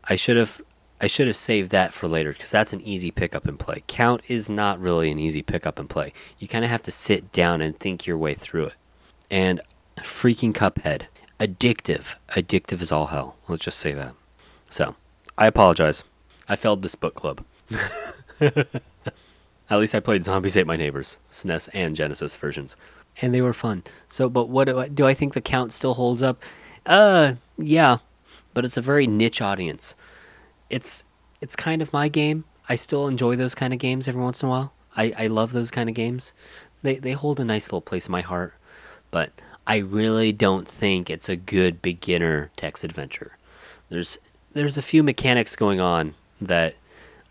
I 0.06 0.16
should 0.16 0.38
have 0.38 0.62
I 1.04 1.08
should 1.08 1.28
have 1.28 1.36
saved 1.36 1.72
that 1.72 1.94
for 1.94 2.08
later 2.08 2.32
because 2.32 2.50
that's 2.50 2.72
an 2.72 2.80
easy 2.80 3.12
pickup 3.12 3.46
and 3.46 3.60
play. 3.60 3.84
Count 3.88 4.22
is 4.30 4.48
not 4.48 4.80
really 4.80 5.12
an 5.12 5.20
easy 5.20 5.42
pickup 5.42 5.78
and 5.78 5.90
play. 5.90 6.14
You 6.40 6.48
kind 6.48 6.64
of 6.64 6.72
have 6.72 6.84
to 6.84 6.92
sit 6.92 7.34
down 7.34 7.60
and 7.62 7.78
think 7.78 8.08
your 8.08 8.18
way 8.18 8.36
through 8.36 8.68
it. 8.68 8.76
And 9.30 9.60
freaking 9.98 10.54
Cuphead, 10.54 11.08
addictive, 11.42 12.16
addictive 12.30 12.82
as 12.82 12.90
all 12.90 13.08
hell. 13.08 13.36
Let's 13.50 13.66
just 13.66 13.80
say 13.80 13.92
that. 13.92 14.14
So, 14.70 14.96
I 15.38 15.48
apologize. 15.48 16.06
I 16.48 16.56
failed 16.56 16.82
this 16.82 16.96
book 16.96 17.16
club. 17.16 17.44
At 18.40 18.70
least 19.70 19.96
I 19.96 20.00
played 20.00 20.24
Zombies 20.24 20.56
Ate 20.56 20.66
My 20.66 20.78
Neighbors, 20.78 21.18
SNES 21.30 21.68
and 21.74 21.98
Genesis 21.98 22.38
versions, 22.38 22.78
and 23.22 23.34
they 23.34 23.42
were 23.42 23.52
fun. 23.52 23.84
So, 24.08 24.30
but 24.30 24.48
what 24.48 24.70
do 24.70 24.80
I, 24.80 24.88
do 24.88 25.06
I 25.06 25.14
think 25.14 25.34
the 25.34 25.42
count 25.42 25.74
still 25.74 25.96
holds 25.96 26.24
up? 26.24 26.42
Uh, 26.86 27.34
yeah, 27.58 27.98
but 28.54 28.64
it's 28.64 28.78
a 28.78 28.82
very 28.82 29.06
niche 29.06 29.42
audience 29.42 29.96
it's 30.74 31.04
it's 31.40 31.56
kind 31.56 31.84
of 31.84 31.94
my 31.94 32.08
game. 32.08 32.46
I 32.68 32.76
still 32.76 33.08
enjoy 33.08 33.36
those 33.36 33.54
kind 33.54 33.74
of 33.74 33.80
games 33.80 34.08
every 34.08 34.22
once 34.22 34.42
in 34.42 34.48
a 34.48 34.50
while. 34.50 34.74
I, 34.96 35.14
I 35.18 35.28
love 35.28 35.52
those 35.52 35.70
kind 35.70 35.88
of 35.88 35.94
games. 35.94 36.34
They 36.82 36.96
they 36.96 37.12
hold 37.14 37.40
a 37.40 37.46
nice 37.46 37.68
little 37.68 37.82
place 37.82 38.08
in 38.08 38.12
my 38.12 38.22
heart. 38.22 38.56
But 39.12 39.32
I 39.68 39.78
really 39.78 40.32
don't 40.32 40.68
think 40.68 41.10
it's 41.10 41.30
a 41.30 41.36
good 41.36 41.82
beginner 41.84 42.50
text 42.58 42.84
adventure. 42.84 43.38
There's 43.90 44.18
there's 44.54 44.78
a 44.78 44.82
few 44.82 45.04
mechanics 45.04 45.56
going 45.56 45.80
on 45.80 46.16
that 46.42 46.74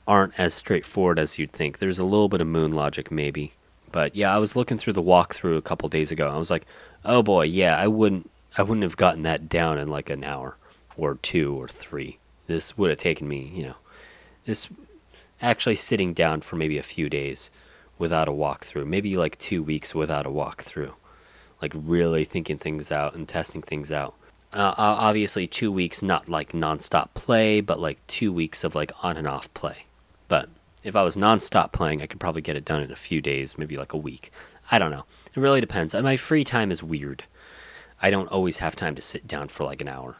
aren't 0.06 0.38
as 0.38 0.54
straightforward 0.54 1.18
as 1.18 1.36
you'd 1.36 1.52
think. 1.52 1.78
There's 1.78 1.98
a 1.98 2.04
little 2.04 2.28
bit 2.28 2.40
of 2.40 2.46
moon 2.46 2.72
logic 2.72 3.10
maybe. 3.10 3.54
But 3.90 4.14
yeah, 4.14 4.32
I 4.32 4.38
was 4.38 4.54
looking 4.54 4.78
through 4.78 4.94
the 4.94 5.02
walkthrough 5.02 5.58
a 5.58 5.62
couple 5.62 5.88
days 5.88 6.12
ago. 6.12 6.28
I 6.28 6.38
was 6.38 6.50
like, 6.50 6.66
"Oh 7.04 7.24
boy, 7.24 7.46
yeah, 7.46 7.76
I 7.76 7.88
wouldn't 7.88 8.30
I 8.56 8.62
wouldn't 8.62 8.84
have 8.84 8.96
gotten 8.96 9.22
that 9.24 9.48
down 9.48 9.78
in 9.78 9.88
like 9.88 10.10
an 10.10 10.22
hour 10.22 10.56
or 10.96 11.16
two 11.16 11.60
or 11.60 11.66
three." 11.66 12.18
This 12.52 12.76
would 12.76 12.90
have 12.90 12.98
taken 12.98 13.28
me, 13.28 13.50
you 13.54 13.64
know, 13.64 13.76
this 14.44 14.68
actually 15.40 15.76
sitting 15.76 16.12
down 16.12 16.40
for 16.40 16.56
maybe 16.56 16.78
a 16.78 16.82
few 16.82 17.08
days 17.08 17.50
without 17.98 18.28
a 18.28 18.32
walkthrough, 18.32 18.86
maybe 18.86 19.16
like 19.16 19.38
two 19.38 19.62
weeks 19.62 19.94
without 19.94 20.26
a 20.26 20.30
walkthrough, 20.30 20.92
like 21.60 21.72
really 21.74 22.24
thinking 22.24 22.58
things 22.58 22.92
out 22.92 23.14
and 23.14 23.28
testing 23.28 23.62
things 23.62 23.90
out. 23.90 24.14
Uh, 24.52 24.74
obviously, 24.76 25.46
two 25.46 25.72
weeks, 25.72 26.02
not 26.02 26.28
like 26.28 26.52
nonstop 26.52 27.08
play, 27.14 27.60
but 27.60 27.80
like 27.80 28.06
two 28.06 28.32
weeks 28.32 28.64
of 28.64 28.74
like 28.74 28.92
on 29.02 29.16
and 29.16 29.26
off 29.26 29.52
play. 29.54 29.86
But 30.28 30.48
if 30.84 30.94
I 30.94 31.02
was 31.02 31.16
nonstop 31.16 31.72
playing, 31.72 32.02
I 32.02 32.06
could 32.06 32.20
probably 32.20 32.42
get 32.42 32.56
it 32.56 32.64
done 32.64 32.82
in 32.82 32.92
a 32.92 32.96
few 32.96 33.20
days, 33.22 33.56
maybe 33.56 33.78
like 33.78 33.94
a 33.94 33.98
week. 33.98 34.30
I 34.70 34.78
don't 34.78 34.90
know. 34.90 35.04
It 35.34 35.40
really 35.40 35.60
depends. 35.60 35.94
My 35.94 36.16
free 36.16 36.44
time 36.44 36.70
is 36.70 36.82
weird. 36.82 37.24
I 38.02 38.10
don't 38.10 38.28
always 38.28 38.58
have 38.58 38.76
time 38.76 38.94
to 38.96 39.02
sit 39.02 39.26
down 39.26 39.48
for 39.48 39.64
like 39.64 39.80
an 39.80 39.88
hour, 39.88 40.16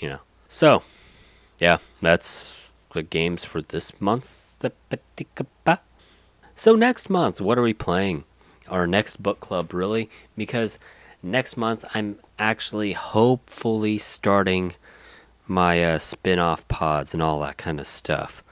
you 0.00 0.08
know. 0.08 0.20
So, 0.48 0.82
yeah, 1.58 1.78
that's 2.02 2.52
the 2.92 3.02
games 3.02 3.44
for 3.44 3.62
this 3.62 4.00
month. 4.00 4.42
So 6.58 6.74
next 6.74 7.10
month, 7.10 7.40
what 7.40 7.58
are 7.58 7.62
we 7.62 7.74
playing? 7.74 8.24
Our 8.68 8.86
next 8.86 9.22
book 9.22 9.40
club, 9.40 9.74
really? 9.74 10.10
Because 10.36 10.78
next 11.22 11.56
month 11.56 11.84
I'm 11.94 12.18
actually 12.38 12.92
hopefully 12.92 13.98
starting 13.98 14.74
my 15.46 15.84
uh, 15.84 15.98
spin-off 15.98 16.66
pods 16.68 17.12
and 17.12 17.22
all 17.22 17.40
that 17.40 17.58
kind 17.58 17.78
of 17.78 17.86
stuff. 17.86 18.42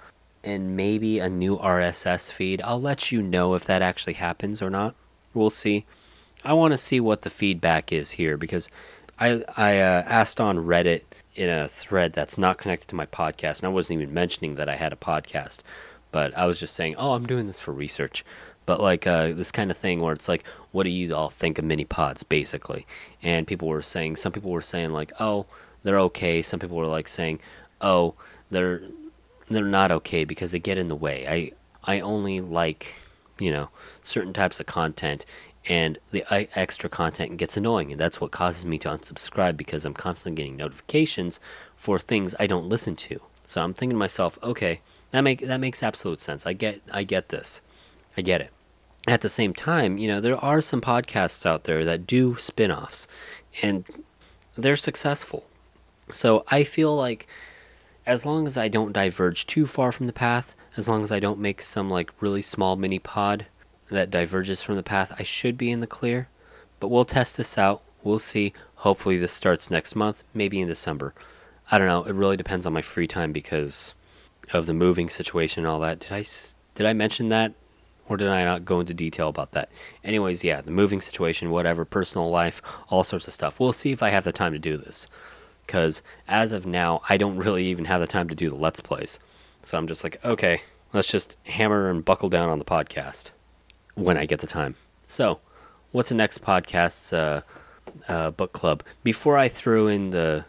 And 0.44 0.76
maybe 0.76 1.18
a 1.18 1.28
new 1.28 1.56
RSS 1.56 2.30
feed. 2.30 2.60
I'll 2.62 2.80
let 2.80 3.10
you 3.10 3.22
know 3.22 3.54
if 3.54 3.64
that 3.64 3.80
actually 3.82 4.12
happens 4.12 4.60
or 4.60 4.68
not. 4.68 4.94
We'll 5.32 5.50
see. 5.50 5.86
I 6.44 6.52
want 6.52 6.72
to 6.72 6.78
see 6.78 7.00
what 7.00 7.22
the 7.22 7.30
feedback 7.30 7.90
is 7.90 8.12
here 8.12 8.36
because 8.36 8.68
I 9.18 9.42
I 9.56 9.78
uh, 9.78 10.04
asked 10.06 10.40
on 10.40 10.58
Reddit 10.58 11.02
in 11.34 11.48
a 11.48 11.68
thread 11.68 12.12
that's 12.12 12.38
not 12.38 12.58
connected 12.58 12.88
to 12.88 12.94
my 12.94 13.06
podcast, 13.06 13.58
and 13.58 13.66
I 13.66 13.68
wasn't 13.68 14.00
even 14.00 14.14
mentioning 14.14 14.54
that 14.56 14.68
I 14.68 14.76
had 14.76 14.92
a 14.92 14.96
podcast, 14.96 15.60
but 16.12 16.36
I 16.36 16.46
was 16.46 16.58
just 16.58 16.74
saying, 16.74 16.94
oh, 16.96 17.12
I'm 17.12 17.26
doing 17.26 17.46
this 17.46 17.60
for 17.60 17.72
research. 17.72 18.24
But 18.66 18.80
like 18.80 19.06
uh, 19.06 19.32
this 19.32 19.50
kind 19.50 19.70
of 19.70 19.76
thing 19.76 20.00
where 20.00 20.12
it's 20.12 20.28
like, 20.28 20.44
what 20.72 20.84
do 20.84 20.90
you 20.90 21.14
all 21.14 21.28
think 21.28 21.58
of 21.58 21.64
mini 21.64 21.84
pods, 21.84 22.22
basically? 22.22 22.86
And 23.22 23.46
people 23.46 23.68
were 23.68 23.82
saying, 23.82 24.16
some 24.16 24.32
people 24.32 24.50
were 24.50 24.62
saying 24.62 24.92
like, 24.92 25.12
oh, 25.20 25.46
they're 25.82 26.00
okay. 26.00 26.40
Some 26.40 26.60
people 26.60 26.76
were 26.76 26.86
like 26.86 27.08
saying, 27.08 27.40
oh, 27.80 28.14
they're 28.50 28.82
they're 29.50 29.64
not 29.64 29.92
okay 29.92 30.24
because 30.24 30.50
they 30.50 30.58
get 30.58 30.78
in 30.78 30.88
the 30.88 30.96
way. 30.96 31.26
I 31.28 31.52
I 31.92 32.00
only 32.00 32.40
like 32.40 32.94
you 33.38 33.50
know 33.50 33.68
certain 34.02 34.32
types 34.32 34.60
of 34.60 34.66
content 34.66 35.26
and 35.66 35.98
the 36.10 36.24
extra 36.30 36.90
content 36.90 37.36
gets 37.36 37.56
annoying 37.56 37.90
and 37.90 38.00
that's 38.00 38.20
what 38.20 38.30
causes 38.30 38.64
me 38.64 38.78
to 38.78 38.88
unsubscribe 38.88 39.56
because 39.56 39.84
i'm 39.84 39.94
constantly 39.94 40.36
getting 40.36 40.56
notifications 40.56 41.40
for 41.76 41.98
things 41.98 42.34
i 42.38 42.46
don't 42.46 42.68
listen 42.68 42.96
to. 42.96 43.20
So 43.46 43.62
i'm 43.62 43.74
thinking 43.74 43.96
to 43.96 43.98
myself 43.98 44.38
okay 44.42 44.80
that 45.10 45.22
make 45.22 45.46
that 45.46 45.60
makes 45.60 45.82
absolute 45.82 46.20
sense. 46.20 46.46
I 46.46 46.52
get 46.52 46.82
i 46.92 47.04
get 47.04 47.28
this. 47.28 47.60
I 48.16 48.22
get 48.22 48.40
it. 48.40 48.50
At 49.06 49.20
the 49.20 49.28
same 49.28 49.54
time 49.54 49.98
you 49.98 50.08
know 50.08 50.20
there 50.20 50.36
are 50.36 50.60
some 50.60 50.80
podcasts 50.80 51.46
out 51.46 51.64
there 51.64 51.84
that 51.84 52.06
do 52.06 52.36
spin-offs 52.36 53.06
and 53.62 53.86
they're 54.56 54.76
successful. 54.76 55.44
So 56.12 56.44
i 56.48 56.64
feel 56.64 56.94
like 56.94 57.26
as 58.06 58.26
long 58.26 58.46
as 58.46 58.58
i 58.58 58.68
don't 58.68 58.92
diverge 58.92 59.46
too 59.46 59.66
far 59.66 59.90
from 59.90 60.06
the 60.06 60.12
path 60.12 60.54
as 60.76 60.88
long 60.88 61.02
as 61.02 61.10
i 61.10 61.18
don't 61.18 61.38
make 61.38 61.62
some 61.62 61.88
like 61.88 62.10
really 62.20 62.42
small 62.42 62.76
mini 62.76 62.98
pod 62.98 63.46
that 63.90 64.10
diverges 64.10 64.62
from 64.62 64.76
the 64.76 64.82
path, 64.82 65.12
I 65.18 65.22
should 65.22 65.58
be 65.58 65.70
in 65.70 65.80
the 65.80 65.86
clear. 65.86 66.28
But 66.80 66.88
we'll 66.88 67.04
test 67.04 67.36
this 67.36 67.56
out. 67.58 67.82
We'll 68.02 68.18
see. 68.18 68.52
Hopefully, 68.76 69.18
this 69.18 69.32
starts 69.32 69.70
next 69.70 69.96
month, 69.96 70.22
maybe 70.34 70.60
in 70.60 70.68
December. 70.68 71.14
I 71.70 71.78
don't 71.78 71.86
know. 71.86 72.04
It 72.04 72.14
really 72.14 72.36
depends 72.36 72.66
on 72.66 72.72
my 72.72 72.82
free 72.82 73.06
time 73.06 73.32
because 73.32 73.94
of 74.52 74.66
the 74.66 74.74
moving 74.74 75.08
situation 75.08 75.64
and 75.64 75.72
all 75.72 75.80
that. 75.80 76.00
Did 76.00 76.12
I 76.12 76.26
did 76.74 76.86
I 76.86 76.92
mention 76.92 77.28
that, 77.30 77.52
or 78.08 78.16
did 78.16 78.28
I 78.28 78.44
not 78.44 78.64
go 78.64 78.80
into 78.80 78.92
detail 78.92 79.28
about 79.28 79.52
that? 79.52 79.70
Anyways, 80.02 80.44
yeah, 80.44 80.60
the 80.60 80.70
moving 80.70 81.00
situation, 81.00 81.50
whatever, 81.50 81.84
personal 81.84 82.28
life, 82.30 82.60
all 82.88 83.04
sorts 83.04 83.26
of 83.26 83.32
stuff. 83.32 83.58
We'll 83.58 83.72
see 83.72 83.92
if 83.92 84.02
I 84.02 84.10
have 84.10 84.24
the 84.24 84.32
time 84.32 84.52
to 84.52 84.58
do 84.58 84.76
this. 84.76 85.06
Because 85.66 86.02
as 86.28 86.52
of 86.52 86.66
now, 86.66 87.00
I 87.08 87.16
don't 87.16 87.38
really 87.38 87.64
even 87.66 87.86
have 87.86 88.00
the 88.00 88.06
time 88.06 88.28
to 88.28 88.34
do 88.34 88.50
the 88.50 88.56
Let's 88.56 88.80
Plays. 88.80 89.18
So 89.62 89.78
I'm 89.78 89.86
just 89.86 90.04
like, 90.04 90.22
okay, 90.22 90.60
let's 90.92 91.08
just 91.08 91.36
hammer 91.44 91.88
and 91.88 92.04
buckle 92.04 92.28
down 92.28 92.50
on 92.50 92.58
the 92.58 92.66
podcast 92.66 93.30
when 93.94 94.16
I 94.16 94.26
get 94.26 94.40
the 94.40 94.46
time. 94.46 94.74
So, 95.08 95.40
what's 95.92 96.08
the 96.08 96.14
next 96.14 96.42
podcast's 96.42 97.12
uh, 97.12 97.42
uh, 98.08 98.30
book 98.30 98.52
club? 98.52 98.82
Before 99.02 99.36
I 99.36 99.48
threw 99.48 99.88
in 99.88 100.10
the 100.10 100.44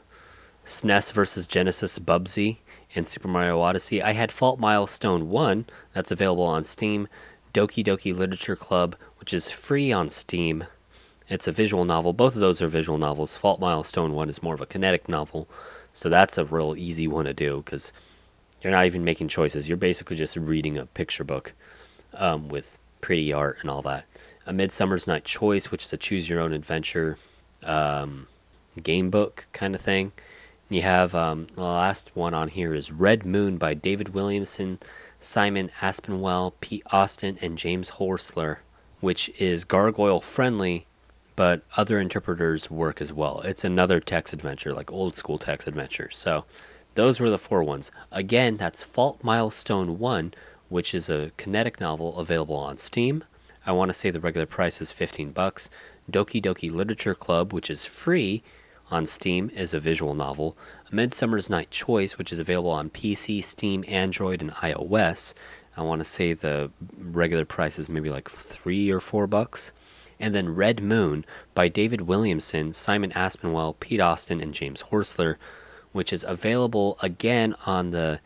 SNES 0.66 1.12
versus 1.12 1.46
Genesis 1.46 2.00
Bubsy 2.00 2.58
and 2.96 3.08
Super 3.08 3.28
Mario 3.28 3.60
Odyssey, 3.62 4.02
I 4.02 4.14
had 4.14 4.32
Fault 4.32 4.60
Milestone 4.60 5.30
1, 5.30 5.66
that's 5.94 6.12
available 6.12 6.44
on 6.44 6.64
Steam, 6.64 7.08
Doki 7.54 7.86
Doki 7.86 8.16
Literature 8.16 8.56
Club, 8.56 8.96
which 9.20 9.34
is 9.34 9.50
free 9.50 9.92
on 9.92 10.10
Steam. 10.10 10.66
It's 11.30 11.48
a 11.48 11.52
visual 11.52 11.86
novel. 11.86 12.14
Both 12.14 12.36
of 12.36 12.42
those 12.42 12.62
are 12.62 12.68
visual 12.68 12.98
novels. 12.98 13.36
Fault 13.36 13.60
Milestone 13.60 14.14
1 14.14 14.30
is 14.30 14.44
more 14.44 14.54
of 14.54 14.62
a 14.62 14.66
kinetic 14.66 15.10
novel, 15.10 15.48
so 15.94 16.10
that's 16.10 16.38
a 16.38 16.46
real 16.46 16.76
easy 16.78 17.08
one 17.08 17.26
to 17.26 17.34
do 17.34 17.64
because 17.64 17.94
you're 18.62 18.72
not 18.72 18.86
even 18.86 19.04
making 19.04 19.28
choices. 19.28 19.68
You're 19.68 19.78
basically 19.78 20.18
just 20.18 20.36
reading 20.36 20.78
a 20.78 20.86
picture 20.86 21.24
book 21.24 21.54
um, 22.14 22.50
with 22.50 22.78
pretty 23.06 23.32
art 23.32 23.60
and 23.62 23.70
all 23.70 23.84
that. 23.84 24.04
A 24.48 24.52
Midsummer's 24.52 25.06
Night 25.06 25.26
Choice, 25.26 25.70
which 25.70 25.84
is 25.86 25.94
a 25.94 25.98
choose 25.98 26.28
your 26.28 26.40
own 26.40 26.54
adventure 26.54 27.20
um, 27.62 28.26
game 28.82 29.12
book 29.12 29.46
kind 29.54 29.76
of 29.76 29.82
thing. 29.82 30.12
You 30.70 30.82
have 30.82 31.14
um, 31.14 31.46
the 31.54 31.62
last 31.62 32.10
one 32.16 32.34
on 32.34 32.48
here 32.48 32.74
is 32.74 32.92
Red 32.92 33.24
Moon 33.24 33.58
by 33.58 33.76
David 33.76 34.16
Williamson, 34.16 34.80
Simon 35.22 35.70
Aspinwall, 35.82 36.54
Pete 36.62 36.82
Austin, 36.88 37.38
and 37.44 37.60
James 37.60 37.92
Horstler, 37.92 38.58
which 39.02 39.30
is 39.40 39.66
gargoyle 39.66 40.20
friendly, 40.20 40.88
but 41.36 41.62
other 41.78 42.00
interpreters 42.00 42.72
work 42.72 43.02
as 43.02 43.14
well. 43.14 43.42
It's 43.42 43.64
another 43.64 44.00
text 44.00 44.34
adventure, 44.34 44.74
like 44.74 44.92
old 44.92 45.16
school 45.16 45.38
text 45.38 45.68
adventure. 45.68 46.10
So 46.10 46.46
those 46.96 47.20
were 47.20 47.30
the 47.30 47.38
four 47.38 47.62
ones. 47.62 47.92
Again, 48.12 48.58
that's 48.58 48.82
Fault 48.82 49.24
Milestone 49.24 50.00
1, 50.00 50.34
which 50.70 50.94
is 50.94 51.10
a 51.10 51.32
kinetic 51.38 51.80
novel 51.80 52.18
available 52.18 52.56
on 52.56 52.78
Steam. 52.78 53.24
I 53.66 53.72
want 53.72 53.90
to 53.90 53.94
say 53.94 54.12
the 54.12 54.20
regular 54.20 54.46
price 54.46 54.82
is 54.82 54.92
15 54.92 55.32
bucks. 55.32 55.70
Doki 56.12 56.42
Doki 56.42 56.72
Literature 56.72 57.16
Club, 57.16 57.52
which 57.52 57.70
is 57.70 57.84
free 57.84 58.44
on 58.92 59.08
Steam, 59.08 59.50
is 59.56 59.74
a 59.74 59.80
visual 59.80 60.14
novel. 60.14 60.56
A 60.92 60.96
Midsummer's 60.96 61.50
Night 61.50 61.72
Choice, 61.72 62.18
which 62.18 62.32
is 62.32 62.40
available 62.40 62.70
on 62.70 62.92
PC, 62.92 63.44
Steam, 63.44 63.84
Android, 63.88 64.42
and 64.42 64.52
iOS. 64.52 65.34
I 65.76 65.82
want 65.82 66.00
to 66.00 66.06
say 66.06 66.34
the 66.34 66.72
regular 66.98 67.46
price 67.46 67.80
is 67.80 67.90
maybe 67.90 68.10
like 68.10 68.30
3 68.30 68.92
or 68.92 69.00
4 69.00 69.28
bucks. 69.28 69.72
And 70.20 70.34
then 70.34 70.56
Red 70.56 70.82
Moon 70.82 71.26
by 71.54 71.68
David 71.68 72.02
Williamson, 72.02 72.72
Simon 72.72 73.12
Aspinwall, 73.12 73.76
Pete 73.80 74.00
Austin, 74.00 74.40
and 74.40 74.54
James 74.54 74.84
Horstler, 74.92 75.36
which 75.92 76.14
is 76.14 76.24
available 76.26 76.98
again 77.02 77.56
on 77.66 77.92
the 77.92 78.20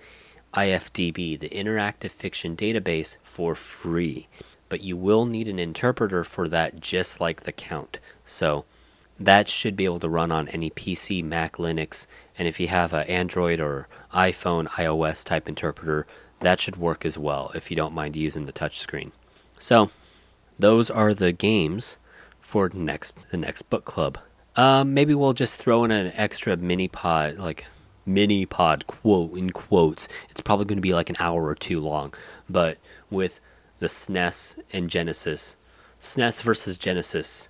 IFDB, 0.53 1.39
the 1.39 1.49
Interactive 1.49 2.11
Fiction 2.11 2.55
Database, 2.55 3.17
for 3.23 3.55
free. 3.55 4.27
But 4.67 4.81
you 4.81 4.97
will 4.97 5.25
need 5.25 5.47
an 5.47 5.59
interpreter 5.59 6.23
for 6.23 6.47
that, 6.49 6.79
just 6.79 7.19
like 7.19 7.43
the 7.43 7.51
Count. 7.51 7.99
So 8.25 8.65
that 9.19 9.49
should 9.49 9.75
be 9.75 9.85
able 9.85 9.99
to 9.99 10.09
run 10.09 10.31
on 10.31 10.47
any 10.49 10.69
PC, 10.69 11.23
Mac, 11.23 11.57
Linux, 11.57 12.07
and 12.37 12.47
if 12.47 12.59
you 12.59 12.67
have 12.69 12.93
an 12.93 13.07
Android 13.07 13.59
or 13.59 13.87
iPhone, 14.13 14.67
iOS 14.69 15.23
type 15.23 15.49
interpreter, 15.49 16.07
that 16.39 16.61
should 16.61 16.77
work 16.77 17.05
as 17.05 17.17
well 17.17 17.51
if 17.53 17.69
you 17.69 17.75
don't 17.75 17.93
mind 17.93 18.15
using 18.15 18.45
the 18.45 18.53
touchscreen. 18.53 19.11
So 19.59 19.91
those 20.57 20.89
are 20.89 21.13
the 21.13 21.33
games 21.33 21.97
for 22.41 22.69
next 22.73 23.29
the 23.31 23.37
next 23.37 23.63
book 23.63 23.85
club. 23.85 24.17
Um, 24.55 24.93
maybe 24.93 25.13
we'll 25.13 25.33
just 25.33 25.57
throw 25.57 25.83
in 25.83 25.91
an 25.91 26.11
extra 26.15 26.55
mini 26.57 26.87
pod, 26.87 27.37
like 27.37 27.65
mini 28.09 28.45
pod 28.45 28.87
quote 28.87 29.37
in 29.37 29.51
quotes. 29.51 30.07
It's 30.29 30.41
probably 30.41 30.65
going 30.65 30.77
to 30.77 30.81
be 30.81 30.93
like 30.93 31.09
an 31.09 31.17
hour 31.19 31.45
or 31.45 31.55
two 31.55 31.79
long, 31.79 32.13
but 32.49 32.77
with 33.09 33.39
the 33.79 33.87
SNES 33.87 34.55
and 34.73 34.89
Genesis, 34.89 35.55
SNES 36.01 36.41
versus 36.41 36.77
Genesis 36.77 37.47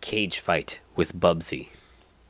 cage 0.00 0.38
fight 0.38 0.78
with 0.94 1.18
Bubsy 1.18 1.68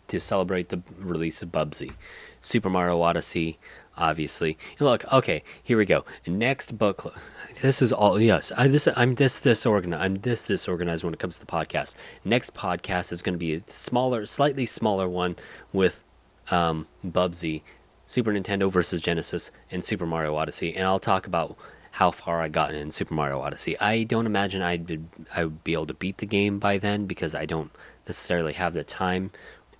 to 0.09 0.21
celebrate 0.21 0.71
the 0.71 0.83
release 0.99 1.43
of 1.43 1.51
Bubsy. 1.51 1.93
Super 2.41 2.71
Mario 2.71 3.01
Odyssey, 3.03 3.59
obviously. 3.97 4.57
Look, 4.79 5.05
okay, 5.13 5.43
here 5.63 5.77
we 5.77 5.85
go. 5.85 6.05
Next 6.27 6.79
book. 6.79 7.15
This 7.61 7.83
is 7.83 7.93
all. 7.93 8.21
Yes, 8.21 8.53
I, 8.57 8.69
this. 8.69 8.89
I'm 8.95 9.17
this 9.17 9.41
disorganized. 9.41 10.03
I'm 10.03 10.15
this 10.17 10.47
disorganized 10.47 11.03
when 11.03 11.15
it 11.15 11.19
comes 11.19 11.35
to 11.35 11.41
the 11.41 11.47
podcast. 11.47 11.95
Next 12.25 12.55
podcast 12.55 13.13
is 13.13 13.23
going 13.23 13.35
to 13.35 13.39
be 13.39 13.55
a 13.55 13.63
smaller, 13.69 14.27
slightly 14.27 14.67
smaller 14.67 15.09
one 15.09 15.37
with 15.73 16.05
um, 16.51 16.87
Bubsy, 17.05 17.63
Super 18.07 18.33
Nintendo 18.33 18.71
versus 18.71 19.01
Genesis, 19.01 19.51
and 19.71 19.85
Super 19.85 20.07
Mario 20.07 20.37
Odyssey, 20.37 20.75
and 20.75 20.85
I'll 20.85 21.01
talk 21.01 21.27
about 21.27 21.57
how 21.97 22.11
far 22.11 22.43
I 22.43 22.49
got 22.49 22.75
in 22.75 22.91
Super 22.93 23.15
Mario 23.15 23.41
Odyssey. 23.41 23.79
I 23.81 24.03
don't 24.03 24.27
imagine 24.27 24.61
I'd 24.61 24.87
be, 24.87 25.01
I 25.35 25.45
would 25.45 25.65
be 25.65 25.73
able 25.73 25.87
to 25.87 25.95
beat 25.95 26.19
the 26.19 26.27
game 26.27 26.59
by 26.59 26.77
then 26.77 27.07
because 27.07 27.35
I 27.35 27.47
don't 27.47 27.71
necessarily 28.07 28.53
have 28.53 28.75
the 28.75 28.85
time. 28.85 29.31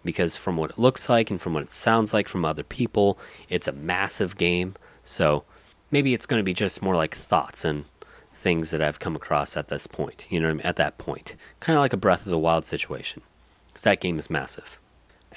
Because 0.03 0.35
from 0.35 0.57
what 0.57 0.71
it 0.71 0.79
looks 0.79 1.11
like 1.11 1.31
and 1.31 1.39
from 1.39 1.53
what 1.53 1.65
it 1.65 1.75
sounds 1.75 2.15
like 2.15 2.27
from 2.27 2.45
other 2.45 2.63
people, 2.63 3.19
it's 3.51 3.69
a 3.69 3.73
massive 3.73 4.39
game. 4.39 4.77
So 5.05 5.45
maybe 5.91 6.15
it's 6.15 6.25
going 6.25 6.41
to 6.41 6.45
be 6.45 6.55
just 6.55 6.81
more 6.81 6.97
like 6.97 7.15
thoughts 7.15 7.67
and 7.67 7.85
things 8.33 8.71
that 8.71 8.81
I've 8.81 9.01
come 9.01 9.15
across 9.15 9.55
at 9.55 9.69
this 9.69 9.87
point. 9.87 10.25
You 10.31 10.41
know, 10.41 10.49
I 10.49 10.53
mean? 10.55 10.61
at 10.65 10.77
that 10.77 10.97
point, 10.97 11.37
kind 11.61 11.77
of 11.77 11.81
like 11.81 11.93
a 11.93 11.99
Breath 11.99 12.25
of 12.25 12.31
the 12.31 12.39
Wild 12.39 12.65
situation, 12.65 13.21
because 13.69 13.83
that 13.83 14.01
game 14.01 14.19
is 14.19 14.31
massive. 14.31 14.79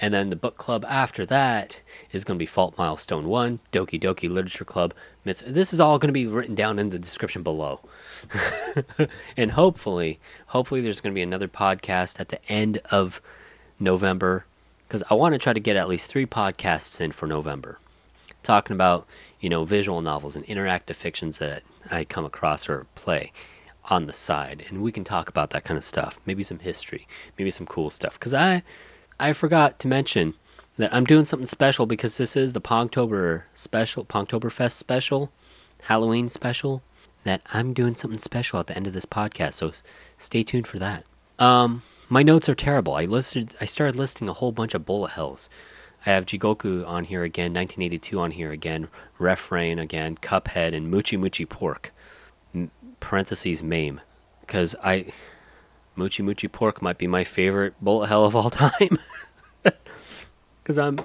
And 0.01 0.13
then 0.13 0.29
the 0.29 0.35
book 0.35 0.57
club 0.57 0.85
after 0.87 1.25
that 1.25 1.79
is 2.11 2.23
going 2.23 2.37
to 2.37 2.41
be 2.41 2.45
Fault 2.45 2.77
Milestone 2.77 3.27
1, 3.27 3.59
Doki 3.73 4.01
Doki 4.01 4.29
Literature 4.29 4.65
Club. 4.65 4.93
This 5.25 5.73
is 5.73 5.79
all 5.79 5.99
going 5.99 6.07
to 6.07 6.13
be 6.13 6.25
written 6.25 6.55
down 6.55 6.79
in 6.79 6.89
the 6.89 6.99
description 6.99 7.43
below. 7.43 7.81
and 9.37 9.51
hopefully, 9.51 10.19
hopefully 10.47 10.81
there's 10.81 11.01
going 11.01 11.13
to 11.13 11.17
be 11.17 11.21
another 11.21 11.49
podcast 11.49 12.19
at 12.19 12.29
the 12.29 12.43
end 12.49 12.79
of 12.89 13.21
November 13.79 14.45
because 14.87 15.03
I 15.09 15.13
want 15.13 15.33
to 15.33 15.39
try 15.39 15.53
to 15.53 15.59
get 15.59 15.75
at 15.75 15.87
least 15.87 16.09
three 16.09 16.25
podcasts 16.25 16.99
in 16.99 17.11
for 17.11 17.27
November, 17.27 17.77
talking 18.41 18.73
about 18.73 19.05
you 19.39 19.47
know 19.47 19.63
visual 19.63 20.01
novels 20.01 20.35
and 20.35 20.45
interactive 20.47 20.95
fictions 20.95 21.37
that 21.37 21.61
I 21.91 22.05
come 22.05 22.25
across 22.25 22.67
or 22.67 22.87
play 22.95 23.31
on 23.85 24.07
the 24.07 24.13
side, 24.13 24.65
and 24.67 24.81
we 24.81 24.91
can 24.91 25.03
talk 25.03 25.29
about 25.29 25.51
that 25.51 25.63
kind 25.63 25.77
of 25.77 25.83
stuff. 25.83 26.19
Maybe 26.25 26.43
some 26.43 26.59
history, 26.59 27.07
maybe 27.37 27.51
some 27.51 27.67
cool 27.67 27.91
stuff. 27.91 28.13
Because 28.13 28.33
I 28.33 28.63
I 29.19 29.33
forgot 29.33 29.79
to 29.79 29.87
mention 29.87 30.33
that 30.77 30.93
I'm 30.93 31.05
doing 31.05 31.25
something 31.25 31.45
special 31.45 31.85
because 31.85 32.17
this 32.17 32.35
is 32.35 32.53
the 32.53 32.61
Pongtober 32.61 33.43
special, 33.53 34.05
Pongtoberfest 34.05 34.71
special, 34.71 35.31
Halloween 35.83 36.29
special. 36.29 36.81
That 37.25 37.41
I'm 37.51 37.73
doing 37.73 37.95
something 37.95 38.19
special 38.19 38.59
at 38.59 38.67
the 38.67 38.77
end 38.77 38.87
of 38.87 38.93
this 38.93 39.05
podcast, 39.05 39.55
so 39.55 39.73
stay 40.17 40.41
tuned 40.41 40.67
for 40.67 40.79
that. 40.79 41.03
Um, 41.37 41.83
my 42.07 42.23
notes 42.23 42.47
are 42.47 42.55
terrible. 42.55 42.95
I 42.95 43.05
listed, 43.05 43.55
I 43.59 43.65
started 43.65 43.97
listing 43.97 44.29
a 44.29 44.33
whole 44.33 44.53
bunch 44.53 44.73
of 44.73 44.85
bullet 44.85 45.11
hells. 45.11 45.49
I 46.05 46.11
have 46.11 46.25
Jigoku 46.25 46.87
on 46.87 47.03
here 47.03 47.23
again, 47.23 47.53
1982 47.53 48.19
on 48.19 48.31
here 48.31 48.51
again, 48.51 48.87
Refrain 49.17 49.79
again, 49.79 50.15
Cuphead, 50.15 50.73
and 50.73 50.91
Muchi 50.91 51.19
Muchi 51.19 51.47
Pork. 51.47 51.91
Parentheses 53.01 53.61
MAME. 53.61 53.99
Because 54.41 54.75
I, 54.83 55.11
Muchi 55.99 56.23
Muchi 56.23 56.47
Pork 56.49 56.81
might 56.81 56.97
be 56.97 57.07
my 57.07 57.23
favorite 57.23 57.73
bullet 57.81 58.07
hell 58.07 58.23
of 58.25 58.35
all 58.35 58.49
time. 58.49 58.97
Because 60.63 60.77
I'm, 60.77 60.99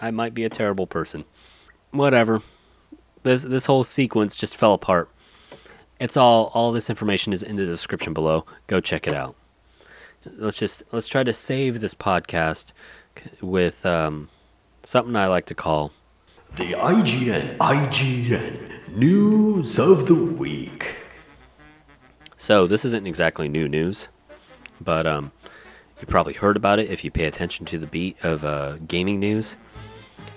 I 0.00 0.10
might 0.10 0.34
be 0.34 0.44
a 0.44 0.50
terrible 0.50 0.86
person. 0.86 1.24
Whatever. 1.92 2.42
This 3.22 3.42
this 3.42 3.66
whole 3.66 3.84
sequence 3.84 4.34
just 4.36 4.56
fell 4.56 4.74
apart. 4.74 5.08
It's 6.00 6.16
all 6.16 6.50
all 6.54 6.72
this 6.72 6.90
information 6.90 7.32
is 7.32 7.42
in 7.42 7.56
the 7.56 7.66
description 7.66 8.12
below. 8.12 8.44
Go 8.66 8.80
check 8.80 9.06
it 9.06 9.14
out. 9.14 9.36
Let's 10.24 10.56
just 10.58 10.82
let's 10.92 11.06
try 11.06 11.22
to 11.22 11.32
save 11.32 11.80
this 11.80 11.94
podcast 11.94 12.72
with 13.40 13.84
um, 13.86 14.28
something 14.82 15.16
I 15.16 15.26
like 15.26 15.46
to 15.46 15.54
call 15.54 15.92
the 16.56 16.72
IGN 16.72 17.56
IGN 17.58 18.96
News 18.96 19.78
of 19.78 20.06
the 20.06 20.14
Week. 20.14 20.97
So 22.40 22.68
this 22.68 22.84
isn't 22.84 23.06
exactly 23.06 23.48
new 23.48 23.68
news, 23.68 24.06
but 24.80 25.08
um, 25.08 25.32
you 26.00 26.06
probably 26.06 26.34
heard 26.34 26.56
about 26.56 26.78
it 26.78 26.88
if 26.88 27.04
you 27.04 27.10
pay 27.10 27.24
attention 27.24 27.66
to 27.66 27.78
the 27.78 27.88
beat 27.88 28.16
of 28.22 28.44
uh, 28.44 28.76
gaming 28.86 29.18
news. 29.18 29.56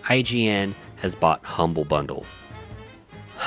IGN 0.06 0.74
has 0.96 1.14
bought 1.14 1.46
Humble 1.46 1.86
Bundle. 1.86 2.26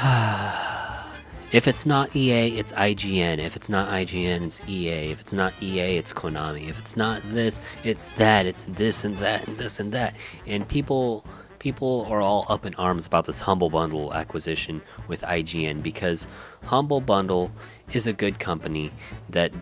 if 1.52 1.66
it's 1.66 1.85
not 1.85 2.14
EA, 2.14 2.56
it's 2.56 2.72
IGN. 2.72 3.40
If 3.40 3.56
it's 3.56 3.68
not 3.68 3.89
IGN, 3.89 4.47
it's 4.47 4.60
EA. 4.68 5.10
If 5.10 5.20
it's 5.20 5.32
not 5.32 5.52
EA, 5.60 5.97
it's 5.97 6.12
Konami. 6.12 6.68
If 6.68 6.78
it's 6.78 6.97
not 6.97 7.22
this, 7.32 7.59
it's 7.82 8.06
that. 8.18 8.47
It's 8.47 8.66
this 8.66 9.02
and 9.02 9.16
that 9.16 9.48
and 9.48 9.59
this 9.59 9.81
and 9.81 9.90
that. 9.93 10.14
And 10.47 10.66
people 10.68 11.24
people 11.59 12.06
are 12.10 12.20
all 12.20 12.44
up 12.51 12.66
in 12.66 12.74
arms 12.74 13.06
about 13.06 13.24
this 13.24 13.40
Humble 13.40 13.70
Bundle 13.70 14.12
acquisition 14.12 14.82
with 15.09 15.22
IGN 15.22 15.82
because 15.82 16.26
Humble 16.64 17.01
Bundle 17.01 17.51
is 17.93 18.06
a 18.06 18.12
good 18.12 18.39
company 18.39 18.90
that 19.31 19.52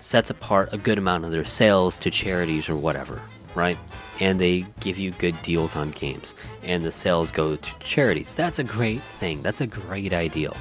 sets 0.00 0.30
apart 0.30 0.70
a 0.72 0.78
good 0.78 0.98
amount 0.98 1.24
of 1.24 1.30
their 1.30 1.44
sales 1.44 1.98
to 1.98 2.10
charities 2.10 2.68
or 2.68 2.76
whatever, 2.76 3.20
right? 3.54 3.78
And 4.18 4.40
they 4.40 4.66
give 4.80 4.98
you 4.98 5.10
good 5.12 5.40
deals 5.42 5.76
on 5.76 5.90
games, 5.92 6.34
and 6.62 6.84
the 6.84 6.92
sales 6.92 7.30
go 7.30 7.56
to 7.56 7.78
charities. 7.80 8.34
That's 8.34 8.58
a 8.58 8.64
great 8.64 9.02
thing. 9.02 9.42
That's 9.42 9.60
a 9.60 9.66
great 9.66 10.12
ideal. 10.12 10.56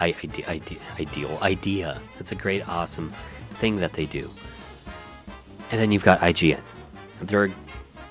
I, 0.00 0.14
ide- 0.22 0.44
ide- 0.48 0.80
ideal 0.98 1.38
idea. 1.42 2.00
That's 2.16 2.32
a 2.32 2.36
great, 2.36 2.66
awesome 2.68 3.12
thing 3.54 3.76
that 3.76 3.92
they 3.92 4.06
do. 4.06 4.30
And 5.70 5.80
then 5.80 5.92
you've 5.92 6.04
got 6.04 6.20
IGN. 6.20 6.60
They're 7.22 7.50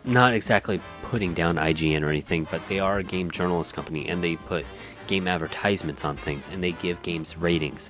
not 0.06 0.34
exactly 0.34 0.80
putting 1.04 1.34
down 1.34 1.56
IGN 1.56 2.04
or 2.04 2.10
anything, 2.10 2.48
but 2.50 2.66
they 2.70 2.80
are 2.80 3.00
a 3.00 3.04
game 3.04 3.32
journalist 3.32 3.74
company 3.74 4.08
and 4.08 4.24
they 4.24 4.36
put 4.36 4.66
game 5.08 5.28
advertisements 5.28 6.06
on 6.06 6.16
things 6.16 6.48
and 6.52 6.64
they 6.64 6.72
give 6.74 7.02
games 7.02 7.36
ratings. 7.36 7.90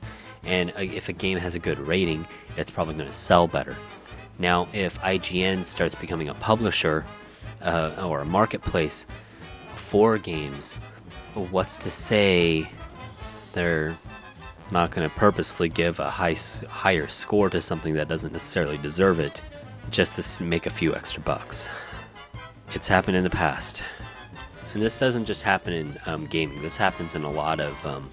And 0.49 0.73
if 0.77 1.09
a 1.09 1.13
game 1.13 1.38
has 1.38 1.53
a 1.53 1.59
good 1.59 1.77
rating, 1.77 2.26
it's 2.57 2.71
probably 2.71 2.95
going 2.95 3.05
to 3.05 3.13
sell 3.13 3.47
better. 3.47 3.77
Now, 4.39 4.67
if 4.73 4.99
IGN 5.01 5.63
starts 5.63 5.93
becoming 5.93 6.27
a 6.27 6.34
publisher 6.34 7.05
uh, 7.61 7.91
or 8.03 8.21
a 8.21 8.26
marketplace 8.26 9.05
for 9.76 10.17
games, 10.17 10.73
what's 11.35 11.77
to 11.77 11.91
say 11.91 12.67
they're 13.53 13.95
not 14.71 14.89
going 14.89 15.07
to 15.07 15.15
purposely 15.15 15.69
give 15.69 15.99
a 15.99 16.09
high, 16.09 16.35
higher 16.67 17.07
score 17.07 17.51
to 17.51 17.61
something 17.61 17.93
that 17.93 18.07
doesn't 18.07 18.34
necessarily 18.34 18.80
deserve 18.80 19.19
it 19.19 19.43
just 19.91 20.15
to 20.15 20.43
make 20.43 20.65
a 20.65 20.71
few 20.71 20.95
extra 20.95 21.21
bucks? 21.21 21.69
It's 22.73 22.88
happened 22.88 23.17
in 23.17 23.23
the 23.23 23.30
past. 23.30 23.84
And 24.73 24.81
this 24.81 24.97
doesn't 24.97 25.26
just 25.26 25.43
happen 25.43 25.73
in 25.73 25.99
um, 26.07 26.26
gaming, 26.26 26.59
this 26.63 26.76
happens 26.76 27.13
in 27.13 27.23
a 27.23 27.31
lot 27.31 27.59
of 27.59 27.85
um, 27.85 28.09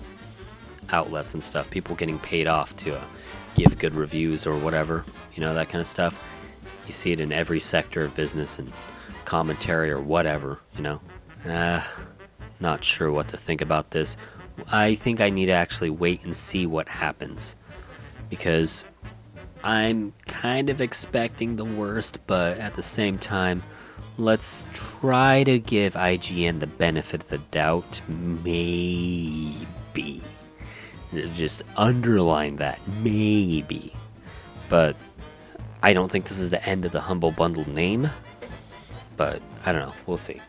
outlets 0.91 1.35
and 1.35 1.43
stuff. 1.43 1.71
People 1.71 1.97
getting 1.97 2.19
paid 2.19 2.47
off 2.47 2.77
to 2.79 2.97
uh, 2.97 3.05
give 3.55 3.79
good 3.79 3.95
reviews 3.95 4.47
or 4.47 4.57
whatever, 4.57 5.05
you 5.35 5.41
know, 5.41 5.55
that 5.55 5.69
kind 5.69 5.81
of 5.81 5.89
stuff. 5.89 6.23
You 6.87 6.93
see 6.93 7.13
it 7.13 7.21
in 7.21 7.33
every 7.33 7.61
sector 7.61 8.05
of 8.05 8.15
business 8.15 8.59
and 8.59 8.73
commentary 9.25 9.91
or 9.91 10.01
whatever, 10.01 10.61
you 10.77 10.83
know. 10.83 11.01
Uh, 11.49 11.83
not 12.61 12.85
sure 12.85 13.13
what 13.13 13.29
to 13.29 13.37
think 13.37 13.61
about 13.61 13.91
this. 13.91 14.17
I 14.69 14.95
think 14.95 15.21
I 15.21 15.31
need 15.31 15.47
to 15.47 15.53
actually 15.53 15.91
wait 15.91 16.25
and 16.25 16.35
see 16.35 16.67
what 16.67 16.89
happens. 16.89 17.55
Because 18.31 18.85
I'm 19.63 20.13
kind 20.27 20.71
of 20.71 20.81
expecting 20.81 21.57
the 21.57 21.65
worst, 21.65 22.19
but 22.27 22.59
at 22.59 22.75
the 22.75 22.83
same 22.83 23.19
time, 23.19 23.63
let's 24.19 24.67
try 24.73 25.45
to 25.45 25.59
give 25.59 25.95
IGN 25.95 26.61
the 26.61 26.67
benefit 26.67 27.23
of 27.23 27.29
the 27.29 27.39
doubt. 27.39 28.01
Maybe. 28.09 29.57
Just 31.35 31.63
underline 31.77 32.57
that. 32.57 32.79
Maybe. 33.03 33.93
But 34.69 34.97
I 35.83 35.93
don't 35.93 36.11
think 36.11 36.27
this 36.29 36.39
is 36.39 36.51
the 36.51 36.65
end 36.67 36.85
of 36.85 36.93
the 36.93 37.01
Humble 37.01 37.31
Bundle 37.31 37.69
name. 37.69 38.11
But 39.17 39.41
I 39.65 39.73
don't 39.73 39.83
know. 39.83 39.95
We'll 40.07 40.19
see. 40.19 40.41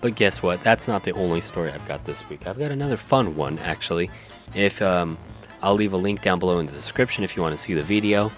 But 0.00 0.16
guess 0.16 0.42
what? 0.42 0.62
That's 0.64 0.88
not 0.88 1.04
the 1.04 1.12
only 1.12 1.40
story 1.40 1.70
I've 1.70 1.86
got 1.86 2.04
this 2.04 2.28
week. 2.28 2.46
I've 2.46 2.58
got 2.58 2.72
another 2.72 2.96
fun 2.96 3.36
one, 3.36 3.58
actually. 3.60 4.10
If 4.54 4.82
um, 4.82 5.16
I'll 5.62 5.74
leave 5.74 5.92
a 5.92 5.96
link 5.96 6.22
down 6.22 6.40
below 6.40 6.58
in 6.58 6.66
the 6.66 6.72
description 6.72 7.22
if 7.22 7.36
you 7.36 7.42
want 7.42 7.56
to 7.56 7.62
see 7.62 7.74
the 7.74 7.82
video. 7.82 8.32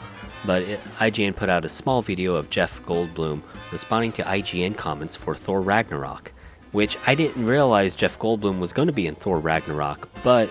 But 0.47 0.63
it, 0.63 0.81
IGN 0.99 1.35
put 1.35 1.49
out 1.49 1.65
a 1.65 1.71
small 1.71 2.03
video 2.03 2.35
of 2.35 2.51
Jeff 2.51 2.83
Goldblum 2.85 3.41
responding 3.73 4.13
to 4.13 4.23
IGN 4.23 4.77
comments 4.77 5.17
for 5.17 5.35
Thor 5.35 5.63
Ragnarok, 5.63 6.33
which 6.73 6.99
I 7.07 7.15
didn't 7.15 7.47
realize 7.47 7.95
Jeff 7.95 8.19
Goldblum 8.19 8.59
was 8.59 8.75
going 8.75 8.89
to 8.89 8.93
be 8.93 9.07
in 9.07 9.15
Thor 9.15 9.39
Ragnarok, 9.39 10.07
but 10.23 10.51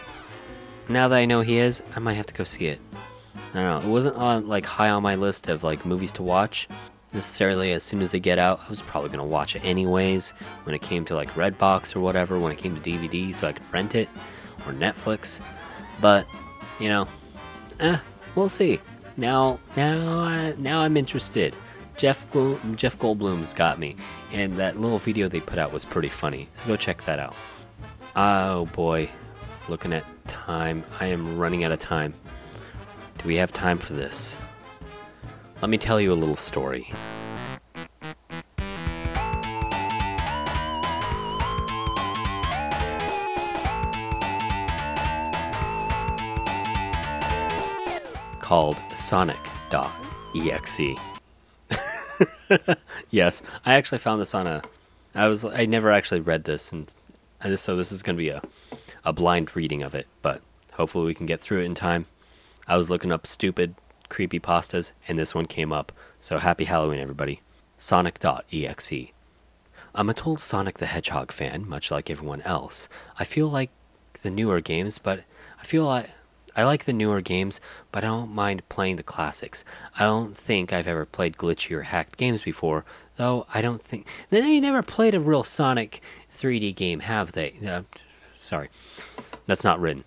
now 0.89 1.07
that 1.07 1.17
I 1.17 1.25
know 1.25 1.41
he 1.41 1.57
is, 1.57 1.81
I 1.95 1.99
might 1.99 2.13
have 2.15 2.25
to 2.27 2.33
go 2.33 2.43
see 2.43 2.67
it. 2.67 2.79
I 3.53 3.61
don't 3.61 3.83
know. 3.83 3.89
It 3.89 3.91
wasn't 3.91 4.15
on 4.17 4.47
like 4.47 4.65
high 4.65 4.89
on 4.89 5.03
my 5.03 5.15
list 5.15 5.49
of 5.49 5.63
like 5.63 5.85
movies 5.85 6.13
to 6.13 6.23
watch 6.23 6.67
necessarily 7.13 7.71
as 7.71 7.83
soon 7.83 8.01
as 8.01 8.11
they 8.11 8.19
get 8.19 8.39
out. 8.39 8.61
I 8.65 8.69
was 8.69 8.81
probably 8.81 9.09
gonna 9.09 9.25
watch 9.25 9.55
it 9.55 9.63
anyways 9.63 10.31
when 10.63 10.75
it 10.75 10.81
came 10.81 11.05
to 11.05 11.15
like 11.15 11.29
Redbox 11.31 11.95
or 11.95 11.99
whatever. 11.99 12.39
When 12.39 12.51
it 12.51 12.57
came 12.57 12.75
to 12.75 12.81
DVD, 12.81 13.33
so 13.33 13.47
I 13.47 13.53
could 13.53 13.71
rent 13.71 13.95
it 13.95 14.09
or 14.65 14.73
Netflix. 14.73 15.39
But 16.01 16.27
you 16.79 16.89
know, 16.89 17.07
eh, 17.79 17.97
we'll 18.35 18.49
see. 18.49 18.79
Now, 19.15 19.59
now, 19.77 20.19
I, 20.21 20.55
now 20.57 20.81
I'm 20.81 20.97
interested. 20.97 21.55
Jeff 21.95 22.25
Jeff 22.75 22.97
Goldblum's 22.97 23.53
got 23.53 23.77
me, 23.77 23.95
and 24.31 24.57
that 24.57 24.79
little 24.79 24.97
video 24.97 25.29
they 25.29 25.39
put 25.39 25.59
out 25.59 25.71
was 25.71 25.85
pretty 25.85 26.09
funny. 26.09 26.49
So 26.55 26.67
go 26.69 26.75
check 26.75 27.05
that 27.05 27.19
out. 27.19 27.35
Oh 28.15 28.65
boy, 28.67 29.09
looking 29.69 29.93
at 29.93 30.05
time, 30.27 30.83
I 30.99 31.07
am 31.07 31.37
running 31.37 31.63
out 31.63 31.71
of 31.71 31.79
time. 31.79 32.13
Do 33.17 33.27
we 33.27 33.35
have 33.35 33.51
time 33.51 33.77
for 33.77 33.93
this? 33.93 34.35
Let 35.61 35.69
me 35.69 35.77
tell 35.77 36.01
you 36.01 36.11
a 36.11 36.15
little 36.15 36.35
story. 36.35 36.91
Called 48.41 48.77
Sonic 48.95 49.37
Sonic.exe. 49.73 50.99
yes, 53.09 53.41
I 53.65 53.73
actually 53.73 53.97
found 53.97 54.21
this 54.21 54.35
on 54.35 54.45
a. 54.45 54.61
I 55.15 55.27
was 55.27 55.45
I 55.45 55.65
never 55.65 55.91
actually 55.91 56.19
read 56.19 56.43
this, 56.43 56.71
and, 56.71 56.91
and 57.41 57.59
so 57.59 57.75
this 57.75 57.91
is 57.91 58.03
going 58.03 58.15
to 58.15 58.21
be 58.21 58.29
a 58.29 58.41
a 59.05 59.13
blind 59.13 59.55
reading 59.55 59.83
of 59.83 59.93
it, 59.95 60.07
but 60.21 60.41
hopefully 60.73 61.05
we 61.05 61.13
can 61.13 61.25
get 61.25 61.41
through 61.41 61.61
it 61.61 61.65
in 61.65 61.75
time. 61.75 62.05
I 62.67 62.77
was 62.77 62.89
looking 62.89 63.11
up 63.11 63.27
stupid, 63.27 63.75
creepy 64.09 64.39
pastas, 64.39 64.91
and 65.07 65.19
this 65.19 65.35
one 65.35 65.45
came 65.45 65.73
up. 65.73 65.91
So 66.21 66.37
happy 66.37 66.65
Halloween, 66.65 66.99
everybody. 66.99 67.41
Sonic.exe. 67.77 69.11
I'm 69.95 70.09
a 70.09 70.13
total 70.13 70.37
Sonic 70.37 70.77
the 70.77 70.85
Hedgehog 70.85 71.31
fan, 71.31 71.67
much 71.67 71.91
like 71.91 72.09
everyone 72.09 72.41
else. 72.41 72.87
I 73.19 73.25
feel 73.25 73.47
like 73.47 73.69
the 74.21 74.31
newer 74.31 74.61
games, 74.61 74.97
but 74.97 75.23
I 75.61 75.65
feel 75.65 75.85
like 75.85 76.09
I 76.55 76.63
like 76.63 76.85
the 76.85 76.93
newer 76.93 77.21
games, 77.21 77.59
but 77.91 78.03
I 78.03 78.07
don't 78.07 78.33
mind 78.33 78.67
playing 78.69 78.97
the 78.97 79.03
classics. 79.03 79.65
I 79.97 80.03
don't 80.03 80.37
think 80.37 80.71
I've 80.71 80.87
ever 80.87 81.05
played 81.05 81.37
glitchy 81.37 81.71
or 81.71 81.81
hacked 81.81 82.17
games 82.17 82.43
before, 82.43 82.85
though 83.17 83.47
I 83.53 83.61
don't 83.61 83.81
think 83.81 84.07
they 84.29 84.59
never 84.59 84.83
played 84.83 85.15
a 85.15 85.19
real 85.19 85.43
Sonic 85.43 86.01
3D 86.35 86.75
game, 86.75 87.01
have 87.01 87.31
they? 87.31 87.55
Uh, 87.65 87.81
sorry, 88.43 88.69
that's 89.45 89.63
not 89.63 89.79
written. 89.79 90.03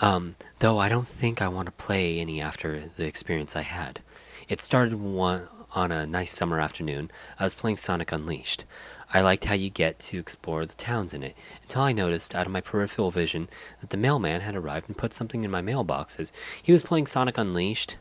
Um, 0.00 0.36
though 0.58 0.78
I 0.78 0.88
don't 0.88 1.08
think 1.08 1.40
I 1.40 1.48
want 1.48 1.66
to 1.66 1.72
play 1.72 2.18
any 2.18 2.40
after 2.40 2.90
the 2.96 3.04
experience 3.04 3.56
I 3.56 3.62
had. 3.62 4.00
It 4.48 4.60
started 4.60 4.94
one 4.94 5.48
on 5.72 5.92
a 5.92 6.06
nice 6.06 6.34
summer 6.34 6.60
afternoon. 6.60 7.10
I 7.38 7.44
was 7.44 7.54
playing 7.54 7.76
Sonic 7.76 8.12
Unleashed. 8.12 8.64
I 9.12 9.20
liked 9.20 9.44
how 9.44 9.54
you 9.54 9.70
get 9.70 10.00
to 10.00 10.18
explore 10.18 10.66
the 10.66 10.74
towns 10.74 11.14
in 11.14 11.22
it, 11.22 11.36
until 11.62 11.82
I 11.82 11.92
noticed 11.92 12.34
out 12.34 12.46
of 12.46 12.52
my 12.52 12.60
peripheral 12.60 13.10
vision 13.10 13.48
that 13.80 13.90
the 13.90 13.96
mailman 13.96 14.40
had 14.40 14.56
arrived 14.56 14.88
and 14.88 14.96
put 14.96 15.14
something 15.14 15.44
in 15.44 15.50
my 15.50 15.60
mailbox 15.60 16.16
as 16.16 16.32
he 16.60 16.72
was 16.72 16.82
playing 16.82 17.06
Sonic 17.06 17.38
Unleashed. 17.38 17.96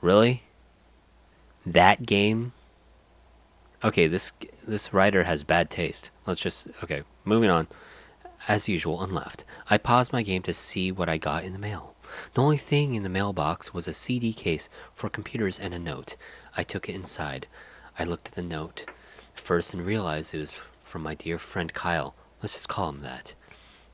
Really? 0.00 0.42
That 1.64 2.06
game? 2.06 2.52
Okay, 3.84 4.06
this 4.06 4.32
this 4.66 4.92
writer 4.92 5.24
has 5.24 5.44
bad 5.44 5.70
taste. 5.70 6.10
Let's 6.26 6.40
just 6.40 6.68
okay, 6.82 7.02
moving 7.24 7.50
on. 7.50 7.68
As 8.48 8.68
usual, 8.68 9.02
and 9.02 9.12
left. 9.12 9.44
I 9.70 9.78
paused 9.78 10.12
my 10.12 10.22
game 10.22 10.42
to 10.42 10.52
see 10.52 10.90
what 10.90 11.08
I 11.08 11.16
got 11.16 11.44
in 11.44 11.52
the 11.52 11.58
mail. 11.58 11.94
The 12.34 12.42
only 12.42 12.58
thing 12.58 12.94
in 12.94 13.02
the 13.02 13.08
mailbox 13.08 13.72
was 13.72 13.88
a 13.88 13.92
CD 13.92 14.32
case 14.32 14.68
for 14.94 15.08
computers 15.08 15.58
and 15.58 15.72
a 15.72 15.78
note. 15.78 16.16
I 16.56 16.62
took 16.62 16.88
it 16.88 16.94
inside. 16.94 17.46
I 17.98 18.04
looked 18.04 18.28
at 18.28 18.34
the 18.34 18.42
note 18.42 18.86
first 19.34 19.72
and 19.72 19.84
realized 19.84 20.34
it 20.34 20.38
was 20.38 20.54
from 20.84 21.02
my 21.02 21.14
dear 21.14 21.38
friend 21.38 21.72
Kyle. 21.72 22.14
Let's 22.42 22.54
just 22.54 22.68
call 22.68 22.90
him 22.90 23.02
that. 23.02 23.34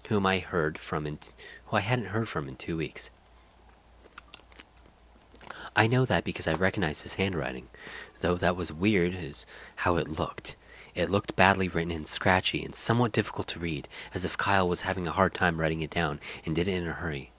Whom 0.09 0.27
I 0.27 0.39
heard 0.39 0.79
from 0.79 1.07
in 1.07 1.19
who 1.66 1.77
I 1.77 1.81
hadn't 1.81 2.07
heard 2.07 2.29
from 2.29 2.49
in 2.49 2.57
two 2.57 2.77
weeks. 2.77 3.11
I 5.77 5.87
know 5.87 6.05
that 6.07 6.25
because 6.25 6.49
I 6.49 6.55
recognized 6.55 7.03
his 7.03 7.15
handwriting, 7.15 7.69
though 8.20 8.37
that 8.37 8.57
was 8.57 8.73
weird 8.73 9.15
is 9.15 9.47
how 9.77 9.97
it 9.97 10.09
looked. 10.09 10.57
It 10.99 11.11
looked 11.11 11.37
badly 11.37 11.69
written 11.69 11.93
and 11.93 12.09
scratchy 12.09 12.65
and 12.65 12.75
somewhat 12.75 13.12
difficult 13.12 13.47
to 13.49 13.61
read, 13.61 13.87
as 14.12 14.25
if 14.25 14.37
Kyle 14.37 14.69
was 14.69 14.81
having 14.81 15.07
a 15.07 15.12
hard 15.12 15.33
time 15.33 15.61
writing 15.61 15.81
it 15.81 15.91
down 15.91 16.19
and 16.45 16.57
did 16.57 16.66
it 16.66 16.75
in 16.75 16.89
a 16.89 16.93
hurry. 16.93 17.31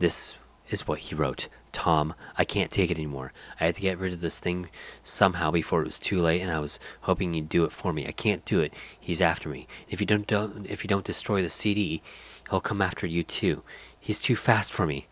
This 0.00 0.34
is 0.68 0.84
what 0.84 0.98
he 0.98 1.14
wrote. 1.14 1.46
Tom, 1.70 2.14
I 2.36 2.44
can't 2.44 2.72
take 2.72 2.90
it 2.90 2.96
anymore. 2.96 3.32
I 3.60 3.66
had 3.66 3.76
to 3.76 3.80
get 3.80 4.00
rid 4.00 4.12
of 4.12 4.20
this 4.20 4.40
thing 4.40 4.70
somehow 5.04 5.52
before 5.52 5.82
it 5.82 5.86
was 5.86 6.00
too 6.00 6.20
late, 6.20 6.40
and 6.40 6.50
I 6.50 6.58
was 6.58 6.80
hoping 7.02 7.32
you'd 7.32 7.48
do 7.48 7.62
it 7.62 7.70
for 7.70 7.92
me. 7.92 8.08
I 8.08 8.12
can't 8.12 8.44
do 8.44 8.58
it. 8.58 8.74
He's 8.98 9.20
after 9.20 9.48
me. 9.48 9.68
If 9.88 10.00
you 10.00 10.06
don't, 10.06 10.26
don't 10.26 10.66
if 10.68 10.82
you 10.82 10.88
don't 10.88 11.06
destroy 11.06 11.42
the 11.42 11.50
CD, 11.50 12.02
he'll 12.50 12.60
come 12.60 12.82
after 12.82 13.06
you 13.06 13.22
too. 13.22 13.62
He's 14.00 14.18
too 14.18 14.34
fast 14.34 14.72
for 14.72 14.84
me. 14.84 15.06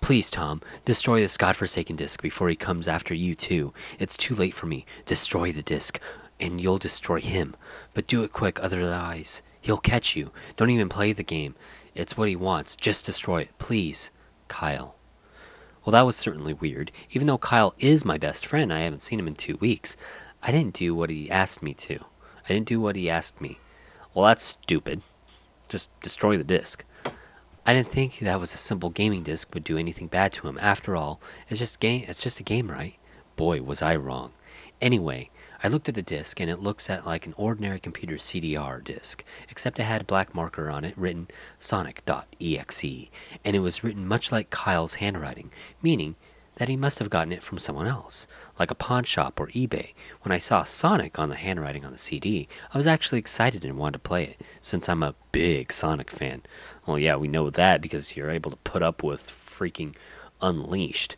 Please, 0.00 0.30
Tom, 0.30 0.62
destroy 0.84 1.20
this 1.20 1.36
godforsaken 1.36 1.94
disc 1.94 2.20
before 2.20 2.48
he 2.48 2.56
comes 2.56 2.88
after 2.88 3.14
you 3.14 3.36
too. 3.36 3.72
It's 4.00 4.16
too 4.16 4.34
late 4.34 4.52
for 4.52 4.66
me. 4.66 4.84
Destroy 5.06 5.52
the 5.52 5.62
disc, 5.62 6.00
and 6.40 6.60
you'll 6.60 6.78
destroy 6.78 7.20
him. 7.20 7.56
But 7.92 8.06
do 8.06 8.22
it 8.22 8.32
quick, 8.32 8.58
otherwise 8.60 9.42
he'll 9.60 9.78
catch 9.78 10.14
you. 10.14 10.30
Don't 10.56 10.70
even 10.70 10.88
play 10.88 11.12
the 11.12 11.22
game. 11.22 11.54
It's 11.94 12.16
what 12.16 12.28
he 12.28 12.36
wants. 12.36 12.76
Just 12.76 13.06
destroy 13.06 13.42
it, 13.42 13.58
please. 13.58 14.10
Kyle. 14.48 14.94
Well, 15.84 15.92
that 15.92 16.02
was 16.02 16.16
certainly 16.16 16.52
weird. 16.52 16.90
Even 17.10 17.26
though 17.26 17.38
Kyle 17.38 17.74
is 17.78 18.04
my 18.04 18.18
best 18.18 18.46
friend, 18.46 18.72
I 18.72 18.80
haven't 18.80 19.02
seen 19.02 19.18
him 19.18 19.28
in 19.28 19.34
two 19.34 19.56
weeks. 19.56 19.96
I 20.42 20.50
didn't 20.50 20.74
do 20.74 20.94
what 20.94 21.10
he 21.10 21.30
asked 21.30 21.62
me 21.62 21.74
to. 21.74 21.98
I 22.44 22.48
didn't 22.52 22.68
do 22.68 22.80
what 22.80 22.96
he 22.96 23.08
asked 23.08 23.40
me. 23.40 23.58
Well, 24.12 24.26
that's 24.26 24.44
stupid. 24.44 25.02
Just 25.68 25.88
destroy 26.00 26.36
the 26.36 26.44
disc. 26.44 26.84
I 27.66 27.72
didn't 27.72 27.88
think 27.88 28.18
that 28.18 28.40
was 28.40 28.52
a 28.52 28.58
simple 28.58 28.90
gaming 28.90 29.22
disc 29.22 29.54
would 29.54 29.64
do 29.64 29.78
anything 29.78 30.08
bad 30.08 30.34
to 30.34 30.48
him. 30.48 30.58
After 30.60 30.94
all, 30.96 31.20
it's 31.48 31.58
just 31.58 31.80
game. 31.80 32.04
It's 32.06 32.22
just 32.22 32.40
a 32.40 32.42
game, 32.42 32.70
right? 32.70 32.96
Boy, 33.36 33.62
was 33.62 33.80
I 33.80 33.96
wrong. 33.96 34.32
Anyway, 34.82 35.30
I 35.64 35.68
looked 35.68 35.88
at 35.88 35.94
the 35.94 36.02
disc, 36.02 36.40
and 36.40 36.50
it 36.50 36.60
looks 36.60 36.90
at 36.90 37.06
like 37.06 37.24
an 37.24 37.32
ordinary 37.38 37.80
computer 37.80 38.16
CDR 38.16 38.84
disc, 38.84 39.24
except 39.48 39.78
it 39.78 39.84
had 39.84 40.02
a 40.02 40.04
black 40.04 40.34
marker 40.34 40.68
on 40.68 40.84
it 40.84 40.92
written 40.94 41.28
Sonic.exe, 41.58 42.84
and 42.84 43.56
it 43.56 43.60
was 43.60 43.82
written 43.82 44.06
much 44.06 44.30
like 44.30 44.50
Kyle's 44.50 44.96
handwriting, 44.96 45.50
meaning 45.80 46.16
that 46.56 46.68
he 46.68 46.76
must 46.76 46.98
have 46.98 47.08
gotten 47.08 47.32
it 47.32 47.42
from 47.42 47.58
someone 47.58 47.86
else, 47.86 48.26
like 48.58 48.70
a 48.70 48.74
pawn 48.74 49.04
shop 49.04 49.40
or 49.40 49.46
eBay. 49.48 49.94
When 50.20 50.32
I 50.32 50.38
saw 50.38 50.64
Sonic 50.64 51.18
on 51.18 51.30
the 51.30 51.34
handwriting 51.34 51.86
on 51.86 51.92
the 51.92 51.98
CD, 51.98 52.46
I 52.74 52.76
was 52.76 52.86
actually 52.86 53.20
excited 53.20 53.64
and 53.64 53.78
wanted 53.78 53.94
to 53.94 53.98
play 54.00 54.24
it, 54.24 54.42
since 54.60 54.86
I'm 54.86 55.02
a 55.02 55.14
big 55.32 55.72
Sonic 55.72 56.10
fan. 56.10 56.42
Well, 56.86 56.98
yeah, 56.98 57.16
we 57.16 57.26
know 57.26 57.48
that 57.48 57.80
because 57.80 58.14
you're 58.14 58.30
able 58.30 58.50
to 58.50 58.58
put 58.58 58.82
up 58.82 59.02
with 59.02 59.26
freaking 59.26 59.94
Unleashed. 60.42 61.16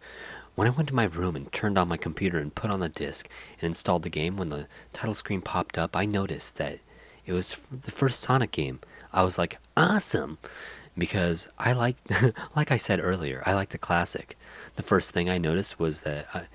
When 0.57 0.67
I 0.67 0.71
went 0.71 0.89
to 0.89 0.95
my 0.95 1.05
room 1.05 1.37
and 1.37 1.53
turned 1.53 1.77
on 1.77 1.87
my 1.87 1.99
computer 1.99 2.39
and 2.39 2.55
put 2.55 2.71
on 2.71 2.81
the 2.81 2.89
disc 2.89 3.29
and 3.61 3.69
installed 3.69 4.05
the 4.05 4.09
game, 4.09 4.39
when 4.39 4.49
the 4.49 4.67
title 4.95 5.15
screen 5.15 5.43
popped 5.43 5.77
up, 5.77 5.95
I 5.95 6.07
noticed 6.07 6.57
that 6.57 6.79
it 7.27 7.35
was 7.35 7.57
the 7.71 7.91
first 7.91 8.23
Sonic 8.23 8.53
game. 8.53 8.81
I 9.13 9.23
was 9.23 9.37
like, 9.37 9.59
awesome! 9.77 10.39
Because 10.97 11.47
I 11.59 11.73
like, 11.73 11.97
like 12.57 12.73
I 12.73 12.79
said 12.79 13.01
earlier, 13.05 13.43
I 13.45 13.53
like 13.53 13.69
the 13.69 13.77
classic. 13.77 14.39
The 14.77 14.83
first 14.83 15.11
thing 15.11 15.29
I 15.29 15.37
noticed 15.37 15.79
was 15.79 16.01
that 16.01 16.27
I 16.33 16.47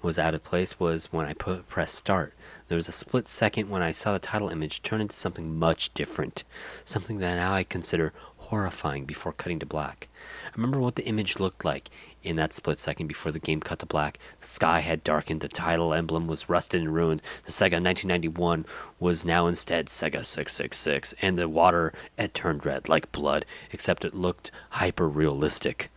was 0.00 0.18
out 0.18 0.34
of 0.34 0.42
place 0.42 0.80
was 0.80 1.12
when 1.12 1.26
I 1.26 1.34
put 1.34 1.68
press 1.68 1.92
start. 1.92 2.32
There 2.68 2.76
was 2.76 2.88
a 2.88 2.92
split 2.92 3.28
second 3.28 3.68
when 3.68 3.82
I 3.82 3.92
saw 3.92 4.14
the 4.14 4.18
title 4.18 4.48
image 4.48 4.82
turn 4.82 5.02
into 5.02 5.16
something 5.16 5.58
much 5.58 5.92
different, 5.92 6.44
something 6.86 7.18
that 7.18 7.34
now 7.34 7.52
I 7.52 7.64
consider 7.64 8.14
horrifying 8.38 9.04
before 9.04 9.32
cutting 9.32 9.58
to 9.58 9.66
black. 9.66 10.08
I 10.46 10.50
remember 10.56 10.80
what 10.80 10.96
the 10.96 11.04
image 11.04 11.38
looked 11.38 11.64
like 11.64 11.90
in 12.22 12.36
that 12.36 12.52
split 12.52 12.78
second 12.78 13.06
before 13.06 13.32
the 13.32 13.38
game 13.38 13.60
cut 13.60 13.78
to 13.78 13.86
black. 13.86 14.18
The 14.40 14.46
sky 14.46 14.80
had 14.80 15.04
darkened, 15.04 15.40
the 15.40 15.48
title 15.48 15.94
emblem 15.94 16.26
was 16.26 16.48
rusted 16.48 16.80
and 16.80 16.94
ruined. 16.94 17.22
The 17.46 17.52
Sega 17.52 17.82
1991 17.82 18.66
was 18.98 19.24
now 19.24 19.46
instead 19.46 19.86
Sega 19.86 20.24
666, 20.24 21.14
and 21.22 21.38
the 21.38 21.48
water 21.48 21.92
had 22.18 22.34
turned 22.34 22.66
red 22.66 22.88
like 22.88 23.12
blood, 23.12 23.44
except 23.72 24.04
it 24.04 24.14
looked 24.14 24.50
hyper 24.70 25.08
realistic. 25.08 25.90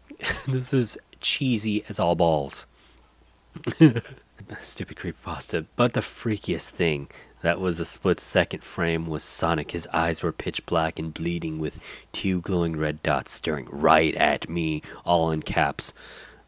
this 0.46 0.74
is 0.74 0.98
cheesy 1.20 1.84
as 1.88 1.98
all 1.98 2.14
balls. 2.14 2.66
Stupid 4.64 4.96
creep 4.96 5.16
creepypasta. 5.24 5.66
But 5.76 5.92
the 5.92 6.00
freakiest 6.00 6.70
thing 6.70 7.08
that 7.42 7.60
was 7.60 7.80
a 7.80 7.84
split 7.84 8.20
second 8.20 8.62
frame 8.62 9.06
was 9.06 9.24
Sonic. 9.24 9.72
His 9.72 9.86
eyes 9.92 10.22
were 10.22 10.32
pitch 10.32 10.64
black 10.66 10.98
and 10.98 11.12
bleeding 11.12 11.58
with 11.58 11.80
two 12.12 12.40
glowing 12.40 12.76
red 12.76 13.02
dots 13.02 13.32
staring 13.32 13.66
right 13.70 14.14
at 14.14 14.48
me, 14.48 14.82
all 15.04 15.30
in 15.30 15.42
caps, 15.42 15.92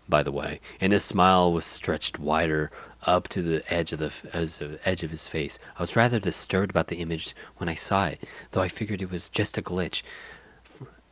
by 0.09 0.23
the 0.23 0.33
way. 0.33 0.61
And 0.81 0.93
his 0.93 1.05
smile 1.05 1.53
was 1.53 1.65
stretched 1.65 2.19
wider 2.19 2.71
up 3.03 3.29
to 3.29 3.43
the 3.43 3.73
edge 3.73 3.93
of 3.93 3.99
the, 3.99 4.13
as 4.33 4.59
the 4.59 4.79
edge 4.85 5.03
of 5.03 5.11
his 5.11 5.27
face. 5.27 5.59
I 5.79 5.83
was 5.83 5.97
rather 5.97 6.19
disturbed 6.19 6.71
about 6.71 6.89
the 6.89 7.01
image 7.01 7.35
when 7.57 7.69
I 7.69 7.75
saw 7.75 8.07
it, 8.07 8.23
though 8.53 8.63
I 8.63 8.69
figured 8.69 9.03
it 9.03 9.11
was 9.11 9.29
just 9.29 9.59
a 9.59 9.63
glitch 9.63 10.03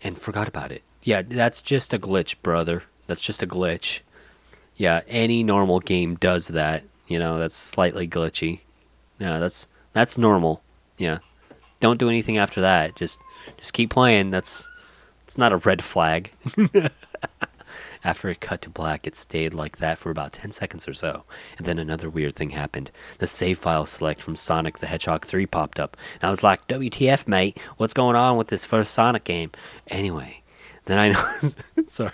and 0.01 0.19
forgot 0.19 0.49
about 0.49 0.73
it. 0.73 0.83
Yeah, 1.03 1.23
that's 1.23 1.61
just 1.61 1.93
a 1.93 1.99
glitch, 1.99 2.37
brother. 2.43 2.85
That's 3.07 3.21
just 3.21 3.43
a 3.43 3.47
glitch. 3.47 4.01
Yeah, 4.77 5.03
any 5.09 5.43
normal 5.43 5.81
game 5.81 6.17
does 6.17 6.49
that. 6.49 6.85
You 7.09 7.19
know, 7.19 7.39
that's 7.39 7.57
slightly 7.57 8.09
glitchy. 8.09 8.61
Yeah, 9.19 9.39
that's 9.39 9.67
that's 9.93 10.19
normal. 10.19 10.63
Yeah. 10.99 11.19
Don't 11.81 11.99
do 11.99 12.09
anything 12.09 12.39
after 12.39 12.61
that. 12.61 12.97
Just 12.97 13.19
just 13.57 13.73
keep 13.73 13.91
playing. 13.91 14.31
That's 14.31 14.67
it's 15.27 15.39
not 15.39 15.53
a 15.53 15.57
red 15.59 15.83
flag. 15.83 16.31
After 18.05 18.29
it 18.29 18.41
cut 18.41 18.61
to 18.63 18.71
black, 18.71 19.07
it 19.07 19.17
stayed 19.17 19.55
like 19.55 19.77
that 19.77 19.97
for 19.97 20.11
about 20.11 20.33
10 20.33 20.51
seconds 20.51 20.89
or 20.89 20.95
so, 20.95 21.23
and 21.57 21.67
then 21.67 21.79
another 21.79 22.11
weird 22.11 22.35
thing 22.35 22.51
happened. 22.51 22.91
The 23.19 23.29
save 23.29 23.59
file 23.59 23.87
select 23.87 24.23
from 24.23 24.35
Sonic 24.35 24.79
the 24.79 24.89
Hedgehog 24.89 25.25
3 25.25 25.47
popped 25.47 25.79
up, 25.79 25.97
and 26.21 26.27
I 26.27 26.31
was 26.31 26.43
like, 26.43 26.67
WTF, 26.67 27.29
mate? 27.29 27.59
What's 27.77 27.95
going 27.95 28.17
on 28.17 28.37
with 28.37 28.49
this 28.49 28.65
first 28.65 28.93
Sonic 28.93 29.23
game? 29.23 29.53
Anyway, 29.87 30.43
then 30.87 30.99
I 30.99 31.09
know. 31.11 31.53
sorry, 31.89 32.11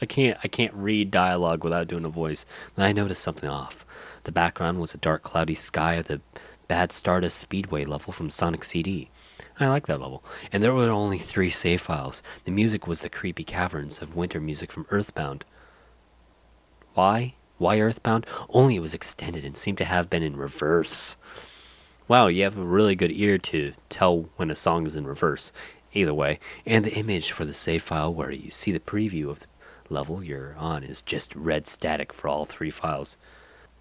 I 0.00 0.06
can't. 0.06 0.38
I 0.42 0.48
can't 0.48 0.74
read 0.74 1.10
dialogue 1.10 1.64
without 1.64 1.88
doing 1.88 2.04
a 2.04 2.10
voice. 2.10 2.44
Then 2.74 2.86
I 2.86 2.92
noticed 2.92 3.22
something 3.22 3.48
off. 3.48 3.86
The 4.24 4.32
background 4.32 4.80
was 4.80 4.94
a 4.94 4.98
dark, 4.98 5.22
cloudy 5.22 5.54
sky 5.54 5.94
of 5.94 6.06
the 6.06 6.20
Bad 6.68 6.92
Stardust 6.92 7.38
Speedway 7.38 7.84
level 7.84 8.12
from 8.12 8.30
Sonic 8.30 8.64
CD. 8.64 9.10
I 9.60 9.68
like 9.68 9.86
that 9.86 10.00
level. 10.00 10.24
And 10.52 10.62
there 10.62 10.74
were 10.74 10.90
only 10.90 11.18
three 11.18 11.50
save 11.50 11.80
files. 11.80 12.22
The 12.44 12.50
music 12.50 12.86
was 12.86 13.00
the 13.00 13.08
creepy 13.08 13.44
caverns 13.44 14.02
of 14.02 14.16
winter 14.16 14.40
music 14.40 14.72
from 14.72 14.86
Earthbound. 14.90 15.44
Why? 16.94 17.34
Why 17.58 17.80
Earthbound? 17.80 18.26
Only 18.50 18.76
it 18.76 18.80
was 18.80 18.94
extended 18.94 19.44
and 19.44 19.56
seemed 19.56 19.78
to 19.78 19.84
have 19.84 20.10
been 20.10 20.22
in 20.22 20.36
reverse. 20.36 21.16
Wow, 22.08 22.26
you 22.26 22.42
have 22.44 22.58
a 22.58 22.64
really 22.64 22.94
good 22.94 23.12
ear 23.12 23.38
to 23.38 23.72
tell 23.88 24.28
when 24.36 24.50
a 24.50 24.56
song 24.56 24.86
is 24.86 24.96
in 24.96 25.06
reverse. 25.06 25.52
either 25.92 26.14
way, 26.14 26.38
and 26.66 26.84
the 26.84 26.94
image 26.94 27.32
for 27.32 27.44
the 27.44 27.54
save 27.54 27.82
file 27.82 28.12
where 28.12 28.30
you 28.30 28.50
see 28.50 28.70
the 28.72 28.80
preview 28.80 29.30
of 29.30 29.40
the 29.40 29.46
level 29.90 30.22
you're 30.22 30.54
on 30.56 30.82
is 30.82 31.02
just 31.02 31.34
red 31.34 31.66
static 31.66 32.12
for 32.12 32.28
all 32.28 32.44
three 32.44 32.70
files. 32.70 33.16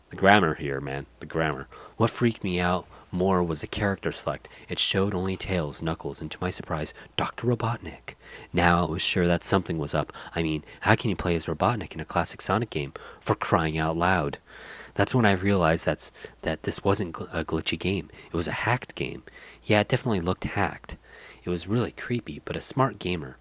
The 0.10 0.16
grammar 0.16 0.56
here, 0.56 0.80
man, 0.80 1.08
the 1.20 1.26
grammar. 1.26 1.68
What 1.98 2.10
freaked 2.10 2.44
me 2.44 2.60
out 2.60 2.88
more 3.12 3.42
was 3.42 3.62
the 3.62 3.68
character 3.68 4.12
select. 4.12 4.48
It 4.70 4.78
showed 4.78 5.16
only 5.16 5.38
Tails, 5.38 5.82
Knuckles, 5.82 6.22
and 6.22 6.30
to 6.32 6.38
my 6.42 6.50
surprise, 6.50 6.94
Dr. 7.18 7.48
Robotnik. 7.48 8.16
Now 8.54 8.86
I 8.86 8.90
was 8.90 9.02
sure 9.02 9.26
that 9.26 9.44
something 9.44 9.78
was 9.78 9.94
up. 9.96 10.14
I 10.36 10.44
mean, 10.44 10.64
how 10.82 10.96
can 10.96 11.10
you 11.10 11.16
play 11.16 11.36
as 11.36 11.46
Robotnik 11.46 11.94
in 11.94 12.00
a 12.00 12.06
classic 12.06 12.42
Sonic 12.42 12.70
game? 12.70 12.94
For 13.22 13.36
crying 13.36 13.78
out 13.78 13.98
loud. 13.98 14.38
That's 14.94 15.16
when 15.16 15.26
I 15.26 15.32
realized 15.32 15.86
that's, 15.86 16.12
that 16.42 16.64
this 16.64 16.84
wasn't 16.84 17.16
gl- 17.16 17.30
a 17.34 17.44
glitchy 17.44 17.80
game. 17.80 18.10
It 18.32 18.36
was 18.36 18.48
a 18.48 18.64
hacked 18.64 18.96
game. 18.96 19.24
Yeah, 19.64 19.82
it 19.82 19.88
definitely 19.88 20.22
looked 20.22 20.44
hacked. 20.44 20.98
It 21.44 21.50
was 21.50 21.68
really 21.68 21.92
creepy, 21.92 22.42
but 22.46 22.56
a 22.56 22.62
smart 22.62 23.00
gamer. 23.00 23.38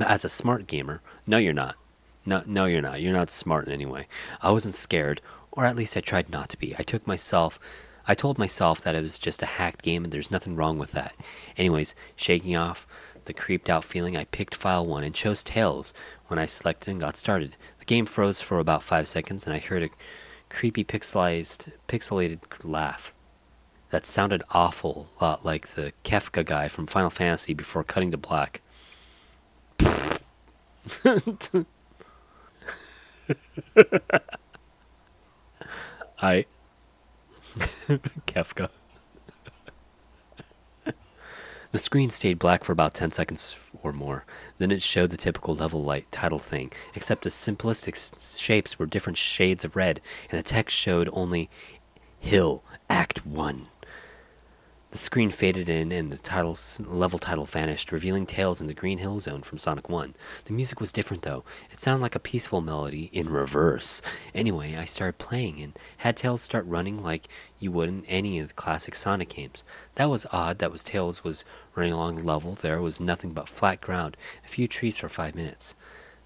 As 0.00 0.24
a 0.24 0.28
smart 0.28 0.66
gamer, 0.66 1.00
no, 1.26 1.38
you're 1.38 1.52
not. 1.52 1.76
No, 2.24 2.42
no, 2.46 2.66
you're 2.66 2.82
not. 2.82 3.00
You're 3.00 3.12
not 3.12 3.30
smart 3.30 3.66
in 3.66 3.72
any 3.72 3.86
way. 3.86 4.06
I 4.40 4.50
wasn't 4.50 4.74
scared, 4.74 5.20
or 5.50 5.64
at 5.64 5.76
least 5.76 5.96
I 5.96 6.00
tried 6.00 6.30
not 6.30 6.48
to 6.50 6.58
be. 6.58 6.74
I 6.78 6.82
took 6.82 7.06
myself, 7.06 7.58
I 8.06 8.14
told 8.14 8.38
myself 8.38 8.80
that 8.82 8.94
it 8.94 9.02
was 9.02 9.18
just 9.18 9.42
a 9.42 9.46
hacked 9.46 9.82
game 9.82 10.04
and 10.04 10.12
there's 10.12 10.30
nothing 10.30 10.54
wrong 10.54 10.78
with 10.78 10.92
that. 10.92 11.14
Anyways, 11.56 11.94
shaking 12.16 12.54
off 12.54 12.86
the 13.24 13.32
creeped 13.32 13.68
out 13.68 13.84
feeling, 13.84 14.16
I 14.16 14.24
picked 14.24 14.54
file 14.54 14.86
one 14.86 15.04
and 15.04 15.14
chose 15.14 15.42
Tails 15.42 15.92
when 16.28 16.38
I 16.38 16.46
selected 16.46 16.90
and 16.90 17.00
got 17.00 17.16
started. 17.16 17.56
The 17.78 17.84
game 17.84 18.06
froze 18.06 18.40
for 18.40 18.58
about 18.58 18.82
five 18.82 19.08
seconds 19.08 19.46
and 19.46 19.54
I 19.54 19.58
heard 19.58 19.82
a 19.82 19.90
creepy 20.48 20.84
pixelized, 20.84 21.72
pixelated 21.88 22.40
laugh. 22.62 23.12
That 23.90 24.06
sounded 24.06 24.42
awful 24.50 25.08
lot 25.20 25.44
like 25.44 25.74
the 25.74 25.92
Kefka 26.04 26.44
guy 26.44 26.68
from 26.68 26.86
Final 26.86 27.10
Fantasy 27.10 27.54
before 27.54 27.84
cutting 27.84 28.10
to 28.10 28.18
black. 28.18 28.60
I 36.20 36.46
Kefka. 38.26 38.68
the 41.72 41.78
screen 41.78 42.10
stayed 42.10 42.38
black 42.38 42.64
for 42.64 42.72
about 42.72 42.94
10 42.94 43.12
seconds 43.12 43.56
or 43.82 43.92
more. 43.92 44.24
Then 44.58 44.70
it 44.70 44.82
showed 44.82 45.10
the 45.10 45.16
typical 45.16 45.54
level 45.54 45.82
light 45.82 46.10
title 46.10 46.38
thing, 46.38 46.72
except 46.94 47.24
the 47.24 47.30
simplistic 47.30 48.10
shapes 48.36 48.78
were 48.78 48.86
different 48.86 49.18
shades 49.18 49.64
of 49.64 49.76
red, 49.76 50.00
and 50.30 50.38
the 50.38 50.42
text 50.42 50.76
showed 50.76 51.08
only 51.12 51.48
Hill 52.18 52.62
Act 52.90 53.24
1. 53.24 53.68
The 54.90 54.96
screen 54.96 55.30
faded 55.30 55.68
in 55.68 55.92
and 55.92 56.10
the 56.10 56.16
title, 56.16 56.58
level 56.78 57.18
title 57.18 57.44
vanished, 57.44 57.92
revealing 57.92 58.24
Tails 58.24 58.58
in 58.58 58.68
the 58.68 58.72
Green 58.74 58.96
Hill 58.96 59.20
Zone 59.20 59.42
from 59.42 59.58
Sonic 59.58 59.90
1. 59.90 60.14
The 60.46 60.52
music 60.54 60.80
was 60.80 60.92
different 60.92 61.24
though. 61.24 61.44
It 61.70 61.78
sounded 61.78 62.00
like 62.00 62.14
a 62.14 62.18
peaceful 62.18 62.62
melody 62.62 63.10
in 63.12 63.28
reverse. 63.28 64.00
Anyway, 64.34 64.76
I 64.76 64.86
started 64.86 65.18
playing 65.18 65.60
and 65.60 65.78
had 65.98 66.16
Tails 66.16 66.40
start 66.40 66.64
running 66.64 67.02
like 67.02 67.28
you 67.58 67.70
would 67.70 67.90
in 67.90 68.06
any 68.06 68.38
of 68.38 68.48
the 68.48 68.54
classic 68.54 68.96
Sonic 68.96 69.28
games. 69.28 69.62
That 69.96 70.08
was 70.08 70.24
odd. 70.32 70.58
That 70.58 70.72
was 70.72 70.82
Tails 70.82 71.22
was 71.22 71.44
running 71.74 71.92
along 71.92 72.16
the 72.16 72.22
level. 72.22 72.54
There 72.54 72.80
was 72.80 72.98
nothing 72.98 73.32
but 73.32 73.46
flat 73.46 73.82
ground, 73.82 74.16
a 74.42 74.48
few 74.48 74.66
trees 74.66 74.96
for 74.96 75.10
five 75.10 75.34
minutes. 75.34 75.74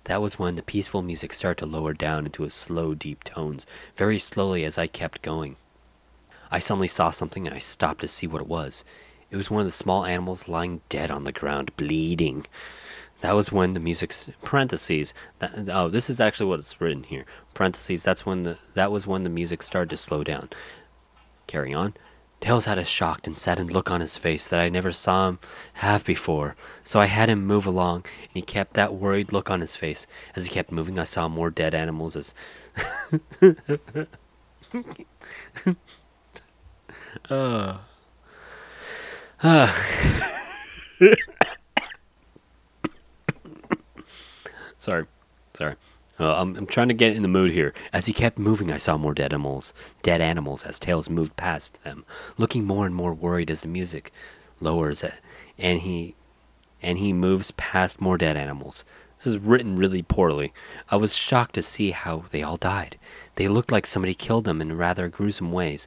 That 0.05 0.23
was 0.23 0.39
when 0.39 0.55
the 0.55 0.63
peaceful 0.63 1.03
music 1.03 1.33
started 1.33 1.59
to 1.59 1.67
lower 1.67 1.95
down 1.95 2.27
into 2.27 2.45
a 2.45 2.51
slow, 2.51 2.95
deep 2.95 3.25
tones, 3.25 3.67
very 3.97 4.21
slowly 4.21 4.65
as 4.65 4.79
I 4.79 4.87
kept 4.87 5.21
going. 5.21 5.57
I 6.53 6.59
suddenly 6.59 6.87
saw 6.87 7.11
something 7.11 7.47
and 7.47 7.57
I 7.57 7.59
stopped 7.59 8.03
to 8.03 8.09
see 8.09 8.27
what 8.27 8.43
it 8.43 8.47
was. 8.47 8.85
It 9.31 9.37
was 9.37 9.51
one 9.51 9.63
of 9.63 9.67
the 9.67 9.73
small 9.73 10.05
animals 10.05 10.47
lying 10.47 10.83
dead 10.91 11.11
on 11.11 11.25
the 11.25 11.33
ground, 11.33 11.75
bleeding. 11.79 12.47
That 13.23 13.35
was 13.35 13.51
when 13.51 13.73
the 13.73 13.81
music's 13.81 14.29
parentheses. 14.43 15.15
That, 15.39 15.69
oh, 15.71 15.89
this 15.89 16.11
is 16.11 16.21
actually 16.21 16.47
what 16.47 16.59
it's 16.59 16.79
written 16.81 17.05
here. 17.05 17.25
Parentheses. 17.55 18.03
That's 18.03 18.27
when 18.27 18.43
the 18.43 18.59
that 18.75 18.93
was 18.93 19.07
when 19.07 19.23
the 19.23 19.31
music 19.31 19.63
started 19.63 19.89
to 19.91 19.97
slow 19.97 20.23
down. 20.23 20.51
Carry 21.47 21.73
on. 21.73 21.95
Tails 22.41 22.67
had 22.67 22.77
a 22.77 22.85
shocked 22.85 23.27
and 23.27 23.39
saddened 23.39 23.73
look 23.73 23.91
on 23.91 24.01
his 24.01 24.19
face 24.19 24.49
that 24.49 24.61
I 24.61 24.69
never 24.69 24.91
saw 24.93 25.29
him 25.29 25.39
have 25.75 26.05
before. 26.05 26.57
So 26.83 26.99
I 27.01 27.07
had 27.07 27.31
him 27.31 27.47
move 27.47 27.67
along, 27.67 28.05
and 28.23 28.31
he 28.35 28.43
kept 28.43 28.75
that 28.75 28.95
worried 28.95 29.33
look 29.33 29.49
on 29.49 29.61
his 29.61 29.77
face. 29.77 30.09
As 30.35 30.45
he 30.47 30.51
kept 30.51 30.73
moving, 30.73 30.99
I 30.99 31.05
saw 31.05 31.29
more 31.29 31.51
dead 31.51 31.75
animals 31.75 32.17
as 32.17 32.35
Uh. 37.29 37.79
Sorry. 44.79 45.07
Sorry. 45.57 45.77
Uh, 46.21 46.35
I'm, 46.35 46.57
I'm 46.57 46.67
trying 46.67 46.89
to 46.89 46.95
get 46.95 47.17
in 47.17 47.23
the 47.23 47.29
mood 47.29 47.51
here. 47.53 47.75
As 47.93 48.07
he 48.07 48.13
kept 48.13 48.39
moving, 48.39 48.71
I 48.71 48.79
saw 48.79 48.97
more 48.97 49.15
dead 49.15 49.33
animals. 49.33 49.75
Dead 50.03 50.21
animals 50.21 50.63
as 50.63 50.79
Tails 50.79 51.11
moved 51.11 51.37
past 51.37 51.83
them, 51.83 52.05
looking 52.39 52.65
more 52.65 52.87
and 52.87 52.95
more 52.95 53.13
worried 53.13 53.51
as 53.51 53.63
the 53.63 53.69
music 53.69 54.13
lowers 54.61 55.03
it, 55.03 55.15
and 55.59 55.81
he 55.81 56.15
and 56.81 56.99
he 56.99 57.13
moves 57.13 57.51
past 57.53 58.01
more 58.01 58.19
dead 58.19 58.37
animals. 58.37 58.85
This 59.19 59.35
is 59.35 59.39
written 59.39 59.77
really 59.77 60.03
poorly. 60.03 60.53
I 60.91 60.97
was 60.97 61.15
shocked 61.15 61.55
to 61.55 61.63
see 61.63 61.93
how 61.93 62.25
they 62.31 62.43
all 62.43 62.57
died. 62.57 62.99
They 63.37 63.49
looked 63.49 63.73
like 63.73 63.87
somebody 63.87 64.15
killed 64.15 64.45
them 64.45 64.61
in 64.61 64.77
rather 64.77 65.09
gruesome 65.09 65.53
ways. 65.53 65.87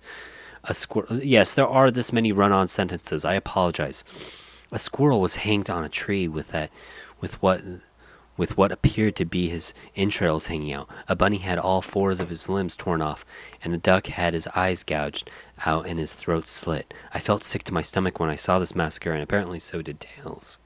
A 0.67 0.73
squirrel. 0.73 1.23
Yes, 1.23 1.53
there 1.53 1.67
are 1.67 1.91
this 1.91 2.11
many 2.11 2.31
run-on 2.31 2.67
sentences. 2.67 3.23
I 3.23 3.35
apologize. 3.35 4.03
A 4.71 4.79
squirrel 4.79 5.21
was 5.21 5.35
hanged 5.35 5.69
on 5.69 5.83
a 5.83 5.89
tree 5.89 6.27
with 6.27 6.49
that, 6.49 6.71
with 7.21 7.39
what, 7.41 7.61
with 8.35 8.57
what 8.57 8.71
appeared 8.71 9.15
to 9.17 9.25
be 9.25 9.47
his 9.47 9.73
entrails 9.95 10.47
hanging 10.47 10.73
out. 10.73 10.89
A 11.07 11.15
bunny 11.15 11.37
had 11.37 11.59
all 11.59 11.83
four 11.83 12.11
of 12.11 12.29
his 12.29 12.49
limbs 12.49 12.75
torn 12.75 13.01
off, 13.01 13.23
and 13.63 13.73
a 13.73 13.77
duck 13.77 14.07
had 14.07 14.33
his 14.33 14.47
eyes 14.55 14.81
gouged 14.83 15.29
out 15.65 15.85
and 15.85 15.99
his 15.99 16.13
throat 16.13 16.47
slit. 16.47 16.93
I 17.13 17.19
felt 17.19 17.43
sick 17.43 17.63
to 17.65 17.73
my 17.73 17.83
stomach 17.83 18.19
when 18.19 18.31
I 18.31 18.35
saw 18.35 18.57
this 18.57 18.75
massacre, 18.75 19.13
and 19.13 19.21
apparently 19.21 19.59
so 19.59 19.83
did 19.83 19.99
Tails. 19.99 20.57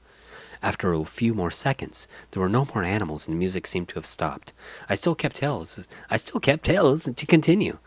After 0.62 0.92
a 0.94 1.04
few 1.04 1.34
more 1.34 1.50
seconds, 1.50 2.08
there 2.30 2.40
were 2.42 2.48
no 2.48 2.66
more 2.74 2.84
animals, 2.84 3.26
and 3.26 3.34
the 3.34 3.38
music 3.38 3.66
seemed 3.66 3.88
to 3.90 3.94
have 3.96 4.06
stopped. 4.06 4.54
I 4.88 4.94
still 4.94 5.14
kept 5.14 5.36
Tails. 5.36 5.86
I 6.08 6.16
still 6.16 6.40
kept 6.40 6.64
Tails 6.64 7.04
to 7.14 7.26
continue. 7.26 7.78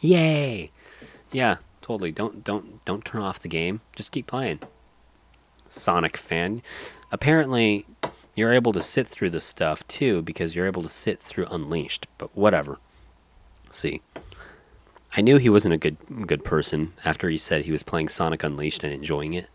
Yay! 0.00 0.72
Yeah, 1.36 1.56
totally. 1.82 2.12
Don't 2.12 2.44
don't 2.44 2.82
don't 2.86 3.04
turn 3.04 3.20
off 3.20 3.40
the 3.40 3.48
game. 3.48 3.82
Just 3.94 4.10
keep 4.10 4.26
playing. 4.26 4.60
Sonic 5.68 6.16
fan. 6.16 6.62
Apparently, 7.12 7.84
you're 8.34 8.54
able 8.54 8.72
to 8.72 8.82
sit 8.82 9.06
through 9.06 9.28
this 9.28 9.44
stuff 9.44 9.86
too 9.86 10.22
because 10.22 10.54
you're 10.54 10.66
able 10.66 10.82
to 10.82 10.88
sit 10.88 11.20
through 11.20 11.44
Unleashed. 11.50 12.06
But 12.16 12.34
whatever. 12.34 12.78
See, 13.70 14.00
I 15.14 15.20
knew 15.20 15.36
he 15.36 15.50
wasn't 15.50 15.74
a 15.74 15.76
good 15.76 15.98
good 16.26 16.42
person 16.42 16.94
after 17.04 17.28
he 17.28 17.36
said 17.36 17.66
he 17.66 17.72
was 17.72 17.82
playing 17.82 18.08
Sonic 18.08 18.42
Unleashed 18.42 18.82
and 18.82 18.94
enjoying 18.94 19.34
it. 19.34 19.50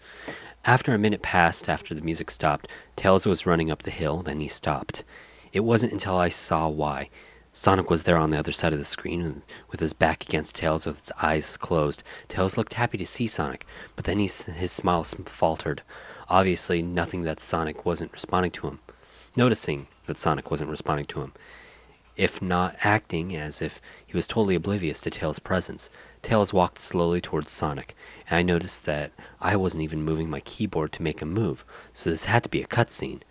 After 0.64 0.94
a 0.94 1.00
minute 1.00 1.24
passed 1.24 1.68
after 1.68 1.96
the 1.96 2.02
music 2.02 2.30
stopped, 2.30 2.68
Tails 2.96 3.26
was 3.26 3.48
running 3.48 3.72
up 3.72 3.82
the 3.82 3.90
hill, 3.90 4.22
then 4.22 4.40
he 4.40 4.48
stopped. 4.48 5.04
It 5.52 5.62
wasn't 5.62 5.94
until 5.94 6.16
I 6.16 6.30
saw 6.30 6.70
why. 6.70 7.10
Sonic 7.54 7.90
was 7.90 8.04
there 8.04 8.18
on 8.18 8.30
the 8.30 8.40
other 8.40 8.54
side 8.54 8.72
of 8.72 8.80
the 8.80 8.86
screen, 8.86 9.42
with 9.70 9.82
his 9.82 9.92
back 9.92 10.24
against 10.24 10.56
Tails 10.56 10.86
with 10.86 11.00
its 11.00 11.12
eyes 11.22 11.58
closed. 11.58 12.02
Tails 12.30 12.56
looked 12.56 12.76
happy 12.76 12.98
to 12.98 13.06
see 13.06 13.28
Sonic, 13.28 13.66
but 13.96 14.06
then 14.06 14.20
he, 14.20 14.28
his 14.28 14.72
smile 14.72 15.04
faltered. 15.04 15.82
Obviously, 16.30 16.82
nothing 16.82 17.22
that 17.24 17.42
Sonic 17.42 17.86
wasn't 17.86 18.14
responding 18.14 18.52
to 18.52 18.68
him. 18.68 18.80
Noticing 19.36 19.88
that 20.08 20.18
Sonic 20.18 20.50
wasn't 20.50 20.70
responding 20.70 21.06
to 21.08 21.22
him. 21.22 21.34
If 22.16 22.42
not 22.42 22.78
acting 22.84 23.36
as 23.36 23.62
if 23.62 23.82
he 24.06 24.16
was 24.16 24.28
totally 24.28 24.56
oblivious 24.56 25.02
to 25.02 25.10
Tails' 25.10 25.40
presence, 25.40 25.90
Tails 26.22 26.54
walked 26.54 26.80
slowly 26.80 27.20
towards 27.20 27.52
Sonic, 27.52 27.96
and 28.30 28.38
I 28.38 28.44
noticed 28.44 28.86
that 28.86 29.12
I 29.42 29.58
wasn't 29.58 29.84
even 29.84 30.04
moving 30.04 30.30
my 30.30 30.40
keyboard 30.40 30.94
to 30.94 31.04
make 31.04 31.22
him 31.22 31.34
move, 31.34 31.66
so 31.94 32.10
this 32.10 32.26
had 32.26 32.44
to 32.44 32.50
be 32.50 32.62
a 32.62 32.68
cutscene. 32.68 33.22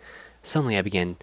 Suddenly, 0.43 0.77
I 0.77 0.83
began 0.83 1.17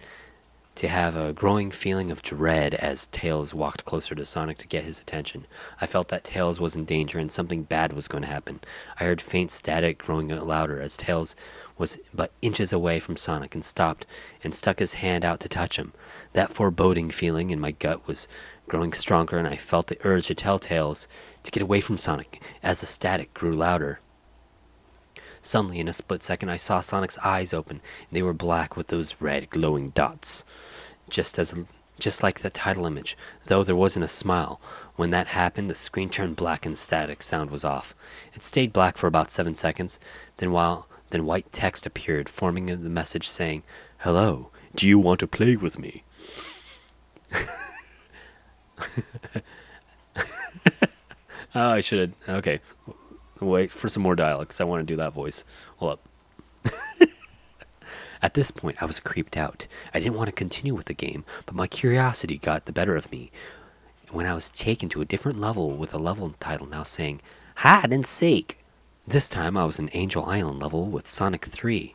to 0.78 0.86
have 0.86 1.16
a 1.16 1.32
growing 1.32 1.72
feeling 1.72 2.12
of 2.12 2.22
dread 2.22 2.72
as 2.74 3.08
Tails 3.08 3.52
walked 3.52 3.84
closer 3.84 4.14
to 4.14 4.24
Sonic 4.24 4.58
to 4.58 4.66
get 4.68 4.84
his 4.84 5.00
attention. 5.00 5.44
I 5.80 5.86
felt 5.86 6.06
that 6.08 6.22
Tails 6.22 6.60
was 6.60 6.76
in 6.76 6.84
danger 6.84 7.18
and 7.18 7.32
something 7.32 7.64
bad 7.64 7.92
was 7.92 8.06
going 8.06 8.22
to 8.22 8.28
happen. 8.28 8.60
I 9.00 9.02
heard 9.02 9.20
faint 9.20 9.50
static 9.50 9.98
growing 9.98 10.28
louder 10.28 10.80
as 10.80 10.96
Tails 10.96 11.34
was 11.76 11.98
but 12.14 12.30
inches 12.42 12.72
away 12.72 13.00
from 13.00 13.16
Sonic 13.16 13.56
and 13.56 13.64
stopped 13.64 14.06
and 14.44 14.54
stuck 14.54 14.78
his 14.78 14.92
hand 14.94 15.24
out 15.24 15.40
to 15.40 15.48
touch 15.48 15.80
him. 15.80 15.94
That 16.32 16.52
foreboding 16.52 17.10
feeling 17.10 17.50
in 17.50 17.58
my 17.58 17.72
gut 17.72 18.06
was 18.06 18.28
growing 18.68 18.92
stronger 18.92 19.36
and 19.36 19.48
I 19.48 19.56
felt 19.56 19.88
the 19.88 19.98
urge 20.04 20.28
to 20.28 20.36
tell 20.36 20.60
Tails 20.60 21.08
to 21.42 21.50
get 21.50 21.62
away 21.62 21.80
from 21.80 21.98
Sonic 21.98 22.40
as 22.62 22.82
the 22.82 22.86
static 22.86 23.34
grew 23.34 23.52
louder. 23.52 23.98
Suddenly, 25.42 25.80
in 25.80 25.88
a 25.88 25.92
split 25.92 26.22
second, 26.22 26.50
I 26.50 26.56
saw 26.56 26.80
Sonic's 26.80 27.18
eyes 27.18 27.54
open, 27.54 27.76
and 27.76 28.16
they 28.16 28.22
were 28.22 28.32
black 28.32 28.76
with 28.76 28.88
those 28.88 29.14
red 29.20 29.50
glowing 29.50 29.90
dots, 29.90 30.44
just 31.08 31.38
as 31.38 31.54
just 31.98 32.22
like 32.22 32.40
the 32.40 32.50
title 32.50 32.86
image. 32.86 33.16
Though 33.46 33.64
there 33.64 33.76
wasn't 33.76 34.04
a 34.04 34.08
smile. 34.08 34.60
When 34.96 35.10
that 35.10 35.28
happened, 35.28 35.70
the 35.70 35.74
screen 35.74 36.10
turned 36.10 36.36
black 36.36 36.64
and 36.66 36.78
static 36.78 37.22
sound 37.22 37.50
was 37.50 37.64
off. 37.64 37.94
It 38.34 38.44
stayed 38.44 38.72
black 38.72 38.96
for 38.96 39.06
about 39.06 39.30
seven 39.30 39.54
seconds. 39.54 39.98
Then, 40.38 40.52
while 40.52 40.86
Then 41.10 41.24
white 41.24 41.52
text 41.52 41.86
appeared, 41.86 42.28
forming 42.28 42.66
the 42.66 42.76
message 42.76 43.28
saying, 43.28 43.62
Hello, 43.98 44.50
do 44.74 44.86
you 44.86 44.98
want 44.98 45.20
to 45.20 45.26
play 45.26 45.56
with 45.56 45.78
me? 45.78 46.04
oh, 51.54 51.70
I 51.70 51.80
should 51.80 52.14
have. 52.26 52.36
Okay. 52.36 52.60
Wait 53.40 53.70
for 53.70 53.88
some 53.88 54.02
more 54.02 54.16
dialogue 54.16 54.48
because 54.48 54.60
I 54.60 54.64
want 54.64 54.80
to 54.80 54.92
do 54.92 54.96
that 54.96 55.12
voice. 55.12 55.44
Hold 55.76 55.92
up. 55.92 56.00
At 58.22 58.34
this 58.34 58.50
point, 58.50 58.82
I 58.82 58.86
was 58.86 59.00
creeped 59.00 59.36
out. 59.36 59.66
I 59.94 60.00
didn't 60.00 60.16
want 60.16 60.28
to 60.28 60.32
continue 60.32 60.74
with 60.74 60.86
the 60.86 60.94
game, 60.94 61.24
but 61.46 61.54
my 61.54 61.66
curiosity 61.66 62.38
got 62.38 62.64
the 62.66 62.72
better 62.72 62.96
of 62.96 63.10
me. 63.12 63.30
When 64.10 64.26
I 64.26 64.34
was 64.34 64.50
taken 64.50 64.88
to 64.90 65.00
a 65.00 65.04
different 65.04 65.38
level 65.38 65.76
with 65.76 65.92
a 65.94 65.98
level 65.98 66.32
title 66.40 66.66
now 66.66 66.82
saying, 66.82 67.20
Hide 67.56 67.92
and 67.92 68.06
Seek. 68.06 68.58
This 69.06 69.28
time 69.28 69.56
I 69.56 69.64
was 69.64 69.78
in 69.78 69.90
Angel 69.92 70.24
Island 70.24 70.60
level 70.60 70.86
with 70.86 71.08
Sonic 71.08 71.46
3. 71.46 71.94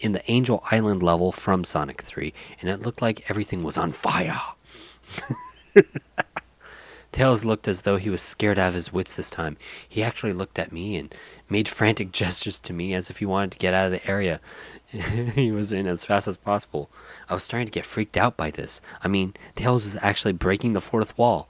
In 0.00 0.12
the 0.12 0.30
Angel 0.30 0.62
Island 0.70 1.02
level 1.02 1.32
from 1.32 1.64
Sonic 1.64 2.02
3, 2.02 2.32
and 2.60 2.70
it 2.70 2.80
looked 2.82 3.02
like 3.02 3.28
everything 3.28 3.62
was 3.64 3.76
on 3.76 3.92
fire. 3.92 4.40
Tails 7.12 7.44
looked 7.44 7.66
as 7.66 7.82
though 7.82 7.96
he 7.96 8.10
was 8.10 8.22
scared 8.22 8.58
out 8.58 8.68
of 8.68 8.74
his 8.74 8.92
wits 8.92 9.14
this 9.14 9.30
time. 9.30 9.56
He 9.88 10.02
actually 10.02 10.32
looked 10.32 10.58
at 10.58 10.72
me 10.72 10.96
and 10.96 11.12
made 11.48 11.68
frantic 11.68 12.12
gestures 12.12 12.60
to 12.60 12.72
me 12.72 12.94
as 12.94 13.10
if 13.10 13.18
he 13.18 13.26
wanted 13.26 13.52
to 13.52 13.58
get 13.58 13.74
out 13.74 13.86
of 13.86 13.92
the 13.92 14.06
area 14.08 14.40
he 14.88 15.52
was 15.52 15.72
in 15.72 15.86
as 15.86 16.04
fast 16.04 16.26
as 16.26 16.36
possible. 16.36 16.88
I 17.28 17.34
was 17.34 17.44
starting 17.44 17.66
to 17.66 17.72
get 17.72 17.84
freaked 17.84 18.16
out 18.16 18.36
by 18.36 18.50
this. 18.50 18.80
I 19.02 19.08
mean, 19.08 19.34
Tails 19.54 19.84
was 19.84 19.96
actually 20.00 20.32
breaking 20.32 20.72
the 20.72 20.80
fourth 20.80 21.16
wall, 21.18 21.48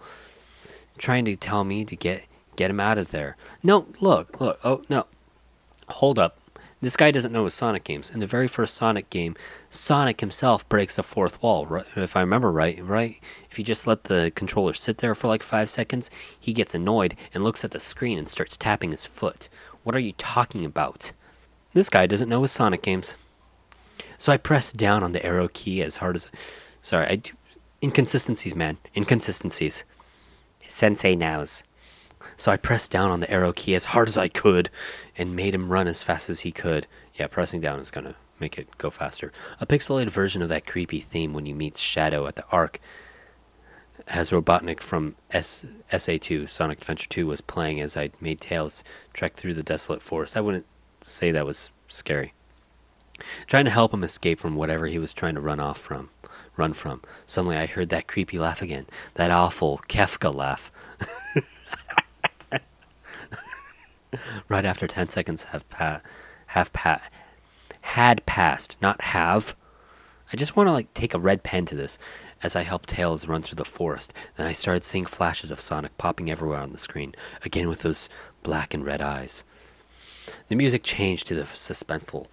trying 0.98 1.24
to 1.26 1.36
tell 1.36 1.62
me 1.62 1.84
to 1.84 1.94
get 1.94 2.24
get 2.56 2.70
him 2.70 2.80
out 2.80 2.98
of 2.98 3.12
there. 3.12 3.36
No, 3.62 3.86
look, 4.00 4.40
look. 4.40 4.58
Oh, 4.64 4.82
no. 4.88 5.06
Hold 5.88 6.18
up. 6.18 6.38
This 6.80 6.96
guy 6.96 7.10
doesn't 7.10 7.32
know 7.32 7.44
his 7.44 7.54
Sonic 7.54 7.84
games. 7.84 8.10
In 8.10 8.20
the 8.20 8.26
very 8.26 8.46
first 8.48 8.76
Sonic 8.76 9.10
game, 9.10 9.36
Sonic 9.70 10.20
himself 10.20 10.68
breaks 10.68 10.96
the 10.96 11.02
fourth 11.02 11.40
wall. 11.42 11.66
Right, 11.66 11.86
if 11.96 12.16
I 12.16 12.20
remember 12.20 12.50
right, 12.50 12.84
right? 12.84 13.20
If 13.50 13.58
you 13.58 13.64
just 13.64 13.86
let 13.86 14.04
the 14.04 14.32
controller 14.34 14.74
sit 14.74 14.98
there 14.98 15.14
for 15.14 15.28
like 15.28 15.42
five 15.42 15.70
seconds, 15.70 16.10
he 16.38 16.52
gets 16.52 16.74
annoyed 16.74 17.16
and 17.32 17.44
looks 17.44 17.64
at 17.64 17.70
the 17.70 17.80
screen 17.80 18.18
and 18.18 18.28
starts 18.28 18.56
tapping 18.56 18.90
his 18.90 19.04
foot. 19.04 19.48
What 19.84 19.94
are 19.96 20.00
you 20.00 20.12
talking 20.12 20.64
about? 20.64 21.12
This 21.74 21.90
guy 21.90 22.06
doesn't 22.06 22.28
know 22.28 22.42
his 22.42 22.52
Sonic 22.52 22.82
games. 22.82 23.14
So 24.18 24.32
I 24.32 24.36
press 24.36 24.72
down 24.72 25.02
on 25.02 25.12
the 25.12 25.24
arrow 25.24 25.48
key 25.52 25.82
as 25.82 25.96
hard 25.96 26.16
as. 26.16 26.28
Sorry, 26.82 27.06
I 27.06 27.16
do. 27.16 27.32
Inconsistencies, 27.82 28.54
man. 28.54 28.78
Inconsistencies. 28.96 29.84
Sensei 30.68 31.14
knows. 31.14 31.62
So 32.36 32.50
I 32.50 32.56
pressed 32.56 32.90
down 32.90 33.10
on 33.10 33.20
the 33.20 33.30
arrow 33.30 33.52
key 33.52 33.74
as 33.74 33.86
hard 33.86 34.08
as 34.08 34.18
I 34.18 34.28
could 34.28 34.70
and 35.16 35.36
made 35.36 35.54
him 35.54 35.70
run 35.70 35.86
as 35.86 36.02
fast 36.02 36.28
as 36.28 36.40
he 36.40 36.52
could. 36.52 36.86
Yeah, 37.14 37.28
pressing 37.28 37.60
down 37.60 37.78
is 37.78 37.90
gonna 37.90 38.16
make 38.40 38.58
it 38.58 38.76
go 38.78 38.90
faster. 38.90 39.32
A 39.60 39.66
pixelated 39.66 40.10
version 40.10 40.42
of 40.42 40.48
that 40.48 40.66
creepy 40.66 41.00
theme 41.00 41.32
when 41.32 41.46
you 41.46 41.54
meet 41.54 41.78
Shadow 41.78 42.26
at 42.26 42.36
the 42.36 42.44
Ark 42.50 42.80
as 44.08 44.30
Robotnik 44.30 44.80
from 44.80 45.14
S- 45.30 45.62
SA2, 45.92 46.48
Sonic 46.48 46.78
Adventure 46.80 47.08
2, 47.08 47.26
was 47.26 47.40
playing 47.40 47.80
as 47.80 47.96
I 47.96 48.10
made 48.20 48.40
Tails 48.40 48.82
trek 49.12 49.34
through 49.36 49.54
the 49.54 49.62
desolate 49.62 50.02
forest. 50.02 50.36
I 50.36 50.40
wouldn't 50.40 50.66
say 51.00 51.30
that 51.30 51.46
was 51.46 51.70
scary. 51.88 52.32
Trying 53.46 53.66
to 53.66 53.70
help 53.70 53.92
him 53.92 54.04
escape 54.04 54.40
from 54.40 54.56
whatever 54.56 54.86
he 54.86 54.98
was 54.98 55.12
trying 55.12 55.34
to 55.34 55.40
run 55.40 55.60
off 55.60 55.78
from, 55.78 56.10
run 56.56 56.72
from. 56.72 57.02
Suddenly 57.26 57.56
I 57.56 57.66
heard 57.66 57.90
that 57.90 58.06
creepy 58.06 58.38
laugh 58.38 58.62
again, 58.62 58.86
that 59.14 59.30
awful 59.30 59.80
Kefka 59.88 60.34
laugh. 60.34 60.70
right 64.48 64.64
after 64.64 64.86
10 64.86 65.08
seconds 65.08 65.44
have 65.44 65.68
pa- 65.68 66.00
have 66.46 66.72
pa- 66.72 67.02
had 67.82 68.24
passed, 68.24 68.76
not 68.80 69.00
have. 69.02 69.54
I 70.32 70.36
just 70.36 70.56
want 70.56 70.68
to 70.68 70.72
like 70.72 70.92
take 70.94 71.14
a 71.14 71.18
red 71.18 71.42
pen 71.42 71.66
to 71.66 71.74
this 71.74 71.98
as 72.42 72.54
I 72.54 72.62
helped 72.62 72.90
Tails 72.90 73.26
run 73.26 73.42
through 73.42 73.56
the 73.56 73.64
forest. 73.64 74.12
Then 74.36 74.46
I 74.46 74.52
started 74.52 74.84
seeing 74.84 75.06
flashes 75.06 75.50
of 75.50 75.60
Sonic 75.60 75.96
popping 75.98 76.30
everywhere 76.30 76.60
on 76.60 76.72
the 76.72 76.78
screen, 76.78 77.14
again 77.44 77.68
with 77.68 77.80
those 77.80 78.08
black 78.42 78.74
and 78.74 78.84
red 78.84 79.00
eyes. 79.00 79.44
The 80.48 80.56
music 80.56 80.82
changed 80.82 81.26
to 81.28 81.34
the 81.34 81.42
suspenseful, 81.42 82.26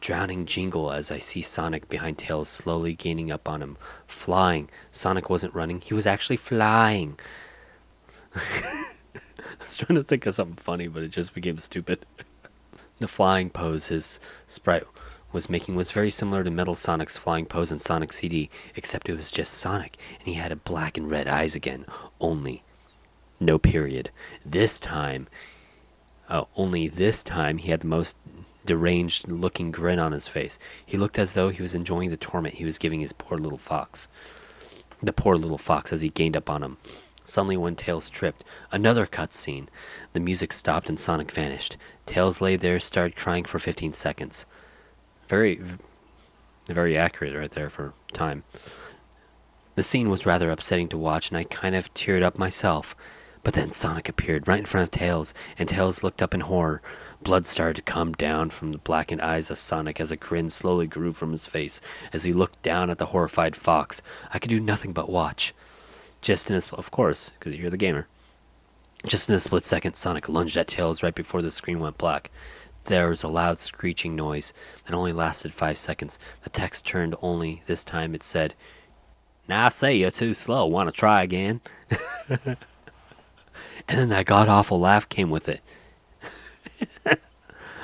drowning 0.00 0.46
jingle 0.46 0.90
as 0.90 1.10
I 1.10 1.18
see 1.18 1.42
Sonic 1.42 1.88
behind 1.88 2.18
Tails 2.18 2.48
slowly 2.48 2.94
gaining 2.94 3.30
up 3.30 3.48
on 3.48 3.62
him, 3.62 3.76
flying. 4.06 4.68
Sonic 4.92 5.30
wasn't 5.30 5.54
running, 5.54 5.80
he 5.80 5.94
was 5.94 6.06
actually 6.06 6.36
flying. 6.36 7.18
I 8.34 9.62
was 9.62 9.76
trying 9.76 9.96
to 9.96 10.04
think 10.04 10.26
of 10.26 10.34
something 10.34 10.56
funny, 10.56 10.88
but 10.88 11.02
it 11.02 11.08
just 11.08 11.34
became 11.34 11.58
stupid. 11.58 12.04
the 12.98 13.08
flying 13.08 13.50
pose 13.50 13.86
his 13.86 14.20
sprite 14.48 14.84
was 15.32 15.50
making 15.50 15.74
was 15.74 15.90
very 15.90 16.10
similar 16.10 16.44
to 16.44 16.50
Metal 16.50 16.74
Sonic's 16.74 17.16
flying 17.16 17.46
pose 17.46 17.72
in 17.72 17.78
Sonic 17.78 18.12
CD, 18.12 18.50
except 18.74 19.08
it 19.08 19.16
was 19.16 19.30
just 19.30 19.54
Sonic, 19.54 19.96
and 20.18 20.28
he 20.28 20.34
had 20.34 20.52
a 20.52 20.56
black 20.56 20.96
and 20.96 21.10
red 21.10 21.28
eyes 21.28 21.54
again, 21.54 21.84
only. 22.20 22.62
No 23.38 23.58
period. 23.58 24.10
This 24.44 24.80
time, 24.80 25.28
oh, 26.30 26.48
only 26.56 26.88
this 26.88 27.22
time 27.22 27.58
he 27.58 27.70
had 27.70 27.80
the 27.80 27.86
most 27.86 28.16
deranged 28.64 29.28
looking 29.28 29.70
grin 29.70 29.98
on 29.98 30.12
his 30.12 30.26
face. 30.26 30.58
He 30.84 30.96
looked 30.96 31.18
as 31.18 31.32
though 31.32 31.50
he 31.50 31.62
was 31.62 31.74
enjoying 31.74 32.10
the 32.10 32.16
torment 32.16 32.56
he 32.56 32.64
was 32.64 32.78
giving 32.78 33.00
his 33.00 33.12
poor 33.12 33.38
little 33.38 33.58
fox. 33.58 34.08
The 35.02 35.12
poor 35.12 35.36
little 35.36 35.58
fox 35.58 35.92
as 35.92 36.00
he 36.00 36.08
gained 36.08 36.36
up 36.36 36.48
on 36.48 36.62
him. 36.62 36.78
Suddenly, 37.24 37.56
when 37.56 37.74
Tails 37.76 38.08
tripped, 38.08 38.44
another 38.70 39.04
cutscene. 39.04 39.66
The 40.12 40.20
music 40.20 40.52
stopped 40.52 40.88
and 40.88 40.98
Sonic 40.98 41.32
vanished. 41.32 41.76
Tails 42.06 42.40
lay 42.40 42.56
there, 42.56 42.78
started 42.78 43.16
crying 43.16 43.44
for 43.44 43.58
15 43.58 43.92
seconds. 43.92 44.46
Very, 45.28 45.60
very 46.66 46.96
accurate 46.96 47.34
right 47.34 47.50
there 47.50 47.70
for 47.70 47.92
time. 48.12 48.44
The 49.74 49.82
scene 49.82 50.08
was 50.08 50.24
rather 50.24 50.50
upsetting 50.50 50.88
to 50.88 50.98
watch, 50.98 51.28
and 51.28 51.36
I 51.36 51.44
kind 51.44 51.74
of 51.74 51.92
teared 51.92 52.22
up 52.22 52.38
myself. 52.38 52.96
But 53.42 53.54
then 53.54 53.70
Sonic 53.70 54.08
appeared 54.08 54.48
right 54.48 54.58
in 54.58 54.66
front 54.66 54.88
of 54.88 54.90
Tails, 54.90 55.34
and 55.58 55.68
Tails 55.68 56.02
looked 56.02 56.22
up 56.22 56.34
in 56.34 56.40
horror. 56.40 56.82
Blood 57.22 57.46
started 57.46 57.76
to 57.76 57.82
come 57.82 58.12
down 58.12 58.50
from 58.50 58.72
the 58.72 58.78
blackened 58.78 59.20
eyes 59.20 59.50
of 59.50 59.58
Sonic 59.58 60.00
as 60.00 60.10
a 60.10 60.16
grin 60.16 60.50
slowly 60.50 60.86
grew 60.86 61.12
from 61.12 61.32
his 61.32 61.46
face 61.46 61.80
as 62.12 62.24
he 62.24 62.32
looked 62.32 62.62
down 62.62 62.90
at 62.90 62.98
the 62.98 63.06
horrified 63.06 63.54
fox. 63.54 64.02
I 64.32 64.38
could 64.38 64.48
do 64.48 64.60
nothing 64.60 64.92
but 64.92 65.08
watch. 65.08 65.54
Just 66.22 66.50
in 66.50 66.56
a, 66.56 66.62
of 66.74 66.90
course, 66.90 67.30
because 67.38 67.56
you're 67.56 67.70
the 67.70 67.76
gamer. 67.76 68.08
Just 69.04 69.28
in 69.28 69.34
a 69.34 69.40
split 69.40 69.64
second, 69.64 69.94
Sonic 69.94 70.28
lunged 70.28 70.56
at 70.56 70.68
Tails 70.68 71.02
right 71.02 71.14
before 71.14 71.42
the 71.42 71.50
screen 71.50 71.78
went 71.78 71.98
black. 71.98 72.30
There 72.86 73.08
was 73.08 73.24
a 73.24 73.28
loud 73.28 73.58
screeching 73.58 74.14
noise 74.14 74.52
that 74.84 74.94
only 74.94 75.12
lasted 75.12 75.52
five 75.52 75.76
seconds. 75.76 76.20
The 76.44 76.50
text 76.50 76.86
turned 76.86 77.16
only 77.20 77.62
this 77.66 77.82
time 77.82 78.14
it 78.14 78.22
said, 78.22 78.54
Now 79.48 79.68
say 79.70 79.96
you're 79.96 80.12
too 80.12 80.34
slow. 80.34 80.66
Want 80.66 80.88
to 80.88 80.92
try 80.92 81.22
again? 81.24 81.60
and 82.28 82.56
then 83.88 84.08
that 84.10 84.26
god 84.26 84.48
awful 84.48 84.78
laugh 84.78 85.08
came 85.08 85.30
with 85.30 85.48
it. 85.48 85.62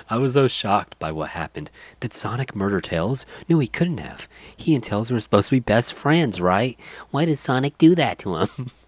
I 0.08 0.18
was 0.18 0.34
so 0.34 0.46
shocked 0.46 0.98
by 1.00 1.10
what 1.10 1.30
happened. 1.30 1.70
Did 1.98 2.12
Sonic 2.14 2.54
murder 2.54 2.80
Tails? 2.80 3.26
No, 3.48 3.58
he 3.58 3.66
couldn't 3.66 3.98
have. 3.98 4.28
He 4.56 4.74
and 4.74 4.84
Tails 4.84 5.10
were 5.10 5.18
supposed 5.20 5.48
to 5.48 5.56
be 5.56 5.60
best 5.60 5.92
friends, 5.94 6.40
right? 6.40 6.78
Why 7.10 7.24
did 7.24 7.38
Sonic 7.38 7.76
do 7.76 7.94
that 7.96 8.18
to 8.20 8.36
him? 8.36 8.70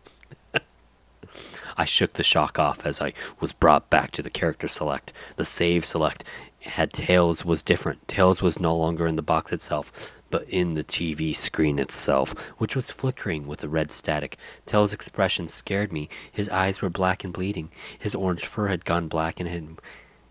I 1.76 1.84
shook 1.84 2.14
the 2.14 2.22
shock 2.22 2.58
off 2.58 2.86
as 2.86 3.00
I 3.00 3.12
was 3.40 3.52
brought 3.52 3.90
back 3.90 4.10
to 4.12 4.22
the 4.22 4.30
character 4.30 4.68
select. 4.68 5.12
The 5.36 5.44
save 5.44 5.84
select 5.84 6.24
had 6.60 6.92
Tails 6.92 7.44
was 7.44 7.62
different. 7.62 8.06
Tails 8.08 8.40
was 8.40 8.58
no 8.58 8.74
longer 8.74 9.06
in 9.06 9.16
the 9.16 9.22
box 9.22 9.52
itself, 9.52 9.92
but 10.30 10.48
in 10.48 10.74
the 10.74 10.84
TV 10.84 11.36
screen 11.36 11.78
itself, 11.78 12.34
which 12.58 12.74
was 12.74 12.90
flickering 12.90 13.46
with 13.46 13.62
a 13.62 13.68
red 13.68 13.92
static. 13.92 14.36
Tails' 14.66 14.92
expression 14.92 15.48
scared 15.48 15.92
me. 15.92 16.08
His 16.32 16.48
eyes 16.48 16.80
were 16.80 16.90
black 16.90 17.24
and 17.24 17.32
bleeding. 17.32 17.70
His 17.98 18.14
orange 18.14 18.44
fur 18.44 18.68
had 18.68 18.84
gone 18.84 19.08
black 19.08 19.40
and 19.40 19.48
had 19.48 19.76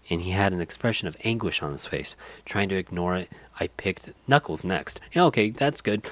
and 0.09 0.21
he 0.21 0.31
had 0.31 0.51
an 0.51 0.61
expression 0.61 1.07
of 1.07 1.15
anguish 1.23 1.61
on 1.61 1.71
his 1.71 1.85
face. 1.85 2.15
Trying 2.45 2.69
to 2.69 2.75
ignore 2.75 3.15
it, 3.15 3.29
I 3.59 3.67
picked 3.67 4.09
Knuckles 4.27 4.63
next. 4.63 4.99
Yeah, 5.13 5.23
okay, 5.25 5.49
that's 5.49 5.81
good. 5.81 6.05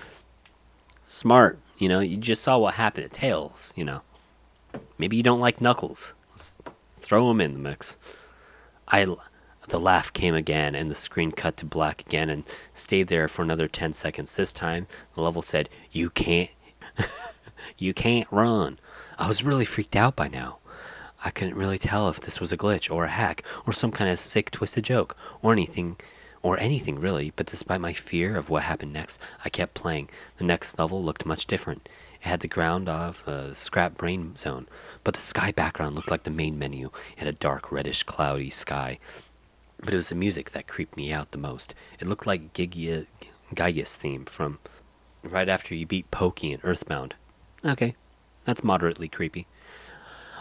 Smart, 1.04 1.60
you 1.78 1.90
know, 1.90 2.00
you 2.00 2.18
just 2.18 2.42
saw 2.42 2.58
what 2.58 2.76
happened 2.76 3.12
to 3.12 3.20
Tails, 3.20 3.74
you 3.76 3.84
know. 3.84 4.02
Maybe 5.02 5.18
you 5.18 5.24
don't 5.24 5.40
like 5.40 5.60
Knuckles. 5.60 6.14
Let's 6.30 6.54
throw 7.00 7.32
him 7.32 7.42
in 7.42 7.54
the 7.54 7.60
mix. 7.60 7.96
I, 8.88 9.08
the 9.68 9.80
laugh 9.80 10.14
came 10.14 10.36
again, 10.36 10.76
and 10.76 10.92
the 10.92 10.96
screen 10.96 11.32
cut 11.32 11.58
to 11.58 11.66
black 11.66 12.02
again 12.02 12.30
and 12.30 12.44
stayed 12.76 13.08
there 13.08 13.28
for 13.28 13.42
another 13.42 13.68
10 13.68 13.96
seconds. 13.96 14.36
This 14.36 14.52
time, 14.52 14.86
the 15.16 15.22
level 15.22 15.42
said, 15.42 15.70
You 15.92 16.12
can't. 16.12 16.52
you 17.80 17.96
can't 17.96 18.28
run. 18.30 18.78
I 19.18 19.28
was 19.28 19.44
really 19.44 19.66
freaked 19.66 19.96
out 19.96 20.16
by 20.16 20.28
now. 20.28 20.60
I 21.26 21.32
couldn't 21.32 21.56
really 21.56 21.80
tell 21.80 22.08
if 22.08 22.22
this 22.22 22.40
was 22.40 22.52
a 22.52 22.58
glitch 22.58 22.94
or 22.94 23.06
a 23.06 23.10
hack 23.10 23.42
or 23.66 23.74
some 23.74 23.92
kind 23.92 24.12
of 24.12 24.20
sick 24.20 24.52
twisted 24.52 24.84
joke 24.84 25.18
or 25.42 25.52
anything 25.52 25.98
or 26.44 26.60
anything 26.60 27.00
really, 27.00 27.32
but 27.36 27.46
despite 27.46 27.82
my 27.82 27.94
fear 27.94 28.36
of 28.36 28.50
what 28.50 28.64
happened 28.64 28.94
next, 28.94 29.20
I 29.46 29.50
kept 29.50 29.74
playing. 29.74 30.10
The 30.38 30.44
next 30.44 30.80
level 30.80 31.04
looked 31.04 31.26
much 31.26 31.46
different. 31.46 31.88
It 32.22 32.28
had 32.28 32.40
the 32.40 32.48
ground 32.48 32.90
of 32.90 33.28
a 33.28 33.54
scrap 33.56 33.98
brain 33.98 34.36
zone, 34.38 34.68
but 35.04 35.14
the 35.14 35.22
sky 35.22 35.52
background 35.52 35.96
looked 35.96 36.12
like 36.12 36.24
the 36.24 36.30
main 36.30 36.58
menu. 36.58 36.90
Had 37.18 37.28
a 37.28 37.34
dark 37.34 37.72
reddish 37.72 38.04
cloudy 38.04 38.50
sky. 38.50 39.00
But 39.80 39.94
it 39.94 39.98
was 39.98 40.10
the 40.10 40.16
music 40.16 40.52
that 40.52 40.68
creeped 40.68 40.98
me 40.98 41.12
out 41.12 41.32
the 41.32 41.38
most. 41.38 41.74
It 42.00 42.08
looked 42.08 42.28
like 42.28 42.54
Gigia, 42.54 43.08
Giygas 43.54 43.96
theme 43.96 44.26
from 44.26 44.60
right 45.24 45.50
after 45.50 45.76
you 45.76 45.86
beat 45.86 46.12
Pokey 46.12 46.54
in 46.54 46.60
Earthbound. 46.64 47.16
Okay, 47.66 47.96
that's 48.46 48.64
moderately 48.64 49.08
creepy. 49.08 49.48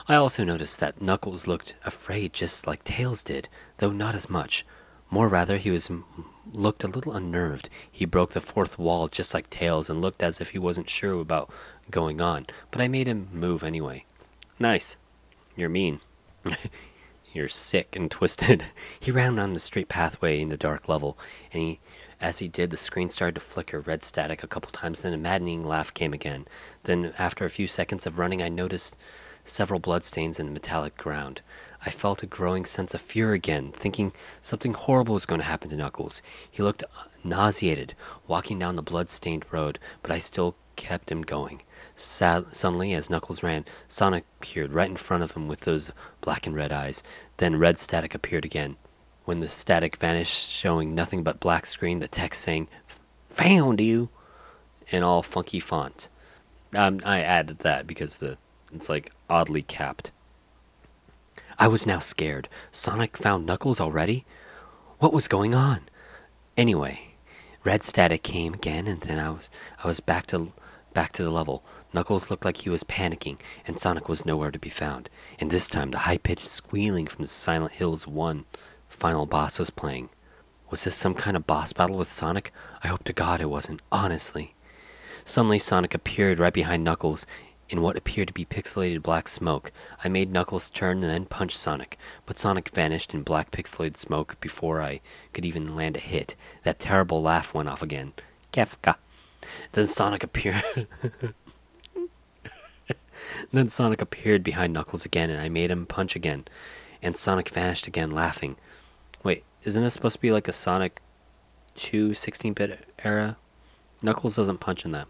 I 0.08 0.14
also 0.14 0.44
noticed 0.44 0.80
that 0.80 1.00
Knuckles 1.00 1.46
looked 1.46 1.74
afraid 1.84 2.32
just 2.32 2.66
like 2.66 2.84
Tails 2.84 3.22
did, 3.22 3.48
though 3.78 3.92
not 3.92 4.14
as 4.14 4.28
much. 4.28 4.64
More 5.10 5.28
rather, 5.28 5.56
he 5.58 5.70
was 5.70 5.90
looked 6.52 6.84
a 6.84 6.88
little 6.88 7.12
unnerved. 7.12 7.68
He 7.90 8.04
broke 8.04 8.32
the 8.32 8.40
fourth 8.40 8.78
wall 8.78 9.08
just 9.08 9.34
like 9.34 9.50
Tails 9.50 9.90
and 9.90 10.00
looked 10.00 10.22
as 10.22 10.40
if 10.40 10.50
he 10.50 10.58
wasn't 10.58 10.90
sure 10.90 11.20
about 11.20 11.50
going 11.90 12.20
on, 12.20 12.46
but 12.70 12.80
I 12.80 12.88
made 12.88 13.08
him 13.08 13.28
move 13.32 13.64
anyway. 13.64 14.04
Nice. 14.58 14.96
You're 15.56 15.68
mean. 15.68 16.00
You're 17.32 17.48
sick 17.48 17.94
and 17.94 18.10
twisted. 18.10 18.64
he 19.00 19.10
ran 19.10 19.36
down 19.36 19.54
the 19.54 19.60
straight 19.60 19.88
pathway 19.88 20.40
in 20.40 20.48
the 20.48 20.56
dark 20.56 20.88
level, 20.88 21.18
and 21.52 21.62
he 21.62 21.80
as 22.20 22.38
he 22.40 22.48
did, 22.48 22.70
the 22.70 22.76
screen 22.76 23.08
started 23.08 23.36
to 23.36 23.40
flicker 23.40 23.80
red 23.80 24.04
static 24.04 24.42
a 24.42 24.46
couple 24.46 24.70
times, 24.70 25.00
then 25.00 25.14
a 25.14 25.18
maddening 25.18 25.66
laugh 25.66 25.92
came 25.94 26.12
again. 26.12 26.46
Then, 26.82 27.14
after 27.18 27.46
a 27.46 27.50
few 27.50 27.66
seconds 27.66 28.04
of 28.04 28.18
running, 28.18 28.42
I 28.42 28.50
noticed 28.50 28.94
several 29.46 29.80
bloodstains 29.80 30.38
in 30.38 30.44
the 30.44 30.52
metallic 30.52 30.98
ground. 30.98 31.40
I 31.84 31.90
felt 31.90 32.22
a 32.22 32.26
growing 32.26 32.66
sense 32.66 32.92
of 32.94 33.00
fear 33.00 33.32
again, 33.32 33.72
thinking 33.72 34.12
something 34.42 34.74
horrible 34.74 35.14
was 35.14 35.26
going 35.26 35.40
to 35.40 35.46
happen 35.46 35.70
to 35.70 35.76
Knuckles. 35.76 36.20
He 36.50 36.62
looked 36.62 36.84
nauseated, 37.24 37.94
walking 38.26 38.58
down 38.58 38.76
the 38.76 38.82
blood-stained 38.82 39.44
road, 39.50 39.78
but 40.02 40.10
I 40.10 40.18
still 40.18 40.56
kept 40.76 41.10
him 41.10 41.22
going. 41.22 41.62
Sad- 41.96 42.54
suddenly, 42.54 42.94
as 42.94 43.10
Knuckles 43.10 43.42
ran, 43.42 43.64
Sonic 43.88 44.24
appeared 44.40 44.72
right 44.72 44.90
in 44.90 44.96
front 44.96 45.22
of 45.22 45.32
him 45.32 45.48
with 45.48 45.60
those 45.60 45.90
black 46.20 46.46
and 46.46 46.54
red 46.54 46.72
eyes. 46.72 47.02
Then 47.38 47.56
red 47.56 47.78
static 47.78 48.14
appeared 48.14 48.44
again. 48.44 48.76
When 49.24 49.40
the 49.40 49.48
static 49.48 49.96
vanished, 49.96 50.50
showing 50.50 50.94
nothing 50.94 51.22
but 51.22 51.40
black 51.40 51.66
screen, 51.66 51.98
the 51.98 52.08
text 52.08 52.42
saying, 52.42 52.68
Found 53.30 53.80
you! 53.80 54.08
in 54.90 55.02
all 55.02 55.22
funky 55.22 55.60
font. 55.60 56.08
Um, 56.74 57.00
I 57.04 57.20
added 57.20 57.60
that 57.60 57.86
because 57.86 58.16
the 58.16 58.36
it's 58.72 58.88
like 58.88 59.12
oddly 59.28 59.62
capped. 59.62 60.10
I 61.60 61.68
was 61.68 61.86
now 61.86 61.98
scared. 61.98 62.48
Sonic 62.72 63.18
found 63.18 63.44
Knuckles 63.44 63.82
already? 63.82 64.24
What 64.98 65.12
was 65.12 65.28
going 65.28 65.54
on? 65.54 65.82
Anyway, 66.56 67.12
red 67.64 67.84
static 67.84 68.22
came 68.22 68.54
again 68.54 68.86
and 68.86 69.02
then 69.02 69.18
I 69.18 69.28
was 69.28 69.50
I 69.84 69.86
was 69.86 70.00
back 70.00 70.26
to 70.28 70.54
back 70.94 71.12
to 71.12 71.22
the 71.22 71.28
level. 71.28 71.62
Knuckles 71.92 72.30
looked 72.30 72.46
like 72.46 72.58
he 72.58 72.70
was 72.70 72.82
panicking, 72.84 73.36
and 73.66 73.78
Sonic 73.78 74.08
was 74.08 74.24
nowhere 74.24 74.50
to 74.50 74.58
be 74.58 74.70
found. 74.70 75.10
And 75.38 75.50
this 75.50 75.68
time 75.68 75.90
the 75.90 75.98
high 75.98 76.16
pitched 76.16 76.48
squealing 76.48 77.06
from 77.06 77.24
the 77.24 77.28
Silent 77.28 77.72
Hills 77.72 78.06
1 78.06 78.46
final 78.88 79.26
boss 79.26 79.58
was 79.58 79.68
playing. 79.68 80.08
Was 80.70 80.84
this 80.84 80.96
some 80.96 81.14
kind 81.14 81.36
of 81.36 81.46
boss 81.46 81.74
battle 81.74 81.98
with 81.98 82.10
Sonic? 82.10 82.54
I 82.82 82.88
hope 82.88 83.04
to 83.04 83.12
God 83.12 83.42
it 83.42 83.50
wasn't, 83.50 83.82
honestly. 83.92 84.54
Suddenly 85.26 85.58
Sonic 85.58 85.92
appeared 85.92 86.38
right 86.38 86.54
behind 86.54 86.84
Knuckles 86.84 87.26
in 87.70 87.80
what 87.80 87.96
appeared 87.96 88.28
to 88.28 88.34
be 88.34 88.44
pixelated 88.44 89.00
black 89.00 89.28
smoke. 89.28 89.72
I 90.04 90.08
made 90.08 90.32
Knuckles 90.32 90.68
turn 90.68 91.02
and 91.02 91.10
then 91.10 91.24
punch 91.24 91.56
Sonic, 91.56 91.96
but 92.26 92.38
Sonic 92.38 92.68
vanished 92.70 93.14
in 93.14 93.22
black 93.22 93.52
pixelated 93.52 93.96
smoke 93.96 94.36
before 94.40 94.82
I 94.82 95.00
could 95.32 95.44
even 95.44 95.76
land 95.76 95.96
a 95.96 96.00
hit. 96.00 96.34
That 96.64 96.80
terrible 96.80 97.22
laugh 97.22 97.54
went 97.54 97.68
off 97.68 97.80
again. 97.80 98.12
Kefka. 98.52 98.96
Then 99.72 99.86
Sonic 99.86 100.24
appeared. 100.24 100.88
then 103.52 103.68
Sonic 103.68 104.02
appeared 104.02 104.42
behind 104.42 104.72
Knuckles 104.72 105.04
again, 105.04 105.30
and 105.30 105.40
I 105.40 105.48
made 105.48 105.70
him 105.70 105.86
punch 105.86 106.16
again. 106.16 106.46
And 107.00 107.16
Sonic 107.16 107.48
vanished 107.48 107.86
again, 107.86 108.10
laughing. 108.10 108.56
Wait, 109.22 109.44
isn't 109.62 109.82
this 109.82 109.94
supposed 109.94 110.16
to 110.16 110.20
be 110.20 110.32
like 110.32 110.48
a 110.48 110.52
Sonic 110.52 111.00
2 111.76 112.10
16-bit 112.10 112.86
era? 113.04 113.36
Knuckles 114.02 114.34
doesn't 114.36 114.58
punch 114.58 114.84
in 114.84 114.90
that. 114.90 115.06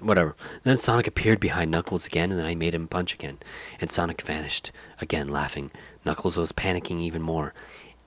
Whatever. 0.00 0.36
Then 0.62 0.76
Sonic 0.76 1.08
appeared 1.08 1.40
behind 1.40 1.70
Knuckles 1.70 2.06
again, 2.06 2.30
and 2.30 2.38
then 2.38 2.46
I 2.46 2.54
made 2.54 2.74
him 2.74 2.86
punch 2.86 3.14
again. 3.14 3.38
And 3.80 3.90
Sonic 3.90 4.22
vanished, 4.22 4.70
again 5.00 5.28
laughing. 5.28 5.72
Knuckles 6.04 6.36
was 6.36 6.52
panicking 6.52 7.00
even 7.00 7.20
more, 7.20 7.52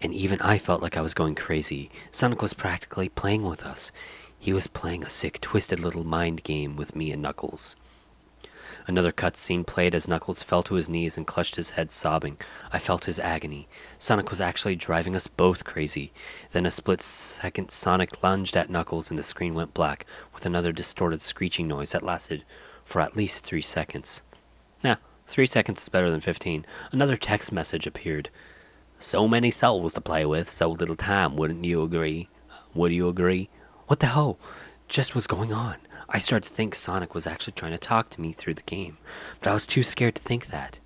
and 0.02 0.14
even 0.14 0.40
I 0.40 0.58
felt 0.58 0.82
like 0.82 0.96
I 0.96 1.02
was 1.02 1.14
going 1.14 1.36
crazy. 1.36 1.92
Sonic 2.12 2.42
was 2.42 2.54
practically 2.54 3.10
playing 3.10 3.44
with 3.44 3.64
us. 3.64 3.92
He 4.40 4.54
was 4.54 4.68
playing 4.68 5.04
a 5.04 5.10
sick, 5.10 5.42
twisted 5.42 5.80
little 5.80 6.06
mind 6.06 6.44
game 6.44 6.76
with 6.78 6.96
me 6.96 7.12
and 7.12 7.22
Knuckles. 7.22 7.76
Another 8.88 9.12
cutscene 9.12 9.68
played 9.68 9.94
as 9.94 10.08
Knuckles 10.08 10.42
fell 10.42 10.64
to 10.64 10.76
his 10.76 10.90
knees 10.90 11.16
and 11.16 11.28
clutched 11.28 11.56
his 11.56 11.72
head, 11.72 11.92
sobbing. 11.92 12.38
I 12.72 12.80
felt 12.80 13.06
his 13.06 13.20
agony. 13.20 13.68
Sonic 14.02 14.32
was 14.32 14.42
actually 14.42 14.76
driving 14.76 15.16
us 15.16 15.28
both 15.28 15.64
crazy. 15.64 16.12
Then 16.54 16.66
a 16.66 16.72
split 16.72 17.04
second, 17.04 17.70
Sonic 17.70 18.24
lunged 18.24 18.58
at 18.58 18.68
Knuckles 18.68 19.12
and 19.12 19.20
the 19.20 19.22
screen 19.22 19.54
went 19.54 19.76
black, 19.76 20.08
with 20.34 20.44
another 20.44 20.72
distorted 20.72 21.22
screeching 21.22 21.68
noise 21.68 21.92
that 21.92 22.02
lasted 22.02 22.44
for 22.84 23.00
at 23.00 23.16
least 23.16 23.44
three 23.44 23.62
seconds. 23.62 24.24
Now, 24.84 24.98
three 25.28 25.46
seconds 25.46 25.84
is 25.84 25.90
better 25.90 26.10
than 26.10 26.20
fifteen. 26.20 26.66
Another 26.92 27.16
text 27.16 27.52
message 27.52 27.86
appeared. 27.86 28.32
So 28.98 29.28
many 29.28 29.52
souls 29.52 29.94
to 29.94 30.02
play 30.02 30.26
with, 30.26 30.50
so 30.50 30.72
little 30.72 30.96
time, 30.96 31.36
wouldn't 31.36 31.64
you 31.64 31.84
agree? 31.84 32.28
Would 32.74 32.94
you 32.94 33.08
agree? 33.08 33.50
What 33.86 34.00
the 34.00 34.08
hell 34.08 34.40
just 34.88 35.14
was 35.14 35.28
going 35.28 35.54
on? 35.54 35.76
I 36.10 36.18
started 36.18 36.50
to 36.50 36.56
think 36.56 36.74
Sonic 36.74 37.14
was 37.14 37.28
actually 37.28 37.54
trying 37.54 37.74
to 37.74 37.78
talk 37.78 38.10
to 38.10 38.22
me 38.22 38.34
through 38.34 38.56
the 38.56 38.64
game, 38.64 38.98
but 39.40 39.52
I 39.52 39.54
was 39.54 39.68
too 39.68 39.84
scared 39.84 40.16
to 40.16 40.24
think 40.24 40.48
that. 40.48 40.80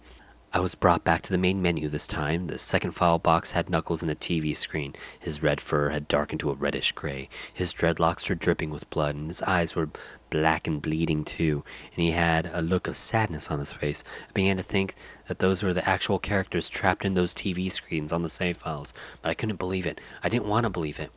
I 0.55 0.59
was 0.59 0.73
brought 0.73 1.03
back 1.03 1.21
to 1.23 1.31
the 1.31 1.37
main 1.37 1.61
menu 1.61 1.89
this 1.89 2.07
time. 2.07 2.47
The 2.47 2.57
second 2.57 2.91
file 2.91 3.19
box 3.19 3.51
had 3.51 3.69
Knuckles 3.69 4.01
in 4.01 4.09
a 4.09 4.15
TV 4.15 4.55
screen. 4.55 4.95
His 5.19 5.43
red 5.43 5.59
fur 5.59 5.89
had 5.89 6.07
darkened 6.07 6.39
to 6.39 6.49
a 6.49 6.53
reddish 6.53 6.93
gray. 6.93 7.27
His 7.53 7.73
dreadlocks 7.73 8.29
were 8.29 8.35
dripping 8.35 8.69
with 8.69 8.89
blood, 8.89 9.15
and 9.15 9.27
his 9.27 9.41
eyes 9.41 9.75
were 9.75 9.89
black 10.29 10.65
and 10.65 10.81
bleeding 10.81 11.25
too, 11.25 11.65
and 11.93 12.05
he 12.05 12.11
had 12.11 12.49
a 12.53 12.61
look 12.61 12.87
of 12.87 12.95
sadness 12.95 13.51
on 13.51 13.59
his 13.59 13.73
face. 13.73 14.01
I 14.29 14.31
began 14.31 14.55
to 14.55 14.63
think 14.63 14.95
that 15.27 15.39
those 15.39 15.61
were 15.61 15.73
the 15.73 15.85
actual 15.85 16.19
characters 16.19 16.69
trapped 16.69 17.03
in 17.03 17.15
those 17.15 17.35
TV 17.35 17.69
screens 17.69 18.13
on 18.13 18.23
the 18.23 18.29
save 18.29 18.55
files, 18.55 18.93
but 19.21 19.31
I 19.31 19.33
couldn't 19.33 19.59
believe 19.59 19.85
it. 19.85 19.99
I 20.23 20.29
didn't 20.29 20.47
want 20.47 20.63
to 20.63 20.69
believe 20.69 21.01
it. 21.01 21.11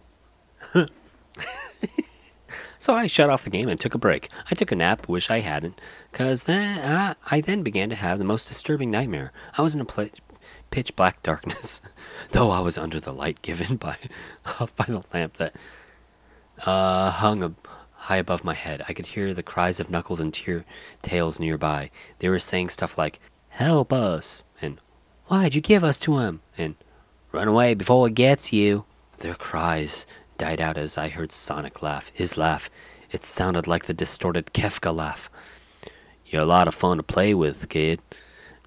So 2.79 2.95
I 2.95 3.07
shut 3.07 3.31
off 3.31 3.45
the 3.45 3.51
game 3.51 3.69
and 3.69 3.79
took 3.79 3.95
a 3.95 3.99
break. 3.99 4.29
I 4.51 4.55
took 4.55 4.71
a 4.71 4.77
nap, 4.77 5.09
wish 5.09 5.31
I 5.31 5.41
hadn't, 5.41 5.81
because 6.13 6.45
then 6.45 6.79
uh, 6.79 7.15
I 7.27 7.41
then 7.41 7.63
began 7.63 7.89
to 7.91 7.97
have 7.97 8.19
the 8.19 8.25
most 8.25 8.49
disturbing 8.49 8.91
nightmare. 8.91 9.33
I 9.57 9.63
was 9.63 9.75
in 9.75 9.81
a 9.81 9.85
pl- 9.85 10.11
pitch 10.71 10.95
black 10.95 11.23
darkness, 11.23 11.81
though 12.31 12.51
I 12.51 12.61
was 12.61 12.79
under 12.79 13.01
the 13.01 13.13
light 13.13 13.43
given 13.43 13.77
by 13.77 13.97
by 14.77 14.85
the 14.87 15.03
lamp 15.13 15.37
that 15.39 15.55
uh, 16.65 17.11
hung 17.11 17.57
high 17.93 18.17
above 18.17 18.45
my 18.45 18.55
head. 18.55 18.83
I 18.89 18.93
could 18.93 19.07
hear 19.07 19.35
the 19.35 19.43
cries 19.43 19.81
of 19.81 19.91
Knuckles 19.91 20.21
and 20.21 20.33
tear- 20.33 20.65
Tails 21.03 21.41
nearby. 21.41 21.91
They 22.21 22.29
were 22.29 22.39
saying 22.39 22.71
stuff 22.71 22.97
like 22.97 23.21
"Help 23.51 23.93
us!" 23.93 24.43
and 24.63 24.81
"Why'd 25.27 25.55
you 25.55 25.61
give 25.61 25.83
us 25.83 25.99
to 26.01 26.19
him?" 26.19 26.41
and 26.57 26.77
"Run 27.33 27.49
away 27.49 27.75
before 27.75 28.07
it 28.07 28.15
gets 28.15 28.53
you." 28.53 28.85
Their 29.19 29.35
cries 29.35 30.07
died 30.39 30.61
out 30.61 30.79
as 30.79 30.97
I 30.97 31.09
heard 31.09 31.33
Sonic 31.33 31.83
laugh. 31.83 32.11
His 32.15 32.37
laugh. 32.37 32.71
It 33.11 33.25
sounded 33.25 33.67
like 33.67 33.85
the 33.87 33.95
distorted 33.95 34.53
Kefka 34.55 34.95
laugh. 34.95 35.29
You're 36.27 36.43
a 36.43 36.47
lot 36.47 36.69
of 36.69 36.75
fun 36.75 36.99
to 36.99 37.03
play 37.03 37.35
with, 37.35 37.69
kid. 37.69 38.01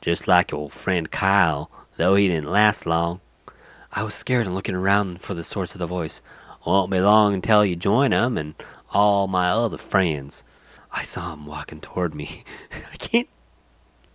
Just 0.02 0.28
like 0.28 0.52
your 0.52 0.60
old 0.62 0.74
friend 0.74 1.10
Kyle, 1.10 1.72
though 1.98 2.16
he 2.16 2.28
didn't 2.28 2.52
last 2.52 2.86
long. 2.86 3.22
I 3.92 4.04
was 4.04 4.16
scared 4.16 4.46
and 4.46 4.56
looking 4.56 4.76
around 4.76 5.22
for 5.22 5.34
the 5.34 5.44
source 5.44 5.74
of 5.74 5.80
the 5.80 5.86
voice. 5.88 6.22
Won't 6.66 6.92
be 6.92 7.00
long 7.00 7.34
until 7.34 7.66
you 7.66 7.76
join 7.76 8.14
'em 8.14 8.38
and 8.38 8.56
all 8.92 9.28
my 9.28 9.50
other 9.50 9.78
friends. 9.78 10.44
I 10.92 11.04
saw 11.04 11.34
him 11.34 11.46
walking 11.46 11.82
toward 11.82 12.14
me. 12.14 12.44
I 12.94 12.98
can't. 12.98 13.30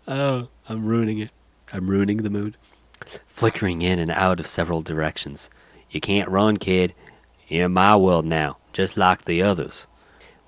Oh, 0.07 0.49
I'm 0.69 0.87
ruining 0.87 1.19
it. 1.19 1.31
I'm 1.73 1.89
ruining 1.89 2.19
the 2.19 2.31
mood. 2.31 2.57
Flickering 3.29 3.83
in 3.83 3.99
and 3.99 4.11
out 4.11 4.41
of 4.41 4.47
several 4.47 4.83
directions. 4.83 5.51
You 5.91 6.01
can't 6.01 6.29
run, 6.29 6.57
kid. 6.57 6.95
You're 7.49 7.67
in 7.67 7.73
my 7.73 7.95
world 7.95 8.25
now, 8.25 8.57
just 8.73 8.97
like 8.97 9.25
the 9.25 9.41
others. 9.43 9.87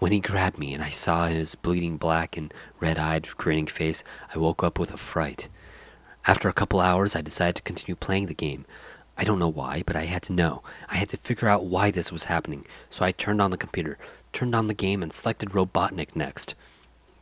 When 0.00 0.10
he 0.10 0.18
grabbed 0.18 0.58
me 0.58 0.74
and 0.74 0.82
I 0.82 0.90
saw 0.90 1.28
his 1.28 1.54
bleeding 1.54 1.96
black 1.96 2.36
and 2.36 2.52
red 2.80 2.98
eyed, 2.98 3.28
grinning 3.36 3.68
face, 3.68 4.02
I 4.34 4.38
woke 4.38 4.64
up 4.64 4.80
with 4.80 4.92
a 4.92 4.96
fright. 4.96 5.48
After 6.26 6.48
a 6.48 6.52
couple 6.52 6.80
hours, 6.80 7.14
I 7.14 7.20
decided 7.20 7.54
to 7.56 7.62
continue 7.62 7.94
playing 7.94 8.26
the 8.26 8.34
game. 8.34 8.64
I 9.16 9.22
don't 9.22 9.38
know 9.38 9.48
why, 9.48 9.84
but 9.86 9.94
I 9.94 10.06
had 10.06 10.22
to 10.24 10.32
know. 10.32 10.62
I 10.88 10.96
had 10.96 11.08
to 11.10 11.16
figure 11.16 11.48
out 11.48 11.64
why 11.64 11.92
this 11.92 12.10
was 12.10 12.24
happening. 12.24 12.66
So 12.90 13.04
I 13.04 13.12
turned 13.12 13.40
on 13.40 13.52
the 13.52 13.56
computer, 13.56 13.96
turned 14.32 14.56
on 14.56 14.66
the 14.66 14.74
game, 14.74 15.00
and 15.02 15.12
selected 15.12 15.50
Robotnik 15.50 16.16
next. 16.16 16.56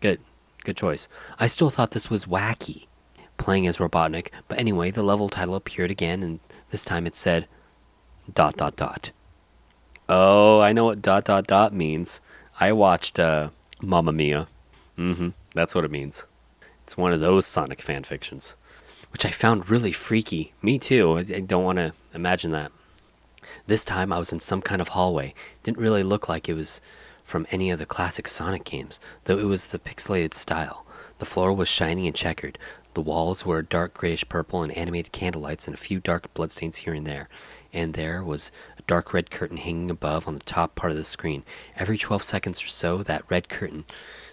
Good. 0.00 0.20
Good 0.64 0.76
choice. 0.78 1.06
I 1.38 1.46
still 1.46 1.70
thought 1.70 1.90
this 1.90 2.08
was 2.08 2.24
wacky, 2.24 2.86
playing 3.36 3.66
as 3.66 3.76
Robotnik, 3.76 4.28
but 4.48 4.58
anyway, 4.58 4.90
the 4.90 5.02
level 5.02 5.28
title 5.28 5.54
appeared 5.54 5.90
again, 5.90 6.22
and 6.22 6.40
this 6.70 6.84
time 6.84 7.06
it 7.06 7.14
said, 7.14 7.46
dot 8.32 8.56
dot 8.56 8.76
dot. 8.76 9.12
Oh, 10.08 10.60
I 10.60 10.72
know 10.72 10.84
what 10.84 11.02
dot 11.02 11.24
dot 11.24 11.46
dot 11.46 11.72
means. 11.72 12.20
I 12.60 12.72
watched 12.72 13.18
uh, 13.18 13.50
Mamma 13.80 14.12
Mia. 14.12 14.48
Mm-hmm. 14.98 15.30
That's 15.54 15.74
what 15.74 15.84
it 15.84 15.90
means. 15.90 16.24
It's 16.84 16.96
one 16.96 17.12
of 17.12 17.20
those 17.20 17.46
Sonic 17.46 17.82
fan 17.82 18.04
fictions. 18.04 18.54
which 19.10 19.24
I 19.24 19.30
found 19.30 19.70
really 19.70 19.92
freaky. 19.92 20.52
Me 20.62 20.78
too. 20.78 21.16
I, 21.16 21.20
I 21.20 21.40
don't 21.40 21.64
want 21.64 21.78
to 21.78 21.92
imagine 22.14 22.52
that. 22.52 22.70
This 23.66 23.84
time 23.84 24.12
I 24.12 24.18
was 24.18 24.32
in 24.32 24.40
some 24.40 24.62
kind 24.62 24.80
of 24.80 24.88
hallway. 24.88 25.34
Didn't 25.62 25.78
really 25.78 26.02
look 26.02 26.28
like 26.28 26.48
it 26.48 26.54
was 26.54 26.80
from 27.24 27.46
any 27.50 27.70
of 27.70 27.78
the 27.78 27.86
classic 27.86 28.28
Sonic 28.28 28.64
games, 28.64 29.00
though 29.24 29.38
it 29.38 29.44
was 29.44 29.66
the 29.66 29.78
pixelated 29.78 30.34
style. 30.34 30.84
The 31.18 31.24
floor 31.24 31.52
was 31.52 31.68
shiny 31.68 32.06
and 32.06 32.14
checkered. 32.14 32.58
The 32.94 33.00
walls 33.02 33.44
were 33.44 33.62
dark 33.62 33.94
grayish 33.94 34.28
purple 34.28 34.62
and 34.62 34.70
animated 34.72 35.12
candlelights 35.12 35.66
and 35.66 35.74
a 35.74 35.78
few 35.78 35.98
dark 35.98 36.32
bloodstains 36.34 36.76
here 36.78 36.94
and 36.94 37.06
there. 37.06 37.28
And 37.72 37.94
there 37.94 38.22
was 38.22 38.50
dark 38.86 39.12
red 39.12 39.30
curtain 39.30 39.56
hanging 39.56 39.90
above 39.90 40.28
on 40.28 40.34
the 40.34 40.40
top 40.40 40.74
part 40.74 40.90
of 40.90 40.96
the 40.96 41.04
screen. 41.04 41.44
Every 41.76 41.98
12 41.98 42.22
seconds 42.22 42.62
or 42.62 42.68
so, 42.68 43.02
that 43.02 43.24
red 43.28 43.48
curtain 43.48 43.84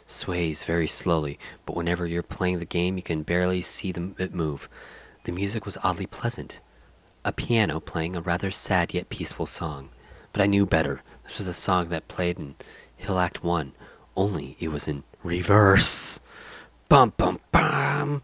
sways 0.07 0.63
very 0.63 0.87
slowly, 0.87 1.39
but 1.65 1.75
whenever 1.75 2.05
you're 2.05 2.23
playing 2.23 2.59
the 2.59 2.65
game, 2.65 2.97
you 2.97 3.03
can 3.03 3.23
barely 3.23 3.61
see 3.61 3.91
them, 3.91 4.15
it 4.19 4.33
move. 4.33 4.69
The 5.23 5.31
music 5.31 5.65
was 5.65 5.77
oddly 5.83 6.05
pleasant. 6.05 6.59
A 7.25 7.31
piano 7.31 7.79
playing 7.79 8.15
a 8.15 8.21
rather 8.21 8.51
sad 8.51 8.93
yet 8.93 9.09
peaceful 9.09 9.45
song. 9.45 9.89
But 10.33 10.41
I 10.41 10.47
knew 10.47 10.65
better. 10.65 11.01
This 11.23 11.37
was 11.37 11.47
the 11.47 11.53
song 11.53 11.89
that 11.89 12.07
played 12.07 12.37
in 12.37 12.55
Hill 12.97 13.19
Act 13.19 13.43
1, 13.43 13.73
only 14.15 14.57
it 14.59 14.67
was 14.69 14.87
in 14.87 15.03
reverse. 15.23 16.19
Bum 16.89 17.13
bum 17.17 17.39
bum. 17.51 18.23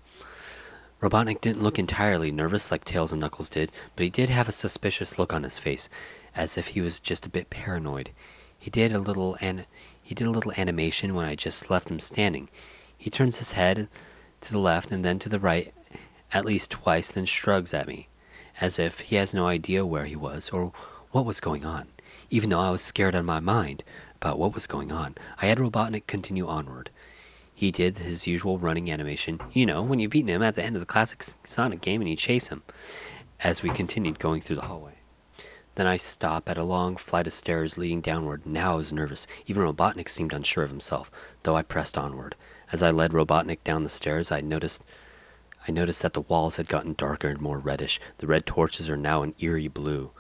Robotnik 1.02 1.40
didn't 1.40 1.64
look 1.64 1.80
entirely 1.80 2.30
nervous 2.30 2.72
like 2.72 2.84
Tails 2.84 3.14
and 3.14 3.22
Knuckles 3.22 3.48
did, 3.48 3.72
but 3.96 4.04
he 4.04 4.10
did 4.10 4.30
have 4.30 4.50
a 4.50 4.52
suspicious 4.52 5.18
look 5.18 5.34
on 5.34 5.44
his 5.44 5.58
face, 5.58 5.88
as 6.36 6.58
if 6.58 6.68
he 6.68 6.82
was 6.82 7.00
just 7.00 7.26
a 7.26 7.30
bit 7.30 7.50
paranoid. 7.50 8.12
He 8.58 8.70
did 8.70 8.94
a 8.94 9.00
little 9.00 9.38
an 9.42 9.66
he 10.02 10.16
did 10.16 10.28
a 10.28 10.32
little 10.32 10.54
animation 10.58 11.14
when 11.14 11.26
I 11.26 11.36
just 11.36 11.70
left 11.70 11.90
him 11.90 12.00
standing. 12.00 12.50
He 12.98 13.10
turns 13.10 13.38
his 13.38 13.54
head 13.54 13.88
to 14.42 14.52
the 14.52 14.60
left 14.60 14.92
and 14.92 15.06
then 15.06 15.20
to 15.20 15.30
the 15.30 15.40
right 15.40 15.74
at 16.32 16.46
least 16.46 16.72
twice, 16.72 17.12
then 17.12 17.26
shrugs 17.26 17.74
at 17.74 17.88
me, 17.88 18.08
as 18.60 18.78
if 18.78 19.00
he 19.02 19.16
has 19.16 19.34
no 19.34 19.48
idea 19.48 19.86
where 19.86 20.06
he 20.06 20.16
was 20.16 20.50
or 20.50 20.72
what 21.12 21.26
was 21.26 21.40
going 21.40 21.66
on. 21.66 21.88
Even 22.30 22.50
though 22.50 22.60
I 22.60 22.70
was 22.70 22.82
scared 22.82 23.16
out 23.16 23.20
of 23.20 23.26
my 23.26 23.40
mind 23.40 23.84
about 24.22 24.38
what 24.38 24.54
was 24.54 24.68
going 24.68 24.92
on, 24.92 25.16
I 25.42 25.48
had 25.48 25.58
Robotnik 25.58 26.06
continue 26.06 26.48
onward. 26.48 26.90
He 27.54 27.72
did 27.72 27.98
his 27.98 28.28
usual 28.28 28.60
running 28.60 28.92
animation, 28.92 29.42
you 29.52 29.66
know, 29.66 29.82
when 29.82 30.00
you've 30.00 30.12
beaten 30.12 30.30
him 30.30 30.44
at 30.44 30.56
the 30.56 30.64
end 30.64 30.76
of 30.76 30.82
the 30.82 30.86
classic 30.86 31.26
Sonic 31.46 31.82
game 31.82 32.02
and 32.02 32.10
you 32.10 32.16
chase 32.16 32.48
him, 32.50 32.62
as 33.42 33.64
we 33.64 33.70
continued 33.70 34.20
going 34.20 34.42
through 34.42 34.58
the 34.58 34.64
hallway. 34.64 34.99
Then 35.76 35.88
I 35.88 35.98
stop 35.98 36.50
at 36.50 36.58
a 36.58 36.64
long 36.64 36.98
flight 36.98 37.28
of 37.28 37.34
stairs 37.34 37.78
leading 37.78 38.02
downward. 38.02 38.46
Now 38.46 38.74
I 38.74 38.76
was 38.76 38.92
nervous. 38.92 39.28
Even 39.48 39.64
Robotnik 39.64 40.10
seemed 40.10 40.34
unsure 40.34 40.64
of 40.64 40.70
himself, 40.70 41.10
though 41.44 41.56
I 41.56 41.62
pressed 41.62 41.98
onward. 41.98 42.36
As 42.72 42.84
I 42.84 42.92
led 42.92 43.14
Robotnik 43.14 43.64
down 43.64 43.84
the 43.84 43.90
stairs, 43.90 44.32
I 44.32 44.42
noticed 44.42 44.84
I 45.68 45.72
noticed 45.72 46.02
that 46.02 46.14
the 46.14 46.22
walls 46.22 46.56
had 46.56 46.70
gotten 46.70 46.96
darker 46.98 47.28
and 47.28 47.42
more 47.42 47.60
reddish. 47.60 48.00
The 48.20 48.28
red 48.28 48.46
torches 48.46 48.90
are 48.90 48.98
now 48.98 49.24
an 49.24 49.36
eerie 49.40 49.68
blue. 49.68 50.12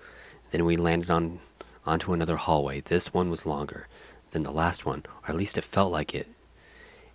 Then 0.52 0.66
we 0.66 0.76
landed 0.78 1.10
on 1.10 1.40
onto 1.86 2.14
another 2.14 2.38
hallway. 2.38 2.82
This 2.82 3.14
one 3.14 3.30
was 3.30 3.46
longer 3.46 3.88
than 4.32 4.44
the 4.44 4.52
last 4.52 4.86
one, 4.86 5.04
or 5.24 5.30
at 5.30 5.36
least 5.36 5.58
it 5.58 5.64
felt 5.64 5.92
like 5.92 6.14
it 6.14 6.28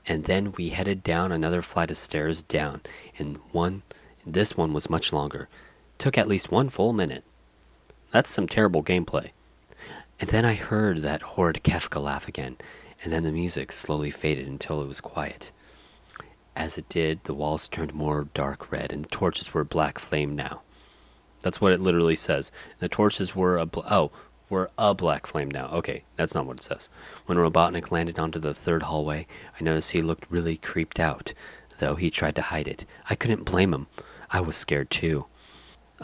and 0.07 0.25
then 0.25 0.53
we 0.53 0.71
headed 0.71 1.03
down 1.03 1.33
another 1.33 1.63
flight 1.63 1.91
of 1.91 1.99
stairs 1.99 2.43
down, 2.43 2.83
and 3.19 3.39
one 3.53 3.83
this 4.27 4.57
one 4.57 4.73
was 4.73 4.89
much 4.89 5.13
longer. 5.13 5.49
Took 5.99 6.17
at 6.17 6.29
least 6.29 6.51
one 6.51 6.71
full 6.71 6.93
minute. 6.93 7.25
That's 8.15 8.31
some 8.31 8.47
terrible 8.47 8.85
gameplay. 8.85 9.31
And 10.21 10.31
then 10.31 10.45
I 10.45 10.55
heard 10.55 11.03
that 11.03 11.21
horrid 11.35 11.65
Kefka 11.65 12.01
laugh 12.01 12.29
again, 12.29 12.59
and 13.03 13.13
then 13.13 13.25
the 13.25 13.33
music 13.33 13.73
slowly 13.73 14.13
faded 14.13 14.47
until 14.47 14.81
it 14.81 14.87
was 14.87 15.01
quiet. 15.01 15.51
As 16.55 16.79
it 16.79 16.89
did, 16.89 17.25
the 17.25 17.35
walls 17.35 17.67
turned 17.67 17.93
more 17.93 18.29
dark 18.33 18.71
red, 18.71 18.93
and 18.93 19.05
the 19.05 19.09
torches 19.09 19.53
were 19.53 19.65
black 19.65 19.99
flame 19.99 20.37
now. 20.37 20.61
That's 21.41 21.61
what 21.61 21.73
it 21.73 21.81
literally 21.81 22.15
says. 22.15 22.53
The 22.79 22.89
torches 22.89 23.35
were 23.35 23.59
a 23.59 23.67
bl- 23.67 23.81
oh, 23.91 24.13
were 24.49 24.71
a 24.79 24.95
black 24.95 25.27
flame 25.27 25.51
now. 25.51 25.67
Okay, 25.71 26.05
that's 26.15 26.37
not 26.37 26.47
what 26.47 26.59
it 26.59 26.63
says. 26.63 26.89
When 27.27 27.37
Robotnik 27.37 27.91
landed 27.91 28.21
onto 28.21 28.39
the 28.39 28.55
third 28.55 28.85
hallway, 28.85 29.27
I 29.59 29.65
noticed 29.65 29.91
he 29.91 30.03
looked 30.03 30.31
really 30.31 30.57
creeped 30.57 31.01
out, 31.01 31.35
though 31.79 31.97
he 31.97 32.11
tried 32.13 32.37
to 32.37 32.43
hide 32.43 32.69
it. 32.69 32.85
I 33.11 33.17
couldn't 33.17 33.43
blame 33.43 33.75
him. 33.75 33.89
I 34.31 34.39
was 34.39 34.57
scared 34.57 34.93
too. 34.93 35.27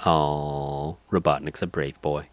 Oh, 0.05 0.99
Robotnik's 1.11 1.63
a 1.63 1.67
brave 1.67 2.01
boy. 2.01 2.29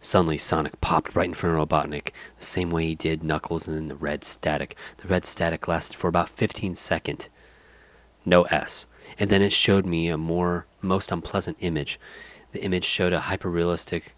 Suddenly, 0.00 0.38
Sonic 0.38 0.80
popped 0.80 1.14
right 1.14 1.28
in 1.28 1.34
front 1.34 1.56
of 1.56 1.68
Robotnik, 1.68 2.12
the 2.38 2.44
same 2.44 2.70
way 2.70 2.86
he 2.86 2.94
did 2.94 3.22
Knuckles 3.22 3.66
and 3.66 3.76
then 3.76 3.88
the 3.88 3.94
red 3.94 4.24
static. 4.24 4.76
The 4.98 5.08
red 5.08 5.24
static 5.24 5.68
lasted 5.68 5.96
for 5.96 6.08
about 6.08 6.28
15 6.28 6.74
seconds. 6.74 7.28
No 8.24 8.42
S. 8.44 8.86
And 9.18 9.30
then 9.30 9.42
it 9.42 9.52
showed 9.52 9.86
me 9.86 10.08
a 10.08 10.18
more, 10.18 10.66
most 10.80 11.12
unpleasant 11.12 11.56
image. 11.60 12.00
The 12.52 12.62
image 12.62 12.84
showed 12.84 13.12
a 13.12 13.20
hyper-realistic 13.20 14.14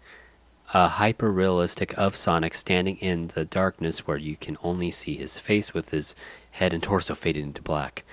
a 0.73 0.87
hyper 0.87 1.31
realistic 1.31 1.95
of 1.97 2.17
Sonic 2.17 2.55
standing 2.55 2.97
in 2.97 3.27
the 3.35 3.45
darkness 3.45 4.07
where 4.07 4.17
you 4.17 4.35
can 4.35 4.57
only 4.63 4.89
see 4.91 5.15
his 5.15 5.37
face 5.37 5.73
with 5.73 5.91
his 5.91 6.15
head 6.51 6.73
and 6.73 6.81
torso 6.81 7.13
faded 7.13 7.43
into 7.43 7.61
black. 7.61 8.03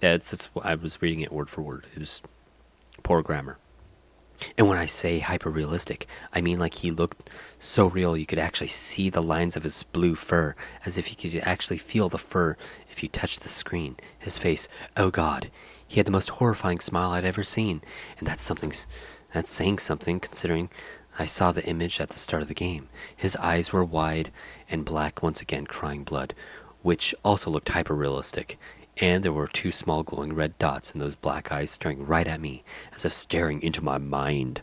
That's, 0.00 0.30
that's 0.30 0.48
I 0.62 0.76
was 0.76 1.02
reading 1.02 1.20
it 1.20 1.32
word 1.32 1.50
for 1.50 1.62
word. 1.62 1.86
It 1.94 1.98
was 1.98 2.22
poor 3.08 3.22
grammar. 3.22 3.56
And 4.58 4.68
when 4.68 4.76
I 4.76 4.84
say 4.84 5.18
hyper 5.18 5.48
realistic, 5.48 6.06
I 6.34 6.42
mean 6.42 6.58
like 6.58 6.74
he 6.74 6.90
looked 6.90 7.30
so 7.58 7.86
real 7.86 8.18
you 8.18 8.26
could 8.26 8.38
actually 8.38 8.66
see 8.68 9.08
the 9.08 9.22
lines 9.22 9.56
of 9.56 9.62
his 9.62 9.82
blue 9.82 10.14
fur, 10.14 10.54
as 10.84 10.98
if 10.98 11.08
you 11.08 11.16
could 11.16 11.40
actually 11.42 11.78
feel 11.78 12.10
the 12.10 12.18
fur 12.18 12.54
if 12.90 13.02
you 13.02 13.08
touched 13.08 13.40
the 13.40 13.48
screen. 13.48 13.96
His 14.18 14.36
face, 14.36 14.68
oh 14.94 15.10
god, 15.10 15.50
he 15.86 15.96
had 15.96 16.04
the 16.04 16.12
most 16.12 16.28
horrifying 16.28 16.80
smile 16.80 17.12
I'd 17.12 17.24
ever 17.24 17.42
seen, 17.42 17.80
and 18.18 18.28
that's 18.28 18.42
something. 18.42 18.74
That's 19.32 19.50
saying 19.50 19.78
something, 19.78 20.20
considering 20.20 20.68
I 21.18 21.24
saw 21.24 21.50
the 21.50 21.64
image 21.64 22.02
at 22.02 22.10
the 22.10 22.18
start 22.18 22.42
of 22.42 22.48
the 22.48 22.54
game. 22.54 22.90
His 23.16 23.36
eyes 23.36 23.72
were 23.72 23.84
wide 23.86 24.30
and 24.68 24.84
black, 24.84 25.22
once 25.22 25.40
again 25.40 25.66
crying 25.66 26.04
blood, 26.04 26.34
which 26.82 27.14
also 27.24 27.48
looked 27.50 27.70
hyper 27.70 27.94
realistic. 27.94 28.58
And 29.00 29.22
there 29.22 29.32
were 29.32 29.46
two 29.46 29.70
small 29.70 30.02
glowing 30.02 30.34
red 30.34 30.58
dots 30.58 30.90
in 30.90 30.98
those 30.98 31.14
black 31.14 31.52
eyes 31.52 31.70
staring 31.70 32.04
right 32.04 32.26
at 32.26 32.40
me, 32.40 32.64
as 32.94 33.04
if 33.04 33.14
staring 33.14 33.62
into 33.62 33.82
my 33.82 33.96
mind. 33.96 34.60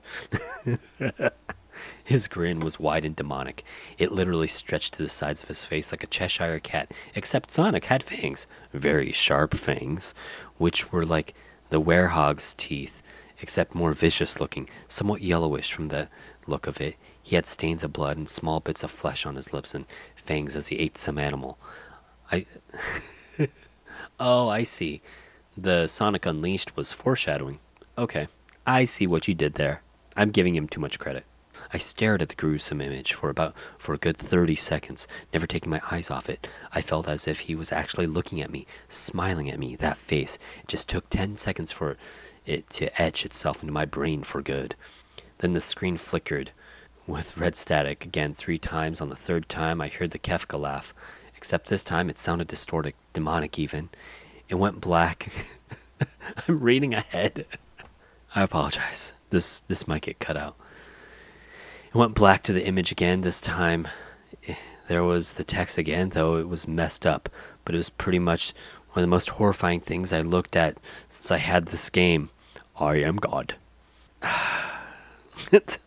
his 2.03 2.28
grin 2.28 2.60
was 2.60 2.80
wide 2.80 3.06
and 3.06 3.16
demonic. 3.16 3.64
It 3.98 4.12
literally 4.12 4.48
stretched 4.48 4.95
to 4.95 5.03
the 5.03 5.10
sides 5.10 5.41
of 5.41 5.48
his 5.48 5.64
face 5.64 5.91
like 5.91 6.03
a 6.03 6.07
Cheshire 6.07 6.60
cat, 6.60 6.91
except 7.16 7.52
Sonic 7.52 7.86
had 7.86 8.03
fangs, 8.03 8.45
very 8.74 9.14
sharp 9.14 9.56
fangs, 9.56 10.14
which 10.57 10.91
were 10.91 11.06
like 11.06 11.34
the 11.70 11.82
werehog's 11.82 12.53
teeth, 12.57 13.02
except 13.40 13.74
more 13.74 13.94
vicious 13.94 14.41
looking, 14.41 14.70
somewhat 14.90 15.22
yellowish 15.22 15.72
from 15.72 15.88
the 15.88 16.10
look 16.45 16.68
of 16.68 16.82
it. 16.82 16.95
He 17.24 17.36
had 17.36 17.48
stains 17.48 17.86
of 17.86 17.94
blood 17.94 18.18
and 18.18 18.30
small 18.30 18.60
bits 18.60 18.84
of 18.84 18.91
flesh 18.91 19.26
on 19.26 19.36
his 19.36 19.53
lips 19.53 19.74
and 19.74 19.86
fangs 20.16 20.57
as 20.57 20.68
he 20.68 20.78
ate 20.78 20.98
some 20.98 21.18
animal. 21.18 21.57
I. 22.32 22.45
oh, 24.19 24.49
I 24.49 24.63
see. 24.63 25.01
The 25.57 25.87
Sonic 25.87 26.25
Unleashed 26.25 26.75
was 26.75 26.91
foreshadowing. 26.91 27.59
Okay, 27.97 28.27
I 28.67 28.85
see 28.85 29.07
what 29.07 29.27
you 29.27 29.33
did 29.33 29.53
there. 29.53 29.81
I'm 30.17 30.31
giving 30.31 30.55
him 30.55 30.67
too 30.67 30.81
much 30.81 30.99
credit. 30.99 31.25
I 31.73 31.77
stared 31.77 32.21
at 32.21 32.29
the 32.29 32.35
gruesome 32.35 32.79
image 32.79 33.13
for 33.13 33.29
about 33.29 33.55
for 33.77 33.93
a 33.93 33.97
good 33.97 34.17
30 34.17 34.55
seconds, 34.55 35.07
never 35.33 35.47
taking 35.47 35.69
my 35.69 35.81
eyes 35.91 36.09
off 36.09 36.29
it. 36.29 36.47
I 36.71 36.81
felt 36.81 37.07
as 37.07 37.27
if 37.27 37.41
he 37.41 37.55
was 37.55 37.71
actually 37.71 38.07
looking 38.07 38.41
at 38.41 38.51
me, 38.51 38.67
smiling 38.87 39.49
at 39.49 39.59
me, 39.59 39.75
that 39.77 39.97
face. 39.97 40.37
It 40.61 40.67
just 40.67 40.87
took 40.87 41.09
10 41.09 41.37
seconds 41.37 41.71
for 41.71 41.97
it 42.45 42.69
to 42.71 43.01
etch 43.01 43.25
itself 43.25 43.61
into 43.61 43.73
my 43.73 43.85
brain 43.85 44.23
for 44.23 44.41
good. 44.41 44.75
Then 45.39 45.53
the 45.53 45.61
screen 45.61 45.97
flickered 45.97 46.51
with 47.07 47.37
red 47.37 47.55
static 47.55 48.05
again 48.05 48.33
three 48.33 48.59
times. 48.59 49.01
On 49.01 49.09
the 49.09 49.15
third 49.15 49.49
time, 49.49 49.81
I 49.81 49.87
heard 49.87 50.11
the 50.11 50.19
Kefka 50.19 50.59
laugh, 50.59 50.93
except 51.45 51.67
this 51.67 51.84
time 51.84 52.09
it 52.09 52.17
sounded 52.17 52.47
distorted, 52.47 52.95
demonic 53.13 53.59
even. 53.59 53.88
It 54.49 54.55
went 54.55 54.81
black. 54.81 55.31
I'm 56.47 56.59
reading 56.59 56.95
ahead. 56.95 57.45
I 58.34 58.41
apologize. 58.41 59.13
This 59.30 59.59
this 59.67 59.88
might 59.88 60.01
get 60.01 60.17
cut 60.17 60.38
out. 60.38 60.55
It 61.88 61.93
went 61.93 62.15
black 62.15 62.41
to 62.43 62.53
the 62.53 62.65
image 62.65 62.91
again. 62.91 63.22
This 63.22 63.39
time, 63.39 63.88
eh, 64.47 64.55
there 64.88 65.03
was 65.03 65.34
the 65.34 65.43
text 65.43 65.77
again, 65.77 66.09
though 66.09 66.38
it 66.38 66.49
was 66.49 66.67
messed 66.67 67.05
up. 67.05 67.30
But 67.63 67.76
it 67.76 67.77
was 67.77 67.91
pretty 67.91 68.17
much 68.17 68.55
one 68.93 69.03
of 69.03 69.07
the 69.07 69.15
most 69.15 69.30
horrifying 69.30 69.81
things 69.81 70.11
I 70.11 70.22
looked 70.22 70.55
at 70.55 70.77
since 71.09 71.30
I 71.30 71.38
had 71.38 71.67
this 71.67 71.91
game. 71.91 72.31
I 72.80 72.95
am 72.95 73.17
God. 73.17 73.53
it 75.51 75.77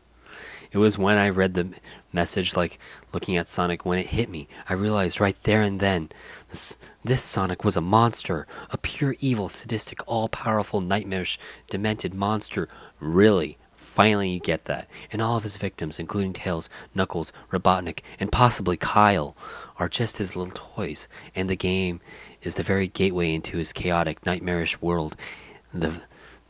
was 0.73 0.97
when 0.97 1.19
I 1.19 1.31
read 1.31 1.55
the 1.55 1.71
message, 2.13 2.57
like 2.57 2.79
looking 3.13 3.37
at 3.37 3.49
Sonic, 3.49 3.85
when 3.85 3.99
it 3.99 4.09
hit 4.09 4.29
me. 4.29 4.49
I 4.69 4.75
realized 4.75 5.21
right 5.21 5.37
there 5.43 5.63
and 5.63 5.81
then 5.81 6.11
this, 6.51 6.77
this 7.05 7.23
Sonic 7.23 7.65
was 7.65 7.77
a 7.77 7.81
monster, 7.81 8.47
a 8.71 8.79
pure 8.79 9.17
evil, 9.21 9.49
sadistic, 9.49 10.01
all 10.07 10.29
powerful, 10.29 10.81
nightmarish, 10.81 11.39
demented 11.69 12.15
monster. 12.15 12.69
Really, 13.01 13.59
finally 13.77 14.31
you 14.31 14.41
get 14.41 14.65
that. 14.67 14.89
And 15.13 15.21
all 15.21 15.37
of 15.37 15.43
his 15.43 15.57
victims, 15.57 15.99
including 15.99 16.33
Tails, 16.33 16.71
Knuckles, 16.95 17.33
Robotnik, 17.51 18.01
and 18.21 18.33
possibly 18.33 18.77
Kyle, 18.77 19.37
are 19.77 19.89
just 19.89 20.19
his 20.19 20.35
little 20.37 20.53
toys. 20.55 21.09
And 21.35 21.49
the 21.49 21.57
game 21.57 22.01
is 22.43 22.55
the 22.55 22.63
very 22.63 22.89
gateway 22.89 23.35
into 23.35 23.59
his 23.59 23.73
chaotic, 23.73 24.25
nightmarish 24.25 24.81
world. 24.81 25.17
The 25.75 26.01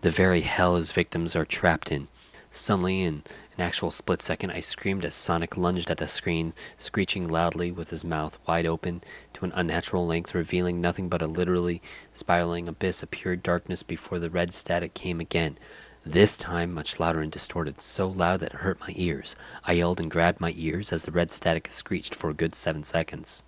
the 0.00 0.10
very 0.10 0.42
hell 0.42 0.76
his 0.76 0.92
victims 0.92 1.34
are 1.34 1.44
trapped 1.44 1.90
in. 1.90 2.06
Suddenly, 2.52 3.02
in 3.02 3.22
an 3.58 3.64
actual 3.64 3.90
split 3.90 4.22
second, 4.22 4.52
I 4.52 4.60
screamed 4.60 5.04
as 5.04 5.16
Sonic 5.16 5.56
lunged 5.56 5.90
at 5.90 5.96
the 5.96 6.06
screen, 6.06 6.52
screeching 6.76 7.26
loudly 7.26 7.72
with 7.72 7.90
his 7.90 8.04
mouth 8.04 8.38
wide 8.46 8.66
open 8.66 9.02
to 9.34 9.44
an 9.44 9.52
unnatural 9.52 10.06
length, 10.06 10.32
revealing 10.32 10.80
nothing 10.80 11.08
but 11.08 11.22
a 11.22 11.26
literally 11.26 11.82
spiraling 12.12 12.68
abyss 12.68 13.02
of 13.02 13.10
pure 13.10 13.34
darkness 13.34 13.82
before 13.82 14.20
the 14.20 14.30
red 14.30 14.54
static 14.54 14.94
came 14.94 15.18
again. 15.18 15.58
This 16.06 16.36
time, 16.36 16.72
much 16.72 17.00
louder 17.00 17.20
and 17.20 17.32
distorted, 17.32 17.82
so 17.82 18.06
loud 18.06 18.38
that 18.40 18.52
it 18.52 18.58
hurt 18.60 18.78
my 18.80 18.92
ears. 18.94 19.34
I 19.64 19.72
yelled 19.72 19.98
and 19.98 20.08
grabbed 20.08 20.40
my 20.40 20.54
ears 20.56 20.92
as 20.92 21.02
the 21.02 21.10
red 21.10 21.32
static 21.32 21.68
screeched 21.68 22.14
for 22.14 22.30
a 22.30 22.34
good 22.34 22.54
seven 22.54 22.84
seconds. 22.84 23.42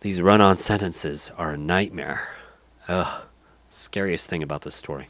These 0.00 0.20
run 0.20 0.40
on 0.40 0.58
sentences 0.58 1.30
are 1.38 1.52
a 1.52 1.56
nightmare. 1.56 2.28
Ugh, 2.88 3.22
scariest 3.70 4.28
thing 4.28 4.42
about 4.42 4.62
this 4.62 4.74
story. 4.74 5.08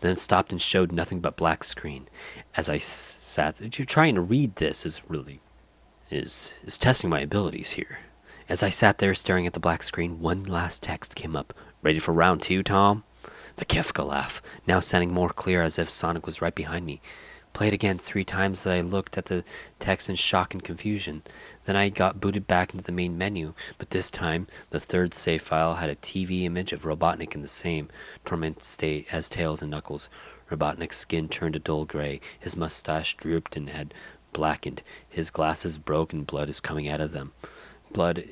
Then 0.00 0.12
it 0.12 0.18
stopped 0.18 0.50
and 0.50 0.60
showed 0.60 0.90
nothing 0.90 1.20
but 1.20 1.36
black 1.36 1.62
screen. 1.62 2.08
As 2.56 2.68
I 2.68 2.76
s- 2.76 3.16
sat, 3.30 3.78
you're 3.78 3.86
trying 3.86 4.16
to 4.16 4.20
read 4.20 4.56
this 4.56 4.84
is 4.84 5.00
really 5.08 5.40
is 6.10 6.52
is 6.64 6.76
testing 6.76 7.08
my 7.08 7.20
abilities 7.20 7.70
here. 7.70 8.00
As 8.48 8.62
I 8.64 8.68
sat 8.70 8.98
there 8.98 9.14
staring 9.14 9.46
at 9.46 9.52
the 9.52 9.60
black 9.60 9.84
screen, 9.84 10.20
one 10.20 10.42
last 10.42 10.82
text 10.82 11.14
came 11.14 11.36
up. 11.36 11.54
Ready 11.80 12.00
for 12.00 12.12
round 12.12 12.42
two, 12.42 12.64
Tom? 12.64 13.04
The 13.56 13.64
Kefka 13.64 14.04
laugh, 14.04 14.42
now 14.66 14.80
sounding 14.80 15.12
more 15.12 15.28
clear 15.28 15.62
as 15.62 15.78
if 15.78 15.88
Sonic 15.88 16.26
was 16.26 16.42
right 16.42 16.54
behind 16.54 16.84
me. 16.84 17.00
Played 17.52 17.72
again 17.72 17.98
three 17.98 18.24
times 18.24 18.60
as 18.60 18.66
I 18.66 18.80
looked 18.80 19.16
at 19.16 19.26
the 19.26 19.44
text 19.78 20.08
in 20.08 20.16
shock 20.16 20.52
and 20.52 20.62
confusion. 20.62 21.22
Then 21.66 21.76
I 21.76 21.88
got 21.88 22.20
booted 22.20 22.48
back 22.48 22.72
into 22.72 22.84
the 22.84 22.92
main 22.92 23.16
menu, 23.16 23.54
but 23.78 23.90
this 23.90 24.10
time 24.10 24.48
the 24.70 24.80
third 24.80 25.14
save 25.14 25.42
file 25.42 25.74
had 25.74 25.90
a 25.90 25.96
TV 25.96 26.42
image 26.42 26.72
of 26.72 26.82
Robotnik 26.82 27.34
in 27.36 27.42
the 27.42 27.48
same 27.48 27.88
tormented 28.24 28.64
state 28.64 29.06
as 29.12 29.28
Tails 29.28 29.62
and 29.62 29.70
Knuckles. 29.70 30.08
Robotnik's 30.50 30.96
skin 30.96 31.28
turned 31.28 31.56
a 31.56 31.60
dull 31.60 31.84
gray, 31.84 32.20
his 32.38 32.56
mustache 32.56 33.16
drooped 33.16 33.56
and 33.56 33.70
had 33.70 33.94
blackened, 34.32 34.82
his 35.08 35.30
glasses 35.30 35.78
broke 35.78 36.12
and 36.12 36.26
blood 36.26 36.48
is 36.48 36.60
coming 36.60 36.88
out 36.88 37.00
of 37.00 37.12
them. 37.12 37.32
Blood 37.92 38.24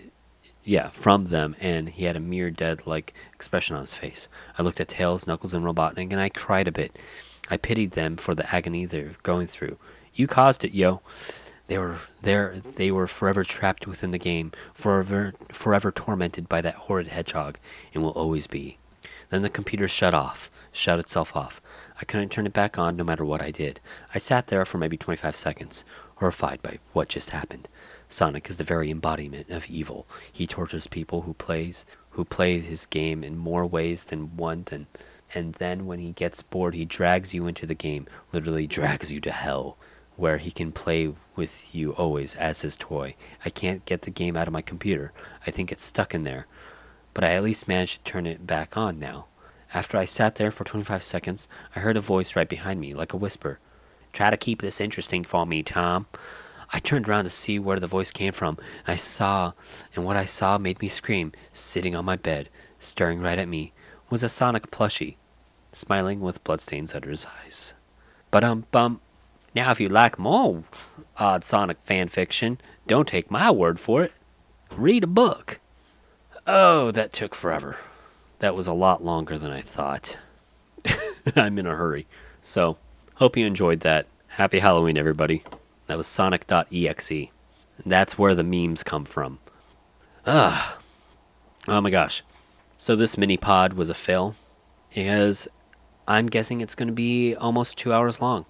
yeah, 0.68 0.90
from 0.90 1.26
them, 1.26 1.56
and 1.60 1.88
he 1.88 2.04
had 2.04 2.14
a 2.14 2.20
mere 2.20 2.50
dead 2.50 2.86
like 2.86 3.14
expression 3.34 3.74
on 3.74 3.80
his 3.80 3.94
face. 3.94 4.28
I 4.58 4.62
looked 4.62 4.80
at 4.80 4.88
Tails, 4.88 5.26
Knuckles, 5.26 5.54
and 5.54 5.64
Robotnik, 5.64 6.12
and 6.12 6.20
I 6.20 6.28
cried 6.28 6.68
a 6.68 6.72
bit. 6.72 6.94
I 7.48 7.56
pitied 7.56 7.92
them 7.92 8.18
for 8.18 8.34
the 8.34 8.54
agony 8.54 8.84
they're 8.84 9.16
going 9.22 9.46
through. 9.46 9.78
You 10.12 10.26
caused 10.26 10.64
it, 10.64 10.74
yo. 10.74 11.00
They 11.68 11.78
were 11.78 11.96
there. 12.20 12.60
They 12.76 12.90
were 12.90 13.06
forever 13.06 13.44
trapped 13.44 13.86
within 13.86 14.10
the 14.10 14.18
game, 14.18 14.52
forever, 14.74 15.32
forever 15.52 15.90
tormented 15.90 16.50
by 16.50 16.60
that 16.60 16.74
horrid 16.74 17.08
hedgehog, 17.08 17.58
and 17.94 18.02
will 18.02 18.10
always 18.10 18.46
be. 18.46 18.76
Then 19.30 19.40
the 19.40 19.48
computer 19.48 19.88
shut 19.88 20.12
off, 20.12 20.50
shut 20.70 20.98
itself 20.98 21.34
off. 21.34 21.62
I 22.00 22.04
couldn't 22.04 22.30
turn 22.30 22.46
it 22.46 22.52
back 22.52 22.78
on, 22.78 22.96
no 22.96 23.04
matter 23.04 23.24
what 23.24 23.42
I 23.42 23.50
did. 23.50 23.80
I 24.14 24.18
sat 24.18 24.46
there 24.46 24.64
for 24.64 24.78
maybe 24.78 24.96
25 24.96 25.36
seconds, 25.36 25.84
horrified 26.16 26.62
by 26.62 26.78
what 26.92 27.08
just 27.08 27.30
happened. 27.30 27.68
Sonic 28.08 28.48
is 28.48 28.56
the 28.56 28.64
very 28.64 28.90
embodiment 28.90 29.50
of 29.50 29.68
evil. 29.68 30.06
He 30.32 30.46
tortures 30.46 30.86
people 30.86 31.22
who 31.22 31.34
plays 31.34 31.84
who 32.10 32.24
play 32.24 32.58
his 32.58 32.86
game 32.86 33.22
in 33.22 33.36
more 33.36 33.66
ways 33.66 34.04
than 34.04 34.36
one 34.36 34.64
than 34.66 34.86
and 35.34 35.54
then 35.54 35.86
when 35.86 35.98
he 35.98 36.12
gets 36.12 36.42
bored 36.42 36.74
he 36.74 36.84
drags 36.84 37.34
you 37.34 37.46
into 37.46 37.66
the 37.66 37.74
game, 37.74 38.06
literally 38.32 38.66
drags 38.66 39.12
you 39.12 39.20
to 39.20 39.30
hell, 39.30 39.76
where 40.16 40.38
he 40.38 40.50
can 40.50 40.72
play 40.72 41.12
with 41.36 41.74
you 41.74 41.92
always 41.92 42.34
as 42.36 42.62
his 42.62 42.76
toy. 42.76 43.14
I 43.44 43.50
can't 43.50 43.84
get 43.84 44.02
the 44.02 44.10
game 44.10 44.36
out 44.36 44.48
of 44.48 44.52
my 44.52 44.62
computer. 44.62 45.12
I 45.46 45.50
think 45.50 45.70
it's 45.70 45.84
stuck 45.84 46.14
in 46.14 46.24
there. 46.24 46.46
But 47.14 47.24
I 47.24 47.34
at 47.34 47.42
least 47.42 47.68
managed 47.68 48.04
to 48.04 48.10
turn 48.10 48.26
it 48.26 48.46
back 48.46 48.76
on 48.76 48.98
now. 48.98 49.26
After 49.74 49.98
I 49.98 50.06
sat 50.06 50.36
there 50.36 50.50
for 50.50 50.64
25 50.64 51.02
seconds, 51.04 51.46
I 51.76 51.80
heard 51.80 51.96
a 51.96 52.00
voice 52.00 52.34
right 52.34 52.48
behind 52.48 52.80
me, 52.80 52.94
like 52.94 53.12
a 53.12 53.18
whisper. 53.18 53.58
Try 54.12 54.30
to 54.30 54.36
keep 54.36 54.62
this 54.62 54.80
interesting 54.80 55.24
for 55.24 55.44
me, 55.44 55.62
Tom. 55.62 56.06
I 56.72 56.80
turned 56.80 57.08
around 57.08 57.24
to 57.24 57.30
see 57.30 57.58
where 57.58 57.80
the 57.80 57.86
voice 57.86 58.10
came 58.10 58.32
from, 58.32 58.58
I 58.86 58.96
saw, 58.96 59.52
and 59.94 60.04
what 60.04 60.16
I 60.16 60.24
saw 60.24 60.58
made 60.58 60.80
me 60.80 60.88
scream, 60.88 61.32
sitting 61.54 61.94
on 61.94 62.04
my 62.04 62.16
bed, 62.16 62.48
staring 62.78 63.20
right 63.20 63.38
at 63.38 63.48
me, 63.48 63.72
was 64.10 64.22
a 64.22 64.28
Sonic 64.28 64.70
plushie, 64.70 65.16
smiling 65.72 66.20
with 66.20 66.44
bloodstains 66.44 66.94
under 66.94 67.10
his 67.10 67.26
eyes. 67.44 67.74
But 68.30 68.44
um 68.44 68.66
bum. 68.70 69.00
Now, 69.54 69.70
if 69.70 69.80
you 69.80 69.88
like 69.88 70.18
more 70.18 70.64
odd 71.16 71.44
Sonic 71.44 71.78
fan 71.84 72.08
fiction, 72.08 72.60
don't 72.86 73.08
take 73.08 73.30
my 73.30 73.50
word 73.50 73.80
for 73.80 74.02
it. 74.02 74.12
Read 74.70 75.04
a 75.04 75.08
book. 75.08 75.60
Oh, 76.46 76.90
that 76.90 77.12
took 77.12 77.34
forever. 77.34 77.76
That 78.40 78.54
was 78.54 78.66
a 78.66 78.72
lot 78.72 79.04
longer 79.04 79.38
than 79.38 79.50
I 79.50 79.62
thought. 79.62 80.18
I'm 81.36 81.58
in 81.58 81.66
a 81.66 81.74
hurry. 81.74 82.06
So, 82.42 82.78
hope 83.16 83.36
you 83.36 83.46
enjoyed 83.46 83.80
that. 83.80 84.06
Happy 84.28 84.60
Halloween, 84.60 84.96
everybody. 84.96 85.42
That 85.86 85.96
was 85.96 86.06
Sonic.exe. 86.06 87.30
That's 87.84 88.18
where 88.18 88.34
the 88.34 88.44
memes 88.44 88.82
come 88.82 89.04
from. 89.04 89.38
Ah. 90.26 90.78
Oh 91.66 91.80
my 91.80 91.90
gosh. 91.90 92.22
So 92.76 92.94
this 92.94 93.18
mini 93.18 93.36
pod 93.36 93.72
was 93.72 93.90
a 93.90 93.94
fail 93.94 94.36
because 94.88 95.48
I'm 96.06 96.26
guessing 96.26 96.60
it's 96.60 96.74
going 96.74 96.88
to 96.88 96.94
be 96.94 97.34
almost 97.34 97.76
2 97.78 97.92
hours 97.92 98.20
long. 98.20 98.46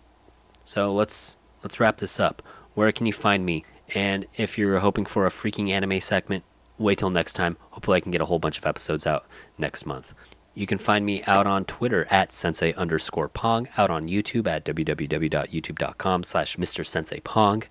So 0.65 0.93
let's 0.93 1.37
let's 1.65 1.81
wrap 1.81 1.99
this 1.99 2.21
up. 2.21 2.43
Where 2.75 2.93
can 2.93 3.07
you 3.07 3.13
find 3.13 3.45
me? 3.47 3.65
And 3.95 4.27
if 4.37 4.59
you're 4.59 4.81
hoping 4.81 5.07
for 5.07 5.27
a 5.27 5.31
freaking 5.31 5.71
anime 5.71 6.01
segment, 6.01 6.45
wait 6.79 6.99
till 6.99 7.11
next 7.11 7.35
time. 7.35 7.57
Hopefully 7.71 7.97
I 7.97 8.01
can 8.01 8.13
get 8.13 8.21
a 8.21 8.27
whole 8.27 8.39
bunch 8.39 8.59
of 8.59 8.67
episodes 8.67 9.07
out 9.07 9.27
next 9.57 9.87
month. 9.87 10.15
You 10.55 10.67
can 10.67 10.79
find 10.79 11.07
me 11.07 11.23
out 11.25 11.47
on 11.47 11.65
Twitter 11.65 12.07
at 12.11 12.33
sensei 12.33 12.73
underscore 12.73 13.29
pong, 13.29 13.69
out 13.77 13.91
on 13.91 14.09
YouTube 14.09 14.49
at 14.49 14.65
www.youtube.com 14.65 16.25
slash 16.25 16.57
Mr. 16.57 16.85
Sensei 16.85 17.21
Pong, 17.21 17.63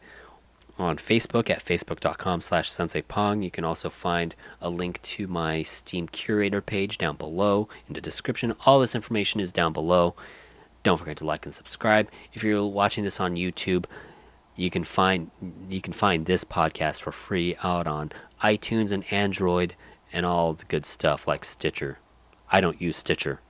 on 0.80 0.98
Facebook 0.98 1.50
at 1.50 1.64
facebook.com 1.64 2.42
slash 2.42 2.72
sensei 2.72 3.02
pong. 3.02 3.42
You 3.42 3.52
can 3.52 3.64
also 3.64 3.90
find 3.90 4.36
a 4.62 4.70
link 4.70 5.02
to 5.02 5.28
my 5.28 5.64
Steam 5.64 6.08
Curator 6.08 6.62
page 6.62 6.98
down 6.98 7.18
below 7.18 7.68
in 7.88 7.94
the 7.94 8.02
description. 8.02 8.56
All 8.66 8.80
this 8.80 8.96
information 8.96 9.40
is 9.40 9.52
down 9.52 9.74
below. 9.74 10.16
Don't 10.84 10.98
forget 10.98 11.18
to 11.18 11.26
like 11.26 11.46
and 11.46 11.54
subscribe. 11.54 12.10
If 12.34 12.44
you're 12.44 12.64
watching 12.66 13.04
this 13.04 13.20
on 13.20 13.36
YouTube, 13.36 13.86
you 14.56 14.70
can 14.70 14.84
find 14.84 15.30
you 15.70 15.82
can 15.82 15.94
find 15.94 16.26
this 16.26 16.44
podcast 16.44 17.02
for 17.02 17.12
free 17.12 17.56
out 17.64 17.88
on 17.88 18.12
iTunes 18.44 18.92
and 18.92 19.12
Android 19.12 19.76
and 20.14 20.26
all 20.26 20.54
the 20.54 20.66
good 20.66 20.86
stuff 20.86 21.28
like 21.28 21.46
Stitcher. 21.46 22.00
I 22.52 22.62
don't 22.62 22.82
use 22.82 22.98
Stitcher, 22.98 23.42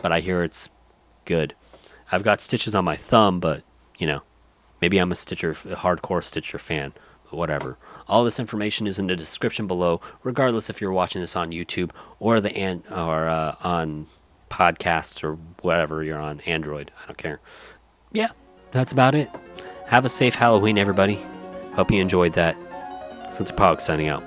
but 0.00 0.12
I 0.12 0.20
hear 0.20 0.42
it's 0.42 0.68
good. 1.24 1.54
I've 2.10 2.24
got 2.24 2.40
stitches 2.40 2.74
on 2.74 2.84
my 2.84 2.96
thumb, 2.96 3.40
but 3.40 3.62
you 3.98 4.06
know, 4.06 4.22
maybe 4.80 4.98
I'm 4.98 5.12
a 5.12 5.16
Stitcher, 5.16 5.52
a 5.52 5.76
hardcore 5.76 6.24
Stitcher 6.24 6.58
fan. 6.58 6.92
But 7.30 7.36
whatever. 7.36 7.78
All 8.08 8.24
this 8.24 8.38
information 8.38 8.86
is 8.86 8.98
in 8.98 9.06
the 9.06 9.16
description 9.16 9.66
below, 9.66 10.00
regardless 10.22 10.68
if 10.68 10.80
you're 10.80 10.92
watching 10.92 11.20
this 11.20 11.36
on 11.36 11.50
YouTube 11.50 11.90
or 12.18 12.40
the 12.40 12.54
an- 12.54 12.84
or 12.90 13.28
uh, 13.28 13.56
on 13.62 14.06
podcasts 14.50 15.24
or 15.24 15.36
whatever 15.62 16.02
you're 16.02 16.18
on 16.18 16.40
Android. 16.40 16.90
I 17.02 17.06
don't 17.06 17.16
care. 17.16 17.40
Yeah, 18.12 18.28
that's 18.70 18.92
about 18.92 19.14
it. 19.14 19.30
Have 19.86 20.04
a 20.04 20.10
safe 20.10 20.34
Halloween, 20.34 20.76
everybody. 20.76 21.18
Hope 21.74 21.90
you 21.90 22.02
enjoyed 22.02 22.34
that. 22.34 22.54
Sensei 23.32 23.54
Pong 23.54 23.78
signing 23.80 24.08
out. 24.08 24.22